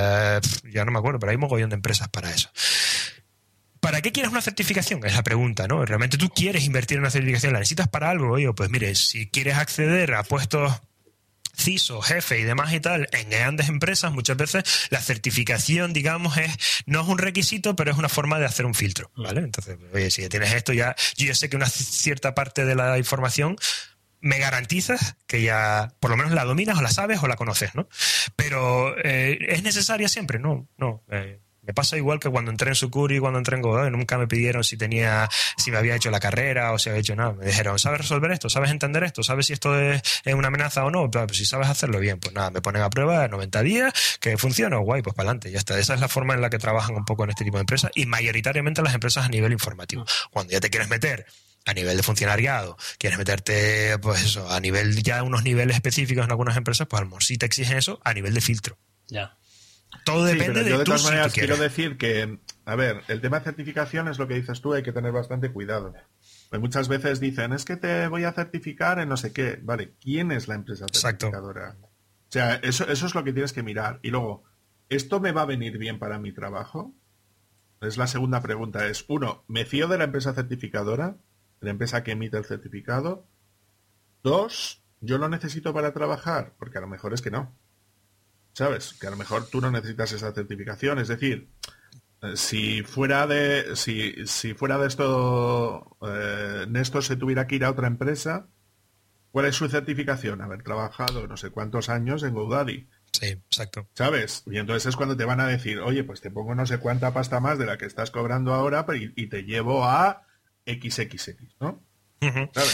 ya 0.70 0.84
no 0.84 0.92
me 0.92 0.98
acuerdo, 0.98 1.18
pero 1.18 1.30
hay 1.30 1.36
un 1.36 1.42
mogollón 1.42 1.70
de 1.70 1.76
empresas 1.76 2.08
para 2.08 2.30
eso. 2.30 2.50
¿Para 3.80 4.02
qué 4.02 4.12
quieres 4.12 4.30
una 4.30 4.42
certificación? 4.42 5.04
Es 5.06 5.14
la 5.14 5.22
pregunta, 5.22 5.66
¿no? 5.66 5.84
¿Realmente 5.86 6.18
tú 6.18 6.28
quieres 6.28 6.64
invertir 6.64 6.96
en 6.96 7.02
una 7.02 7.10
certificación? 7.10 7.54
¿La 7.54 7.60
necesitas 7.60 7.88
para 7.88 8.10
algo? 8.10 8.32
Oye, 8.32 8.52
pues 8.52 8.68
mire, 8.68 8.94
si 8.94 9.26
quieres 9.28 9.56
acceder 9.56 10.14
a 10.14 10.22
puestos 10.22 10.72
CISO, 11.60 12.00
jefe 12.00 12.40
y 12.40 12.44
demás 12.44 12.72
y 12.72 12.80
tal, 12.80 13.08
en 13.12 13.30
grandes 13.30 13.68
empresas 13.68 14.12
muchas 14.12 14.36
veces 14.36 14.88
la 14.90 15.00
certificación, 15.00 15.92
digamos, 15.92 16.36
es 16.36 16.56
no 16.86 17.02
es 17.02 17.08
un 17.08 17.18
requisito, 17.18 17.76
pero 17.76 17.90
es 17.90 17.98
una 17.98 18.08
forma 18.08 18.38
de 18.38 18.46
hacer 18.46 18.66
un 18.66 18.74
filtro, 18.74 19.10
¿vale? 19.16 19.40
Entonces, 19.40 19.78
oye, 19.92 20.10
si 20.10 20.28
tienes 20.28 20.52
esto 20.52 20.72
ya, 20.72 20.96
yo 21.16 21.26
ya 21.26 21.34
sé 21.34 21.48
que 21.48 21.56
una 21.56 21.68
cierta 21.68 22.34
parte 22.34 22.64
de 22.64 22.74
la 22.74 22.98
información 22.98 23.56
me 24.20 24.38
garantizas 24.38 25.16
que 25.26 25.42
ya 25.42 25.94
por 26.00 26.10
lo 26.10 26.16
menos 26.16 26.32
la 26.32 26.44
dominas 26.44 26.78
o 26.78 26.82
la 26.82 26.90
sabes 26.90 27.22
o 27.22 27.28
la 27.28 27.36
conoces, 27.36 27.74
¿no? 27.74 27.88
Pero 28.36 28.94
eh, 29.02 29.38
¿es 29.48 29.62
necesaria 29.62 30.08
siempre? 30.08 30.38
No, 30.38 30.68
no. 30.76 31.02
Eh, 31.10 31.40
pasa 31.72 31.96
igual 31.96 32.20
que 32.20 32.28
cuando 32.28 32.50
entré 32.50 32.68
en 32.68 32.74
Sucuri, 32.74 33.18
cuando 33.18 33.38
entré 33.38 33.56
en 33.56 33.62
Godot, 33.62 33.90
nunca 33.90 34.18
me 34.18 34.26
pidieron 34.26 34.64
si 34.64 34.76
tenía, 34.76 35.28
si 35.56 35.70
me 35.70 35.78
había 35.78 35.96
hecho 35.96 36.10
la 36.10 36.20
carrera 36.20 36.72
o 36.72 36.78
si 36.78 36.88
había 36.88 37.00
hecho 37.00 37.16
nada. 37.16 37.32
Me 37.32 37.46
dijeron, 37.46 37.78
¿sabes 37.78 38.00
resolver 38.00 38.30
esto? 38.32 38.48
¿Sabes 38.48 38.70
entender 38.70 39.04
esto? 39.04 39.22
¿Sabes 39.22 39.46
si 39.46 39.52
esto 39.52 39.78
es, 39.78 40.02
una 40.34 40.48
amenaza 40.48 40.84
o 40.84 40.90
no? 40.90 41.10
Pues 41.10 41.36
si 41.36 41.44
sabes 41.44 41.68
hacerlo 41.68 41.98
bien, 42.00 42.18
pues 42.18 42.34
nada, 42.34 42.50
me 42.50 42.60
ponen 42.60 42.82
a 42.82 42.90
prueba 42.90 43.28
90 43.28 43.62
días, 43.62 43.92
que 44.20 44.36
funciona, 44.36 44.76
guay, 44.78 45.02
pues 45.02 45.14
para 45.14 45.28
adelante, 45.28 45.50
ya 45.50 45.58
está. 45.58 45.78
Esa 45.78 45.94
es 45.94 46.00
la 46.00 46.08
forma 46.08 46.34
en 46.34 46.40
la 46.40 46.50
que 46.50 46.58
trabajan 46.58 46.96
un 46.96 47.04
poco 47.04 47.24
en 47.24 47.30
este 47.30 47.44
tipo 47.44 47.56
de 47.56 47.62
empresas 47.62 47.90
y 47.94 48.06
mayoritariamente 48.06 48.82
las 48.82 48.94
empresas 48.94 49.24
a 49.24 49.28
nivel 49.28 49.52
informativo. 49.52 50.04
Cuando 50.30 50.52
ya 50.52 50.60
te 50.60 50.70
quieres 50.70 50.88
meter 50.88 51.26
a 51.66 51.74
nivel 51.74 51.96
de 51.96 52.02
funcionariado, 52.02 52.76
quieres 52.98 53.18
meterte, 53.18 53.98
pues 53.98 54.22
eso, 54.22 54.50
a 54.50 54.60
nivel 54.60 55.02
ya 55.02 55.22
unos 55.22 55.42
niveles 55.42 55.76
específicos 55.76 56.24
en 56.24 56.30
algunas 56.30 56.56
empresas, 56.56 56.86
pues 56.88 57.02
a 57.02 57.04
lo 57.04 57.20
sí 57.20 57.36
te 57.36 57.46
exigen 57.46 57.76
eso 57.76 58.00
a 58.04 58.14
nivel 58.14 58.34
de 58.34 58.40
filtro. 58.40 58.78
Ya. 59.08 59.36
Todo 60.04 60.24
depende 60.24 60.64
de, 60.64 60.70
yo 60.70 60.78
de 60.78 60.84
todas 60.84 61.04
maneras 61.04 61.32
quiero 61.32 61.56
decir 61.56 61.98
que, 61.98 62.38
a 62.64 62.76
ver, 62.76 63.02
el 63.08 63.20
tema 63.20 63.38
de 63.38 63.44
certificación 63.44 64.08
es 64.08 64.18
lo 64.18 64.28
que 64.28 64.34
dices 64.34 64.60
tú, 64.60 64.72
hay 64.72 64.82
que 64.82 64.92
tener 64.92 65.12
bastante 65.12 65.50
cuidado. 65.50 65.94
Pues 66.48 66.60
muchas 66.60 66.88
veces 66.88 67.20
dicen, 67.20 67.52
es 67.52 67.64
que 67.64 67.76
te 67.76 68.06
voy 68.08 68.24
a 68.24 68.32
certificar 68.32 68.98
en 68.98 69.08
no 69.08 69.16
sé 69.16 69.32
qué. 69.32 69.58
Vale, 69.62 69.94
¿quién 70.00 70.32
es 70.32 70.48
la 70.48 70.54
empresa 70.54 70.86
certificadora? 70.92 71.76
O 71.82 72.32
sea, 72.32 72.54
eso, 72.56 72.88
eso 72.88 73.06
es 73.06 73.14
lo 73.14 73.24
que 73.24 73.32
tienes 73.32 73.52
que 73.52 73.62
mirar. 73.62 73.98
Y 74.02 74.10
luego, 74.10 74.44
¿esto 74.88 75.20
me 75.20 75.32
va 75.32 75.42
a 75.42 75.46
venir 75.46 75.78
bien 75.78 75.98
para 75.98 76.18
mi 76.18 76.32
trabajo? 76.32 76.94
Es 77.80 77.96
la 77.96 78.06
segunda 78.06 78.40
pregunta. 78.40 78.86
Es, 78.86 79.04
uno, 79.08 79.44
¿me 79.48 79.64
fío 79.64 79.88
de 79.88 79.98
la 79.98 80.04
empresa 80.04 80.32
certificadora? 80.34 81.16
la 81.60 81.70
empresa 81.70 82.02
que 82.02 82.12
emite 82.12 82.36
el 82.36 82.44
certificado. 82.44 83.26
Dos, 84.22 84.82
yo 85.00 85.18
lo 85.18 85.28
necesito 85.28 85.72
para 85.72 85.92
trabajar, 85.92 86.54
porque 86.58 86.78
a 86.78 86.80
lo 86.80 86.86
mejor 86.86 87.14
es 87.14 87.22
que 87.22 87.30
no. 87.30 87.54
¿Sabes? 88.60 88.92
Que 89.00 89.06
a 89.06 89.10
lo 89.10 89.16
mejor 89.16 89.46
tú 89.48 89.62
no 89.62 89.70
necesitas 89.70 90.12
esa 90.12 90.34
certificación. 90.34 90.98
Es 90.98 91.08
decir, 91.08 91.48
eh, 92.20 92.36
si 92.36 92.82
fuera 92.82 93.26
de 93.26 93.74
si, 93.74 94.26
si 94.26 94.52
fuera 94.52 94.76
de 94.76 94.86
esto 94.86 95.96
eh, 96.06 96.66
Néstor 96.68 97.02
se 97.02 97.16
tuviera 97.16 97.46
que 97.46 97.54
ir 97.54 97.64
a 97.64 97.70
otra 97.70 97.86
empresa, 97.86 98.48
¿cuál 99.30 99.46
es 99.46 99.56
su 99.56 99.66
certificación? 99.66 100.42
Haber 100.42 100.62
trabajado 100.62 101.26
no 101.26 101.38
sé 101.38 101.48
cuántos 101.48 101.88
años 101.88 102.22
en 102.22 102.34
GoDaddy. 102.34 102.86
Sí, 103.12 103.28
exacto. 103.28 103.88
¿Sabes? 103.94 104.42
Y 104.44 104.58
entonces 104.58 104.90
es 104.90 104.96
cuando 104.96 105.16
te 105.16 105.24
van 105.24 105.40
a 105.40 105.46
decir, 105.46 105.78
oye, 105.78 106.04
pues 106.04 106.20
te 106.20 106.30
pongo 106.30 106.54
no 106.54 106.66
sé 106.66 106.76
cuánta 106.76 107.14
pasta 107.14 107.40
más 107.40 107.58
de 107.58 107.64
la 107.64 107.78
que 107.78 107.86
estás 107.86 108.10
cobrando 108.10 108.52
ahora 108.52 108.84
y 108.94 109.26
te 109.28 109.44
llevo 109.44 109.86
a 109.86 110.26
XXX, 110.66 111.32
¿no? 111.60 111.82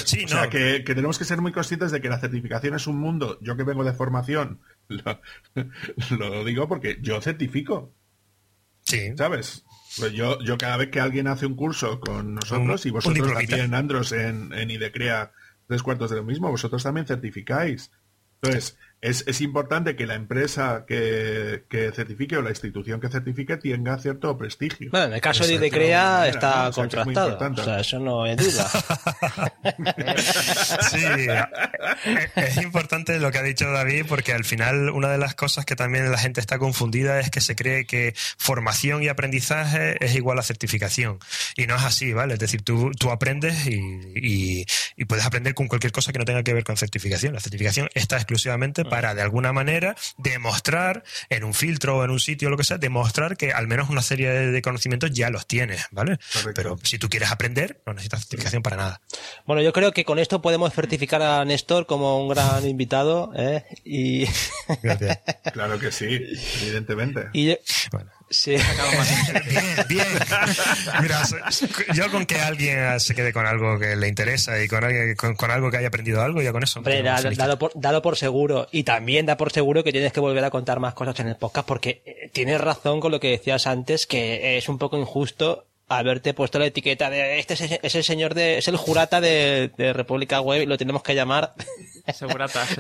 Sí, 0.05 0.25
o 0.25 0.29
sea, 0.29 0.51
que, 0.51 0.81
tenemos 0.81 1.19
que 1.19 1.25
ser 1.25 1.41
muy 1.41 1.53
conscientes 1.53 1.93
de 1.93 2.01
que 2.01 2.09
la 2.09 2.19
certificación 2.19 2.75
es 2.75 2.87
un 2.87 2.99
mundo. 2.99 3.39
Yo 3.41 3.57
que 3.57 3.63
vengo 3.63 3.85
de 3.85 3.93
formación, 3.93 4.61
lo, 4.89 6.45
digo 6.45 6.69
porque 6.69 6.99
yo 7.01 7.21
certifico. 7.21 7.95
Sí. 8.83 9.17
¿Sabes? 9.17 9.65
Pues 9.99 10.13
yo, 10.13 10.41
yo 10.43 10.59
cada 10.59 10.77
vez 10.77 10.91
que 10.91 11.01
alguien 11.01 11.29
hace 11.29 11.47
un 11.47 11.55
curso 11.55 12.01
con 12.01 12.35
nosotros 12.35 12.87
y 12.87 12.91
vosotros 12.91 13.33
también, 13.33 13.75
Andros, 13.75 14.13
en, 14.13 14.53
en 14.53 14.71
IDECREA, 14.71 15.33
tres 15.67 15.83
cuartos 15.83 16.11
de 16.11 16.17
lo 16.17 16.25
mismo, 16.25 16.51
vosotros 16.51 16.83
también 16.83 17.07
certificáis. 17.07 17.91
Entonces, 18.43 18.79
es, 19.07 19.41
importante 19.41 19.95
que 19.95 20.07
la 20.07 20.15
empresa 20.15 20.85
que, 20.87 21.63
certifique 21.95 22.37
o 22.37 22.43
la 22.43 22.51
institución 22.51 23.01
que 23.01 23.09
certifique 23.09 23.57
tenga 23.57 23.99
cierto 23.99 24.37
prestigio. 24.37 24.91
Bueno, 24.91 25.07
en 25.07 25.13
el 25.15 25.21
caso 25.21 25.47
de 25.47 25.55
IDECREA 25.55 26.29
está 26.29 26.71
contratado. 26.75 27.39
O 27.39 27.65
sea, 27.65 27.81
eso 27.81 27.99
no 27.99 28.27
es 28.27 28.37
duda. 28.37 28.69
sí, 30.91 31.05
es 32.37 32.57
importante 32.59 33.19
lo 33.21 33.31
que 33.31 33.39
ha 33.39 33.43
dicho 33.43 33.71
David 33.71 34.07
porque 34.09 34.33
al 34.33 34.45
final 34.45 34.91
una 34.91 35.09
de 35.11 35.19
las 35.19 35.35
cosas 35.35 35.65
que 35.65 35.77
también 35.77 36.11
la 36.11 36.19
gente 36.19 36.41
está 36.41 36.59
confundida 36.59 37.21
es 37.21 37.31
que 37.31 37.41
se 37.41 37.55
cree 37.55 37.87
que 37.87 38.15
formación 38.17 39.03
y 39.03 39.09
aprendizaje 39.09 40.05
es 40.05 40.15
igual 40.15 40.39
a 40.39 40.43
certificación. 40.43 41.19
Y 41.57 41.67
no 41.67 41.77
es 41.77 41.83
así, 41.83 42.13
¿vale? 42.13 42.35
Es 42.35 42.41
decir, 42.41 42.63
tú, 42.63 42.91
tú 42.99 43.11
aprendes 43.11 43.67
y, 43.67 44.67
y 44.97 45.05
puedes 45.05 45.25
aprender 45.25 45.55
con 45.55 45.69
cualquier 45.69 45.93
cosa 45.93 46.13
que 46.13 46.19
no 46.19 46.25
tenga 46.25 46.43
que 46.43 46.55
ver 46.55 46.65
con 46.65 46.77
certificación. 46.77 47.35
La 47.35 47.41
certificación 47.41 47.89
está 47.95 48.17
exclusivamente 48.17 48.85
para, 48.85 48.96
de 49.15 49.23
alguna 49.23 49.53
manera, 49.53 49.97
demostrar 50.17 51.05
en 51.29 51.45
un 51.45 51.55
filtro 51.55 51.99
o 51.99 52.05
en 52.05 52.11
un 52.11 52.21
sitio 52.21 52.49
o 52.49 52.51
lo 52.51 52.57
que 52.57 52.65
sea, 52.65 52.79
demostrar 52.79 53.37
que 53.37 53.53
al 53.53 53.67
menos 53.67 53.91
una 53.91 54.03
serie 54.03 54.31
de 54.31 54.63
conocimientos 54.63 55.11
ya 55.13 55.31
los 55.31 55.47
tienes, 55.47 55.87
¿vale? 55.91 56.19
Pero 56.55 56.79
si 56.83 56.99
tú 56.99 57.09
quieres 57.09 57.31
aprender, 57.31 57.83
no 57.87 57.93
necesitas 57.93 58.21
certificación 58.21 58.63
para 58.63 58.77
nada. 58.77 59.01
Bueno, 59.45 59.63
yo 59.63 59.73
creo 59.73 59.93
que 59.93 60.05
con 60.05 60.19
esto 60.19 60.41
podemos 60.43 60.73
certificar 60.73 61.23
a 61.23 61.45
Néstor 61.45 61.87
como 61.87 62.23
un 62.23 62.29
gran 62.29 62.67
invitado, 62.67 63.33
¿eh? 63.37 63.65
Y... 63.85 64.27
claro 65.53 65.79
que 65.79 65.93
sí, 65.93 66.19
evidentemente. 66.63 67.29
Y 67.33 67.57
bueno. 67.91 68.11
Sí. 68.29 68.57
bien, 69.49 69.65
bien. 69.89 70.07
Mira, 71.01 71.23
yo 71.95 72.11
con 72.11 72.27
que 72.27 72.41
alguien 72.41 72.99
se 72.99 73.15
quede 73.15 73.33
con 73.33 73.47
algo 73.47 73.79
que 73.79 73.95
le 73.95 74.09
interesa 74.09 74.61
y 74.61 74.67
con, 74.67 74.83
con, 75.37 75.51
algo 75.51 75.71
que 75.71 75.77
haya 75.77 75.89
aprendido 75.89 76.23
algo, 76.23 76.43
ya 76.43 76.53
con 76.53 76.65
eso. 76.65 76.81
Hombre, 76.81 77.03
dado, 77.03 77.59
por, 77.59 77.71
dado 77.75 78.03
por 78.03 78.17
seguro. 78.17 78.67
Y 78.73 78.83
también 78.83 79.27
da 79.27 79.37
por 79.37 79.53
seguro 79.53 79.85
que 79.85 79.93
tienes 79.93 80.13
que 80.13 80.21
volver 80.21 80.45
a 80.45 80.51
contar 80.51 80.81
más 80.81 80.95
cosas 80.95 81.19
en 81.21 81.29
el 81.29 81.37
podcast 81.37 81.69
porque 81.69 82.03
eh, 82.05 82.31
tienes 82.33 82.61
razón 82.61 83.01
con 83.01 83.13
lo 83.13 83.21
que 83.21 83.31
decías 83.31 83.67
antes, 83.67 84.07
que 84.07 84.59
es 84.59 84.69
un 84.69 84.79
poco 84.79 84.99
injusto 84.99 85.67
haberte 85.89 86.35
puesto 86.35 86.59
la 86.59 86.67
etiqueta 86.67 87.11
de 87.11 87.39
este 87.39 87.55
es, 87.55 87.95
el 87.95 88.05
señor 88.05 88.35
de 88.35 88.59
es 88.59 88.67
el 88.67 88.77
jurata 88.77 89.21
de, 89.21 89.71
República 89.95 90.41
Web 90.41 90.63
y 90.63 90.67
lo 90.67 90.77
tenemos 90.77 91.03
que 91.03 91.15
llamar. 91.15 91.55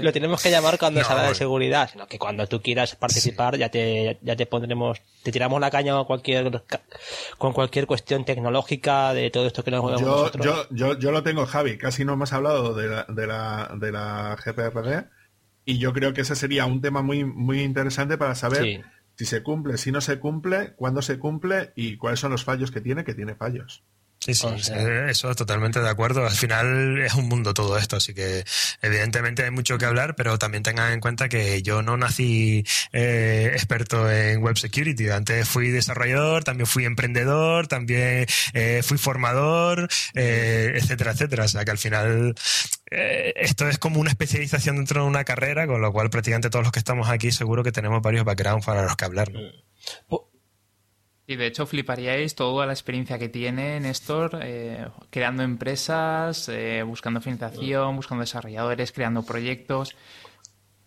Lo 0.00 0.12
tenemos 0.12 0.40
que 0.40 0.52
llamar 0.52 0.78
cuando 0.78 1.02
se 1.02 1.12
habla 1.12 1.28
de 1.28 1.34
seguridad 1.34 1.90
sino 1.90 2.06
que 2.06 2.16
cuando 2.16 2.46
tú 2.46 2.62
quieras 2.62 2.94
participar 2.94 3.56
ya 3.56 3.68
te 3.68 4.18
ya 4.22 4.36
te 4.36 4.46
pondremos 4.46 5.02
te 5.24 5.32
tiramos 5.32 5.60
la 5.60 5.68
caña 5.68 5.94
con 5.94 6.04
cualquier 6.04 6.62
con 7.36 7.52
cualquier 7.52 7.88
cuestión 7.88 8.24
tecnológica 8.24 9.12
de 9.14 9.30
todo 9.30 9.48
esto 9.48 9.64
que 9.64 9.72
nos 9.72 9.82
yo, 9.82 10.06
nosotros. 10.06 10.46
yo 10.46 10.68
yo 10.70 10.96
yo 10.96 11.10
lo 11.10 11.24
tengo 11.24 11.44
Javi. 11.44 11.76
Casi 11.76 12.04
no 12.04 12.12
hemos 12.12 12.32
hablado 12.32 12.72
de 12.74 12.86
la 12.86 13.04
de 13.08 13.26
la 13.26 13.70
de 13.74 13.90
la 13.90 14.36
GPRD 14.36 15.06
y 15.64 15.78
yo 15.78 15.92
creo 15.92 16.14
que 16.14 16.20
ese 16.20 16.36
sería 16.36 16.64
un 16.66 16.80
tema 16.80 17.02
muy 17.02 17.24
muy 17.24 17.62
interesante 17.62 18.16
para 18.16 18.36
saber 18.36 18.84
si 19.16 19.24
se 19.24 19.42
cumple, 19.42 19.78
si 19.78 19.90
no 19.92 20.00
se 20.00 20.18
cumple, 20.18 20.74
cuándo 20.76 21.02
se 21.02 21.18
cumple 21.18 21.72
y 21.74 21.96
cuáles 21.96 22.20
son 22.20 22.32
los 22.32 22.44
fallos 22.44 22.70
que 22.70 22.80
tiene, 22.80 23.04
que 23.04 23.14
tiene 23.14 23.34
fallos. 23.34 23.82
Sí, 24.18 24.34
sí, 24.34 24.46
eso 25.08 25.34
totalmente 25.34 25.80
de 25.80 25.88
acuerdo. 25.88 26.26
Al 26.26 26.34
final 26.34 27.00
es 27.00 27.14
un 27.14 27.28
mundo 27.28 27.54
todo 27.54 27.78
esto, 27.78 27.96
así 27.96 28.12
que 28.14 28.44
evidentemente 28.82 29.44
hay 29.44 29.50
mucho 29.50 29.78
que 29.78 29.84
hablar, 29.84 30.16
pero 30.16 30.38
también 30.38 30.62
tengan 30.62 30.92
en 30.92 31.00
cuenta 31.00 31.28
que 31.28 31.62
yo 31.62 31.82
no 31.82 31.96
nací 31.96 32.64
eh, 32.92 33.50
experto 33.52 34.10
en 34.10 34.42
web 34.42 34.56
security. 34.56 35.10
Antes 35.10 35.48
fui 35.48 35.70
desarrollador, 35.70 36.44
también 36.44 36.66
fui 36.66 36.84
emprendedor, 36.84 37.68
también 37.68 38.26
eh, 38.52 38.82
fui 38.82 38.98
formador, 38.98 39.88
eh, 40.14 40.72
etcétera, 40.74 41.12
etcétera. 41.12 41.44
O 41.44 41.48
sea 41.48 41.64
que 41.64 41.70
al 41.70 41.78
final 41.78 42.34
esto 42.90 43.68
es 43.68 43.78
como 43.78 44.00
una 44.00 44.10
especialización 44.10 44.76
dentro 44.76 45.02
de 45.02 45.08
una 45.08 45.24
carrera, 45.24 45.66
con 45.66 45.80
lo 45.80 45.92
cual 45.92 46.10
prácticamente 46.10 46.50
todos 46.50 46.64
los 46.64 46.72
que 46.72 46.78
estamos 46.78 47.08
aquí 47.10 47.30
seguro 47.30 47.62
que 47.62 47.72
tenemos 47.72 48.02
varios 48.02 48.24
backgrounds 48.24 48.64
para 48.66 48.82
los 48.82 48.96
que 48.96 49.04
hablar. 49.04 49.30
Mm. 49.32 50.16
Y 51.28 51.36
de 51.36 51.46
hecho 51.46 51.66
fliparíais 51.66 52.36
toda 52.36 52.66
la 52.66 52.72
experiencia 52.72 53.18
que 53.18 53.28
tiene 53.28 53.80
Néstor 53.80 54.38
eh, 54.42 54.86
creando 55.10 55.42
empresas, 55.42 56.48
eh, 56.48 56.84
buscando 56.84 57.20
financiación, 57.20 57.96
buscando 57.96 58.22
desarrolladores, 58.22 58.92
creando 58.92 59.24
proyectos. 59.24 59.96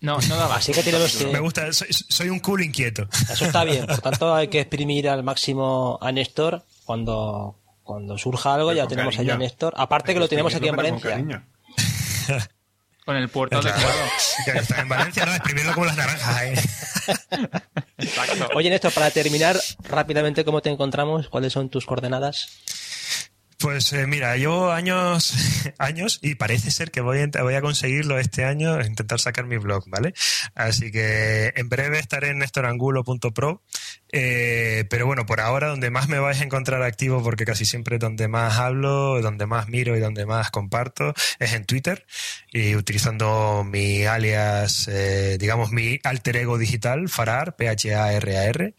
No, 0.01 0.17
no 0.29 0.37
daba. 0.37 0.55
Así 0.55 0.71
que 0.71 0.81
tenemos 0.81 1.13
que... 1.17 1.25
Me 1.25 1.39
gusta, 1.39 1.73
soy, 1.73 2.29
un 2.29 2.39
cool 2.39 2.63
inquieto. 2.63 3.07
Eso 3.29 3.45
está 3.45 3.65
bien. 3.65 3.85
Por 3.85 3.99
tanto, 3.99 4.33
hay 4.33 4.47
que 4.47 4.61
exprimir 4.61 5.09
al 5.09 5.23
máximo 5.23 5.99
a 6.01 6.13
Néstor 6.13 6.63
cuando, 6.85 7.59
cuando 7.83 8.17
surja 8.17 8.53
algo. 8.53 8.71
ya 8.71 8.87
tenemos 8.87 9.19
allá 9.19 9.33
a 9.33 9.37
Néstor. 9.37 9.73
Aparte 9.75 10.13
que 10.13 10.21
lo 10.21 10.29
tenemos 10.29 10.55
aquí 10.55 10.69
en 10.69 10.75
Valencia. 10.77 11.43
Con 13.10 13.18
el 13.18 13.27
puerto 13.27 13.60
de 13.60 13.72
Está 14.53 14.81
en 14.81 14.88
Valencia, 14.88 15.26
no, 15.26 15.34
exprimirlo 15.34 15.73
como 15.73 15.88
las 15.88 15.98
naranjas. 15.98 16.44
¿eh? 16.44 16.53
Oye, 18.53 18.69
Néstor, 18.69 18.94
para 18.94 19.10
terminar 19.10 19.60
rápidamente, 19.86 20.45
¿cómo 20.45 20.61
te 20.61 20.69
encontramos? 20.69 21.27
¿Cuáles 21.27 21.52
son 21.52 21.72
tus 21.72 21.88
coordenadas? 21.88 22.61
Pues 23.57 23.91
eh, 23.94 24.06
mira, 24.06 24.38
llevo 24.38 24.72
años, 24.72 25.34
años 25.80 26.19
y 26.22 26.36
parece 26.36 26.69
ser 26.69 26.91
que 26.91 27.02
voy 27.02 27.19
a, 27.19 27.41
voy 27.41 27.56
a 27.56 27.61
conseguirlo 27.61 28.19
este 28.19 28.45
año, 28.45 28.80
intentar 28.80 29.19
sacar 29.19 29.48
mi 29.48 29.57
blog, 29.57 29.84
¿vale? 29.88 30.14
Así 30.53 30.91
que 30.91 31.52
en 31.56 31.68
breve 31.68 31.98
estaré 31.98 32.30
en 32.30 32.38
nestorangulo.pro, 32.38 33.64
eh, 34.11 34.86
pero 34.90 35.06
bueno, 35.06 35.26
por 35.26 35.40
ahora 35.40 35.68
donde 35.68 35.90
más 35.91 36.07
me 36.10 36.19
vais 36.19 36.41
a 36.41 36.44
encontrar 36.44 36.81
activo, 36.84 37.22
porque 37.23 37.45
casi 37.45 37.65
siempre 37.65 37.99
donde 37.99 38.27
más 38.27 38.57
hablo, 38.57 39.22
donde 39.22 39.45
más 39.45 39.68
miro 39.68 39.95
y 39.95 39.99
donde 39.99 40.26
más 40.26 40.52
comparto, 40.52 41.14
es 41.40 41.53
en 41.53 41.65
Twitter 41.65 42.06
y 42.52 42.76
utilizando 42.76 43.64
mi 43.64 44.06
alias, 44.06 44.88
eh, 44.88 45.38
digamos 45.40 45.72
mi 45.72 45.99
alter 46.03 46.38
ego 46.38 46.57
digital, 46.57 47.10
Farar, 47.10 47.56
P-H-A-R-A-R. 47.56 48.73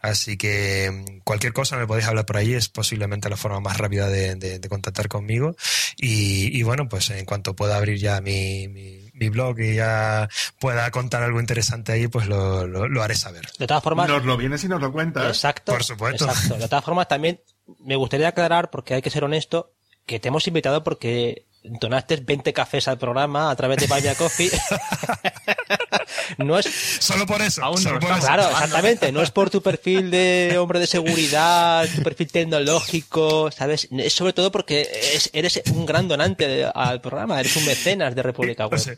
Así 0.00 0.36
que 0.36 0.90
mm, 0.90 1.20
cualquier 1.24 1.52
cosa 1.52 1.76
me 1.76 1.86
podéis 1.86 2.06
hablar 2.06 2.26
por 2.26 2.36
ahí, 2.36 2.54
es 2.54 2.68
posiblemente 2.68 3.28
la 3.28 3.36
forma 3.36 3.60
más 3.60 3.76
rápida 3.78 4.08
de, 4.08 4.60
contactar 4.68 5.08
conmigo. 5.08 5.56
Y, 5.96 6.62
bueno, 6.62 6.88
pues 6.88 7.10
en 7.10 7.24
cuanto 7.26 7.54
pueda 7.54 7.76
abrir 7.76 7.98
ya 7.98 8.20
mi, 8.20 8.68
mi 8.68 8.99
blog 9.28 9.60
y 9.60 9.76
ya 9.76 10.28
pueda 10.58 10.90
contar 10.90 11.22
algo 11.22 11.40
interesante 11.40 11.92
ahí, 11.92 12.08
pues 12.08 12.26
lo, 12.26 12.66
lo, 12.66 13.02
haré 13.02 13.14
saber. 13.14 13.46
De 13.58 13.66
todas 13.66 13.82
formas... 13.82 14.08
Nos 14.08 14.24
lo 14.24 14.36
vienes 14.36 14.64
y 14.64 14.68
nos 14.68 14.80
lo 14.80 14.92
cuentas. 14.92 15.26
Exacto. 15.26 15.72
Por 15.72 15.84
supuesto. 15.84 16.24
Exacto. 16.24 16.56
De 16.56 16.68
todas 16.68 16.84
formas, 16.84 17.08
también 17.08 17.40
me 17.80 17.96
gustaría 17.96 18.28
aclarar, 18.28 18.70
porque 18.70 18.94
hay 18.94 19.02
que 19.02 19.10
ser 19.10 19.24
honesto, 19.24 19.74
que 20.06 20.18
te 20.18 20.28
hemos 20.28 20.46
invitado 20.46 20.82
porque 20.82 21.46
donaste 21.62 22.16
20 22.16 22.52
cafés 22.52 22.88
al 22.88 22.98
programa 22.98 23.50
a 23.50 23.56
través 23.56 23.78
de 23.78 23.86
Buy 23.86 24.02
Coffee. 24.16 24.50
no 26.38 26.58
es 26.58 26.66
solo 27.00 27.26
por 27.26 27.42
eso. 27.42 27.62
Aún 27.64 27.82
no 27.82 27.98
claro, 27.98 28.48
exactamente. 28.50 29.12
No 29.12 29.22
es 29.22 29.30
por 29.30 29.50
tu 29.50 29.62
perfil 29.62 30.10
de 30.10 30.56
hombre 30.58 30.80
de 30.80 30.86
seguridad, 30.86 31.88
tu 31.94 32.02
perfil 32.02 32.30
tecnológico, 32.30 33.50
¿sabes? 33.50 33.88
Es 33.90 34.12
sobre 34.12 34.32
todo 34.32 34.50
porque 34.52 34.88
eres 35.32 35.62
un 35.72 35.86
gran 35.86 36.08
donante 36.08 36.66
al 36.74 37.00
programa, 37.00 37.40
eres 37.40 37.56
un 37.56 37.64
mecenas 37.64 38.14
de 38.14 38.22
República 38.22 38.66
Web. 38.66 38.96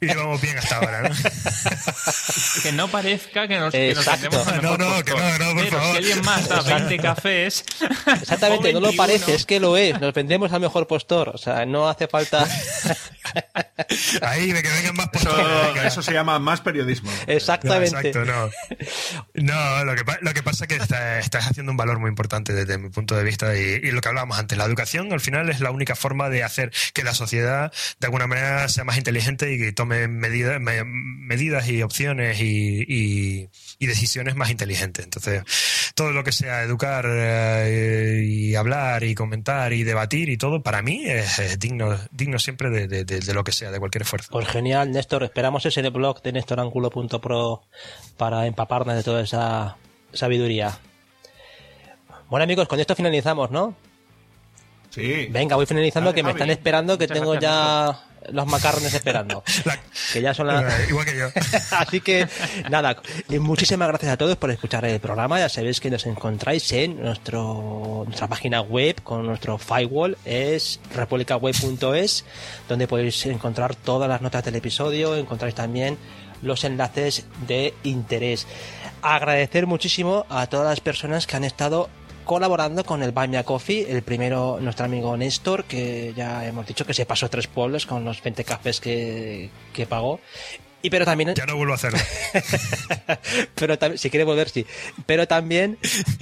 y, 0.00 0.06
vamos 0.06 0.40
bien 0.40 0.58
hasta 0.58 0.76
ahora, 0.76 1.02
¿no? 1.02 1.14
que 2.62 2.72
no 2.72 2.88
parezca 2.88 3.48
que 3.48 3.58
nos, 3.58 3.72
que 3.72 3.94
nos 3.94 4.06
No, 4.62 4.76
no, 4.76 5.04
que 5.04 5.12
no, 5.12 5.38
no, 5.38 5.54
por 5.54 5.64
Pero 5.64 5.78
favor. 5.78 5.90
si 5.92 5.96
alguien 5.98 6.24
más 6.24 6.48
da 6.48 6.60
20 6.62 6.98
cafés. 6.98 7.64
Exactamente, 8.20 8.72
no 8.72 8.80
lo 8.80 8.92
parece, 8.96 9.34
es 9.34 9.46
que 9.46 9.60
lo 9.60 9.76
es. 9.76 10.00
Nos 10.00 10.14
vendemos 10.14 10.52
al 10.52 10.60
mejor 10.60 10.86
postor. 10.86 11.30
O 11.30 11.38
sea, 11.38 11.66
no 11.66 11.88
hace 11.88 12.08
falta. 12.08 12.46
Ahí, 14.22 14.52
de 14.52 14.62
que 14.62 14.68
vengan 14.68 14.96
más 14.96 15.08
eso, 15.12 15.76
eso 15.84 16.02
se 16.02 16.12
llama 16.12 16.38
más 16.38 16.60
periodismo. 16.60 17.10
Exactamente. 17.26 17.90
No, 17.90 17.98
exacto, 18.00 18.24
no. 18.24 18.50
No, 19.34 19.84
lo 19.84 19.94
que, 19.94 20.02
lo 20.20 20.34
que 20.34 20.42
pasa 20.42 20.64
es 20.64 20.68
que 20.68 20.76
estás 20.76 21.46
haciendo 21.46 21.72
un 21.72 21.76
valor 21.76 21.98
muy 21.98 22.08
importante 22.08 22.52
desde 22.52 22.78
mi 22.78 22.90
punto 22.90 23.16
de 23.16 23.24
vista 23.24 23.56
y, 23.56 23.90
lo 23.90 24.00
que 24.00 24.08
hablábamos 24.08 24.38
antes. 24.38 24.56
La 24.58 24.64
educación 24.64 25.12
al 25.12 25.20
final 25.20 25.50
es 25.50 25.60
la 25.60 25.70
única 25.70 25.94
forma 25.94 26.28
de 26.28 26.42
hacer 26.42 26.72
que 26.94 27.04
la 27.04 27.14
sociedad 27.14 27.72
de 28.00 28.06
alguna 28.06 28.26
manera 28.26 28.68
sea 28.68 28.84
más 28.84 28.96
inteligente 28.96 29.52
y 29.52 29.58
que 29.58 29.72
tome 29.72 30.08
medidas, 30.08 30.60
medidas 30.60 31.68
y 31.68 31.82
opciones 31.82 32.40
y, 32.40 33.48
decisiones 33.84 34.36
más 34.36 34.50
inteligentes. 34.50 35.04
Entonces, 35.04 35.42
todo 35.94 36.12
lo 36.12 36.24
que 36.24 36.32
sea 36.32 36.62
educar 36.62 37.04
eh, 37.06 38.22
y 38.24 38.54
hablar 38.54 39.04
y 39.04 39.14
comentar 39.14 39.74
y 39.74 39.82
debatir 39.82 40.30
y 40.30 40.38
todo, 40.38 40.62
para 40.62 40.80
mí 40.80 41.04
es, 41.04 41.58
digno, 41.58 41.98
digno 42.10 42.38
siempre 42.38 42.70
de, 42.70 43.04
de, 43.04 43.34
lo 43.34 43.44
que 43.44 43.52
sea, 43.52 43.70
de 43.70 43.78
cualquier 43.78 44.02
esfuerzo. 44.02 44.30
Pues 44.32 44.48
genial, 44.48 44.90
Néstor. 44.90 45.24
Esperamos 45.24 45.66
ese 45.66 45.86
blog 45.90 46.22
de 46.22 46.32
nestorangulo.pro 46.32 47.62
para 48.16 48.46
empaparnos 48.46 48.96
de 48.96 49.02
toda 49.02 49.22
esa 49.22 49.76
sabiduría. 50.12 50.78
Bueno, 52.30 52.44
amigos, 52.44 52.66
con 52.66 52.80
esto 52.80 52.94
finalizamos, 52.94 53.50
¿no? 53.50 53.74
Sí. 54.90 55.26
Venga, 55.30 55.56
voy 55.56 55.66
finalizando, 55.66 56.14
que 56.14 56.22
me 56.22 56.30
están 56.30 56.50
esperando, 56.50 56.96
que 56.96 57.06
tengo 57.06 57.34
ya 57.38 58.05
los 58.32 58.46
macarrones 58.46 58.92
esperando. 58.94 59.42
Que 60.12 60.22
ya 60.22 60.32
son 60.32 60.46
las... 60.46 60.88
Igual 60.88 61.04
que 61.04 61.16
yo. 61.16 61.26
Así 61.72 62.00
que, 62.00 62.28
nada, 62.70 62.96
muchísimas 63.40 63.88
gracias 63.88 64.12
a 64.12 64.16
todos 64.16 64.36
por 64.36 64.50
escuchar 64.50 64.84
el 64.84 65.00
programa. 65.00 65.38
Ya 65.38 65.48
sabéis 65.48 65.80
que 65.80 65.90
nos 65.90 66.06
encontráis 66.06 66.70
en 66.72 67.02
nuestro, 67.02 68.04
nuestra 68.06 68.28
página 68.28 68.60
web 68.60 69.02
con 69.02 69.26
nuestro 69.26 69.58
firewall, 69.58 70.16
es 70.24 70.80
republicaweb.es, 70.94 72.24
donde 72.68 72.86
podéis 72.86 73.26
encontrar 73.26 73.74
todas 73.74 74.08
las 74.08 74.22
notas 74.22 74.44
del 74.44 74.54
episodio, 74.56 75.16
encontráis 75.16 75.54
también 75.54 75.98
los 76.42 76.64
enlaces 76.64 77.26
de 77.46 77.74
interés. 77.82 78.46
Agradecer 79.02 79.66
muchísimo 79.66 80.26
a 80.28 80.46
todas 80.46 80.68
las 80.68 80.80
personas 80.80 81.26
que 81.26 81.36
han 81.36 81.44
estado 81.44 81.88
colaborando 82.26 82.84
con 82.84 83.02
el 83.02 83.12
Buy 83.12 83.42
Coffee, 83.44 83.86
el 83.88 84.02
primero 84.02 84.58
nuestro 84.60 84.84
amigo 84.84 85.16
Néstor, 85.16 85.64
que 85.64 86.12
ya 86.14 86.44
hemos 86.44 86.66
dicho 86.66 86.84
que 86.84 86.92
se 86.92 87.06
pasó 87.06 87.30
tres 87.30 87.46
pueblos 87.46 87.86
con 87.86 88.04
los 88.04 88.22
20 88.22 88.44
cafés 88.44 88.80
que, 88.80 89.48
que 89.72 89.86
pagó. 89.86 90.20
Y 90.82 90.90
pero 90.90 91.04
también... 91.04 91.34
Ya 91.34 91.46
no 91.46 91.56
vuelvo 91.56 91.72
a 91.72 91.76
hacerlo. 91.76 91.98
pero 93.54 93.78
también, 93.78 93.98
si 93.98 94.10
quiere 94.10 94.24
volver, 94.24 94.50
sí. 94.50 94.66
Pero 95.06 95.26
también 95.26 95.78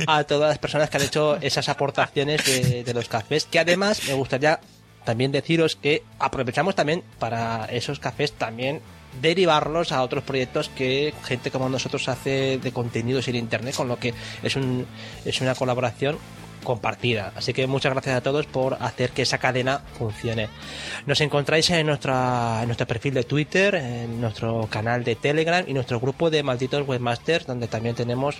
a 0.06 0.24
todas 0.24 0.50
las 0.50 0.58
personas 0.58 0.90
que 0.90 0.98
han 0.98 1.02
hecho 1.02 1.36
esas 1.40 1.68
aportaciones 1.68 2.44
de, 2.44 2.84
de 2.84 2.94
los 2.94 3.08
cafés, 3.08 3.46
que 3.46 3.58
además 3.58 4.06
me 4.06 4.14
gustaría 4.14 4.60
también 5.04 5.32
deciros 5.32 5.76
que 5.76 6.02
aprovechamos 6.18 6.74
también 6.74 7.02
para 7.18 7.66
esos 7.66 7.98
cafés 7.98 8.32
también 8.32 8.80
derivarlos 9.20 9.92
a 9.92 10.02
otros 10.02 10.24
proyectos 10.24 10.68
que 10.68 11.14
gente 11.24 11.50
como 11.50 11.68
nosotros 11.68 12.08
hace 12.08 12.58
de 12.58 12.72
contenidos 12.72 13.28
en 13.28 13.36
internet, 13.36 13.74
con 13.74 13.88
lo 13.88 13.98
que 13.98 14.14
es, 14.42 14.56
un, 14.56 14.86
es 15.24 15.40
una 15.40 15.54
colaboración 15.54 16.18
compartida. 16.64 17.32
Así 17.36 17.52
que 17.52 17.68
muchas 17.68 17.92
gracias 17.92 18.16
a 18.16 18.20
todos 18.22 18.46
por 18.46 18.76
hacer 18.80 19.10
que 19.10 19.22
esa 19.22 19.38
cadena 19.38 19.82
funcione. 19.96 20.48
Nos 21.06 21.20
encontráis 21.20 21.70
en, 21.70 21.86
nuestra, 21.86 22.60
en 22.62 22.66
nuestro 22.66 22.86
perfil 22.86 23.14
de 23.14 23.24
Twitter, 23.24 23.76
en 23.76 24.20
nuestro 24.20 24.66
canal 24.68 25.04
de 25.04 25.14
Telegram 25.14 25.64
y 25.68 25.74
nuestro 25.74 26.00
grupo 26.00 26.30
de 26.30 26.42
malditos 26.42 26.88
webmasters, 26.88 27.46
donde 27.46 27.68
también 27.68 27.94
tenemos 27.94 28.36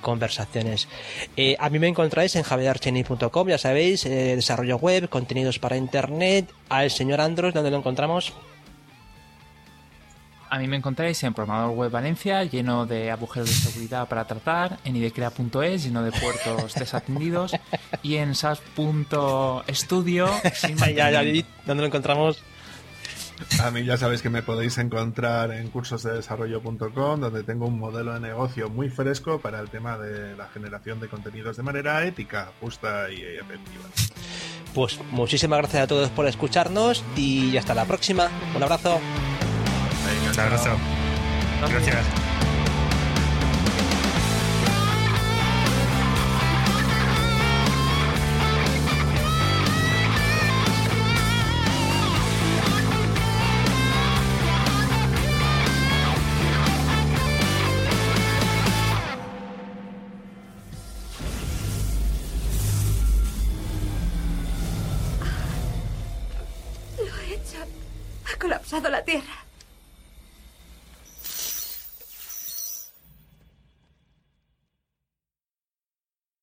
conversaciones. 0.00 0.88
Eh, 1.36 1.56
a 1.58 1.70
mí 1.70 1.78
me 1.78 1.88
encontráis 1.88 2.34
en 2.36 2.42
javierarcheni.com, 2.42 3.48
ya 3.48 3.58
sabéis, 3.58 4.06
eh, 4.06 4.34
desarrollo 4.34 4.76
web, 4.78 5.08
contenidos 5.08 5.58
para 5.58 5.76
internet, 5.76 6.50
al 6.68 6.90
señor 6.90 7.20
Andros, 7.20 7.54
donde 7.54 7.70
lo 7.70 7.76
encontramos. 7.76 8.32
A 10.50 10.58
mí 10.58 10.66
me 10.66 10.76
encontráis 10.76 11.22
en 11.24 11.34
Programador 11.34 11.76
Web 11.76 11.90
Valencia, 11.90 12.44
lleno 12.44 12.86
de 12.86 13.10
agujeros 13.10 13.48
de 13.48 13.54
seguridad 13.54 14.08
para 14.08 14.26
tratar, 14.26 14.78
en 14.84 14.96
idecrea.es, 14.96 15.84
lleno 15.84 16.02
de 16.02 16.12
puertos 16.12 16.74
desatendidos, 16.78 17.52
y 18.02 18.16
en 18.16 18.34
sas.studio. 18.34 20.28
ya, 20.94 21.10
ya, 21.10 21.22
¿dónde 21.66 21.82
lo 21.82 21.86
encontramos? 21.86 22.42
A 23.62 23.70
mí 23.70 23.84
ya 23.84 23.96
sabéis 23.96 24.22
que 24.22 24.30
me 24.30 24.42
podéis 24.42 24.78
encontrar 24.78 25.52
en 25.52 25.68
cursosdedesarrollo.com, 25.68 27.20
donde 27.20 27.42
tengo 27.44 27.66
un 27.66 27.78
modelo 27.78 28.14
de 28.14 28.20
negocio 28.20 28.68
muy 28.68 28.88
fresco 28.88 29.40
para 29.40 29.60
el 29.60 29.70
tema 29.70 29.96
de 29.96 30.36
la 30.36 30.48
generación 30.48 30.98
de 30.98 31.08
contenidos 31.08 31.56
de 31.56 31.62
manera 31.62 32.04
ética, 32.04 32.50
justa 32.60 33.10
y 33.10 33.22
efectiva. 33.22 33.84
Pues 34.74 34.98
muchísimas 35.10 35.58
gracias 35.60 35.84
a 35.84 35.86
todos 35.86 36.10
por 36.10 36.26
escucharnos 36.26 37.04
y 37.16 37.56
hasta 37.56 37.74
la 37.74 37.84
próxima. 37.84 38.28
Un 38.54 38.62
abrazo. 38.62 39.00
Un 40.10 40.40
abrazo. 40.40 40.76
Gracias. 41.68 42.06
Lo 66.96 67.04
he 67.04 67.34
hecho. 67.34 67.58
Ha 68.32 68.38
colapsado 68.38 68.88
la 68.88 69.04
Tierra. 69.04 69.37